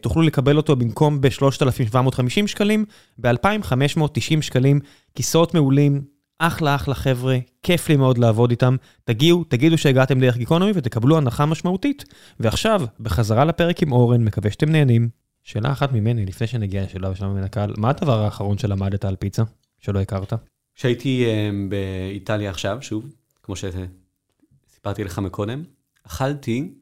תוכלו 0.00 0.22
לקבל 0.22 0.56
אותו 0.56 0.76
במקום 0.76 1.20
ב-3,750 1.20 2.46
שקלים, 2.46 2.84
ב-2,590 3.18 4.42
שקלים, 4.42 4.80
כיסאות 5.14 5.54
מעולים, 5.54 6.02
אחלה 6.38 6.74
אחלה 6.74 6.94
חבר'ה, 6.94 7.38
כיף 7.62 7.88
לי 7.88 7.96
מאוד 7.96 8.18
לעבוד 8.18 8.50
איתם. 8.50 8.76
תגיעו, 9.04 9.44
תגידו 9.44 9.78
שהגעתם 9.78 10.20
דרך 10.20 10.36
גיקונומי 10.36 10.72
ותקבלו 10.74 11.16
הנחה 11.16 11.46
משמעותית. 11.46 12.04
ועכשיו, 12.40 12.82
בחזרה 13.00 13.44
לפרק 13.44 13.82
עם 13.82 13.92
אורן, 13.92 14.24
מקווה 14.24 14.50
שאתם 14.50 14.70
נהנים. 14.70 15.08
שאלה 15.42 15.72
אחת 15.72 15.92
ממני, 15.92 16.26
לפני 16.26 16.46
שנגיע 16.46 16.84
לשאלה 16.84 17.10
ושלום 17.10 17.34
מן 17.34 17.44
הקהל, 17.44 17.74
מה 17.78 17.90
הדבר 17.90 18.24
האחרון 18.24 18.58
שלמדת 18.58 19.04
על 19.04 19.16
פיצה, 19.16 19.42
שלא 19.78 20.00
הכרת? 20.00 20.32
כשהייתי 20.74 21.26
uh, 21.26 21.54
באיטליה 21.70 22.50
עכשיו, 22.50 22.78
שוב, 22.80 23.04
כמו 23.42 23.54
שסיפרתי 23.56 25.04
לך 25.04 25.18
מקודם, 25.18 25.62
אכלתי 26.02 26.74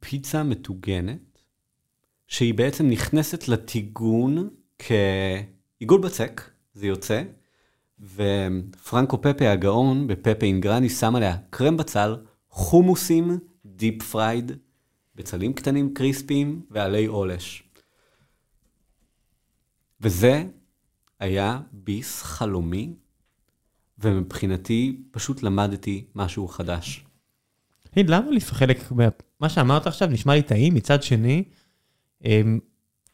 פיצה 0.00 0.42
מטוגנת, 0.42 1.38
שהיא 2.26 2.54
בעצם 2.54 2.88
נכנסת 2.88 3.48
לטיגון 3.48 4.50
כעיגול 4.78 6.00
בצק, 6.00 6.50
זה 6.74 6.86
יוצא, 6.86 7.22
ופרנקו 8.00 9.22
פפה 9.22 9.50
הגאון 9.50 10.06
בפפה 10.06 10.46
אינגרני 10.46 10.88
שם 10.88 11.16
עליה 11.16 11.36
קרם 11.50 11.76
בצל, 11.76 12.16
חומוסים, 12.48 13.38
deep 13.66 14.02
fried, 14.02 14.52
בצלים 15.14 15.52
קטנים 15.52 15.94
קריספיים 15.94 16.62
ועלי 16.70 17.06
עולש. 17.06 17.62
וזה 20.00 20.44
היה 21.18 21.60
ביס 21.72 22.22
חלומי, 22.22 22.94
ומבחינתי 24.00 25.02
פשוט 25.10 25.42
למדתי 25.42 26.04
משהו 26.14 26.48
חדש. 26.48 27.04
תגיד, 27.90 28.10
למה 28.10 28.30
לי 28.30 28.40
חלק, 28.40 28.92
מה 29.40 29.48
שאמרת 29.48 29.86
עכשיו 29.86 30.08
נשמע 30.08 30.34
לי 30.34 30.42
טעים, 30.42 30.74
מצד 30.74 31.02
שני, 31.02 31.44
אמ, 32.24 32.58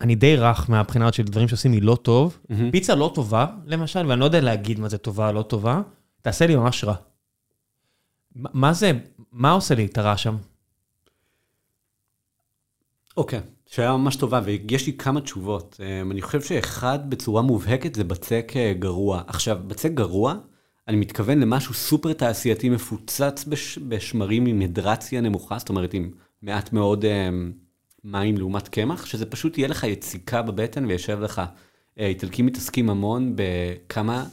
אני 0.01 0.15
די 0.15 0.37
רך 0.37 0.71
מהבחינה 0.71 1.13
של 1.13 1.23
דברים 1.23 1.49
שעושים 1.49 1.73
לי 1.73 1.81
לא 1.81 1.99
טוב. 2.03 2.39
Mm-hmm. 2.39 2.55
פיצה 2.73 2.95
לא 2.95 3.13
טובה, 3.15 3.47
למשל, 3.67 4.07
ואני 4.07 4.21
לא 4.21 4.25
יודע 4.25 4.41
להגיד 4.41 4.81
מה 4.81 4.89
זה 4.89 4.99
טובה 4.99 5.29
או 5.29 5.33
לא 5.33 5.43
טובה, 5.43 5.83
תעשה 6.23 6.47
לי 6.47 6.57
ממש 6.57 6.85
רע. 6.85 6.95
מה 8.35 8.73
זה, 8.73 8.93
מה 9.33 9.51
עושה 9.51 9.75
לי 9.75 9.87
את 9.87 9.99
הרע 9.99 10.17
שם? 10.17 10.37
אוקיי, 13.17 13.39
okay. 13.39 13.43
שאלה 13.67 13.97
ממש 13.97 14.17
טובה, 14.17 14.41
ויש 14.45 14.87
לי 14.87 14.93
כמה 14.93 15.21
תשובות. 15.21 15.81
אמ, 15.81 16.11
אני 16.11 16.23
חושב 16.23 16.41
שאחד, 16.43 17.11
בצורה 17.11 17.43
מובהקת, 17.43 17.95
זה 17.95 18.05
בצק 18.05 18.53
אה, 18.57 18.73
גרוע. 18.79 19.23
עכשיו, 19.27 19.59
בצק 19.67 19.91
גרוע, 19.91 20.35
אני 20.89 20.97
מתכוון 20.97 21.39
למשהו 21.41 21.75
סופר 21.75 22.13
תעשייתי 22.13 22.69
מפוצץ 22.69 23.45
בש, 23.45 23.79
בשמרים 23.79 24.47
עם 24.47 24.61
הידרציה 24.61 25.21
נמוכה, 25.21 25.59
זאת 25.59 25.69
אומרת, 25.69 25.95
עם 25.95 26.11
מעט 26.43 26.73
מאוד... 26.73 27.05
Um, 27.05 27.67
מים 28.07 28.39
לעומת 28.39 28.69
קמח, 28.69 29.07
שזה 29.07 29.27
פשוט 29.27 29.59
יהיה 29.59 29.69
לך 29.69 29.85
יציקה 29.85 30.43
בבטן 30.43 30.85
ויושב 30.85 31.21
לך. 31.21 31.43
אה, 31.99 32.07
איטלקים 32.07 32.47
מתעסקים 32.47 32.91
המון 32.91 33.33
בכמה 33.37 34.25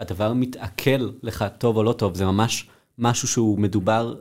הדבר 0.00 0.32
מתעכל 0.32 1.10
לך 1.22 1.44
טוב 1.58 1.76
או 1.76 1.82
לא 1.82 1.92
טוב, 1.92 2.14
זה 2.14 2.24
ממש 2.24 2.68
משהו 2.98 3.28
שהוא 3.28 3.58
מדובר 3.58 4.14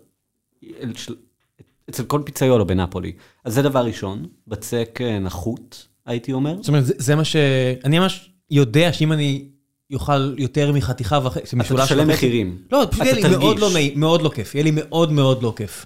אצל 1.90 2.04
כל 2.04 2.22
פיצאיולו 2.26 2.68
בנפולי. 2.68 3.12
אז 3.44 3.54
זה 3.54 3.62
דבר 3.62 3.86
ראשון, 3.86 4.26
בצק 4.48 5.00
אה, 5.02 5.20
נחות, 5.20 5.88
הייתי 6.06 6.34
אומר. 6.34 6.56
זאת 6.56 6.68
אומרת, 6.68 6.84
זה 6.86 7.16
מה 7.16 7.26
ש... 7.26 7.36
אני 7.84 8.00
ממש 8.00 8.32
יודע 8.52 8.94
שאם 8.94 9.12
אני 9.12 9.50
יאכל 9.90 10.36
יותר 10.38 10.72
מחתיכה 10.72 11.20
וחצי, 11.24 11.56
משולש 11.56 11.80
וחצי... 11.80 11.94
אתה 11.94 12.04
תשלם 12.04 12.08
מחירים. 12.08 12.58
לא, 12.72 12.88
פשוט 12.92 13.06
יהיה 13.06 13.14
לי 13.14 13.38
מאוד 13.38 13.60
לא 13.60 13.70
מאוד 13.96 14.22
לא 14.22 14.30
כיף. 14.30 14.56
יהיה 14.56 14.64
לי 14.64 14.72
מאוד 14.74 15.12
מאוד 15.12 15.44
לא 15.44 15.54
כיף. 15.56 15.86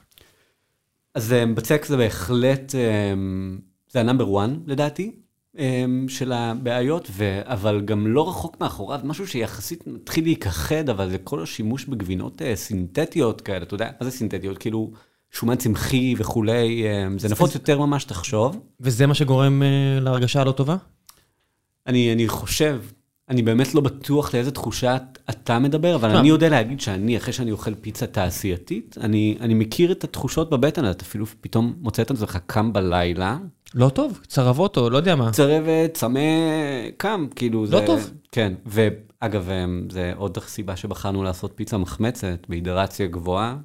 אז 1.16 1.34
אה, 1.34 1.46
בצק 1.46 1.86
זה 1.86 1.98
בהחלט, 1.98 2.76
אה, 2.76 3.14
זה 3.90 4.00
ה 4.00 4.06
number 4.06 4.40
1 4.40 4.50
לדעתי, 4.66 5.12
אה, 5.58 5.86
של 6.08 6.32
הבעיות, 6.32 7.08
ו... 7.12 7.42
אבל 7.44 7.82
גם 7.86 8.08
לא 8.08 8.30
רחוק 8.30 8.62
מאחוריו, 8.62 9.00
משהו 9.04 9.28
שיחסית 9.28 9.88
מתחיל 9.88 10.24
להיכחד, 10.24 10.90
אבל 10.90 11.10
זה 11.10 11.18
כל 11.18 11.44
השימוש 11.44 11.86
בגבינות 11.86 12.42
סינתטיות 12.56 13.42
כאלה, 13.42 13.64
אתה 13.64 13.74
יודע, 13.74 13.90
מה 14.00 14.06
זה 14.06 14.12
סינתטיות? 14.12 14.58
כאילו... 14.58 14.92
שומן 15.36 15.56
צמחי 15.56 16.16
וכולי, 16.18 16.84
זה 17.18 17.30
נפוץ 17.30 17.54
יותר 17.56 17.80
ממה 17.80 18.00
שתחשוב. 18.00 18.60
וזה 18.80 19.08
מה 19.08 19.14
שגורם 19.14 19.62
להרגשה 20.02 20.42
הלא 20.42 20.52
טובה? 20.52 20.76
אני, 21.88 22.14
אני 22.14 22.28
חושב, 22.28 22.82
אני 23.30 23.42
באמת 23.42 23.76
לא 23.76 23.82
בטוח 23.82 24.34
לאיזה 24.34 24.52
תחושה 24.52 24.98
אתה 25.30 25.60
מדבר, 25.60 25.96
אבל 25.96 26.16
אני 26.16 26.28
יודע 26.28 26.50
להגיד 26.50 26.80
שאני, 26.82 27.18
אחרי 27.18 27.34
שאני 27.34 27.52
אוכל 27.52 27.76
פיצה 27.76 28.08
תעשייתית, 28.08 28.98
אני, 29.02 29.38
אני 29.40 29.54
מכיר 29.54 29.92
את 29.92 30.04
התחושות 30.04 30.50
בבטן, 30.50 30.92
אתה 30.92 31.06
אפילו 31.06 31.26
פתאום 31.42 31.74
מוצא 31.80 32.02
את 32.02 32.12
עצמך 32.12 32.38
קם 32.46 32.74
בלילה. 32.74 33.38
לא 33.76 33.90
טוב, 33.90 34.20
צרבות 34.28 34.78
או 34.78 34.90
לא 34.90 34.98
יודע 34.98 35.16
מה. 35.16 35.32
צרבת, 35.32 35.94
צמא, 35.94 36.20
קם, 36.98 37.28
כאילו 37.36 37.68
זה... 37.68 37.76
לא 37.76 37.86
טוב. 37.86 38.12
כן, 38.32 38.54
ואגב, 38.66 39.50
זה 39.90 40.14
עוד 40.16 40.38
סיבה 40.38 40.76
שבחרנו 40.76 41.24
לעשות 41.24 41.52
פיצה 41.56 41.78
מחמצת 41.78 42.46
בהידרציה 42.50 43.08
גבוהה. 43.08 43.58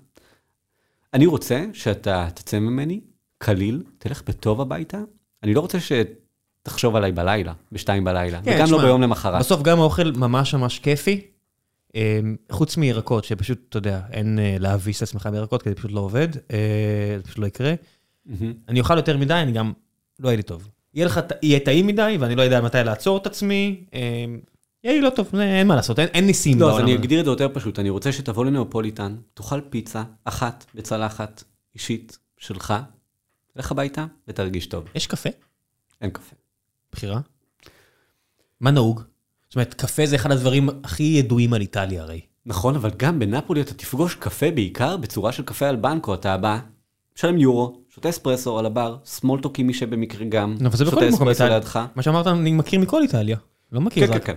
אני 1.14 1.26
רוצה 1.26 1.64
שאתה 1.72 2.28
תצא 2.34 2.58
ממני, 2.58 3.00
קליל, 3.38 3.82
תלך 3.98 4.22
בטוב 4.26 4.60
הביתה. 4.60 4.98
אני 5.42 5.54
לא 5.54 5.60
רוצה 5.60 5.80
ש... 5.80 5.92
תחשוב 6.68 6.96
עליי 6.96 7.12
בלילה, 7.12 7.52
בשתיים 7.72 8.04
בלילה, 8.04 8.42
כן, 8.42 8.54
וגם 8.56 8.66
שמה, 8.66 8.76
לא 8.76 8.82
ביום 8.82 9.02
למחרת. 9.02 9.40
בסוף 9.40 9.62
גם 9.62 9.80
האוכל 9.80 10.10
ממש 10.16 10.54
ממש 10.54 10.78
כיפי, 10.78 11.20
אמ, 11.94 12.36
חוץ 12.52 12.76
מירקות, 12.76 13.24
שפשוט, 13.24 13.58
אתה 13.68 13.78
יודע, 13.78 14.00
אין 14.12 14.38
אה, 14.38 14.56
להביס 14.58 14.98
את 14.98 15.02
עצמך 15.02 15.28
בירקות, 15.32 15.62
כי 15.62 15.68
זה 15.68 15.74
פשוט 15.74 15.90
לא 15.92 16.00
עובד, 16.00 16.28
אה, 16.50 17.14
זה 17.16 17.22
פשוט 17.22 17.38
לא 17.38 17.46
יקרה. 17.46 17.74
Mm-hmm. 17.74 18.32
אני 18.68 18.80
אוכל 18.80 18.96
יותר 18.96 19.16
מדי, 19.16 19.34
אני 19.34 19.52
גם, 19.52 19.72
לא 20.20 20.28
יהיה 20.28 20.36
לי 20.36 20.42
טוב. 20.42 20.68
יהיה 20.94 21.06
לך, 21.06 21.20
יהיה 21.42 21.60
טעים 21.60 21.86
מדי, 21.86 22.16
ואני 22.20 22.36
לא 22.36 22.42
יודע 22.42 22.60
מתי 22.60 22.78
לעצור 22.84 23.16
את 23.16 23.26
עצמי. 23.26 23.84
יהיה 24.84 24.94
לי 24.94 25.00
לא 25.00 25.10
טוב, 25.10 25.34
אין 25.34 25.66
מה 25.66 25.76
לעשות, 25.76 25.98
אין, 25.98 26.08
אין 26.14 26.26
ניסים 26.26 26.60
לא, 26.60 26.66
בעולם. 26.66 26.78
לא, 26.78 26.82
אז 26.82 26.88
אני 26.88 26.94
אגדיר 26.94 27.20
את 27.20 27.24
זה 27.24 27.30
יותר 27.30 27.48
פשוט. 27.52 27.78
אני 27.78 27.90
רוצה 27.90 28.12
שתבוא 28.12 28.44
לנאופוליטן, 28.44 29.16
תאכל 29.34 29.60
פיצה 29.60 30.02
אחת 30.24 30.66
בצלחת 30.74 31.44
אישית 31.74 32.18
שלך, 32.38 32.74
תלך 33.54 33.70
הביתה 33.70 34.06
ותרגיש 34.28 34.66
טוב. 34.66 34.84
יש 34.94 35.06
קפה? 35.06 35.28
אין 36.00 36.10
קפה. 36.10 36.36
בחירה? 36.92 37.20
מה 38.60 38.70
נהוג? 38.70 39.02
זאת 39.48 39.56
אומרת, 39.56 39.74
קפה 39.74 40.06
זה 40.06 40.16
אחד 40.16 40.30
הדברים 40.30 40.68
הכי 40.84 41.02
ידועים 41.02 41.52
על 41.52 41.60
איטליה 41.60 42.02
הרי. 42.02 42.20
נכון, 42.46 42.74
אבל 42.74 42.90
גם 42.96 43.18
בנפולי 43.18 43.60
אתה 43.60 43.74
תפגוש 43.74 44.14
קפה 44.14 44.50
בעיקר 44.50 44.96
בצורה 44.96 45.32
של 45.32 45.42
קפה 45.42 45.68
על 45.68 45.76
בנקו, 45.76 46.14
אתה 46.14 46.36
בא, 46.36 46.58
משלם 47.16 47.38
יורו, 47.38 47.80
שותה 47.94 48.08
אספרסו 48.08 48.58
על 48.58 48.66
הבר, 48.66 48.96
סמולטוקי 49.04 49.62
מי 49.62 49.74
שבמקרה 49.74 50.26
גם, 50.28 50.56
שותה 50.76 51.08
אספרסו 51.08 51.44
לידך. 51.44 51.80
מה 51.94 52.02
שאמרת, 52.02 52.26
אני 52.26 52.52
מכיר 52.52 52.80
מכל 52.80 53.02
איטליה. 53.02 53.36
לא 53.72 53.80
מכיר 53.80 54.06
כן, 54.06 54.12
רק. 54.12 54.24
כן, 54.24 54.34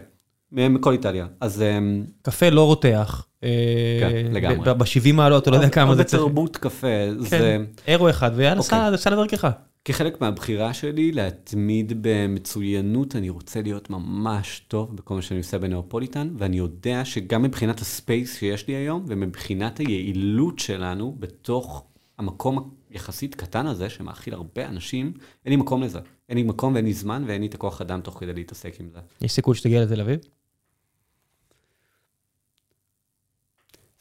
כן, 0.55 0.73
מכל 0.73 0.91
איטליה. 0.91 1.27
אז... 1.41 1.61
אמ, 1.61 2.05
קפה 2.21 2.49
לא 2.49 2.65
רותח. 2.65 3.25
כן, 3.41 3.47
אה, 3.47 4.23
לגמרי. 4.31 4.73
ב-70 4.73 5.13
מעלות, 5.13 5.43
אתה 5.43 5.51
לא 5.51 5.55
יודע 5.55 5.69
כמה 5.69 5.95
זה 5.95 6.03
צריך. 6.03 6.21
בתרבות 6.23 6.57
קפה, 6.57 6.87
זה... 7.17 7.29
כן, 7.29 7.61
אירו 7.87 8.09
אחד, 8.09 8.31
ויאללה, 8.35 8.59
אוקיי. 8.59 8.97
סע 8.97 9.09
לדרכך. 9.09 9.49
כחלק 9.85 10.21
מהבחירה 10.21 10.73
שלי 10.73 11.11
להתמיד 11.11 11.93
במצוינות, 12.01 13.15
אני 13.15 13.29
רוצה 13.29 13.61
להיות 13.61 13.89
ממש 13.89 14.65
טוב 14.67 14.95
בכל 14.95 15.15
מה 15.15 15.21
שאני 15.21 15.37
עושה 15.37 15.59
בנאופוליטן, 15.59 16.33
ואני 16.37 16.57
יודע 16.57 17.05
שגם 17.05 17.41
מבחינת 17.41 17.79
הספייס 17.79 18.37
שיש 18.37 18.67
לי 18.67 18.73
היום, 18.73 19.05
ומבחינת 19.07 19.77
היעילות 19.77 20.59
שלנו 20.59 21.15
בתוך 21.19 21.85
המקום 22.17 22.71
היחסית 22.89 23.35
קטן 23.35 23.67
הזה, 23.67 23.89
שמאכיל 23.89 24.33
הרבה 24.33 24.67
אנשים, 24.67 25.13
אין 25.45 25.53
לי 25.53 25.55
מקום 25.55 25.83
לזה. 25.83 25.99
אין 26.29 26.37
לי 26.37 26.43
מקום 26.43 26.73
ואין 26.73 26.85
לי 26.85 26.93
זמן 26.93 27.23
ואין 27.27 27.41
לי 27.41 27.47
את 27.47 27.53
הכוח 27.53 27.81
אדם 27.81 28.01
תוך 28.01 28.19
כדי 28.19 28.33
להתעסק 28.33 28.79
עם 28.79 28.89
זה. 28.89 28.99
יש 29.21 29.31
סיכוי 29.31 29.55
שתגיע 29.55 29.83
לתל 29.83 30.01
אביב? 30.01 30.19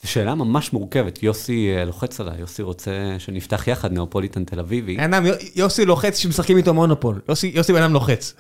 זו 0.02 0.10
שאלה 0.10 0.34
ממש 0.34 0.72
מורכבת, 0.72 1.22
יוסי 1.22 1.76
אה, 1.76 1.84
לוחץ 1.84 2.20
עליי, 2.20 2.40
יוסי 2.40 2.62
רוצה 2.62 3.16
שנפתח 3.18 3.68
יחד 3.68 3.92
נאופוליטן 3.92 4.44
תל 4.44 4.60
אביבי. 4.60 4.98
אין 4.98 5.14
אדם, 5.14 5.24
יוסי 5.54 5.84
לוחץ 5.84 6.18
שמשחקים 6.18 6.56
איתו 6.56 6.74
מונופול, 6.74 7.20
יוסי, 7.28 7.52
יוסי 7.54 7.72
בן 7.72 7.82
אדם 7.82 7.92
לוחץ. 7.92 8.34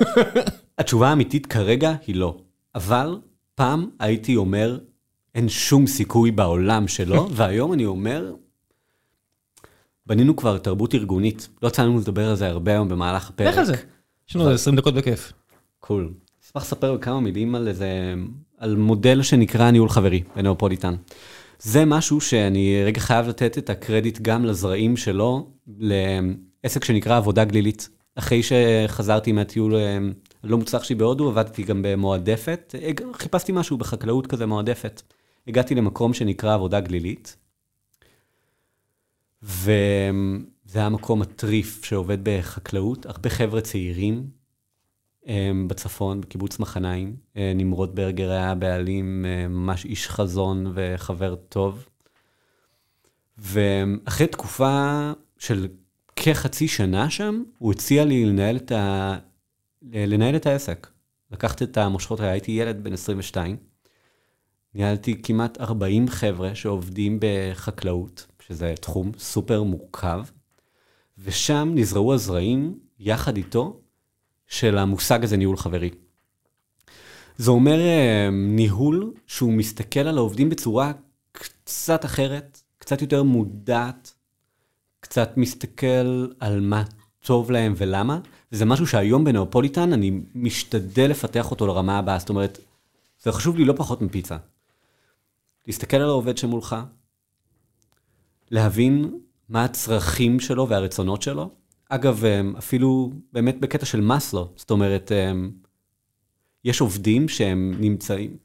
התשובה 0.78 1.08
האמיתית 1.08 1.46
כרגע 1.46 1.94
היא 2.06 2.16
לא, 2.16 2.36
אבל 2.74 3.18
פעם 3.54 3.88
הייתי 4.00 4.36
אומר, 4.36 4.78
אין 5.34 5.48
שום 5.48 5.86
סיכוי 5.86 6.30
בעולם 6.30 6.88
שלא, 6.88 7.28
והיום 7.36 7.72
אני 7.72 7.84
אומר, 7.86 8.34
בנינו 10.06 10.36
כבר 10.36 10.58
תרבות 10.58 10.94
ארגונית. 10.94 11.48
לא 11.62 11.68
יצא 11.68 11.82
לנו 11.82 11.98
לדבר 11.98 12.28
על 12.28 12.36
זה 12.36 12.46
הרבה 12.46 12.72
היום 12.72 12.88
במהלך 12.88 13.30
הפרק. 13.30 13.48
לך 13.48 13.58
על 13.58 13.64
זה. 13.64 13.74
יש 14.28 14.36
לנו 14.36 14.50
20 14.50 14.76
דקות 14.76 14.94
בכיף. 14.94 15.32
קול. 15.80 16.12
אשמח 16.44 16.62
לספר 16.62 16.94
בכמה 16.94 17.20
מילים 17.20 17.54
על 17.54 17.68
איזה, 17.68 18.14
על 18.58 18.76
מודל 18.76 19.22
שנקרא 19.22 19.70
ניהול 19.70 19.88
חברי 19.88 20.22
בנאופוליטן. 20.36 20.94
זה 21.58 21.84
משהו 21.84 22.20
שאני 22.20 22.82
רגע 22.84 23.00
חייב 23.00 23.28
לתת 23.28 23.58
את 23.58 23.70
הקרדיט 23.70 24.18
גם 24.22 24.44
לזרעים 24.44 24.96
שלו, 24.96 25.50
לעסק 25.78 26.84
שנקרא 26.84 27.16
עבודה 27.16 27.44
גלילית. 27.44 27.88
אחרי 28.14 28.40
שחזרתי 28.42 29.32
מהטיול 29.32 29.74
הלא 30.42 30.58
מוצלח 30.58 30.84
שלי 30.84 30.94
בהודו, 30.96 31.28
עבדתי 31.28 31.62
גם 31.62 31.80
במועדפת, 31.82 32.74
חיפשתי 33.12 33.52
משהו 33.52 33.78
בחקלאות 33.78 34.26
כזה 34.26 34.46
מועדפת. 34.46 35.02
הגעתי 35.48 35.74
למקום 35.74 36.14
שנקרא 36.14 36.54
עבודה 36.54 36.80
גלילית, 36.80 37.36
וזה 39.42 39.68
היה 40.74 40.88
מקום 40.88 41.20
מטריף 41.20 41.84
שעובד 41.84 42.18
בחקלאות, 42.22 43.06
הרבה 43.06 43.30
חבר'ה 43.30 43.60
צעירים 43.60 44.26
בצפון, 45.66 46.20
בקיבוץ 46.20 46.58
מחניים. 46.58 47.16
נמרוד 47.36 47.96
ברגר 47.96 48.30
היה 48.30 48.54
בעלים, 48.54 49.22
ממש 49.48 49.84
איש 49.84 50.08
חזון 50.08 50.72
וחבר 50.74 51.34
טוב. 51.34 51.86
ואחרי 53.38 54.26
תקופה 54.26 55.12
של 55.38 55.68
כחצי 56.16 56.68
שנה 56.68 57.10
שם, 57.10 57.42
הוא 57.58 57.72
הציע 57.72 58.04
לי 58.04 58.24
לנהל 58.24 58.56
את, 58.56 58.72
ה... 58.72 59.16
לנהל 59.92 60.36
את 60.36 60.46
העסק. 60.46 60.86
לקחת 61.32 61.62
את 61.62 61.76
המושכות, 61.76 62.20
הייתי 62.20 62.52
ילד 62.52 62.84
בן 62.84 62.92
22. 62.92 63.56
ניהלתי 64.74 65.22
כמעט 65.22 65.60
40 65.60 66.08
חבר'ה 66.08 66.54
שעובדים 66.54 67.18
בחקלאות, 67.20 68.26
שזה 68.40 68.74
תחום 68.80 69.12
סופר 69.18 69.62
מורכב, 69.62 70.24
ושם 71.18 71.72
נזרעו 71.74 72.14
הזרעים 72.14 72.78
יחד 72.98 73.36
איתו 73.36 73.80
של 74.46 74.78
המושג 74.78 75.24
הזה 75.24 75.36
ניהול 75.36 75.56
חברי. 75.56 75.90
זה 77.36 77.50
אומר 77.50 77.80
אה, 77.80 78.28
ניהול 78.32 79.12
שהוא 79.26 79.52
מסתכל 79.52 80.00
על 80.00 80.18
העובדים 80.18 80.50
בצורה 80.50 80.92
קצת 81.32 82.04
אחרת, 82.04 82.62
קצת 82.78 83.02
יותר 83.02 83.22
מודעת, 83.22 84.14
קצת 85.00 85.36
מסתכל 85.36 86.26
על 86.40 86.60
מה 86.60 86.82
טוב 87.20 87.50
להם 87.50 87.74
ולמה, 87.76 88.20
וזה 88.52 88.64
משהו 88.64 88.86
שהיום 88.86 89.24
בנאופוליטן 89.24 89.92
אני 89.92 90.20
משתדל 90.34 91.10
לפתח 91.10 91.50
אותו 91.50 91.66
לרמה 91.66 91.98
הבאה, 91.98 92.18
זאת 92.18 92.28
אומרת, 92.28 92.58
זה 93.22 93.32
חשוב 93.32 93.56
לי 93.56 93.64
לא 93.64 93.74
פחות 93.76 94.02
מפיצה. 94.02 94.36
להסתכל 95.66 95.96
על 95.96 96.08
העובד 96.08 96.38
שמולך, 96.38 96.76
להבין 98.50 99.18
מה 99.48 99.64
הצרכים 99.64 100.40
שלו 100.40 100.68
והרצונות 100.68 101.22
שלו. 101.22 101.50
אגב, 101.88 102.24
אפילו 102.58 103.12
באמת 103.32 103.60
בקטע 103.60 103.86
של 103.86 104.00
מאסלו, 104.00 104.52
זאת 104.56 104.70
אומרת, 104.70 105.12
יש 106.64 106.80
עובדים 106.80 107.28
שהם 107.28 107.74
נמצאים, 107.80 108.36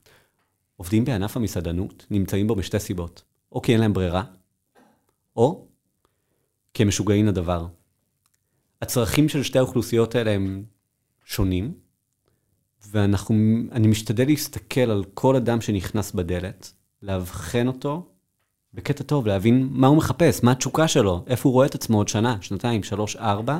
עובדים 0.75 1.05
בענף 1.05 1.37
המסעדנות, 1.37 2.05
נמצאים 2.11 2.47
בו 2.47 2.55
בשתי 2.55 2.79
סיבות. 2.79 3.23
או 3.51 3.61
כי 3.61 3.73
אין 3.73 3.81
להם 3.81 3.93
ברירה, 3.93 4.23
או 5.35 5.67
כי 6.73 6.83
הם 6.83 6.87
משוגעים 6.87 7.25
לדבר. 7.25 7.67
הצרכים 8.81 9.29
של 9.29 9.43
שתי 9.43 9.59
האוכלוסיות 9.59 10.15
האלה 10.15 10.31
הם 10.31 10.63
שונים, 11.25 11.73
ואני 12.87 13.87
משתדל 13.87 14.25
להסתכל 14.25 14.91
על 14.91 15.03
כל 15.13 15.35
אדם 15.35 15.61
שנכנס 15.61 16.11
בדלת, 16.11 16.73
לאבחן 17.01 17.67
אותו 17.67 18.10
בקטע 18.73 19.03
טוב, 19.03 19.27
להבין 19.27 19.67
מה 19.71 19.87
הוא 19.87 19.97
מחפש, 19.97 20.43
מה 20.43 20.51
התשוקה 20.51 20.87
שלו, 20.87 21.23
איפה 21.27 21.49
הוא 21.49 21.53
רואה 21.53 21.65
את 21.65 21.75
עצמו 21.75 21.97
עוד 21.97 22.07
שנה, 22.07 22.37
שנתיים, 22.41 22.83
שלוש, 22.83 23.15
ארבע, 23.15 23.59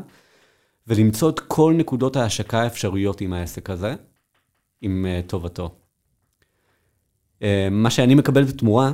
ולמצוא 0.88 1.30
את 1.30 1.40
כל 1.40 1.74
נקודות 1.78 2.16
ההשקה 2.16 2.62
האפשריות 2.62 3.22
עם 3.22 3.34
העסק 3.34 3.70
הזה, 3.70 3.96
עם 4.82 5.06
uh, 5.06 5.30
טובתו. 5.30 5.76
Uh, 7.40 7.44
מה 7.72 7.90
שאני 7.90 8.16
מקבל 8.16 8.44
בתמורה, 8.44 8.92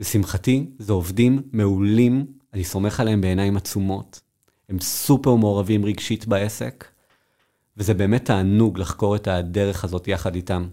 לשמחתי, 0.00 0.70
זה 0.78 0.92
עובדים 0.92 1.42
מעולים, 1.52 2.26
אני 2.52 2.64
סומך 2.64 3.00
עליהם 3.00 3.20
בעיניים 3.20 3.56
עצומות. 3.56 4.20
הם 4.68 4.80
סופר 4.80 5.34
מעורבים 5.34 5.84
רגשית 5.84 6.26
בעסק, 6.26 6.84
וזה 7.76 7.94
באמת 7.94 8.24
תענוג 8.24 8.78
לחקור 8.78 9.16
את 9.16 9.28
הדרך 9.28 9.84
הזאת 9.84 10.08
יחד 10.08 10.34
איתם. 10.34 10.68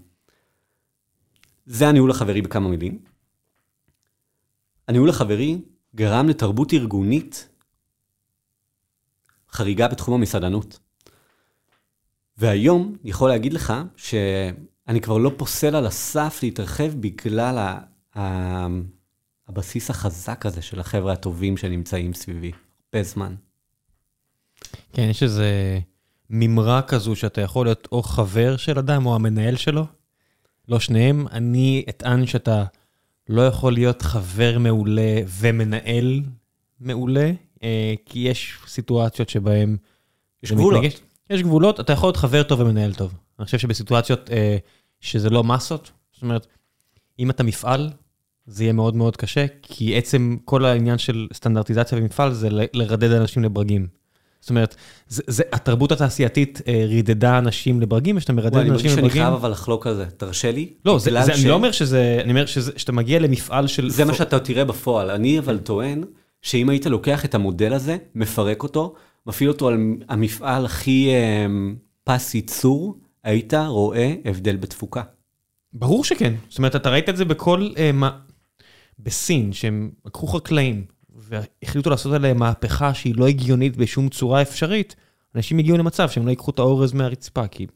זה 1.65 1.87
הניהול 1.87 2.11
החברי 2.11 2.41
בכמה 2.41 2.69
מילים. 2.69 3.10
הניהול 4.91 5.09
החברי 5.09 5.61
גרם 5.95 6.29
לתרבות 6.29 6.73
ארגונית 6.73 7.49
חריגה 9.51 9.87
בתחום 9.87 10.13
המסעדנות. 10.13 10.79
והיום 12.37 12.95
אני 13.01 13.09
יכול 13.09 13.29
להגיד 13.29 13.53
לך 13.53 13.73
שאני 13.95 15.01
כבר 15.01 15.17
לא 15.17 15.31
פוסל 15.37 15.75
על 15.75 15.85
הסף 15.85 16.39
להתרחב 16.43 16.91
בגלל 16.99 17.57
ה... 17.57 17.79
ה... 18.17 18.67
הבסיס 19.47 19.89
החזק 19.89 20.45
הזה 20.45 20.61
של 20.61 20.79
החבר'ה 20.79 21.13
הטובים 21.13 21.57
שנמצאים 21.57 22.13
סביבי, 22.13 22.51
הרבה 22.93 23.03
זמן. 23.03 23.35
כן, 24.93 25.07
יש 25.09 25.23
איזה 25.23 25.79
מימרה 26.29 26.81
כזו 26.81 27.15
שאתה 27.15 27.41
יכול 27.41 27.65
להיות 27.65 27.87
או 27.91 28.03
חבר 28.03 28.57
של 28.57 28.79
אדם 28.79 29.05
או 29.05 29.15
המנהל 29.15 29.55
שלו, 29.55 29.85
לא 30.67 30.79
שניהם. 30.79 31.27
אני 31.27 31.85
אטען 31.89 32.25
שאתה 32.25 32.65
לא 33.29 33.41
יכול 33.41 33.73
להיות 33.73 34.01
חבר 34.01 34.57
מעולה 34.59 35.21
ומנהל 35.27 36.21
מעולה, 36.79 37.31
אה, 37.63 37.93
כי 38.05 38.19
יש 38.19 38.57
סיטואציות 38.67 39.29
שבהן... 39.29 39.77
יש 40.43 40.51
גבולות. 40.51 40.83
מתנגש. 40.83 41.01
יש 41.29 41.41
גבולות, 41.41 41.79
אתה 41.79 41.93
יכול 41.93 42.07
להיות 42.07 42.17
חבר 42.17 42.43
טוב 42.43 42.59
ומנהל 42.59 42.93
טוב. 42.93 43.13
אני 43.39 43.45
חושב 43.45 43.57
שבסיטואציות 43.57 44.29
אה, 44.29 44.57
שזה 44.99 45.29
לא 45.29 45.43
מסות, 45.43 45.91
זאת 46.13 46.21
אומרת, 46.21 46.47
אם 47.19 47.29
אתה 47.29 47.43
מפעל, 47.43 47.89
זה 48.45 48.63
יהיה 48.63 48.73
מאוד 48.73 48.95
מאוד 48.95 49.17
קשה, 49.17 49.45
כי 49.61 49.97
עצם 49.97 50.37
כל 50.45 50.65
העניין 50.65 50.97
של 50.97 51.27
סטנדרטיזציה 51.33 51.97
במפעל 51.97 52.33
זה 52.33 52.49
לרדד 52.73 53.11
אנשים 53.11 53.43
לברגים. 53.43 53.87
זאת 54.41 54.49
אומרת, 54.49 54.75
זה, 55.07 55.23
זה, 55.27 55.43
התרבות 55.51 55.91
התעשייתית 55.91 56.61
אה, 56.67 56.83
רידדה 56.87 57.37
אנשים 57.37 57.81
לברגים, 57.81 58.17
ושאתה 58.17 58.33
מרדד 58.33 58.57
אנשים 58.57 58.67
לברגים... 58.67 58.91
אני 58.91 59.01
מרגיש 59.01 59.13
שאני 59.13 59.23
חייב 59.23 59.33
אבל 59.33 59.51
לחלוק 59.51 59.87
על 59.87 59.95
זה, 59.95 60.05
תרשה 60.05 60.51
לי. 60.51 60.73
לא, 60.85 60.99
זה, 60.99 61.11
זה, 61.23 61.33
ש... 61.33 61.39
אני 61.39 61.49
לא 61.49 61.53
אומר 61.53 61.71
שזה, 61.71 62.19
אני 62.23 62.31
אומר 62.31 62.45
שזה, 62.45 62.71
שאתה 62.77 62.91
מגיע 62.91 63.19
למפעל 63.19 63.67
של... 63.67 63.89
זה 63.89 64.05
מה 64.05 64.13
שאתה 64.13 64.39
תראה 64.39 64.65
בפועל. 64.65 65.09
אני 65.09 65.39
אבל 65.39 65.57
טוען 65.57 66.03
שאם 66.41 66.69
היית 66.69 66.85
לוקח 66.85 67.25
את 67.25 67.35
המודל 67.35 67.73
הזה, 67.73 67.97
מפרק 68.15 68.63
אותו, 68.63 68.95
מפעיל 69.27 69.49
אותו 69.49 69.67
על 69.67 69.77
המפעל 70.09 70.65
הכי 70.65 71.09
אה, 71.09 71.45
פס 72.03 72.35
ייצור, 72.35 72.99
היית 73.23 73.53
רואה 73.53 74.13
הבדל 74.25 74.55
בתפוקה. 74.55 75.01
ברור 75.73 76.03
שכן. 76.03 76.33
זאת 76.49 76.57
אומרת, 76.57 76.75
אתה 76.75 76.89
ראית 76.89 77.09
את 77.09 77.17
זה 77.17 77.25
בכל... 77.25 77.69
אה, 77.77 77.91
מה... 77.91 78.09
בסין, 78.99 79.53
שהם 79.53 79.91
לקחו 80.05 80.27
חקלאים, 80.27 80.85
והחליטו 81.31 81.89
לעשות 81.89 82.13
עליהם 82.13 82.39
מהפכה 82.39 82.93
שהיא 82.93 83.15
לא 83.17 83.27
הגיונית 83.27 83.77
בשום 83.77 84.09
צורה 84.09 84.41
אפשרית, 84.41 84.95
אנשים 85.35 85.59
הגיעו 85.59 85.77
למצב 85.77 86.09
שהם 86.09 86.25
לא 86.25 86.29
ייקחו 86.29 86.51
את 86.51 86.59
האורז 86.59 86.93
מהרצפה, 86.93 87.47
כי... 87.47 87.67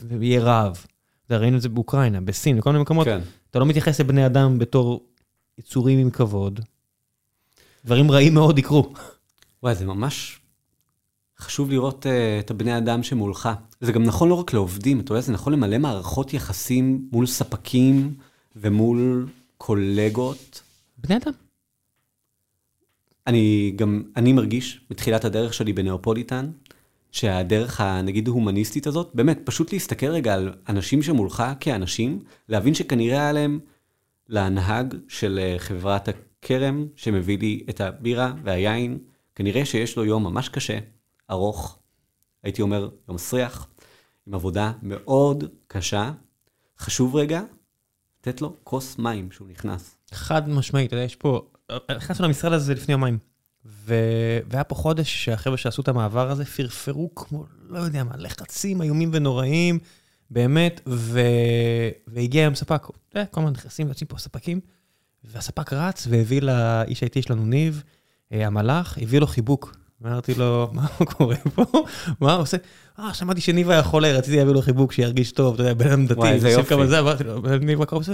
ויהיה 0.00 0.40
רעב. 0.40 0.86
ראינו 1.30 1.56
את 1.56 1.62
זה 1.62 1.68
באוקראינה, 1.68 2.20
בסין, 2.20 2.56
בכל 2.56 2.70
מיני 2.70 2.82
מקומות. 2.82 3.06
כן. 3.06 3.20
אתה 3.50 3.58
לא 3.58 3.66
מתייחס 3.66 4.00
לבני 4.00 4.26
אדם 4.26 4.58
בתור 4.58 5.06
יצורים 5.58 5.98
עם 5.98 6.10
כבוד. 6.10 6.60
דברים 7.84 8.10
רעים 8.10 8.34
מאוד 8.34 8.58
יקרו. 8.58 8.92
וואי, 9.62 9.74
זה 9.74 9.84
ממש 9.84 10.38
חשוב 11.38 11.70
לראות 11.70 12.06
uh, 12.06 12.08
את 12.44 12.50
הבני 12.50 12.78
אדם 12.78 13.02
שמולך. 13.02 13.48
זה 13.80 13.92
גם 13.92 14.02
נכון 14.02 14.28
לא 14.28 14.34
רק 14.34 14.52
לעובדים, 14.52 15.00
אתה 15.00 15.12
יודע, 15.12 15.20
זה 15.20 15.32
נכון 15.32 15.52
למלא 15.52 15.78
מערכות 15.78 16.34
יחסים 16.34 17.08
מול 17.12 17.26
ספקים 17.26 18.14
ומול 18.56 19.28
קולגות. 19.56 20.62
בני 20.98 21.16
אדם. 21.16 21.32
אני 23.26 23.72
גם, 23.76 24.02
אני 24.16 24.32
מרגיש 24.32 24.80
בתחילת 24.90 25.24
הדרך 25.24 25.54
שלי 25.54 25.72
בנאופוליטן, 25.72 26.50
שהדרך 27.10 27.80
הנגיד 27.80 28.28
הומניסטית 28.28 28.86
הזאת, 28.86 29.10
באמת, 29.14 29.40
פשוט 29.44 29.72
להסתכל 29.72 30.06
רגע 30.06 30.34
על 30.34 30.54
אנשים 30.68 31.02
שמולך 31.02 31.42
כאנשים, 31.60 32.18
להבין 32.48 32.74
שכנראה 32.74 33.20
היה 33.20 33.32
להם 33.32 33.60
לנהג 34.28 34.94
של 35.08 35.38
אה, 35.42 35.58
חברת 35.58 36.08
הכרם, 36.08 36.86
שמביא 36.96 37.38
לי 37.38 37.64
את 37.70 37.80
הבירה 37.80 38.32
והיין, 38.44 38.98
כנראה 39.34 39.64
שיש 39.64 39.96
לו 39.96 40.04
יום 40.04 40.24
ממש 40.24 40.48
קשה, 40.48 40.78
ארוך, 41.30 41.78
הייתי 42.42 42.62
אומר 42.62 42.80
יום 43.08 43.14
מסריח, 43.14 43.68
עם 44.26 44.34
עבודה 44.34 44.72
מאוד 44.82 45.44
קשה. 45.66 46.12
חשוב 46.78 47.16
רגע 47.16 47.42
לתת 48.20 48.40
לו 48.40 48.56
כוס 48.64 48.98
מים 48.98 49.28
כשהוא 49.28 49.48
נכנס. 49.48 49.96
חד 50.12 50.48
משמעית, 50.48 50.86
אתה 50.86 50.96
יודע, 50.96 51.04
יש 51.04 51.16
פה 51.16 51.46
נכנסנו 51.96 52.26
למשרד 52.26 52.52
הזה 52.52 52.74
לפני 52.74 52.92
יומיים, 52.92 53.18
ו... 53.66 53.94
והיה 54.48 54.64
פה 54.64 54.74
חודש 54.74 55.24
שהחבר'ה 55.24 55.56
שעשו 55.56 55.82
את 55.82 55.88
המעבר 55.88 56.30
הזה 56.30 56.44
פרפרו 56.44 57.14
כמו, 57.14 57.44
לא 57.68 57.78
יודע 57.78 58.04
מה, 58.04 58.16
לחצים 58.16 58.82
איומים 58.82 59.10
ונוראים, 59.12 59.78
באמת, 60.30 60.80
ו... 60.86 61.20
והגיע 62.06 62.42
היום 62.42 62.54
ספק, 62.54 62.82
כל 63.30 63.40
הזמן 63.40 63.52
נכנסים 63.52 63.86
ויוצאים 63.86 64.08
פה 64.08 64.18
ספקים, 64.18 64.60
והספק 65.24 65.72
רץ 65.72 66.06
והביא 66.10 66.42
לאיש 66.42 67.02
האיטי 67.02 67.22
שלנו, 67.22 67.46
ניב, 67.46 67.82
אה, 68.32 68.46
המלאך 68.46 68.98
הביא 69.02 69.18
לו 69.18 69.26
חיבוק. 69.26 69.81
אמרתי 70.06 70.34
לו, 70.34 70.68
מה 70.72 70.86
קורה 71.04 71.36
פה? 71.36 71.64
מה 72.20 72.32
הוא 72.34 72.42
עושה? 72.42 72.56
אה, 72.98 73.14
שמעתי 73.14 73.40
שניבה 73.40 73.72
היה 73.72 73.82
חולה, 73.82 74.12
רציתי 74.12 74.36
להביא 74.36 74.52
לו 74.52 74.62
חיבוק, 74.62 74.92
שירגיש 74.92 75.32
טוב, 75.32 75.54
אתה 75.54 75.62
יודע, 75.62 75.74
בן 75.74 75.88
אדם 75.88 76.06
דתי. 76.06 76.18
וואי, 76.20 76.32
איזה 76.32 76.50
יופי. 76.50 76.68
כמה 76.68 76.86
זה, 76.86 76.98
אמרתי 76.98 77.24
לו, 77.24 77.40
ניבה? 77.60 77.84
הוא 77.90 77.98
עושה, 78.00 78.12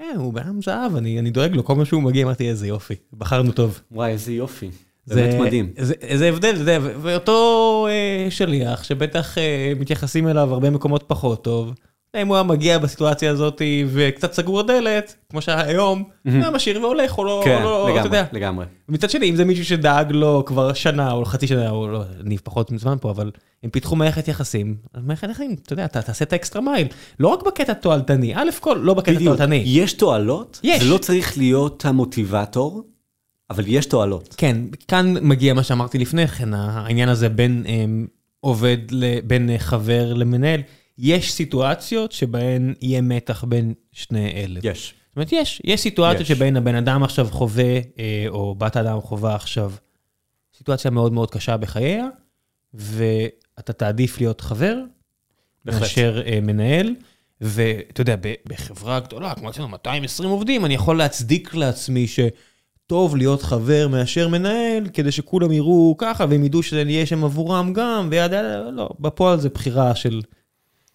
אה, 0.00 0.04
הוא 0.16 0.34
בן 0.34 0.42
אדם 0.42 0.62
זהב, 0.62 0.96
אני 0.96 1.30
דואג 1.30 1.52
לו, 1.54 1.64
כל 1.64 1.74
מה 1.74 1.84
שהוא 1.84 2.02
מגיע, 2.02 2.24
אמרתי, 2.24 2.48
איזה 2.48 2.66
יופי, 2.66 2.94
בחרנו 3.18 3.52
טוב. 3.52 3.80
וואי, 3.92 4.10
איזה 4.12 4.32
יופי. 4.32 4.70
זה- 5.06 5.14
באמת 5.14 5.34
מדהים. 5.40 5.72
זה, 6.14 6.28
הבדל, 6.28 6.50
אתה 6.50 6.58
יודע, 6.60 6.78
ואותו 7.02 7.86
אה, 7.90 8.30
שליח, 8.30 8.82
שבטח 8.84 9.38
אה, 9.38 9.72
מתייחסים 9.80 10.28
אליו 10.28 10.52
הרבה 10.52 10.70
מקומות 10.70 11.04
פחות 11.06 11.44
טוב, 11.44 11.72
אם 12.16 12.28
הוא 12.28 12.36
היה 12.36 12.42
מגיע 12.42 12.78
בסיטואציה 12.78 13.30
הזאת 13.30 13.62
וקצת 13.88 14.32
סגור 14.32 14.60
הדלת, 14.60 15.14
כמו 15.30 15.42
שהיה 15.42 15.60
היום, 15.66 16.04
הוא 16.24 16.32
היה 16.34 16.50
משאיר 16.50 16.82
והולך, 16.82 17.18
או 17.18 17.24
לא, 17.24 17.42
כן, 17.44 17.56
או 17.56 17.64
לא, 17.64 17.84
אתה 17.84 17.92
לגמרי, 17.92 18.04
יודע. 18.18 18.24
לגמרי. 18.32 18.64
מצד 18.88 19.10
שני, 19.10 19.30
אם 19.30 19.36
זה 19.36 19.44
מישהו 19.44 19.64
שדאג 19.64 20.12
לו 20.12 20.42
כבר 20.46 20.72
שנה 20.72 21.12
או 21.12 21.24
חצי 21.24 21.46
שנה, 21.46 21.70
או 21.70 21.88
לא, 21.88 22.02
אני 22.26 22.38
פחות 22.38 22.72
מזמן 22.72 22.96
פה, 23.00 23.10
אבל 23.10 23.30
הם 23.62 23.70
פיתחו 23.70 23.96
מערכת 23.96 24.28
יחסים, 24.28 24.76
מערכת 25.02 25.30
יחסים, 25.30 25.56
אתה 25.62 25.72
יודע, 25.72 25.84
אתה 25.84 26.02
תעשה 26.02 26.24
את 26.24 26.32
האקסטרה 26.32 26.62
מייל, 26.62 26.86
לא 27.20 27.28
רק 27.28 27.42
בקטע 27.46 27.72
תועלתני, 27.72 28.34
א' 28.36 28.48
כל, 28.60 28.78
לא 28.82 28.94
בקטע 28.94 29.12
בדיוק. 29.12 29.36
תועלתני. 29.36 29.62
יש 29.66 29.92
תועלות, 29.92 30.60
יש. 30.62 30.82
זה 30.82 30.90
לא 30.90 30.98
צריך 30.98 31.38
להיות 31.38 31.84
המוטיבטור, 31.84 32.82
אבל 33.50 33.64
יש 33.66 33.86
תועלות. 33.86 34.34
כן, 34.38 34.56
כאן 34.88 35.14
מגיע 35.22 35.54
מה 35.54 35.62
שאמרתי 35.62 35.98
לפני 35.98 36.28
כן, 36.28 36.54
העניין 36.54 37.08
הזה 37.08 37.28
בין 37.28 37.64
אמ, 37.66 38.06
עובד, 38.40 38.78
ל- 38.90 39.20
בין 39.24 39.50
אה, 39.50 39.58
חבר 39.58 40.14
למנהל. 40.14 40.60
יש 41.02 41.32
סיטואציות 41.32 42.12
שבהן 42.12 42.74
יהיה 42.80 43.00
מתח 43.00 43.44
בין 43.44 43.74
שני 43.92 44.32
אלה. 44.32 44.60
יש. 44.62 44.94
זאת 45.08 45.16
אומרת, 45.16 45.32
יש, 45.32 45.62
יש 45.64 45.80
סיטואציות 45.80 46.20
יש. 46.20 46.28
שבהן 46.28 46.56
הבן 46.56 46.74
אדם 46.74 47.02
עכשיו 47.02 47.28
חווה, 47.30 47.74
אה, 47.98 48.24
או 48.28 48.54
בת 48.54 48.76
האדם 48.76 49.00
חווה 49.00 49.34
עכשיו, 49.34 49.72
סיטואציה 50.58 50.90
מאוד 50.90 51.12
מאוד 51.12 51.30
קשה 51.30 51.56
בחייה, 51.56 52.06
ואתה 52.74 53.72
תעדיף 53.72 54.20
להיות 54.20 54.40
חבר, 54.40 54.76
בהחלט. 55.64 55.80
מאשר 55.82 56.22
אה, 56.26 56.38
מנהל. 56.42 56.94
ואתה 57.40 58.00
יודע, 58.00 58.16
בחברה 58.48 59.00
גדולה, 59.00 59.34
כמו 59.34 59.50
אצלנו 59.50 59.68
220 59.68 60.30
עובדים, 60.30 60.64
אני 60.64 60.74
יכול 60.74 60.98
להצדיק 60.98 61.54
לעצמי 61.54 62.06
שטוב 62.06 63.16
להיות 63.16 63.42
חבר 63.42 63.88
מאשר 63.88 64.28
מנהל, 64.28 64.88
כדי 64.92 65.12
שכולם 65.12 65.52
יראו 65.52 65.94
ככה, 65.98 66.24
והם 66.28 66.44
ידעו 66.44 66.62
שזה 66.62 66.82
יהיה 66.82 67.06
שם 67.06 67.24
עבורם 67.24 67.72
גם, 67.72 68.08
וידה 68.10 68.36
ידה, 68.36 68.70
לא, 68.70 68.90
בפועל 69.00 69.40
זה 69.40 69.48
בחירה 69.48 69.94
של 69.94 70.20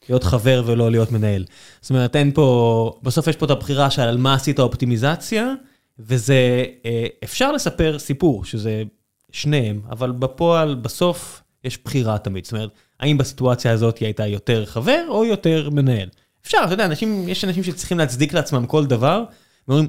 להיות 0.10 0.23
חבר 0.23 0.64
ולא 0.65 0.91
להיות 0.91 1.11
מנהל. 1.11 1.45
זאת 1.82 1.90
אומרת, 1.90 2.15
אין 2.15 2.32
פה, 2.32 2.99
בסוף 3.03 3.27
יש 3.27 3.36
פה 3.36 3.45
את 3.45 3.52
הבחירה 3.52 3.91
של 3.91 4.02
על 4.02 4.18
מה 4.18 4.34
עשית 4.34 4.60
אופטימיזציה, 4.60 5.53
וזה, 5.99 6.65
אה, 6.86 7.06
אפשר 7.23 7.52
לספר 7.52 7.99
סיפור, 7.99 8.45
שזה 8.45 8.84
שניהם, 9.32 9.82
אבל 9.90 10.11
בפועל, 10.11 10.76
בסוף, 10.76 11.41
יש 11.64 11.80
בחירה 11.86 12.18
תמיד. 12.18 12.44
זאת 12.44 12.53
אומרת, 12.53 12.69
האם 12.99 13.18
בסיטואציה 13.18 13.72
הזאת 13.72 13.98
היא 13.98 14.06
הייתה 14.06 14.27
יותר 14.27 14.65
חבר 14.65 15.06
או 15.10 15.26
יותר 15.26 15.69
מנהל? 15.69 16.10
אפשר, 16.45 16.57
אתה 16.65 16.73
יודע, 16.73 16.86
אנשים, 16.86 17.30
יש 17.30 17.45
אנשים 17.45 17.64
שצריכים 17.64 17.98
להצדיק 17.98 18.34
לעצמם 18.34 18.65
כל 18.65 18.86
דבר, 18.86 19.23
ואומרים, 19.68 19.88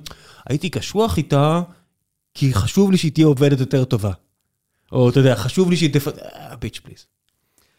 הייתי 0.48 0.70
קשוח 0.70 1.16
איתה, 1.16 1.62
כי 2.34 2.55
חשוב 2.55 2.90
לי 2.90 2.97
שהיא 2.97 3.12
תהיה 3.12 3.26
עובדת 3.26 3.60
יותר 3.60 3.84
טובה. 3.84 4.12
או 4.93 5.10
אתה 5.10 5.20
יודע, 5.20 5.36
חשוב 5.36 5.70
לי 5.70 5.76
שהיא 5.76 5.93
תפ... 5.93 6.09
אה, 6.09 6.56
ביץ' 6.56 6.78
פליז. 6.78 7.06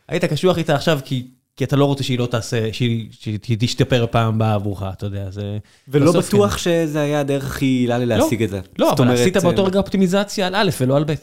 היית 0.07 0.25
קשוח 0.25 0.57
איתה 0.57 0.75
עכשיו 0.75 0.99
כי, 1.05 1.27
כי 1.57 1.63
אתה 1.63 1.75
לא 1.75 1.85
רוצה 1.85 2.03
שהיא 2.03 2.19
לא 2.19 2.25
תעשה, 2.25 2.73
שהיא, 2.73 3.09
שהיא 3.11 3.57
תשתפר 3.59 4.05
פעם 4.11 4.35
הבאה 4.35 4.53
עבורך, 4.53 4.83
אתה 4.93 5.05
יודע, 5.05 5.31
זה... 5.31 5.57
ולא 5.87 6.11
בטוח 6.11 6.51
כן. 6.51 6.57
שזה 6.57 7.01
היה 7.01 7.19
הדרך 7.19 7.45
הכי 7.45 7.65
יעילה 7.65 7.97
לי 7.97 8.05
להשיג 8.05 8.43
את 8.43 8.49
זה. 8.49 8.59
לא, 8.79 8.91
אבל 8.91 9.03
אומרת, 9.03 9.19
עשית 9.19 9.37
באותו 9.37 9.61
אה, 9.61 9.67
רגע 9.67 9.79
אופטימיזציה 9.79 10.47
על 10.47 10.55
א' 10.55 10.69
ולא 10.81 10.97
על 10.97 11.03
ב'. 11.03 11.13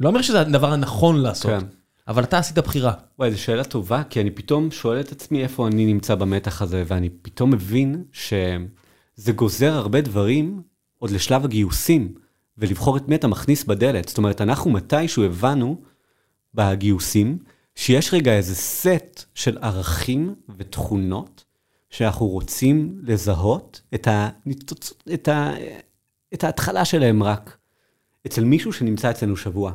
לא 0.00 0.08
אומר 0.08 0.22
שזה 0.22 0.40
הדבר 0.40 0.72
הנכון 0.72 1.20
לעשות, 1.20 1.50
כן. 1.50 1.66
אבל 2.08 2.22
אתה 2.22 2.38
עשית 2.38 2.58
בחירה. 2.58 2.92
וואי, 3.18 3.30
זו 3.30 3.40
שאלה 3.40 3.64
טובה, 3.64 4.02
כי 4.10 4.20
אני 4.20 4.30
פתאום 4.30 4.70
שואל 4.70 5.00
את 5.00 5.12
עצמי 5.12 5.42
איפה 5.42 5.66
אני 5.66 5.86
נמצא 5.86 6.14
במתח 6.14 6.62
הזה, 6.62 6.84
ואני 6.86 7.08
פתאום 7.22 7.50
מבין 7.50 8.04
שזה 8.12 9.32
גוזר 9.34 9.72
הרבה 9.72 10.00
דברים 10.00 10.62
עוד 10.98 11.10
לשלב 11.10 11.44
הגיוסים, 11.44 12.14
ולבחור 12.58 12.96
את 12.96 13.08
מי 13.08 13.14
אתה 13.14 13.28
מכניס 13.28 13.64
בדלת. 13.64 14.08
זאת 14.08 14.18
אומרת, 14.18 14.40
אנחנו 14.40 14.70
מתישהו 14.70 15.24
הבנו 15.24 15.80
בגיוסים, 16.54 17.38
שיש 17.76 18.14
רגע 18.14 18.32
איזה 18.32 18.54
סט 18.54 19.24
של 19.34 19.58
ערכים 19.58 20.34
ותכונות 20.56 21.44
שאנחנו 21.90 22.26
רוצים 22.26 23.00
לזהות 23.02 23.80
את, 23.94 24.08
הניצוץ, 24.10 24.92
את, 25.14 25.28
ה, 25.28 25.52
את 26.34 26.44
ההתחלה 26.44 26.84
שלהם 26.84 27.22
רק 27.22 27.58
אצל 28.26 28.44
מישהו 28.44 28.72
שנמצא 28.72 29.10
אצלנו 29.10 29.36
שבוע. 29.36 29.72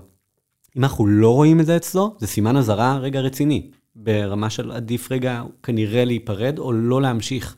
אם 0.77 0.83
אנחנו 0.83 1.07
לא 1.07 1.33
רואים 1.33 1.59
את 1.59 1.65
זה 1.65 1.75
אצלו, 1.77 2.15
זה 2.19 2.27
סימן 2.27 2.57
אזהרה 2.57 2.97
רגע 2.97 3.19
רציני. 3.19 3.71
ברמה 3.95 4.49
של 4.49 4.71
עדיף 4.71 5.11
רגע 5.11 5.43
כנראה 5.63 6.05
להיפרד 6.05 6.59
או 6.59 6.71
לא 6.71 7.01
להמשיך. 7.01 7.55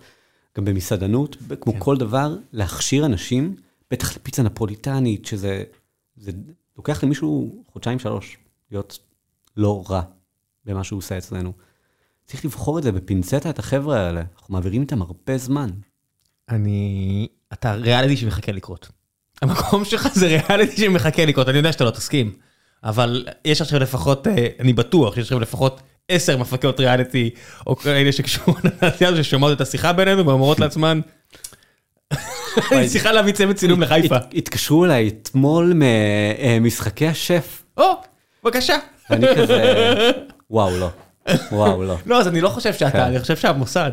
גם 0.58 0.66
במסעדנות, 0.66 1.38
כמו 1.62 1.74
כל 1.80 1.98
דבר, 1.98 2.38
להכשיר 2.54 3.06
אנשים, 3.06 3.56
בטח 3.92 4.16
לפיצה 4.16 4.44
נפוליטנית, 4.44 5.26
שזה 5.26 5.64
זה 6.16 6.32
לוקח 6.78 7.04
למישהו 7.04 7.64
חודשיים 7.72 8.00
שלוש, 8.00 8.38
להיות 8.72 9.00
לא 9.58 9.84
רע 9.90 10.02
במה 10.66 10.84
שהוא 10.84 10.98
עושה 10.98 11.18
אצלנו. 11.18 11.54
צריך 12.26 12.46
לבחור 12.46 12.78
את 12.80 12.84
זה 12.84 12.92
בפינצטה, 12.92 13.50
את 13.50 13.60
החבר'ה 13.60 14.00
האלה. 14.00 14.22
אנחנו 14.40 14.54
מעבירים 14.54 14.82
איתם 14.82 15.02
הרבה 15.02 15.38
זמן. 15.38 15.70
אני... 16.50 17.28
אתה 17.54 17.74
ריאליטי 17.74 18.18
שמחכה 18.18 18.52
לקרות. 18.52 18.90
המקום 19.42 19.86
שלך 19.86 20.08
זה 20.14 20.28
ריאליטי 20.50 20.78
שמחכה 20.78 21.26
לקרות, 21.26 21.50
אני 21.50 21.58
יודע 21.58 21.72
שאתה 21.72 21.84
לא 21.84 21.92
תסכים, 21.92 22.34
אבל 22.84 23.28
יש 23.46 23.62
עכשיו 23.62 23.80
לפחות, 23.80 24.28
אה, 24.28 24.48
אני 24.60 24.74
בטוח 24.74 25.16
שיש 25.16 25.24
עכשיו 25.24 25.40
לפחות 25.40 25.82
עשר 26.10 26.38
מפקות 26.38 26.80
ריאליטי, 26.80 27.30
או 27.68 27.76
כאלה 27.76 28.12
שקשורות 28.12 28.64
לתעשייה 28.66 29.10
הזו, 29.10 29.24
ששומעות 29.24 29.56
את 29.56 29.62
השיחה 29.62 29.94
בינינו 29.94 30.26
ואומרות 30.26 30.60
לעצמן, 30.60 31.00
אני 32.72 32.90
צריכה 32.90 33.12
להביא 33.12 33.34
צוות 33.34 33.56
צילום 33.56 33.82
לחיפה. 33.82 34.16
הת- 34.16 34.34
התקשרו 34.34 34.86
אליי 34.86 35.08
אתמול 35.08 35.74
ממשחקי 35.76 37.08
השף, 37.08 37.64
או, 37.78 37.84
בבקשה. 38.44 38.76
ואני 39.10 39.28
כזה, 39.38 40.12
וואו, 40.54 40.78
לא. 40.78 40.90
וואו, 41.52 41.84
לא. 41.84 41.96
לא, 42.06 42.20
אז 42.20 42.28
אני 42.28 42.42
לא 42.42 42.50
חושב 42.50 42.74
שאתה, 42.74 42.92
כן. 42.92 43.00
אני 43.00 43.20
חושב 43.20 43.36
שהמוסד. 43.36 43.92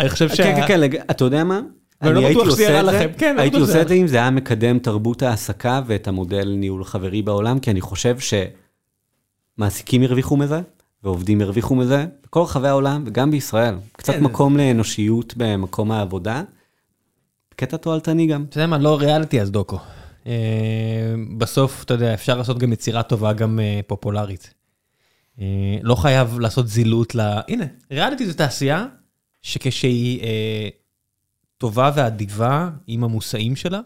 אני 0.00 0.08
חושב 0.08 0.28
שה... 0.28 0.36
כן, 0.36 0.66
כן, 0.66 0.90
כן, 0.90 1.02
אתה 1.10 1.24
יודע 1.24 1.44
מה? 1.44 1.60
ואני 2.02 2.14
לא 2.14 2.18
אני 2.18 2.26
הייתי 2.26 2.40
עושה 2.40 2.80
את 2.80 2.86
זה. 2.86 3.06
כן, 3.18 3.36
לא 3.36 3.40
הייתי 3.40 3.56
עושה 3.56 3.82
את 3.82 3.88
זה 3.88 3.94
אם 3.94 4.06
זה 4.06 4.16
היה 4.16 4.30
מקדם 4.30 4.78
תרבות 4.78 5.22
העסקה 5.22 5.80
ואת 5.86 6.08
המודל 6.08 6.54
ניהול 6.56 6.84
חברי 6.84 7.22
בעולם, 7.22 7.58
כי 7.58 7.70
אני 7.70 7.80
חושב 7.80 8.16
שמעסיקים 9.58 10.02
הרוויחו 10.02 10.36
מזה, 10.36 10.60
ועובדים 11.04 11.40
הרוויחו 11.40 11.74
מזה, 11.74 12.06
בכל 12.26 12.40
רחבי 12.40 12.68
העולם, 12.68 13.04
וגם 13.06 13.30
בישראל. 13.30 13.74
קצת 13.92 14.12
כן. 14.12 14.24
מקום 14.24 14.56
לאנושיות 14.56 15.34
במקום 15.36 15.92
העבודה. 15.92 16.42
קטע 17.56 17.76
תועלתני 17.76 18.26
גם. 18.26 18.44
אתה 18.48 18.58
יודע 18.58 18.66
מה, 18.66 18.78
לא 18.78 18.98
ריאליטי 18.98 19.40
אז 19.40 19.50
דוקו. 19.50 19.78
אה, 20.26 20.32
בסוף, 21.38 21.84
אתה 21.84 21.94
יודע, 21.94 22.14
אפשר 22.14 22.38
לעשות 22.38 22.58
גם 22.58 22.72
יצירה 22.72 23.02
טובה, 23.02 23.32
גם 23.32 23.60
אה, 23.60 23.80
פופולרית. 23.86 24.57
אה, 25.40 25.44
לא 25.82 25.94
חייב 25.94 26.38
לעשות 26.38 26.68
זילות 26.68 27.14
ל... 27.14 27.20
הנה, 27.48 27.64
ריאליטי 27.90 28.26
זו 28.26 28.34
תעשייה 28.34 28.86
שכשהיא 29.42 30.22
אה, 30.22 30.68
טובה 31.58 31.90
ואדיבה 31.94 32.70
עם 32.86 33.04
המושאים 33.04 33.56
שלה, 33.56 33.80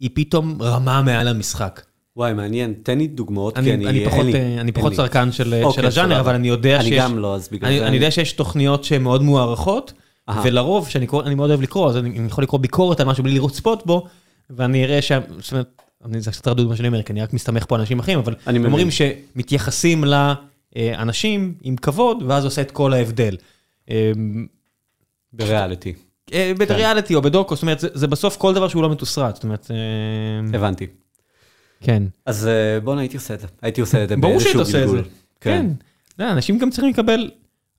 היא 0.00 0.10
פתאום 0.14 0.62
רמה 0.62 1.02
מעל 1.02 1.28
המשחק. 1.28 1.82
וואי, 2.16 2.32
מעניין, 2.32 2.74
תן 2.82 2.98
לי 2.98 3.06
דוגמאות, 3.06 3.58
אני, 3.58 3.66
כי 3.66 3.74
אני, 3.74 3.86
אני 3.86 4.00
אין 4.00 4.10
פחות, 4.10 4.24
לי, 4.24 4.34
אה, 4.34 4.60
אני 4.60 4.72
פחות. 4.72 4.92
צרכן 4.92 5.32
של, 5.32 5.54
אוקיי, 5.62 5.82
של 5.82 5.86
הז'אנר. 5.86 6.20
אבל 6.20 6.34
אני 6.34 6.48
יודע 6.48 6.76
אני 6.76 6.88
שיש... 6.88 6.98
גם 6.98 7.18
לא, 7.18 7.34
אז 7.34 7.48
בגלל 7.48 7.68
אני, 7.68 7.78
זה 7.78 7.86
אני 7.86 7.96
יודע 7.96 8.10
שיש 8.10 8.32
תוכניות 8.32 8.84
שהן 8.84 9.02
מאוד 9.02 9.22
מוערכות, 9.22 9.92
אהה. 10.28 10.42
ולרוב, 10.44 10.88
שאני 10.88 11.06
קורא, 11.06 11.24
אני 11.24 11.34
מאוד 11.34 11.50
אוהב 11.50 11.62
לקרוא, 11.62 11.88
אז 11.88 11.96
אני, 11.96 12.18
אני 12.18 12.26
יכול 12.26 12.44
לקרוא 12.44 12.60
ביקורת 12.60 13.00
על 13.00 13.06
משהו 13.06 13.24
בלי 13.24 13.38
לצפות 13.38 13.86
בו, 13.86 14.06
ואני 14.50 14.84
אראה 14.84 15.02
ש... 15.02 15.12
זאת 15.38 15.52
אומרת, 15.52 15.82
אני, 16.04 16.20
זה 16.20 16.30
קצת 16.30 16.48
רדוד 16.48 16.68
מה 16.68 16.76
שאני 16.76 16.88
אומר, 16.88 17.02
כי 17.02 17.12
אני 17.12 17.22
רק 17.22 17.32
מסתמך 17.32 17.64
פה 17.68 17.74
על 17.74 17.80
אנשים 17.80 17.98
אחרים, 17.98 18.18
אבל 18.18 18.34
אני. 18.46 18.64
אומרים 18.64 18.88
שמתייחסים 18.90 20.04
לאנשים 20.76 21.54
עם 21.62 21.76
כבוד, 21.76 22.22
ואז 22.26 22.44
עושה 22.44 22.62
את 22.62 22.70
כל 22.70 22.92
ההבדל. 22.92 23.36
אה, 23.90 24.12
בריאליטי, 25.32 25.92
אה, 26.32 26.52
בריאליטי 26.58 27.14
או 27.14 27.22
בדוקו, 27.22 27.54
זאת 27.54 27.62
אומרת, 27.62 27.78
זה, 27.80 28.06
בסוף 28.06 28.36
כל 28.36 28.54
דבר 28.54 28.68
שהוא 28.68 28.82
לא 28.82 28.90
מתוסרט, 28.90 29.34
זאת 29.34 29.44
אומרת, 29.44 29.70
אה, 29.70 30.58
הבנתי. 30.58 30.86
כן. 31.80 32.02
אז 32.26 32.46
אה, 32.46 32.80
בואנה, 32.80 33.00
הייתי 33.00 33.16
עושה 33.16 33.34
את 33.34 33.40
זה. 33.40 33.46
הייתי 33.62 33.80
עושה 33.80 34.04
את 34.04 34.08
זה 34.08 34.16
באיזשהו. 34.16 34.64
גלגול. 34.72 35.04
כן. 35.40 35.66
יודע, 36.18 36.32
אנשים 36.32 36.58
גם 36.58 36.70
צריכים 36.70 36.90
לקבל 36.90 37.30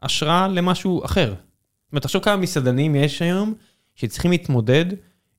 השראה 0.03 0.47
למשהו 0.47 1.05
אחר. 1.05 1.29
זאת 1.29 1.91
אומרת, 1.91 2.03
תחשוב 2.03 2.23
כמה 2.23 2.35
מסעדנים 2.35 2.95
יש 2.95 3.21
היום 3.21 3.53
שצריכים 3.95 4.31
להתמודד 4.31 4.85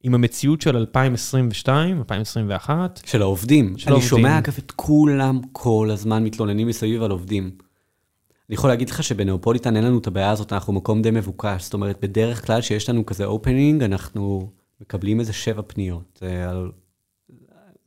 עם 0.02 0.14
המציאות 0.14 0.60
של 0.60 0.76
2022, 0.76 1.98
2021. 1.98 3.00
של 3.06 3.22
העובדים. 3.22 3.78
של 3.78 3.86
אני 3.86 3.92
העובדים. 3.92 4.08
שומע 4.08 4.38
אגב 4.38 4.54
את 4.58 4.70
כולם 4.70 5.40
כל 5.52 5.88
הזמן 5.92 6.24
מתלוננים 6.24 6.66
מסביב 6.66 7.02
על 7.02 7.10
עובדים. 7.10 7.50
אני 8.48 8.54
יכול 8.54 8.70
להגיד 8.70 8.90
לך 8.90 9.02
שבנאופוליטן 9.02 9.76
אין 9.76 9.84
לנו 9.84 9.98
את 9.98 10.06
הבעיה 10.06 10.30
הזאת, 10.30 10.52
אנחנו 10.52 10.72
מקום 10.72 11.02
די 11.02 11.10
מבוקש. 11.10 11.64
זאת 11.64 11.74
אומרת, 11.74 11.98
בדרך 12.02 12.46
כלל 12.46 12.60
שיש 12.60 12.88
לנו 12.88 13.06
כזה 13.06 13.24
אופנינג, 13.24 13.82
אנחנו 13.82 14.50
מקבלים 14.80 15.20
איזה 15.20 15.32
שבע 15.32 15.62
פניות. 15.66 16.20
אה, 16.22 16.50
על... 16.50 16.70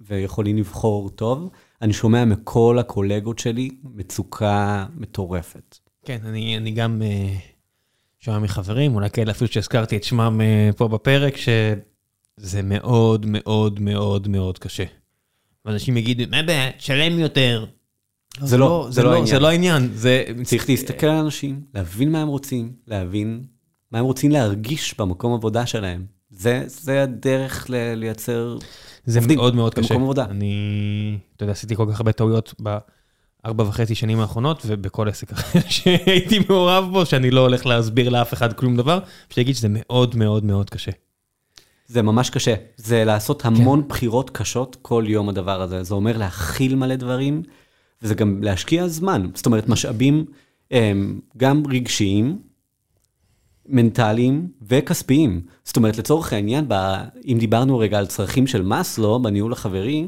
ויכולים 0.01 0.57
לבחור 0.57 1.09
טוב, 1.09 1.49
אני 1.81 1.93
שומע 1.93 2.25
מכל 2.25 2.77
הקולגות 2.79 3.39
שלי 3.39 3.69
מצוקה 3.83 4.85
מטורפת. 4.95 5.77
כן, 6.05 6.19
אני, 6.25 6.57
אני 6.57 6.71
גם 6.71 7.01
uh, 7.01 7.39
שומע 8.19 8.39
מחברים, 8.39 8.95
אולי 8.95 9.09
כאלה 9.09 9.31
אפילו 9.31 9.51
שהזכרתי 9.51 9.97
את 9.97 10.03
שמם 10.03 10.41
uh, 10.41 10.77
פה 10.77 10.87
בפרק, 10.87 11.33
שזה 12.39 12.61
מאוד 12.61 13.25
מאוד 13.25 13.79
מאוד 13.79 14.27
מאוד 14.27 14.57
קשה. 14.57 14.83
ואנשים 15.65 15.97
יגידו, 15.97 16.23
מה 16.31 16.37
הבעיה, 16.37 16.71
תשלם 16.71 17.19
יותר. 17.19 17.65
זה 18.39 18.57
לא, 18.57 18.87
זה 18.89 19.03
לא 19.03 19.09
העניין. 19.13 19.27
זה 19.27 19.39
לא 19.39 19.47
העניין, 19.47 19.89
זה... 19.93 20.23
צריך 20.43 20.69
להסתכל 20.69 21.07
על 21.07 21.17
אנשים, 21.17 21.61
להבין 21.73 22.11
מה 22.11 22.21
הם 22.21 22.27
רוצים, 22.27 22.71
להבין 22.87 23.43
מה 23.91 23.99
הם 23.99 24.05
רוצים 24.05 24.31
להרגיש 24.31 24.95
במקום 24.99 25.33
עבודה 25.33 25.65
שלהם. 25.65 26.05
זה, 26.29 26.63
זה 26.67 27.03
הדרך 27.03 27.69
ל- 27.69 27.93
לייצר 27.93 28.57
זה 29.05 29.19
עובדים 29.19 29.37
מאוד 29.37 29.55
מאוד 29.55 29.73
קשה. 29.73 29.87
במקום 29.87 30.03
עבודה. 30.03 30.25
אני, 30.25 31.17
אתה 31.35 31.43
יודע, 31.43 31.51
עשיתי 31.51 31.75
כל 31.75 31.85
כך 31.91 31.99
הרבה 31.99 32.11
טעויות 32.11 32.53
בארבע 32.59 33.63
וחצי 33.63 33.95
שנים 33.95 34.19
האחרונות, 34.19 34.63
ובכל 34.65 35.09
עסק 35.09 35.31
אחר 35.31 35.59
שהייתי 35.69 36.39
מעורב 36.49 36.89
בו, 36.91 37.05
שאני 37.05 37.31
לא 37.31 37.41
הולך 37.41 37.65
להסביר 37.65 38.09
לאף 38.09 38.33
אחד 38.33 38.53
כלום 38.53 38.77
דבר, 38.77 38.99
פשוט 39.27 39.37
להגיד 39.37 39.55
שזה 39.55 39.67
מאוד 39.71 40.15
מאוד 40.15 40.45
מאוד 40.45 40.69
קשה. 40.69 40.91
זה 41.91 42.01
ממש 42.01 42.29
קשה. 42.29 42.55
זה 42.77 43.05
לעשות 43.05 43.41
כן. 43.41 43.47
המון 43.47 43.87
בחירות 43.87 44.29
קשות 44.29 44.77
כל 44.81 45.03
יום 45.07 45.29
הדבר 45.29 45.61
הזה. 45.61 45.83
זה 45.83 45.93
אומר 45.93 46.17
להכיל 46.17 46.75
מלא 46.75 46.95
דברים, 46.95 47.43
וזה 48.01 48.15
גם 48.15 48.43
להשקיע 48.43 48.87
זמן. 48.87 49.27
זאת 49.33 49.45
אומרת, 49.45 49.69
משאבים 49.69 50.25
גם 51.37 51.63
רגשיים, 51.69 52.39
מנטליים 53.65 54.47
וכספיים. 54.61 55.41
זאת 55.63 55.77
אומרת, 55.77 55.97
לצורך 55.97 56.33
העניין, 56.33 56.65
ב, 56.67 56.73
אם 57.25 57.37
דיברנו 57.39 57.79
רגע 57.79 57.99
על 57.99 58.05
צרכים 58.05 58.47
של 58.47 58.61
מאסלו 58.61 59.21
בניהול 59.21 59.53
החברי, 59.53 60.07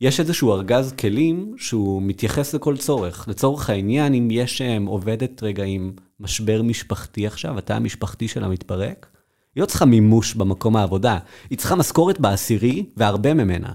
יש 0.00 0.20
איזשהו 0.20 0.52
ארגז 0.52 0.92
כלים 0.92 1.54
שהוא 1.56 2.02
מתייחס 2.02 2.54
לכל 2.54 2.76
צורך. 2.76 3.28
לצורך 3.28 3.70
העניין, 3.70 4.14
אם 4.14 4.28
יש 4.30 4.62
um, 4.62 4.88
עובדת 4.88 5.42
רגע 5.42 5.64
עם 5.64 5.92
משבר 6.20 6.62
משפחתי 6.62 7.26
עכשיו, 7.26 7.58
התא 7.58 7.72
המשפחתי 7.72 8.28
שלה 8.28 8.48
מתפרק, 8.48 9.06
היא 9.54 9.60
לא 9.60 9.66
צריכה 9.66 9.84
מימוש 9.84 10.34
במקום 10.34 10.76
העבודה, 10.76 11.18
היא 11.50 11.58
צריכה 11.58 11.76
משכורת 11.76 12.20
בעשירי 12.20 12.86
והרבה 12.96 13.34
ממנה. 13.34 13.72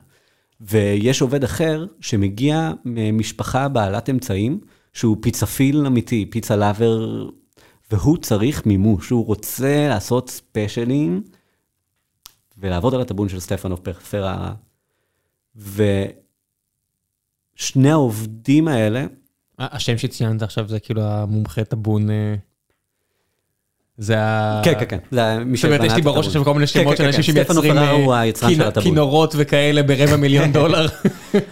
ויש 0.61 1.21
עובד 1.21 1.43
אחר 1.43 1.85
שמגיע 2.01 2.71
ממשפחה 2.85 3.67
בעלת 3.67 4.09
אמצעים, 4.09 4.59
שהוא 4.93 5.17
פיצפיל 5.21 5.85
אמיתי, 5.85 6.25
פיצה 6.31 6.55
לאבר, 6.55 7.29
והוא 7.91 8.17
צריך 8.17 8.65
מימוש, 8.65 9.09
הוא 9.09 9.25
רוצה 9.25 9.87
לעשות 9.89 10.29
ספיישלים 10.29 11.23
ולעבוד 12.57 12.93
על 12.93 13.01
הטאבון 13.01 13.29
של 13.29 13.39
סטפנוב 13.39 13.79
פררה. 13.79 14.53
ושני 17.55 17.91
העובדים 17.91 18.67
האלה, 18.67 19.05
השם 19.59 19.97
שציינת 19.97 20.41
עכשיו 20.41 20.67
זה 20.67 20.79
כאילו 20.79 21.01
המומחה 21.01 21.63
טאבון, 21.63 22.09
אה, 22.09 22.35
זה 23.97 24.19
ה... 24.19 24.61
כן, 24.63 24.73
כן, 24.79 24.85
כן, 24.89 24.97
זה 25.11 25.37
זאת 25.55 25.65
אומרת, 25.65 25.83
יש 25.83 25.93
לי 25.93 26.01
בראש. 26.01 26.27
עכשיו 26.27 26.43
כל 26.43 26.53
מיני 26.53 26.67
כן, 26.67 26.81
שמות 26.81 26.97
כן, 26.97 26.97
של 26.97 27.05
אנשים 27.05 27.21
כן, 27.21 27.53
שמייצרים 27.53 28.61
אה. 28.61 28.71
כינורות 28.81 29.33
וכאלה 29.37 29.83
ברבע 29.83 30.15
מיליון 30.15 30.51
דולר. 30.57 30.87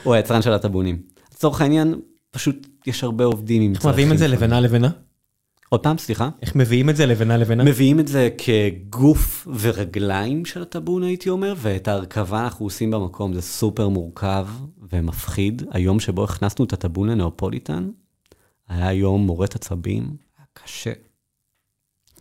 הוא 0.03 0.13
היצרן 0.13 0.41
של 0.41 0.53
הטאבונים. 0.53 0.97
לצורך 1.33 1.61
העניין, 1.61 1.95
פשוט 2.31 2.67
יש 2.87 3.03
הרבה 3.03 3.25
עובדים 3.25 3.61
עם 3.61 3.73
איך 3.75 3.85
מביאים 3.85 4.11
את 4.11 4.17
זה. 4.17 4.27
לבנה 4.27 4.59
לבנה? 4.59 4.89
עוד 5.69 5.83
פעם, 5.83 5.97
סליחה. 5.97 6.29
איך 6.41 6.55
מביאים 6.55 6.89
את 6.89 6.95
זה 6.95 7.05
לבנה 7.05 7.37
לבנה? 7.37 7.63
מביאים 7.63 7.99
את 7.99 8.07
זה 8.07 8.29
כגוף 8.37 9.47
ורגליים 9.59 10.45
של 10.45 10.61
הטאבון, 10.61 11.03
הייתי 11.03 11.29
אומר, 11.29 11.53
ואת 11.57 11.87
ההרכבה 11.87 12.43
אנחנו 12.43 12.65
עושים 12.65 12.91
במקום, 12.91 13.33
זה 13.33 13.41
סופר 13.41 13.89
מורכב 13.89 14.47
ומפחיד. 14.91 15.63
היום 15.71 15.99
שבו 15.99 16.23
הכנסנו 16.23 16.65
את 16.65 16.73
הטאבון 16.73 17.09
לנאופוליטן, 17.09 17.89
היה 18.69 18.93
יום 18.93 19.25
מורט 19.25 19.55
עצבים, 19.55 20.03
היה 20.37 20.45
קשה. 20.53 20.91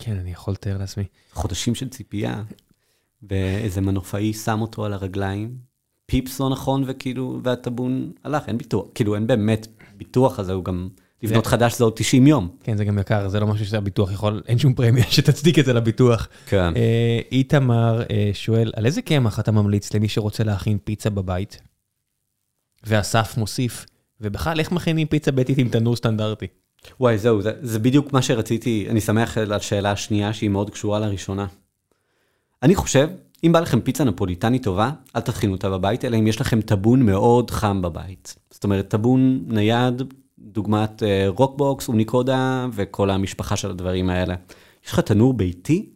כן, 0.05 0.17
אני 0.17 0.31
יכול 0.31 0.55
לתאר 0.55 0.79
לעצמי. 0.79 1.05
חודשים 1.33 1.75
של 1.75 1.89
ציפייה, 1.89 2.43
ואיזה 3.23 3.81
מנופאי 3.81 4.33
שם 4.33 4.61
אותו 4.61 4.85
על 4.85 4.93
הרגליים, 4.93 5.57
פיפס 6.07 6.41
לא 6.41 6.51
נכון, 6.51 6.85
וכאילו, 6.87 7.41
והטאבון 7.43 8.13
הלך, 8.25 8.49
אין 8.49 8.59
ביטוח, 8.59 8.87
כאילו 8.95 9.15
אין 9.15 9.27
באמת 9.27 9.67
ביטוח 9.97 10.39
הזה, 10.39 10.53
הוא 10.53 10.65
גם, 10.65 10.89
לבנות 11.23 11.47
חדש 11.47 11.79
זה 11.79 11.85
עוד 11.85 11.93
90 11.97 12.27
יום. 12.27 12.49
כן, 12.63 12.77
זה 12.77 12.85
גם 12.85 12.99
יקר, 12.99 13.29
זה 13.29 13.41
לא 13.41 13.47
משהו 13.47 13.67
שהביטוח 13.67 14.13
יכול, 14.13 14.43
אין 14.47 14.59
שום 14.59 14.75
פרמיה 14.75 15.05
שתצדיק 15.11 15.59
את 15.59 15.65
זה 15.65 15.73
לביטוח. 15.73 16.29
כן. 16.47 16.77
אה, 16.77 17.21
איתמר 17.33 18.03
אה, 18.11 18.31
שואל, 18.33 18.73
על 18.77 18.87
איזה 18.87 19.03
קמח 19.03 19.41
אתה 19.41 19.53
ממליץ 19.53 19.95
למי 19.95 20.09
שרוצה 20.09 20.45
להכין 20.45 20.79
פיצה 20.85 21.11
בבית? 21.11 21.61
ואסף 22.85 23.37
מוסיף, 23.37 23.87
ובכלל, 24.21 24.61
איך 24.61 24.73
מכינים 24.73 25.07
פיצה 25.07 25.33
ביתית 25.33 25.59
עם 25.59 25.69
תנור 25.69 25.97
סטנדרטי? 25.97 26.47
וואי, 27.01 27.19
זהו, 27.19 27.43
זה, 27.43 27.53
זה 27.61 27.79
בדיוק 27.79 28.13
מה 28.13 28.23
שרציתי, 28.23 28.87
אני 28.91 29.01
שמח 29.01 29.39
על 29.39 29.53
השאלה 29.53 29.93
השנייה 29.93 30.33
שהיא 30.33 30.51
מאוד 30.51 30.71
קשורה 30.71 30.99
לראשונה. 30.99 31.47
אני 32.63 32.75
חושב, 32.75 33.09
אם 33.45 33.53
בא 33.53 33.61
לכם 33.61 33.81
פיצה 33.81 34.05
נפוליטנית 34.05 34.65
טובה, 34.65 34.91
אל 35.17 35.21
תכינו 35.21 35.53
אותה 35.53 35.71
בבית, 35.71 36.05
אלא 36.05 36.17
אם 36.19 36.27
יש 36.27 36.41
לכם 36.41 36.61
טאבון 36.61 37.03
מאוד 37.03 37.51
חם 37.51 37.83
בבית. 37.83 38.37
זאת 38.51 38.65
אומרת, 38.65 38.89
טאבון 38.89 39.45
נייד, 39.47 40.03
דוגמת 40.39 41.03
אה, 41.03 41.25
Roccbox, 41.29 41.89
Ooni 41.89 42.28
Koda 42.28 42.67
וכל 42.73 43.11
המשפחה 43.11 43.57
של 43.57 43.71
הדברים 43.71 44.11
האלה. 44.11 44.35
יש 44.87 44.93
לך 44.93 45.01
תנור 45.01 45.35
ביתי? 45.35 45.89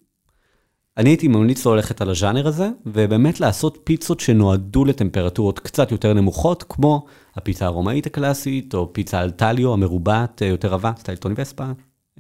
אני 0.97 1.11
הייתי 1.11 1.29
ממליץ 1.29 1.67
לו 1.67 1.75
ללכת 1.75 2.01
על 2.01 2.11
הז'אנר 2.11 2.47
הזה, 2.49 2.71
ובאמת 2.87 3.41
לעשות 3.41 3.79
פיצות 3.85 4.21
שנועדו 4.21 4.85
לטמפרטורות 4.85 5.59
קצת 5.59 5.93
יותר 5.93 6.13
נמוכות, 6.13 6.65
כמו 6.69 7.07
הפיצה 7.37 7.67
הרומאית 7.67 8.07
הקלאסית, 8.07 8.75
או 8.75 8.93
פיצה 8.93 9.21
על 9.21 9.31
טליו 9.31 9.73
המרובעת, 9.73 10.43
אה, 10.43 10.47
יותר 10.47 10.69
רבה, 10.69 10.93
סטייל 10.99 11.17
טוני 11.19 11.35
וספה, 11.39 11.65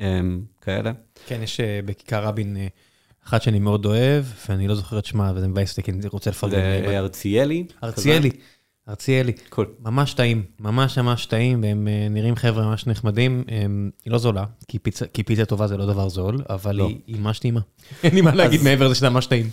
אמ, 0.01 0.40
כאלה. 0.60 0.93
כן, 1.26 1.40
יש 1.43 1.60
אה, 1.60 1.80
בכיכר 1.84 2.24
רבין 2.24 2.56
אה, 2.56 2.66
אחת 3.26 3.43
שאני 3.43 3.59
מאוד 3.59 3.86
אוהב, 3.86 4.24
ואני 4.48 4.68
לא 4.68 4.74
זוכר 4.74 4.98
את 4.98 5.05
שמה, 5.05 5.32
וזה 5.36 5.48
מבאס 5.48 5.70
אותי, 5.70 5.82
כי 5.82 5.90
אני 5.90 6.01
רוצה 6.09 6.30
לפרגן. 6.30 6.56
זה 6.86 6.98
ארציאלי. 6.98 7.64
ארציאלי, 7.84 8.30
ארציאלי. 8.88 9.32
ממש 9.80 10.14
טעים, 10.14 10.43
ממש 10.60 10.98
ממש 10.98 11.26
טעים, 11.26 11.62
והם 11.62 11.88
נראים 12.10 12.36
חבר'ה 12.36 12.66
ממש 12.66 12.86
נחמדים. 12.86 13.44
הם- 13.48 13.90
היא 14.05 14.12
לא 14.12 14.18
זולה, 14.18 14.44
כי 14.68 14.78
פיצה, 15.24 15.44
טובה 15.44 15.66
זה 15.66 15.76
לא 15.76 15.86
דבר 15.86 16.09
זול, 16.09 16.38
אבל 16.51 16.76
לא. 16.76 16.88
היא 17.06 17.20
ממש 17.20 17.38
טעימה. 17.38 17.60
אין 18.05 18.14
לי 18.14 18.20
מה 18.20 18.34
להגיד 18.34 18.62
מעבר 18.62 18.86
לזה 18.86 18.94
שזה 18.94 19.10
ממש 19.10 19.26
טעים. 19.26 19.51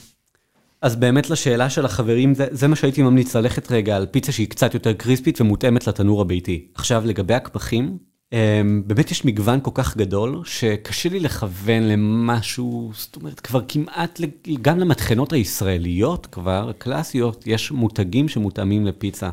אז 0.84 0.96
באמת 0.96 1.30
לשאלה 1.30 1.70
של 1.70 1.86
החברים, 1.86 2.34
זה, 2.34 2.48
זה 2.52 2.68
מה 2.68 2.76
שהייתי 2.76 3.04
ממליץ 3.04 3.36
ללכת 3.36 3.72
רגע 3.72 3.96
על 3.96 4.06
פיצה 4.06 4.32
שהיא 4.32 4.50
קצת 4.50 4.74
יותר 4.74 4.94
קריספית 4.94 5.42
ומותאמת 5.42 5.88
לתנור 5.88 6.22
הביתי. 6.22 6.68
עכשיו, 6.76 7.04
לגבי 7.06 7.34
הקמחים, 7.34 7.98
אמ, 8.34 8.84
באמת 8.88 9.12
יש 9.12 9.26
מגוון 9.26 9.60
כל 9.64 9.72
כך 9.74 9.98
גדול, 9.98 10.42
שקשה 10.46 11.10
לי 11.10 11.20
לכוון 11.20 11.84
למשהו, 11.84 12.92
זאת 12.96 13.16
אומרת, 13.16 13.40
כבר 13.40 13.62
כמעט, 13.68 14.22
גם 14.62 14.80
למטחנות 14.80 15.34
הישראליות 15.34 16.26
כבר, 16.26 16.70
הקלאסיות, 16.70 17.48
יש 17.48 17.72
מותגים 17.72 18.28
שמותאמים 18.28 18.86
לפיצה. 18.86 19.30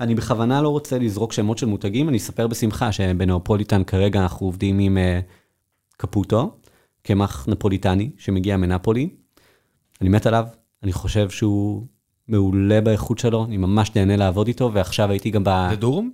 אני 0.00 0.14
בכוונה 0.14 0.62
לא 0.62 0.68
רוצה 0.68 0.98
לזרוק 0.98 1.32
שמות 1.32 1.58
של 1.58 1.66
מותגים, 1.66 2.08
אני 2.08 2.16
אספר 2.16 2.46
בשמחה 2.46 2.92
שבנאופוליטן 2.92 3.84
כרגע 3.84 4.22
אנחנו 4.22 4.46
עובדים 4.46 4.78
עם 4.78 4.98
אה, 4.98 5.20
קפוטו, 5.96 6.56
קמח 7.02 7.48
נפוליטני 7.48 8.10
שמגיע 8.18 8.56
מנפולי. 8.56 9.08
אני 10.00 10.08
מת 10.08 10.26
עליו, 10.26 10.44
אני 10.84 10.92
חושב 10.92 11.30
שהוא 11.30 11.86
מעולה 12.28 12.80
באיכות 12.80 13.18
שלו, 13.18 13.44
אני 13.44 13.56
ממש 13.56 13.90
נהנה 13.96 14.16
לעבוד 14.16 14.46
איתו, 14.46 14.70
ועכשיו 14.72 15.10
הייתי 15.10 15.30
גם 15.30 15.44
ב... 15.44 15.66
זה 15.70 15.76
דורום? 15.76 16.10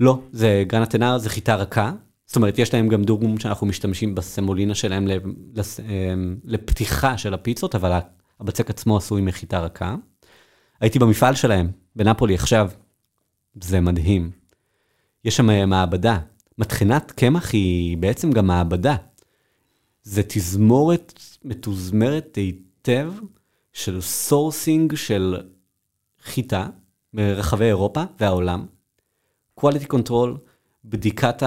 לא, 0.00 0.18
זה 0.32 0.64
גרנטנר, 0.66 1.18
זה 1.18 1.30
חיטה 1.30 1.54
רכה. 1.54 1.92
זאת 2.26 2.36
אומרת, 2.36 2.58
יש 2.58 2.74
להם 2.74 2.88
גם 2.88 3.04
דורום 3.04 3.38
שאנחנו 3.38 3.66
משתמשים 3.66 4.14
בסמולינה 4.14 4.74
שלהם 4.74 5.08
אמ, 5.08 6.36
לפתיחה 6.44 7.18
של 7.18 7.34
הפיצות, 7.34 7.74
אבל 7.74 7.98
הבצק 8.40 8.70
עצמו 8.70 8.96
עשוי 8.96 9.22
מחיטה 9.22 9.60
רכה. 9.60 9.94
הייתי 10.80 10.98
במפעל 10.98 11.34
שלהם, 11.34 11.70
בנפולי 11.96 12.34
עכשיו, 12.34 12.70
זה 13.62 13.80
מדהים. 13.80 14.30
יש 15.24 15.36
שם 15.36 15.68
מעבדה. 15.68 16.18
מטחנת 16.58 17.12
קמח 17.12 17.52
היא 17.52 17.96
בעצם 17.96 18.32
גם 18.32 18.46
מעבדה. 18.46 18.96
זה 20.02 20.22
תזמורת 20.22 21.20
מתוזמרת 21.44 22.36
היטב 22.36 23.12
של 23.72 24.00
sourcing 24.00 24.94
של 24.94 25.36
חיטה 26.22 26.66
מרחבי 27.14 27.64
אירופה 27.64 28.02
והעולם. 28.20 28.66
quality 29.60 29.86
control, 29.92 30.38
בדיקת 30.84 31.42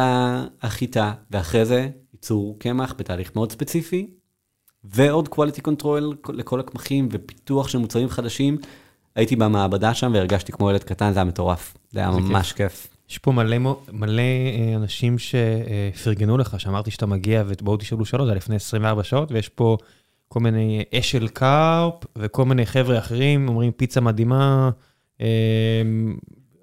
החיטה, 0.61 1.13
ואחרי 1.31 1.65
זה 1.65 1.89
ייצור 2.13 2.59
קמח 2.59 2.93
בתהליך 2.97 3.31
מאוד 3.35 3.51
ספציפי, 3.51 4.07
ועוד 4.83 5.29
quality 5.35 5.61
control 5.67 6.31
לכל 6.33 6.59
הקמחים 6.59 7.09
ופיתוח 7.11 7.67
של 7.67 7.77
מוצרים 7.77 8.09
חדשים. 8.09 8.57
הייתי 9.15 9.35
במעבדה 9.35 9.93
שם 9.93 10.11
והרגשתי 10.13 10.51
כמו 10.51 10.69
ילד 10.71 10.83
קטן, 10.83 11.13
זה 11.13 11.19
היה 11.19 11.25
מטורף. 11.25 11.77
זה 11.91 11.99
היה 11.99 12.11
זה 12.11 12.19
ממש 12.19 12.53
כיף. 12.53 12.87
יש 13.09 13.17
פה 13.17 13.31
מלא, 13.31 13.57
מלא 13.91 14.21
אה, 14.21 14.75
אנשים 14.75 15.15
שפרגנו 15.19 16.37
לך, 16.37 16.59
שאמרתי 16.59 16.91
שאתה 16.91 17.05
מגיע 17.05 17.43
ובואו 17.47 17.77
תשאלו 17.77 18.05
שאלות, 18.05 18.25
זה 18.25 18.31
היה 18.31 18.37
לפני 18.37 18.55
24 18.55 19.03
שעות, 19.03 19.31
ויש 19.31 19.49
פה 19.49 19.77
כל 20.31 20.39
מיני 20.39 20.83
אשל 20.93 21.27
קארפ 21.27 21.93
וכל 22.17 22.45
מיני 22.45 22.65
חבר'ה 22.65 22.97
אחרים, 22.97 23.47
אומרים 23.47 23.71
פיצה 23.71 24.01
מדהימה, 24.01 24.69
אה, 25.21 25.81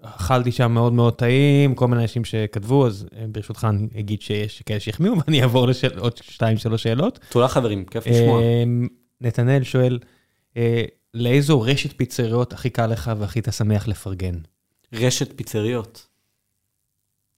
אכלתי 0.02 0.52
שם 0.52 0.72
מאוד 0.72 0.92
מאוד 0.92 1.14
טעים, 1.14 1.74
כל 1.74 1.88
מיני 1.88 2.02
אנשים 2.02 2.24
שכתבו, 2.24 2.86
אז 2.86 3.06
אה, 3.16 3.24
ברשותך 3.28 3.66
אני 3.70 3.88
אגיד 3.98 4.22
שיש 4.22 4.62
כאלה 4.62 4.80
שהחמיאו, 4.80 5.14
ואני 5.26 5.42
אעבור 5.42 5.66
לעוד 5.96 6.16
שתיים, 6.16 6.58
שלוש 6.58 6.82
שאלות. 6.82 7.18
תודה 7.28 7.48
חברים, 7.48 7.84
כיף 7.84 8.06
לשמוע. 8.06 8.42
אה, 8.42 8.64
נתנאל 9.20 9.62
שואל, 9.62 9.98
אה, 10.56 10.84
לאיזו 11.14 11.60
רשת 11.60 11.96
פיצריות 11.96 12.52
הכי 12.52 12.70
קל 12.70 12.86
לך 12.86 13.10
והכי 13.18 13.40
אתה 13.40 13.52
שמח 13.52 13.88
לפרגן? 13.88 14.34
רשת 14.92 15.36
פיצריות. 15.36 16.06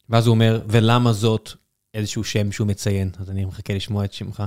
ואז 0.08 0.26
הוא 0.26 0.34
אומר, 0.34 0.60
ולמה 0.68 1.12
זאת 1.12 1.50
איזשהו 1.94 2.24
שם 2.24 2.52
שהוא 2.52 2.66
מציין? 2.66 3.10
אז 3.18 3.30
אני 3.30 3.44
מחכה 3.44 3.74
לשמוע 3.74 4.04
את 4.04 4.12
שמך. 4.12 4.42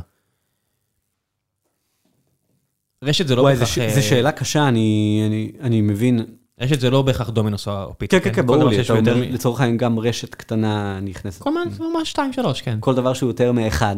רשת 3.03 3.27
זה 3.27 3.35
לא 3.35 3.41
וואי, 3.41 3.55
בהכרח... 3.55 3.95
זו 3.95 4.03
שאלה 4.07 4.31
קשה, 4.31 4.67
אני, 4.67 5.23
אני, 5.27 5.51
אני 5.61 5.81
מבין. 5.81 6.25
רשת 6.61 6.79
זה 6.79 6.89
לא 6.89 7.01
בהכרח 7.01 7.29
דומינוס 7.29 7.67
או 7.67 7.97
פיצה. 7.97 8.19
כן, 8.19 8.23
כן, 8.23 8.35
כן, 8.35 8.41
כל 8.41 8.47
ברור 8.47 8.69
לי, 8.69 8.81
אתה 8.81 8.93
אומר, 8.93 9.17
מ- 9.17 9.21
לצורך 9.33 9.61
העניין 9.61 9.77
גם 9.77 9.99
רשת 9.99 10.35
קטנה 10.35 10.99
נכנסת. 10.99 11.41
כל 11.41 11.49
מיני, 11.53 11.71
ממש 11.93 12.09
שתיים, 12.09 12.33
שלוש, 12.33 12.61
כן. 12.61 12.77
כל 12.79 12.95
דבר 12.95 13.13
שהוא 13.13 13.29
יותר 13.29 13.51
מאחד. 13.51 13.95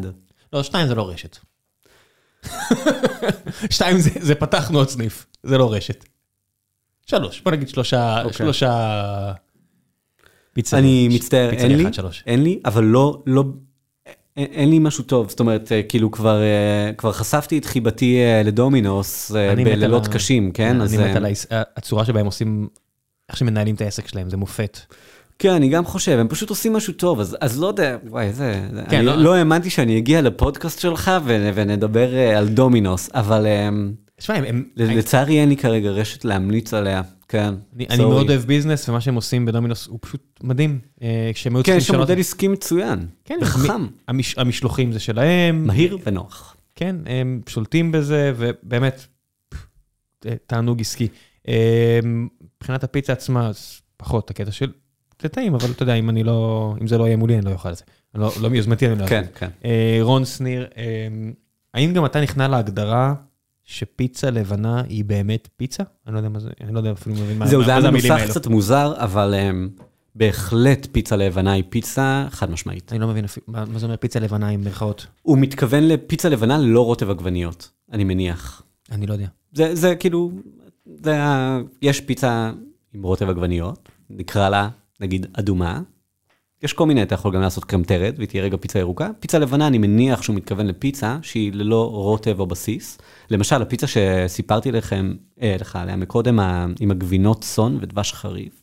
לא, 0.54 0.64
שתיים 0.64 0.88
זה 0.88 0.96
לא 0.96 1.10
רשת. 1.10 1.38
שתיים 3.70 3.98
זה, 3.98 4.10
זה 4.20 4.36
פתחנו 4.36 4.78
עוד 4.78 4.90
סניף, 4.90 5.26
זה 5.44 5.58
לא 5.58 5.74
רשת. 5.74 6.06
שלוש, 7.06 7.42
בוא 7.42 7.52
נגיד 7.52 7.70
שלושה, 7.70 8.18
אוקיי. 8.24 8.34
שלושה 8.38 9.32
פיצריות. 10.54 10.84
אני 10.84 11.08
מצטער, 11.12 11.50
אין 11.50 11.78
לי. 11.78 11.86
אין 12.26 12.44
לי, 12.44 12.60
אבל 12.66 12.84
לא, 12.84 13.24
לא, 13.26 13.44
אין, 14.38 14.70
לי 14.70 14.80
משהו 14.80 15.04
טוב, 15.04 15.30
זאת 15.30 15.40
אומרת, 15.40 15.72
אה, 15.72 15.82
כאילו 15.84 16.12
כבר, 16.12 16.42
אה, 16.42 16.94
כבר 16.98 17.12
חשפתי 17.12 17.58
את 17.58 17.66
חיבתי 17.66 18.18
אה, 18.18 18.42
לדומינוס 18.46 19.32
בלילות 19.76 20.08
קשים, 20.08 20.52
כן? 20.52 20.82
אני 20.82 21.10
מת 21.10 21.16
על 21.16 21.26
הצורה 21.78 22.06
שבה 22.06 22.20
הם 22.20 22.26
עושים, 22.26 22.68
איך 23.30 23.38
שמנהלים 23.38 23.76
את 23.76 23.82
העסק 23.82 24.08
שלהם, 24.08 24.30
זה 24.30 24.38
מופת. 24.38 24.80
כן, 25.40 25.52
אני 25.54 25.70
גם 25.70 25.86
חושב, 25.86 26.18
הם 26.20 26.28
פשוט 26.28 26.50
עושים 26.50 26.74
משהו 26.74 26.94
טוב, 26.94 27.20
אז, 27.20 27.38
אז 27.42 27.60
לא 27.60 27.68
יודע, 27.68 27.98
וואי, 28.10 28.34
זה, 28.34 28.62
כן, 28.90 28.98
אני 28.98 29.06
לא- 29.06 29.16
לא, 29.18 29.36
האמנתי 29.36 29.70
שאני 29.70 29.98
אגיע 29.98 30.22
לפודקאסט 30.22 30.80
שלך 30.80 31.12
ו, 31.26 31.50
ונדבר 31.56 32.18
על 32.38 32.48
דומינוס, 32.48 33.10
אבל 33.14 33.46
תשמע, 34.18 34.36
הם- 34.36 34.64
לצערי 34.76 35.40
אין 35.40 35.50
לי 35.50 35.58
כרגע 35.58 35.90
רשת 35.90 36.26
להמליץ 36.26 36.74
עליה, 36.74 37.02
כן. 37.28 37.54
אני, 37.76 37.86
אני. 37.90 38.04
מאוד 38.06 38.30
אוהב 38.30 38.42
ביזנס, 38.42 38.90
ומה 38.90 39.02
שהם 39.02 39.16
עושים 39.16 39.46
בדומינוס 39.46 39.88
הוא 39.88 40.00
פשוט 40.02 40.40
מדהים. 40.44 40.80
אה, 41.02 41.32
כשהם 41.34 41.56
היו 41.56 41.64
כן, 41.64 41.76
יש 41.78 41.88
שם 41.88 41.96
מודל 41.96 42.20
עסקי 42.20 42.48
מצוין, 42.48 43.08
כן, 43.26 43.38
וחכם, 43.42 43.82
מ- 43.82 43.88
המש, 44.08 44.38
המשלוחים 44.38 44.92
זה 44.92 45.00
שלהם. 45.00 45.68
מהיר 45.68 45.98
ונוח. 46.06 46.56
כן, 46.76 46.96
הם 47.06 47.42
שולטים 47.48 47.92
בזה, 47.92 48.34
ובאמת, 48.38 49.06
אה, 50.26 50.34
תענוג 50.48 50.82
עסקי. 50.82 51.08
אה, 51.48 52.00
מבחינת 52.04 52.84
הפיצה 52.84 53.14
עצמה, 53.14 53.48
אז 53.48 53.82
פחות 53.98 54.30
הקטע 54.30 54.52
של... 54.52 54.72
זה 55.22 55.30
טעים, 55.30 55.56
אבל 55.56 55.72
אתה 55.72 55.84
יודע, 55.84 55.94
אם 55.94 56.10
אני 56.10 56.24
לא... 56.24 56.76
אם 56.82 56.88
זה 56.88 56.98
לא 56.98 57.04
יהיה 57.06 57.18
מולי, 57.18 57.38
אני 57.38 57.46
לא 57.46 57.52
אוכל 57.52 57.72
את 57.72 57.78
זה. 57.78 57.84
לא, 58.16 58.32
לא 58.42 58.50
מיוזמתי, 58.50 58.88
אני 58.88 59.00
לא 59.00 59.08
כן, 59.08 59.22
אוכל. 59.24 59.36
כן. 59.40 59.50
אה, 59.66 59.98
רון 60.02 60.26
שניר, 60.26 60.68
האם 61.74 61.94
גם 61.94 62.06
אתה 62.06 62.22
נכנע 62.22 62.48
להגדרה 62.48 63.14
שפיצה 63.66 64.30
לבנה 64.30 64.82
היא 64.90 65.06
באמת 65.06 65.50
פיצה? 65.58 65.84
אני 66.08 66.14
לא 66.14 66.20
יודע 66.20 66.30
מה 66.30 66.40
זה, 66.40 66.50
אני 66.62 66.74
לא 66.74 66.80
יודע 66.80 66.92
אפילו 66.92 67.16
מבין 67.16 67.38
מה 67.38 67.48
זהו, 67.48 67.60
מה 67.60 67.66
זה 67.66 67.72
היה 67.72 67.78
המילים 67.88 67.94
מנוסח 68.12 68.22
האלו. 68.22 68.32
קצת 68.32 68.48
מוזר, 68.48 68.94
אבל 68.98 69.34
um, 69.34 69.82
בהחלט 70.16 70.88
פיצה 70.92 71.16
לבנה 71.16 71.52
היא 71.52 71.64
פיצה 71.70 72.28
חד 72.30 72.52
משמעית. 72.52 72.92
אני 72.92 73.00
לא 73.00 73.08
מבין 73.08 73.26
אפילו- 73.26 73.46
מה 73.50 73.66
מה 73.66 73.80
זה 73.80 73.86
אומר 73.86 73.98
פיצה 73.98 74.20
לבנה 74.20 74.48
עם 74.48 74.62
מירכאות. 74.62 75.08
הוא 75.22 75.38
מתכוון 75.38 75.84
לפיצה 75.88 76.30
לבנה 76.30 76.58
ללא 76.58 76.86
רוטב 76.86 77.10
עגבניות, 77.10 77.72
אני 77.92 78.04
מניח. 78.04 78.62
אני 78.92 79.08
לא 79.08 79.14
יודע. 79.14 79.28
זה, 79.54 79.76
זה 79.76 79.96
כאילו, 79.96 80.32
זה, 81.04 81.20
יש 81.82 82.02
פיצה 82.02 82.52
עם 82.94 83.04
רוטב 83.04 83.30
עגבניות, 83.30 83.90
נקרא 84.10 84.50
לה, 84.50 84.70
נגיד, 85.00 85.26
אדומה. 85.34 85.82
יש 86.64 86.74
כל 86.74 86.86
מיני, 86.86 87.04
אתה 87.04 87.16
יכול 87.16 87.34
גם 87.34 87.42
לעשות 87.42 87.66
קרמטרת, 87.66 88.14
והיא 88.18 88.28
תהיה 88.28 88.44
רגע 88.44 88.58
פיצה 88.58 88.80
ירוקה. 88.80 89.10
פיצה 89.20 89.40
לבנה, 89.40 89.68
אני 89.68 89.78
מניח 89.78 90.22
שהוא 90.22 90.36
מתכוון 90.36 90.68
לפיצה 90.68 91.18
שהיא 91.22 91.54
ללא 91.54 91.90
רוטב 91.92 92.40
או 92.40 92.46
בסיס. 92.48 92.98
למשל, 93.30 93.62
הפיצה 93.62 93.88
שסיפרתי 93.88 94.72
לכם, 94.72 95.14
אה, 95.42 95.56
לך 95.60 95.76
עליה 95.76 95.96
מקודם, 95.96 96.40
עם 96.80 96.92
הגבינות 96.92 97.42
צאן 97.42 97.78
ודבש 97.82 98.14
חריף, 98.14 98.62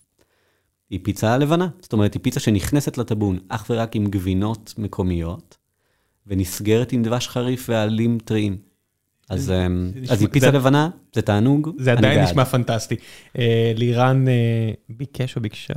היא 0.91 1.01
פיצה 1.03 1.39
לבנה. 1.39 1.69
זאת 1.81 1.93
אומרת, 1.93 2.15
היא 2.15 2.23
פיצה 2.23 2.41
שנכנסת 2.41 2.99
לטבון 2.99 3.39
אך 3.49 3.67
ורק 3.71 3.97
עם 3.97 4.07
גבינות 4.07 4.75
מקומיות, 4.79 5.57
ונסגרת 6.27 6.93
עם 6.93 7.03
דבש 7.03 7.29
חריף 7.29 7.67
ועלים 7.69 8.19
טריים. 8.25 8.57
אז, 9.31 9.51
אה, 9.51 9.69
נשמע- 9.69 10.13
אז 10.13 10.21
היא 10.21 10.29
פיצה 10.33 10.47
זה- 10.51 10.57
לבנה, 10.57 10.89
זה 11.15 11.23
תענוג, 11.23 11.71
זה 11.79 11.91
אני 11.93 11.99
עדיין 11.99 12.19
בעד. 12.19 12.29
נשמע 12.29 12.45
פנטסטי. 12.45 12.97
אה, 13.39 13.73
לירן 13.77 14.29
אה, 14.29 14.33
ביקש 14.89 15.37
או 15.37 15.41
ביקשה, 15.41 15.73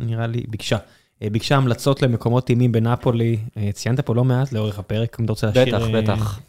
נראה 0.00 0.26
לי, 0.26 0.42
ביקשה. 0.48 0.76
אה, 1.22 1.30
ביקשה 1.30 1.56
המלצות 1.56 2.02
למקומות 2.02 2.46
טעימים 2.46 2.72
בנפולי. 2.72 3.36
אה, 3.56 3.70
ציינת 3.72 4.00
פה 4.00 4.14
לא 4.14 4.24
מעט 4.24 4.52
לאורך 4.52 4.78
הפרק, 4.78 5.16
אם 5.20 5.24
אתה 5.24 5.32
רוצה 5.32 5.46
להשאיר... 5.46 5.76
בטח, 5.76 5.94
אה, 5.94 6.02
בטח. 6.02 6.40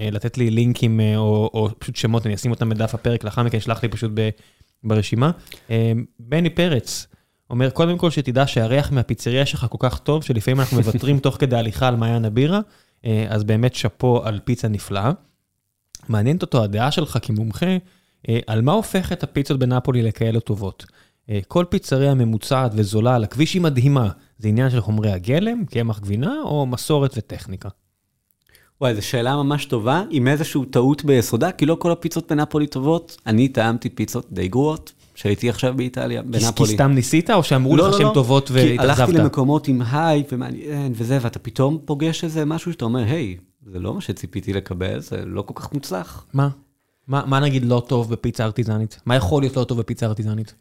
לתת 0.00 0.38
לי 0.38 0.50
לינקים 0.50 1.00
או, 1.16 1.50
או 1.54 1.68
פשוט 1.78 1.96
שמות, 1.96 2.26
אני 2.26 2.34
אשים 2.34 2.50
אותם 2.50 2.68
בדף 2.68 2.94
הפרק, 2.94 3.24
לאחר 3.24 3.42
מכן 3.42 3.60
שלח 3.60 3.82
לי 3.82 3.88
פשוט 3.88 4.10
ב, 4.14 4.28
ברשימה. 4.84 5.30
בני 6.18 6.50
פרץ 6.50 7.06
אומר, 7.50 7.70
קודם 7.70 7.98
כל 7.98 8.10
שתדע 8.10 8.46
שהריח 8.46 8.92
מהפיצריה 8.92 9.46
שלך 9.46 9.66
כל 9.70 9.78
כך 9.80 9.98
טוב, 9.98 10.22
שלפעמים 10.22 10.60
אנחנו 10.60 10.76
מוותרים 10.76 11.18
תוך 11.18 11.36
כדי 11.36 11.56
הליכה 11.56 11.88
על 11.88 11.96
מעיין 11.96 12.24
הבירה, 12.24 12.60
אז 13.28 13.44
באמת 13.44 13.74
שאפו 13.74 14.24
על 14.24 14.40
פיצה 14.44 14.68
נפלאה. 14.68 15.10
מעניינת 16.08 16.42
אותו 16.42 16.64
הדעה 16.64 16.90
שלך 16.90 17.18
כמומחה, 17.22 17.76
על 18.46 18.62
מה 18.62 18.72
הופך 18.72 19.12
את 19.12 19.22
הפיצות 19.22 19.58
בנפולי 19.58 20.02
לכאלה 20.02 20.40
טובות. 20.40 20.86
אה, 21.30 21.38
כל 21.48 21.64
פיצריה 21.68 22.14
ממוצעת 22.14 22.72
וזולה 22.74 23.14
על 23.14 23.24
הכביש 23.24 23.54
היא 23.54 23.62
מדהימה. 23.62 24.08
זה 24.38 24.48
עניין 24.48 24.70
של 24.70 24.80
חומרי 24.80 25.12
הגלם, 25.12 25.64
קמח 25.64 26.00
גבינה 26.00 26.34
או 26.42 26.66
מסורת 26.66 27.14
וטכניקה? 27.16 27.68
וואי, 28.80 28.94
זו 28.94 29.06
שאלה 29.06 29.36
ממש 29.36 29.64
טובה, 29.64 30.02
עם 30.10 30.28
איזושהי 30.28 30.60
טעות 30.70 31.04
ביסודה, 31.04 31.52
כי 31.52 31.66
לא 31.66 31.76
כל 31.78 31.92
הפיצות 31.92 32.32
בנפולי 32.32 32.66
טובות. 32.66 33.16
אני 33.26 33.48
טעמתי 33.48 33.88
פיצות 33.88 34.26
די 34.32 34.48
גרועות, 34.48 34.92
שהייתי 35.14 35.50
עכשיו 35.50 35.74
באיטליה, 35.76 36.22
בנפולי. 36.22 36.68
כי 36.68 36.74
סתם 36.74 36.92
ניסית, 36.92 37.30
או 37.30 37.42
שאמרו 37.42 37.76
לא, 37.76 37.86
לך 37.86 37.92
לא, 37.92 37.98
שהן 37.98 38.06
לא. 38.06 38.14
טובות 38.14 38.48
כי 38.48 38.54
הלכתי 38.54 38.78
והתאכזבת? 38.78 39.14
למקומות 39.14 39.68
עם 39.68 39.82
הייפ 39.92 40.26
ומעניין 40.32 40.92
וזה, 40.94 41.18
ואתה 41.20 41.38
פתאום 41.38 41.78
פוגש 41.84 42.24
איזה 42.24 42.44
משהו 42.44 42.72
שאתה 42.72 42.84
אומר, 42.84 43.04
היי, 43.04 43.36
זה 43.66 43.78
לא 43.78 43.94
מה 43.94 44.00
שציפיתי 44.00 44.52
לקבל, 44.52 45.00
זה 45.00 45.24
לא 45.26 45.42
כל 45.42 45.54
כך 45.56 45.72
מוצלח. 45.72 46.26
מה? 46.32 46.48
מה 47.08 47.22
מה 47.26 47.40
נגיד 47.40 47.64
לא 47.64 47.82
טוב 47.88 48.10
בפיצה 48.10 48.44
ארטיזנית? 48.44 49.00
מה 49.06 49.16
יכול 49.16 49.42
להיות 49.42 49.56
לא 49.56 49.64
טוב 49.64 49.78
בפיצה 49.78 50.06
ארטיזנית? 50.06 50.54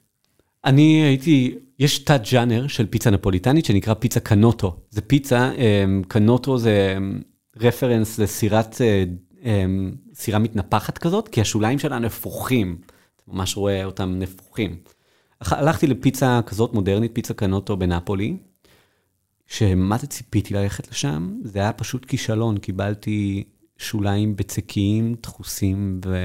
אני 0.65 1.03
הייתי, 1.03 1.55
יש 1.79 1.99
תת 1.99 2.21
ג'אנר 2.31 2.67
של 2.67 2.85
פיצה 2.85 3.09
נפוליטנית 3.09 3.65
שנקרא 3.65 3.93
פיצה 3.93 4.19
קנוטו. 4.19 4.79
זה 4.89 5.01
פיצה, 5.01 5.51
אמ, 5.53 6.01
קנוטו 6.07 6.57
זה 6.57 6.93
אמ, 6.97 7.21
רפרנס 7.57 8.19
לסירת, 8.19 8.81
אה, 8.81 9.03
אמ, 9.43 9.91
סירה 10.13 10.39
מתנפחת 10.39 10.97
כזאת, 10.97 11.27
כי 11.27 11.41
השוליים 11.41 11.79
שלה 11.79 11.99
נפוחים. 11.99 12.77
אתה 13.15 13.23
ממש 13.27 13.57
רואה 13.57 13.85
אותם 13.85 14.15
נפוחים. 14.19 14.75
הלכ- 15.41 15.53
הלכתי 15.53 15.87
לפיצה 15.87 16.39
כזאת 16.45 16.73
מודרנית, 16.73 17.11
פיצה 17.13 17.33
קנוטו 17.33 17.77
בנפולי, 17.77 18.37
שמה 19.47 19.97
זה 19.97 20.07
ציפיתי 20.07 20.53
ללכת 20.53 20.91
לשם? 20.91 21.37
זה 21.43 21.59
היה 21.59 21.73
פשוט 21.73 22.05
כישלון, 22.05 22.57
קיבלתי 22.57 23.43
שוליים 23.77 24.35
בצקיים, 24.35 25.15
דחוסים 25.23 26.01
ו... 26.05 26.17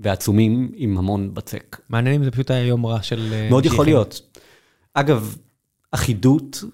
ועצומים 0.00 0.70
עם 0.74 0.98
המון 0.98 1.34
בצק. 1.34 1.80
מעניין 1.88 2.14
אם 2.14 2.24
זה 2.24 2.30
פשוט 2.30 2.50
היה 2.50 2.66
יום 2.66 2.86
רע 2.86 3.02
של... 3.02 3.28
אה, 3.32 3.48
מאוד. 3.50 3.66
יכול 3.66 3.84
להיות. 3.84 4.20
אגב, 4.94 5.36
אחידות 5.92 6.64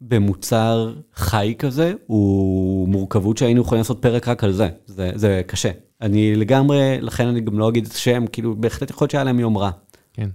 במוצר 0.00 0.94
חי 1.14 1.54
כזה, 1.58 1.92
הוא 2.06 2.88
מורכבות 2.88 3.38
שהיינו 3.38 3.60
יכולים 3.60 3.80
לעשות 3.80 4.02
פרק 4.02 4.28
רק 4.28 4.44
על 4.44 4.52
זה. 4.52 4.68
זה, 4.86 5.10
זה 5.14 5.42
קשה. 5.46 5.70
אני 6.00 6.36
לגמרי, 6.36 6.96
לכן 7.00 7.26
אני 7.26 7.40
גם 7.40 7.58
לא 7.58 7.68
אגיד 7.68 7.86
את 7.86 7.92
השם, 7.92 8.24
כאילו, 8.32 8.56
בהחלט 8.56 8.90
יכול 8.90 9.04
להיות 9.04 9.10
שהיה 9.10 9.24
להם 9.24 9.40
יום 9.40 9.58
רע. 9.58 9.70
כן. 10.12 10.28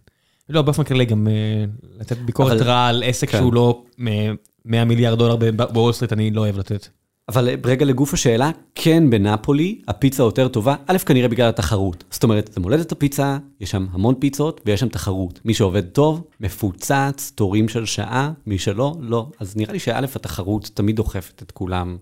לא, 0.50 0.62
באופן 0.62 0.84
כללי 0.84 1.06
גם 1.06 1.28
אה, 1.28 1.66
לתת 2.00 2.18
ביקורת 2.18 2.52
אבל- 2.52 2.64
רעה 2.64 2.88
על 2.88 3.04
עסק 3.06 3.30
כן. 3.30 3.38
שהוא 3.38 3.54
לא 3.54 3.84
אה, 4.08 4.32
100 4.66 4.86
מיליארד 4.86 5.18
דולר 5.18 5.36
בוול 5.56 5.94
סטריט, 5.94 6.14
אני 6.14 6.32
לא 6.32 6.42
אוהב 6.42 6.58
לתת. 6.60 6.88
אבל 7.30 7.50
רגע 7.66 7.86
לגוף 7.86 8.14
השאלה, 8.14 8.52
כן 8.76 9.10
בנפולי 9.10 9.82
הפיצה 9.88 10.24
יותר 10.24 10.48
טובה, 10.48 10.76
א', 10.88 10.98
כנראה 10.98 11.28
בגלל 11.28 11.50
התחרות. 11.50 12.04
זאת 12.12 12.24
אומרת, 12.24 12.50
זה 12.54 12.62
מולדת 12.62 12.92
הפיצה, 12.92 13.38
יש 13.60 13.72
שם 13.72 13.88
המון 13.92 14.16
פיצות 14.20 14.62
ויש 14.66 14.80
שם 14.80 14.90
תחרות. 14.90 15.40
מי 15.46 15.54
שעובד 15.54 15.90
טוב, 15.90 16.28
מפוצץ, 16.40 17.32
תורים 17.36 17.70
של 17.70 17.86
שעה, 17.86 18.32
מי 18.46 18.58
שלא, 18.58 18.96
לא. 19.00 19.30
אז 19.40 19.56
נראה 19.58 19.74
לי 19.74 19.80
שא', 19.80 20.06
התחרות 20.16 20.72
תמיד 20.74 20.96
דוחפת 20.96 21.44
את 21.44 21.52
כולם 21.52 21.98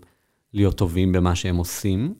להיות 0.54 0.76
טובים 0.76 1.12
במה 1.12 1.34
שהם 1.34 1.56
עושים. 1.56 2.14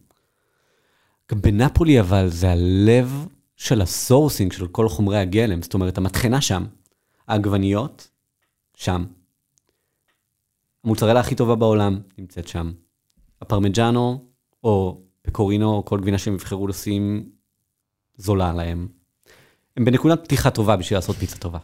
בנפולי 1.32 2.00
אבל 2.00 2.28
זה 2.28 2.50
הלב 2.50 3.26
של 3.56 3.82
ה 3.82 3.90
sourcing 3.90 4.52
של 4.52 4.66
כל 4.66 4.88
חומרי 4.88 5.18
הגלם, 5.18 5.62
זאת 5.62 5.74
אומרת, 5.74 5.98
המטחנה 5.98 6.40
שם, 6.40 6.64
העגבניות, 7.28 8.10
שם. 8.76 9.04
המוצרלה 10.84 11.20
הכי 11.20 11.34
טובה 11.34 11.54
בעולם 11.54 11.98
נמצאת 12.18 12.48
שם. 12.48 12.72
הפרמיג'אנו, 13.42 14.24
או 14.64 15.00
פקורינו, 15.22 15.74
או 15.74 15.84
כל 15.84 16.00
גבינה 16.00 16.18
שהם 16.18 16.34
יבחרו 16.34 16.66
לשים, 16.66 17.28
זולה 18.16 18.52
להם. 18.52 18.88
הם 19.76 19.84
בנקודת 19.84 20.24
פתיחה 20.24 20.50
טובה 20.50 20.76
בשביל 20.76 20.96
לעשות 20.96 21.16
פיצה 21.16 21.36
טובה. 21.36 21.58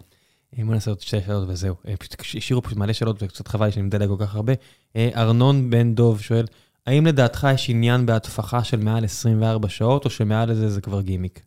בוא 0.59 0.75
נעשה 0.75 0.91
עוד 0.91 1.01
שתי 1.01 1.21
שאלות 1.21 1.49
וזהו. 1.49 1.75
פשוט 1.99 2.21
השאירו 2.21 2.63
פשוט 2.63 2.79
מלא 2.79 2.93
שאלות 2.93 3.23
וקצת 3.23 3.49
חבל 3.49 3.71
שאני 3.71 3.87
מדלג 3.87 4.09
כל 4.09 4.17
כך 4.19 4.35
הרבה. 4.35 4.53
ארנון 4.97 5.71
בן 5.71 5.95
דוב 5.95 6.21
שואל, 6.21 6.45
האם 6.87 7.07
לדעתך 7.07 7.47
יש 7.55 7.71
עניין 7.71 8.07
בהטפחה 8.07 8.65
של 8.65 8.77
מעל 8.77 9.05
24 9.05 9.69
שעות, 9.69 10.05
או 10.05 10.11
שמעל 10.11 10.51
לזה 10.51 10.71
זה 10.71 10.81
כבר 10.81 11.01
גימיק? 11.01 11.43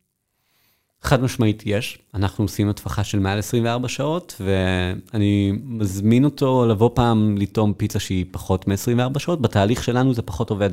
חד 1.07 1.23
משמעית 1.23 1.63
יש, 1.65 1.99
אנחנו 2.13 2.43
עושים 2.43 2.69
הטפחה 2.69 3.03
של 3.03 3.19
מעל 3.19 3.39
24 3.39 3.87
שעות, 3.87 4.41
ואני 4.45 5.53
מזמין 5.63 6.25
אותו 6.25 6.65
לבוא 6.65 6.89
פעם 6.93 7.37
לטעום 7.37 7.73
פיצה 7.73 7.99
שהיא 7.99 8.25
פחות 8.31 8.67
מ-24 8.67 9.19
שעות, 9.19 9.41
בתהליך 9.41 9.83
שלנו 9.83 10.13
זה 10.13 10.21
פחות 10.21 10.49
עובד. 10.49 10.69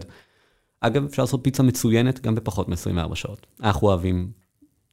אגב, 0.80 1.04
אפשר 1.04 1.22
לעשות 1.22 1.40
פיצה 1.42 1.62
מצוינת 1.62 2.20
גם 2.20 2.34
בפחות 2.34 2.68
מ-24 2.68 3.14
שעות. 3.14 3.46
אנחנו 3.62 3.88
אוהבים 3.88 4.30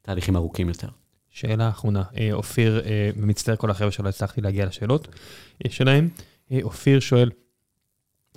תהליכים 0.02 0.36
ארוכים 0.36 0.68
יותר. 0.68 0.88
שאלה 1.30 1.68
אחרונה, 1.68 2.02
אופיר, 2.32 2.82
מצטער 3.16 3.56
כל 3.56 3.70
החבר'ה 3.70 3.90
שלא 3.90 4.08
הצלחתי 4.08 4.40
להגיע 4.40 4.66
לשאלות 4.66 5.08
שלהם. 5.68 6.08
אופיר 6.62 7.00
שואל, 7.00 7.30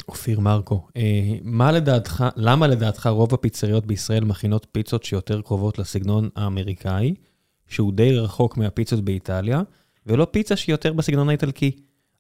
אופיר 0.07 0.39
מרקו, 0.39 0.87
מה 1.43 1.71
לדעתך, 1.71 2.25
למה 2.35 2.67
לדעתך 2.67 3.07
רוב 3.07 3.33
הפיצריות 3.33 3.85
בישראל 3.85 4.23
מכינות 4.23 4.67
פיצות 4.71 5.03
שיותר 5.03 5.41
קרובות 5.41 5.79
לסגנון 5.79 6.29
האמריקאי, 6.35 7.13
שהוא 7.67 7.93
די 7.93 8.19
רחוק 8.19 8.57
מהפיצות 8.57 9.05
באיטליה, 9.05 9.61
ולא 10.05 10.27
פיצה 10.31 10.55
שהיא 10.55 10.73
יותר 10.73 10.93
בסגנון 10.93 11.29
האיטלקי? 11.29 11.71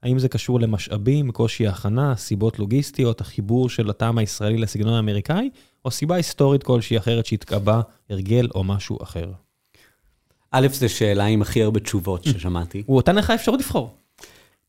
האם 0.03 0.19
זה 0.19 0.29
קשור 0.29 0.59
למשאבים, 0.59 1.31
קושי 1.31 1.67
הכנה, 1.67 2.15
סיבות 2.15 2.59
לוגיסטיות, 2.59 3.21
החיבור 3.21 3.69
של 3.69 3.89
הטעם 3.89 4.17
הישראלי 4.17 4.57
לסגנון 4.57 4.93
האמריקאי, 4.93 5.49
או 5.85 5.91
סיבה 5.91 6.15
היסטורית 6.15 6.63
כלשהי 6.63 6.97
אחרת 6.97 7.25
שהתקבע, 7.25 7.81
הרגל 8.09 8.47
או 8.55 8.63
משהו 8.63 8.97
אחר? 9.03 9.31
א', 10.51 10.67
זו 10.71 10.89
שאלה 10.89 11.25
עם 11.25 11.41
הכי 11.41 11.63
הרבה 11.63 11.79
תשובות 11.79 12.23
ששמעתי. 12.23 12.83
הוא 12.85 12.99
נתן 12.99 13.15
לך 13.15 13.29
אפשרות 13.29 13.59
לבחור. 13.59 13.95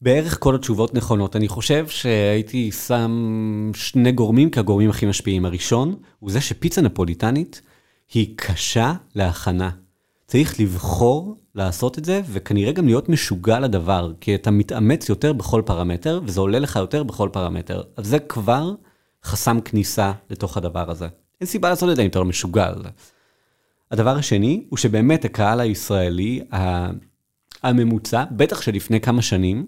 בערך 0.00 0.38
כל 0.40 0.54
התשובות 0.54 0.94
נכונות. 0.94 1.36
אני 1.36 1.48
חושב 1.48 1.88
שהייתי 1.88 2.72
שם 2.72 3.70
שני 3.74 4.12
גורמים 4.12 4.50
כגורמים 4.50 4.90
הכי 4.90 5.06
משפיעים. 5.06 5.44
הראשון 5.44 5.94
הוא 6.18 6.30
זה 6.30 6.40
שפיצה 6.40 6.80
נפוליטנית 6.80 7.62
היא 8.14 8.34
קשה 8.36 8.92
להכנה. 9.14 9.70
צריך 10.26 10.60
לבחור 10.60 11.36
לעשות 11.54 11.98
את 11.98 12.04
זה, 12.04 12.20
וכנראה 12.28 12.72
גם 12.72 12.86
להיות 12.86 13.08
משוגע 13.08 13.60
לדבר, 13.60 14.12
כי 14.20 14.34
אתה 14.34 14.50
מתאמץ 14.50 15.08
יותר 15.08 15.32
בכל 15.32 15.62
פרמטר, 15.66 16.20
וזה 16.24 16.40
עולה 16.40 16.58
לך 16.58 16.76
יותר 16.76 17.02
בכל 17.02 17.28
פרמטר. 17.32 17.82
אז 17.96 18.06
זה 18.06 18.18
כבר 18.18 18.74
חסם 19.24 19.60
כניסה 19.60 20.12
לתוך 20.30 20.56
הדבר 20.56 20.90
הזה. 20.90 21.08
אין 21.40 21.46
סיבה 21.46 21.68
לעשות 21.68 21.90
את 21.90 21.96
זה 21.96 22.02
אם 22.02 22.08
אתה 22.08 22.18
לא 22.18 22.24
משוגע 22.24 22.66
על 22.66 22.82
זה. 22.82 22.88
הדבר 23.90 24.16
השני 24.16 24.64
הוא 24.68 24.76
שבאמת 24.76 25.24
הקהל 25.24 25.60
הישראלי 25.60 26.44
הממוצע, 27.62 28.24
בטח 28.30 28.60
שלפני 28.60 29.00
כמה 29.00 29.22
שנים, 29.22 29.66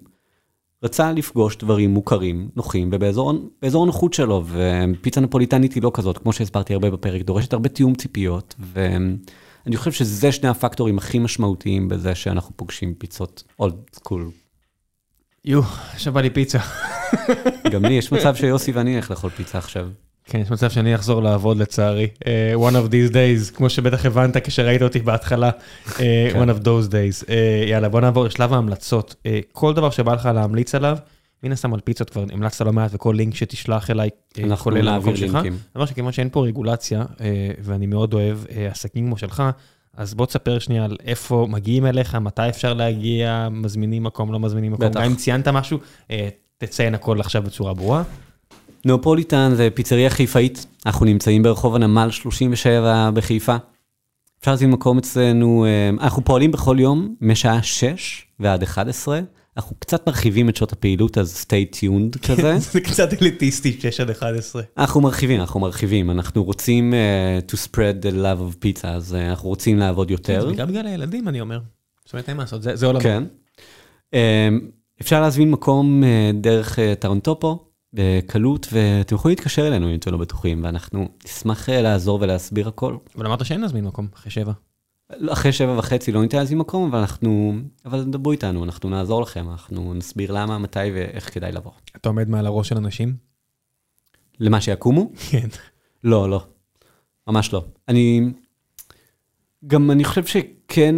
רצה 0.83 1.11
לפגוש 1.11 1.57
דברים 1.57 1.89
מוכרים, 1.89 2.49
נוחים, 2.55 2.89
ובאזור 2.93 3.83
הנוחות 3.83 4.13
שלו, 4.13 4.43
ופיצה 4.45 5.21
נפוליטנית 5.21 5.73
היא 5.73 5.83
לא 5.83 5.91
כזאת, 5.93 6.17
כמו 6.17 6.33
שהסברתי 6.33 6.73
הרבה 6.73 6.89
בפרק, 6.91 7.21
דורשת 7.21 7.53
הרבה 7.53 7.69
תיאום 7.69 7.95
ציפיות, 7.95 8.55
ואני 8.59 9.77
חושב 9.77 9.91
שזה 9.91 10.31
שני 10.31 10.49
הפקטורים 10.49 10.97
הכי 10.97 11.19
משמעותיים 11.19 11.89
בזה 11.89 12.15
שאנחנו 12.15 12.57
פוגשים 12.57 12.93
פיצות 12.93 13.43
אולד 13.59 13.75
סקול. 13.93 14.29
יו, 15.45 15.61
שווה 15.97 16.21
לי 16.21 16.29
פיצה. 16.29 16.59
גם 17.71 17.85
לי, 17.85 17.93
יש 17.93 18.11
מצב 18.11 18.35
שיוסי 18.35 18.71
ואני 18.71 18.95
נלך 18.95 19.11
לאכול 19.11 19.29
פיצה 19.29 19.57
עכשיו. 19.57 19.89
כן, 20.29 20.39
יש 20.39 20.51
מצב 20.51 20.69
שאני 20.69 20.95
אחזור 20.95 21.23
לעבוד 21.23 21.57
לצערי. 21.57 22.07
one 22.55 22.73
of 22.73 22.89
these 22.91 23.13
days, 23.13 23.55
כמו 23.55 23.69
שבטח 23.69 24.05
הבנת 24.05 24.37
כשראית 24.37 24.81
אותי 24.81 24.99
בהתחלה, 24.99 25.49
one 26.33 26.49
of 26.49 26.63
those 26.63 26.91
days. 26.91 27.31
יאללה, 27.67 27.89
בוא 27.89 28.01
נעבור 28.01 28.25
לשלב 28.25 28.53
ההמלצות. 28.53 29.15
כל 29.51 29.73
דבר 29.73 29.89
שבא 29.89 30.13
לך 30.13 30.25
להמליץ 30.25 30.75
עליו, 30.75 30.97
מן 31.43 31.51
הסתם 31.51 31.73
על 31.73 31.79
פיצות 31.79 32.09
כבר 32.09 32.23
המלצת 32.31 32.65
לא 32.65 32.73
מעט, 32.73 32.91
וכל 32.93 33.13
לינק 33.17 33.35
שתשלח 33.35 33.89
אליי, 33.89 34.09
כולל 34.57 34.87
המקום 34.87 35.15
שלך. 35.15 35.37
דבר 35.75 35.85
שכיוון 35.85 36.11
שאין 36.11 36.29
פה 36.31 36.45
רגולציה, 36.45 37.05
ואני 37.63 37.85
מאוד 37.85 38.13
אוהב 38.13 38.37
עסקים 38.71 39.05
כמו 39.05 39.17
שלך, 39.17 39.43
אז 39.97 40.13
בוא 40.13 40.25
תספר 40.25 40.59
שנייה 40.59 40.85
על 40.85 40.97
איפה 41.05 41.47
מגיעים 41.49 41.85
אליך, 41.85 42.15
מתי 42.15 42.49
אפשר 42.49 42.73
להגיע, 42.73 43.47
מזמינים 43.51 44.03
מקום, 44.03 44.33
לא 44.33 44.39
מזמינים 44.39 44.71
מקום. 44.71 44.91
גם 44.91 45.03
אם 45.03 45.15
ציינת 45.15 45.47
משהו, 45.47 45.79
תציין 46.57 46.95
הכל 46.95 47.19
עכשיו 47.19 47.43
בצורה 47.43 47.73
ברורה. 47.73 48.03
נאופוליטן 48.85 49.51
זה 49.55 49.69
פיצריה 49.73 50.09
חיפאית, 50.09 50.65
אנחנו 50.85 51.05
נמצאים 51.05 51.43
ברחוב 51.43 51.75
הנמל 51.75 52.11
37 52.11 53.11
בחיפה. 53.13 53.55
אפשר 54.39 54.53
לשים 54.53 54.71
מקום 54.71 54.97
אצלנו, 54.97 55.65
אנחנו 55.99 56.25
פועלים 56.25 56.51
בכל 56.51 56.77
יום 56.79 57.15
משעה 57.21 57.63
6 57.63 58.25
ועד 58.39 58.63
11. 58.63 59.19
אנחנו 59.57 59.75
קצת 59.79 60.07
מרחיבים 60.07 60.49
את 60.49 60.55
שעות 60.55 60.71
הפעילות, 60.71 61.17
אז 61.17 61.45
stay 61.47 61.75
tuned 61.75 62.27
כזה. 62.27 62.57
זה 62.73 62.81
קצת 62.81 63.21
אליטיסטי, 63.21 63.77
6 63.81 63.99
עד 63.99 64.09
11. 64.09 64.61
אנחנו 64.77 65.01
מרחיבים, 65.01 65.39
אנחנו 65.39 65.59
מרחיבים. 65.59 66.11
אנחנו 66.11 66.43
רוצים 66.43 66.93
to 67.49 67.55
spread 67.55 68.05
the 68.05 68.11
love 68.11 68.39
of 68.39 68.65
pizza, 68.65 68.87
אז 68.87 69.15
אנחנו 69.15 69.49
רוצים 69.49 69.77
לעבוד 69.77 70.11
יותר. 70.11 70.49
זה 70.49 70.55
גם 70.55 70.67
בגלל 70.67 70.87
הילדים, 70.87 71.27
אני 71.27 71.41
אומר. 71.41 71.59
זאת 72.05 72.13
אומרת, 72.13 72.29
אין 72.29 72.37
מה 72.37 72.43
לעשות, 72.43 72.61
זה 72.61 72.85
עולמות. 72.85 73.03
כן. 73.03 73.23
אפשר 75.01 75.21
להזמין 75.21 75.51
מקום 75.51 76.03
דרך 76.33 76.79
טרנטופו. 76.99 77.68
בקלות, 77.93 78.67
ואתם 78.71 79.15
יכולים 79.15 79.35
להתקשר 79.37 79.67
אלינו 79.67 79.89
אם 79.89 79.95
אתם 79.95 80.11
לא 80.11 80.17
בטוחים, 80.17 80.63
ואנחנו 80.63 81.09
נשמח 81.25 81.69
לעזור 81.69 82.19
ולהסביר 82.21 82.67
הכל. 82.67 82.97
אבל 83.15 83.25
אמרת 83.25 83.45
שאין 83.45 83.61
להזמין 83.61 83.85
מקום, 83.85 84.07
אחרי 84.13 84.31
שבע. 84.31 84.53
אחרי 85.29 85.51
שבע 85.51 85.77
וחצי 85.77 86.11
לא 86.11 86.21
ניתן 86.21 86.37
להזמין 86.37 86.59
מקום, 86.59 86.89
אבל 86.89 86.99
אנחנו, 86.99 87.53
אבל 87.85 88.03
דברו 88.03 88.31
איתנו, 88.31 88.63
אנחנו 88.63 88.89
נעזור 88.89 89.21
לכם, 89.21 89.49
אנחנו 89.49 89.93
נסביר 89.93 90.31
למה, 90.31 90.57
מתי 90.57 90.79
ואיך 90.79 91.33
כדאי 91.33 91.51
לבוא. 91.51 91.71
אתה 91.95 92.09
עומד 92.09 92.29
מעל 92.29 92.45
הראש 92.45 92.69
של 92.69 92.77
אנשים? 92.77 93.15
למה 94.39 94.61
שיקומו? 94.61 95.11
כן. 95.29 95.47
לא, 96.03 96.29
לא. 96.29 96.43
ממש 97.27 97.53
לא. 97.53 97.65
אני... 97.87 98.21
גם 99.67 99.91
אני 99.91 100.03
חושב 100.03 100.25
שכן, 100.25 100.95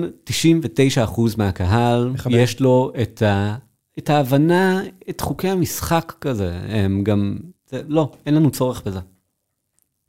99% 1.10 1.22
מהקהל. 1.38 2.14
יש 2.30 2.60
לו 2.60 2.92
את 3.02 3.22
ה... 3.22 3.56
את 4.00 4.10
ההבנה, 4.10 4.82
את 5.10 5.22
חוקי 5.22 5.50
המשחק 5.50 6.14
כזה, 6.22 6.54
הם 6.54 7.04
גם, 7.04 7.38
זה, 7.70 7.82
לא, 7.88 8.12
אין 8.26 8.36
לנו 8.36 8.52
צורך 8.52 8.82
בזה. 8.88 9.00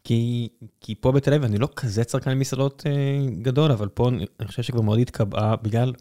כי, 0.04 0.48
כי 0.80 0.94
פה 0.94 1.12
בתל 1.12 1.34
אביב, 1.34 1.44
אני 1.44 1.58
לא 1.58 1.68
כזה 1.76 2.04
צרכן 2.04 2.38
מסעדות 2.38 2.82
אה, 2.86 3.26
גדול, 3.42 3.72
אבל 3.72 3.88
פה 3.88 4.08
אני 4.08 4.48
חושב 4.48 4.62
שכבר 4.62 4.80
מאוד 4.80 4.98
התקבעה, 4.98 5.56
בגלל, 5.56 5.92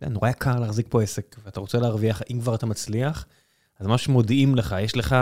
זה 0.00 0.08
נורא 0.08 0.28
יקר 0.28 0.60
להחזיק 0.60 0.86
פה 0.88 1.02
עסק, 1.02 1.36
ואתה 1.44 1.60
רוצה 1.60 1.78
להרוויח, 1.78 2.22
אם 2.30 2.40
כבר 2.40 2.54
אתה 2.54 2.66
מצליח, 2.66 3.26
אז 3.80 3.86
ממש 3.86 4.08
מודיעים 4.08 4.54
לך, 4.54 4.76
יש 4.80 4.96
לך 4.96 5.16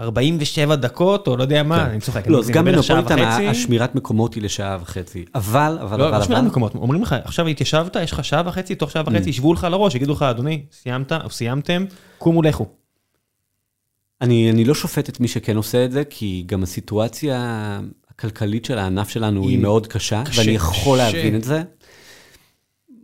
47 0.00 0.76
דקות, 0.76 1.26
או 1.26 1.36
לא 1.36 1.42
יודע 1.42 1.62
מה, 1.62 1.86
אני 1.86 2.00
צוחק. 2.00 2.26
לא, 2.26 2.38
אז 2.38 2.50
גם 2.50 2.64
בנפוליטן, 2.64 3.18
השמירת 3.20 3.94
מקומות 3.94 4.34
היא 4.34 4.42
לשעה 4.42 4.78
וחצי. 4.80 5.24
אבל, 5.34 5.78
אבל, 5.80 5.94
אבל, 5.94 5.98
לא, 5.98 6.10
לא 6.10 6.24
שמירת 6.24 6.44
מקומות, 6.44 6.74
אומרים 6.74 7.02
לך, 7.02 7.16
עכשיו 7.24 7.46
התיישבת, 7.46 7.96
יש 7.96 8.12
לך 8.12 8.24
שעה 8.24 8.42
וחצי, 8.46 8.74
תוך 8.74 8.90
שעה 8.90 9.02
וחצי, 9.06 9.30
ישבו 9.30 9.52
לך 9.52 9.64
על 9.64 9.74
הראש, 9.74 9.94
יגידו 9.94 10.12
לך, 10.12 10.22
אדוני, 10.22 10.62
סיימת, 10.72 11.12
או 11.12 11.30
סיימתם, 11.30 11.84
קומו 12.18 12.42
לכו. 12.42 12.66
אני, 14.20 14.50
אני 14.50 14.64
לא 14.64 14.74
שופט 14.74 15.08
את 15.08 15.20
מי 15.20 15.28
שכן 15.28 15.56
עושה 15.56 15.84
את 15.84 15.92
זה, 15.92 16.04
כי 16.04 16.42
גם 16.46 16.62
הסיטואציה 16.62 17.80
הכלכלית 18.10 18.64
של 18.64 18.78
הענף 18.78 19.08
שלנו 19.08 19.48
היא 19.48 19.58
מאוד 19.58 19.86
קשה, 19.86 20.22
ואני 20.36 20.50
יכול 20.50 20.98
להבין 20.98 21.36
את 21.36 21.44
זה. 21.44 21.62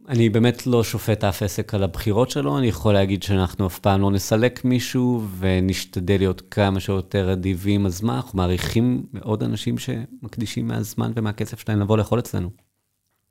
אני 0.08 0.28
באמת 0.28 0.66
לא 0.66 0.84
שופט 0.84 1.24
אף 1.24 1.42
עסק 1.42 1.74
על 1.74 1.82
הבחירות 1.82 2.30
שלו, 2.30 2.58
אני 2.58 2.66
יכול 2.66 2.94
להגיד 2.94 3.22
שאנחנו 3.22 3.66
אף 3.66 3.78
פעם 3.78 4.00
לא 4.00 4.10
נסלק 4.10 4.64
מישהו 4.64 5.26
ונשתדל 5.38 6.16
להיות 6.18 6.42
כמה 6.50 6.80
שיותר 6.80 7.32
אדיבים, 7.32 7.86
אז 7.86 8.02
מה, 8.02 8.16
אנחנו 8.16 8.36
מעריכים 8.36 9.06
מאוד 9.12 9.42
אנשים 9.42 9.78
שמקדישים 9.78 10.68
מהזמן 10.68 11.12
ומהכסף 11.16 11.60
שלהם 11.60 11.80
לבוא 11.80 11.98
לאכול 11.98 12.18
אצלנו. 12.18 12.50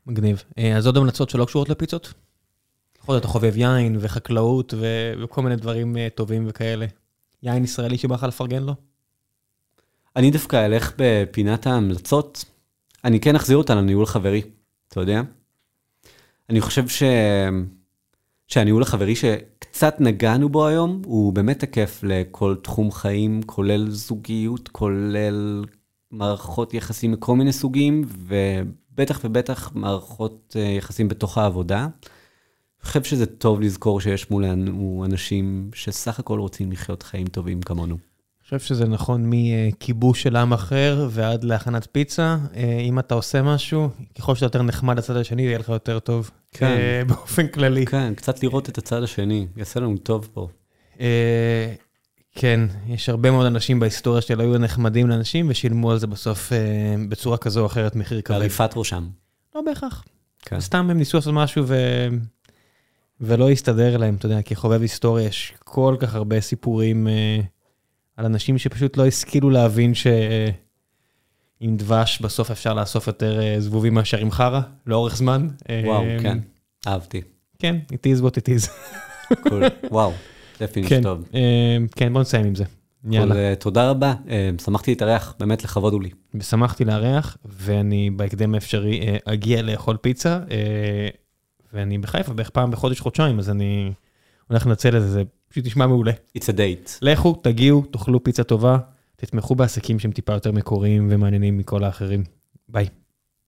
מגניב. 0.07 0.43
אז 0.75 0.85
עוד 0.85 0.97
המלצות 0.97 1.29
שלא 1.29 1.45
קשורות 1.45 1.69
לפיצות? 1.69 2.13
יכול 3.01 3.15
להיות, 3.15 3.23
אתה 3.23 3.31
חובב 3.31 3.57
יין 3.57 3.97
וחקלאות 3.99 4.73
וכל 5.23 5.41
מיני 5.41 5.55
דברים 5.55 5.95
טובים 6.15 6.45
וכאלה. 6.49 6.85
יין 7.43 7.63
ישראלי 7.63 7.97
שבא 7.97 8.15
לך 8.15 8.23
לפרגן 8.23 8.63
לו? 8.63 8.75
אני 10.15 10.31
דווקא 10.31 10.65
אלך 10.65 10.93
בפינת 10.97 11.67
ההמלצות. 11.67 12.45
אני 13.05 13.19
כן 13.19 13.35
אחזיר 13.35 13.57
אותה 13.57 13.75
לניהול 13.75 14.05
חברי, 14.05 14.41
אתה 14.87 14.99
יודע? 14.99 15.21
אני 16.49 16.61
חושב 16.61 16.88
ש... 16.88 17.03
שהניהול 18.48 18.82
החברי 18.82 19.15
שקצת 19.15 19.95
נגענו 19.99 20.49
בו 20.49 20.68
היום, 20.68 21.02
הוא 21.06 21.34
באמת 21.34 21.60
תקף 21.60 21.99
לכל 22.03 22.56
תחום 22.64 22.91
חיים, 22.91 23.41
כולל 23.45 23.90
זוגיות, 23.90 24.70
כולל 24.70 25.65
מערכות 26.11 26.74
יחסים 26.74 27.11
מכל 27.11 27.36
מיני 27.36 27.53
סוגים, 27.53 28.03
ובטח 28.07 29.22
ובטח 29.24 29.72
מערכות 29.76 30.56
יחסים 30.78 31.07
בתוך 31.07 31.38
העבודה. 31.38 31.82
אני 31.82 32.88
חושב 32.88 33.03
שזה 33.03 33.26
טוב 33.26 33.61
לזכור 33.61 34.02
שיש 34.02 34.32
מולנו 34.32 35.03
אנשים 35.06 35.70
שסך 35.74 36.20
הכל 36.20 36.40
רוצים 36.40 36.72
לחיות 36.72 37.03
חיים 37.03 37.28
טובים 37.28 37.61
כמונו. 37.61 38.12
חושב 38.44 38.60
שזה 38.60 38.86
נכון 38.86 39.24
מכיבוש 39.26 40.24
של 40.24 40.36
עם 40.36 40.53
אחר 40.53 41.07
ועד 41.11 41.44
להכנת 41.44 41.88
פיצה. 41.91 42.38
אה, 42.56 42.80
אם 42.80 42.99
אתה 42.99 43.15
עושה 43.15 43.41
משהו, 43.41 43.90
ככל 44.18 44.36
שאתה 44.36 44.45
יותר 44.45 44.61
נחמד 44.61 44.98
לצד 44.98 45.15
השני, 45.15 45.41
יהיה 45.41 45.57
לך 45.57 45.70
יותר 45.70 45.99
טוב. 45.99 46.32
כן. 46.52 46.65
אה, 46.65 47.02
באופן 47.07 47.48
כללי. 47.48 47.86
כן, 47.86 48.14
קצת 48.15 48.44
לראות 48.44 48.70
את 48.70 48.78
הצד 48.78 49.03
השני, 49.03 49.48
יעשה 49.57 49.80
לנו 49.80 49.98
טוב 49.98 50.30
פה. 50.34 50.48
אה, 50.99 51.74
כן, 52.36 52.60
יש 52.88 53.10
הרבה 53.10 53.32
מאוד 53.32 53.45
אנשים 53.45 53.80
בהיסטוריה 53.80 54.22
שלא 54.22 54.44
היו 54.44 54.57
נחמדים 54.57 55.10
לאנשים 55.10 55.49
ושילמו 55.49 55.91
על 55.91 55.98
זה 55.98 56.07
בסוף 56.07 56.52
בצורה 57.10 57.38
כזו 57.38 57.61
או 57.61 57.65
אחרת 57.65 57.95
מחיר 57.95 58.22
כבד. 58.22 58.36
עריפת 58.36 58.72
ראשם. 58.76 59.07
לא 59.56 59.61
בהכרח. 59.61 60.03
כן. 60.40 60.60
סתם 60.60 60.90
הם 60.90 60.98
ניסו 60.98 61.18
לעשות 61.18 61.34
משהו 61.34 61.64
ו... 61.68 61.76
ולא 63.22 63.49
הסתדר 63.49 63.98
להם, 63.98 64.15
אתה 64.15 64.26
יודע, 64.26 64.41
כחובב 64.41 64.82
היסטוריה 64.82 65.26
יש 65.26 65.53
כל 65.60 65.95
כך 65.99 66.15
הרבה 66.15 66.41
סיפורים 66.41 67.07
על 68.18 68.26
אנשים 68.26 68.57
שפשוט 68.57 68.98
לא 68.98 69.07
השכילו 69.07 69.49
להבין 69.49 69.94
שעם 69.94 71.77
דבש 71.77 72.22
בסוף 72.22 72.52
אפשר 72.52 72.73
לאסוף 72.73 73.07
יותר 73.07 73.41
אה, 73.41 73.56
זבובים 73.60 73.94
מאשר 73.94 74.18
עם 74.18 74.31
חרא, 74.31 74.61
לאורך 74.88 75.15
זמן. 75.15 75.48
וואו, 75.85 76.03
אה, 76.03 76.18
כן, 76.22 76.38
אהבתי. 76.88 77.22
כן, 77.60 77.76
it 77.91 78.18
is 78.18 78.22
what 78.23 78.31
it 78.31 78.49
is. 78.49 78.69
cool. 79.49 79.64
וואו, 79.91 80.11
זה 80.60 80.68
finish 80.68 80.89
כן, 80.90 81.03
טוב. 81.03 81.30
אה, 81.34 81.77
כן, 81.95 82.14
בוא 82.14 82.22
נסיים 82.22 82.45
עם 82.45 82.56
זה. 82.56 82.64
יאללה. 83.11 83.35
אה, 83.35 83.56
תודה 83.56 83.90
רבה, 83.90 84.14
אה, 84.30 84.49
שמחתי 84.64 84.91
להתארח, 84.91 85.35
באמת 85.40 85.64
לכבוד 85.64 85.94
הוא 85.94 86.02
לי. 86.02 86.10
ושמחתי 86.35 86.85
לארח, 86.85 87.38
ואני 87.45 88.10
בהקדם 88.10 88.53
האפשרי 88.53 89.02
אה, 89.02 89.18
אגיע 89.26 89.61
לאכול 89.61 89.98
פיצה, 89.98 90.40
אה, 90.52 91.07
ואני 91.73 91.98
בחיפה 91.98 92.34
בערך 92.34 92.49
פעם 92.49 92.72
בחודש-חודשיים, 92.72 93.40
אז 93.40 93.49
אני 93.49 93.91
הולך 94.49 94.68
לנצל 94.68 94.98
את 94.98 95.02
זה, 95.02 95.10
זה 95.10 95.23
פשוט 95.53 95.65
נשמע 95.65 95.88
מעולה. 95.88 96.11
It's 96.38 96.41
a 96.41 96.53
date. 96.53 96.97
לכו, 97.01 97.34
תגיעו, 97.34 97.81
תאכלו 97.91 98.23
פיצה 98.23 98.43
טובה, 98.43 98.77
תתמכו 99.15 99.55
בעסקים 99.55 99.99
שהם 99.99 100.11
טיפה 100.11 100.34
יותר 100.34 100.51
מקוריים 100.51 101.07
ומעניינים 101.11 101.57
מכל 101.57 101.84
האחרים. 101.84 102.23
ביי. 102.69 102.88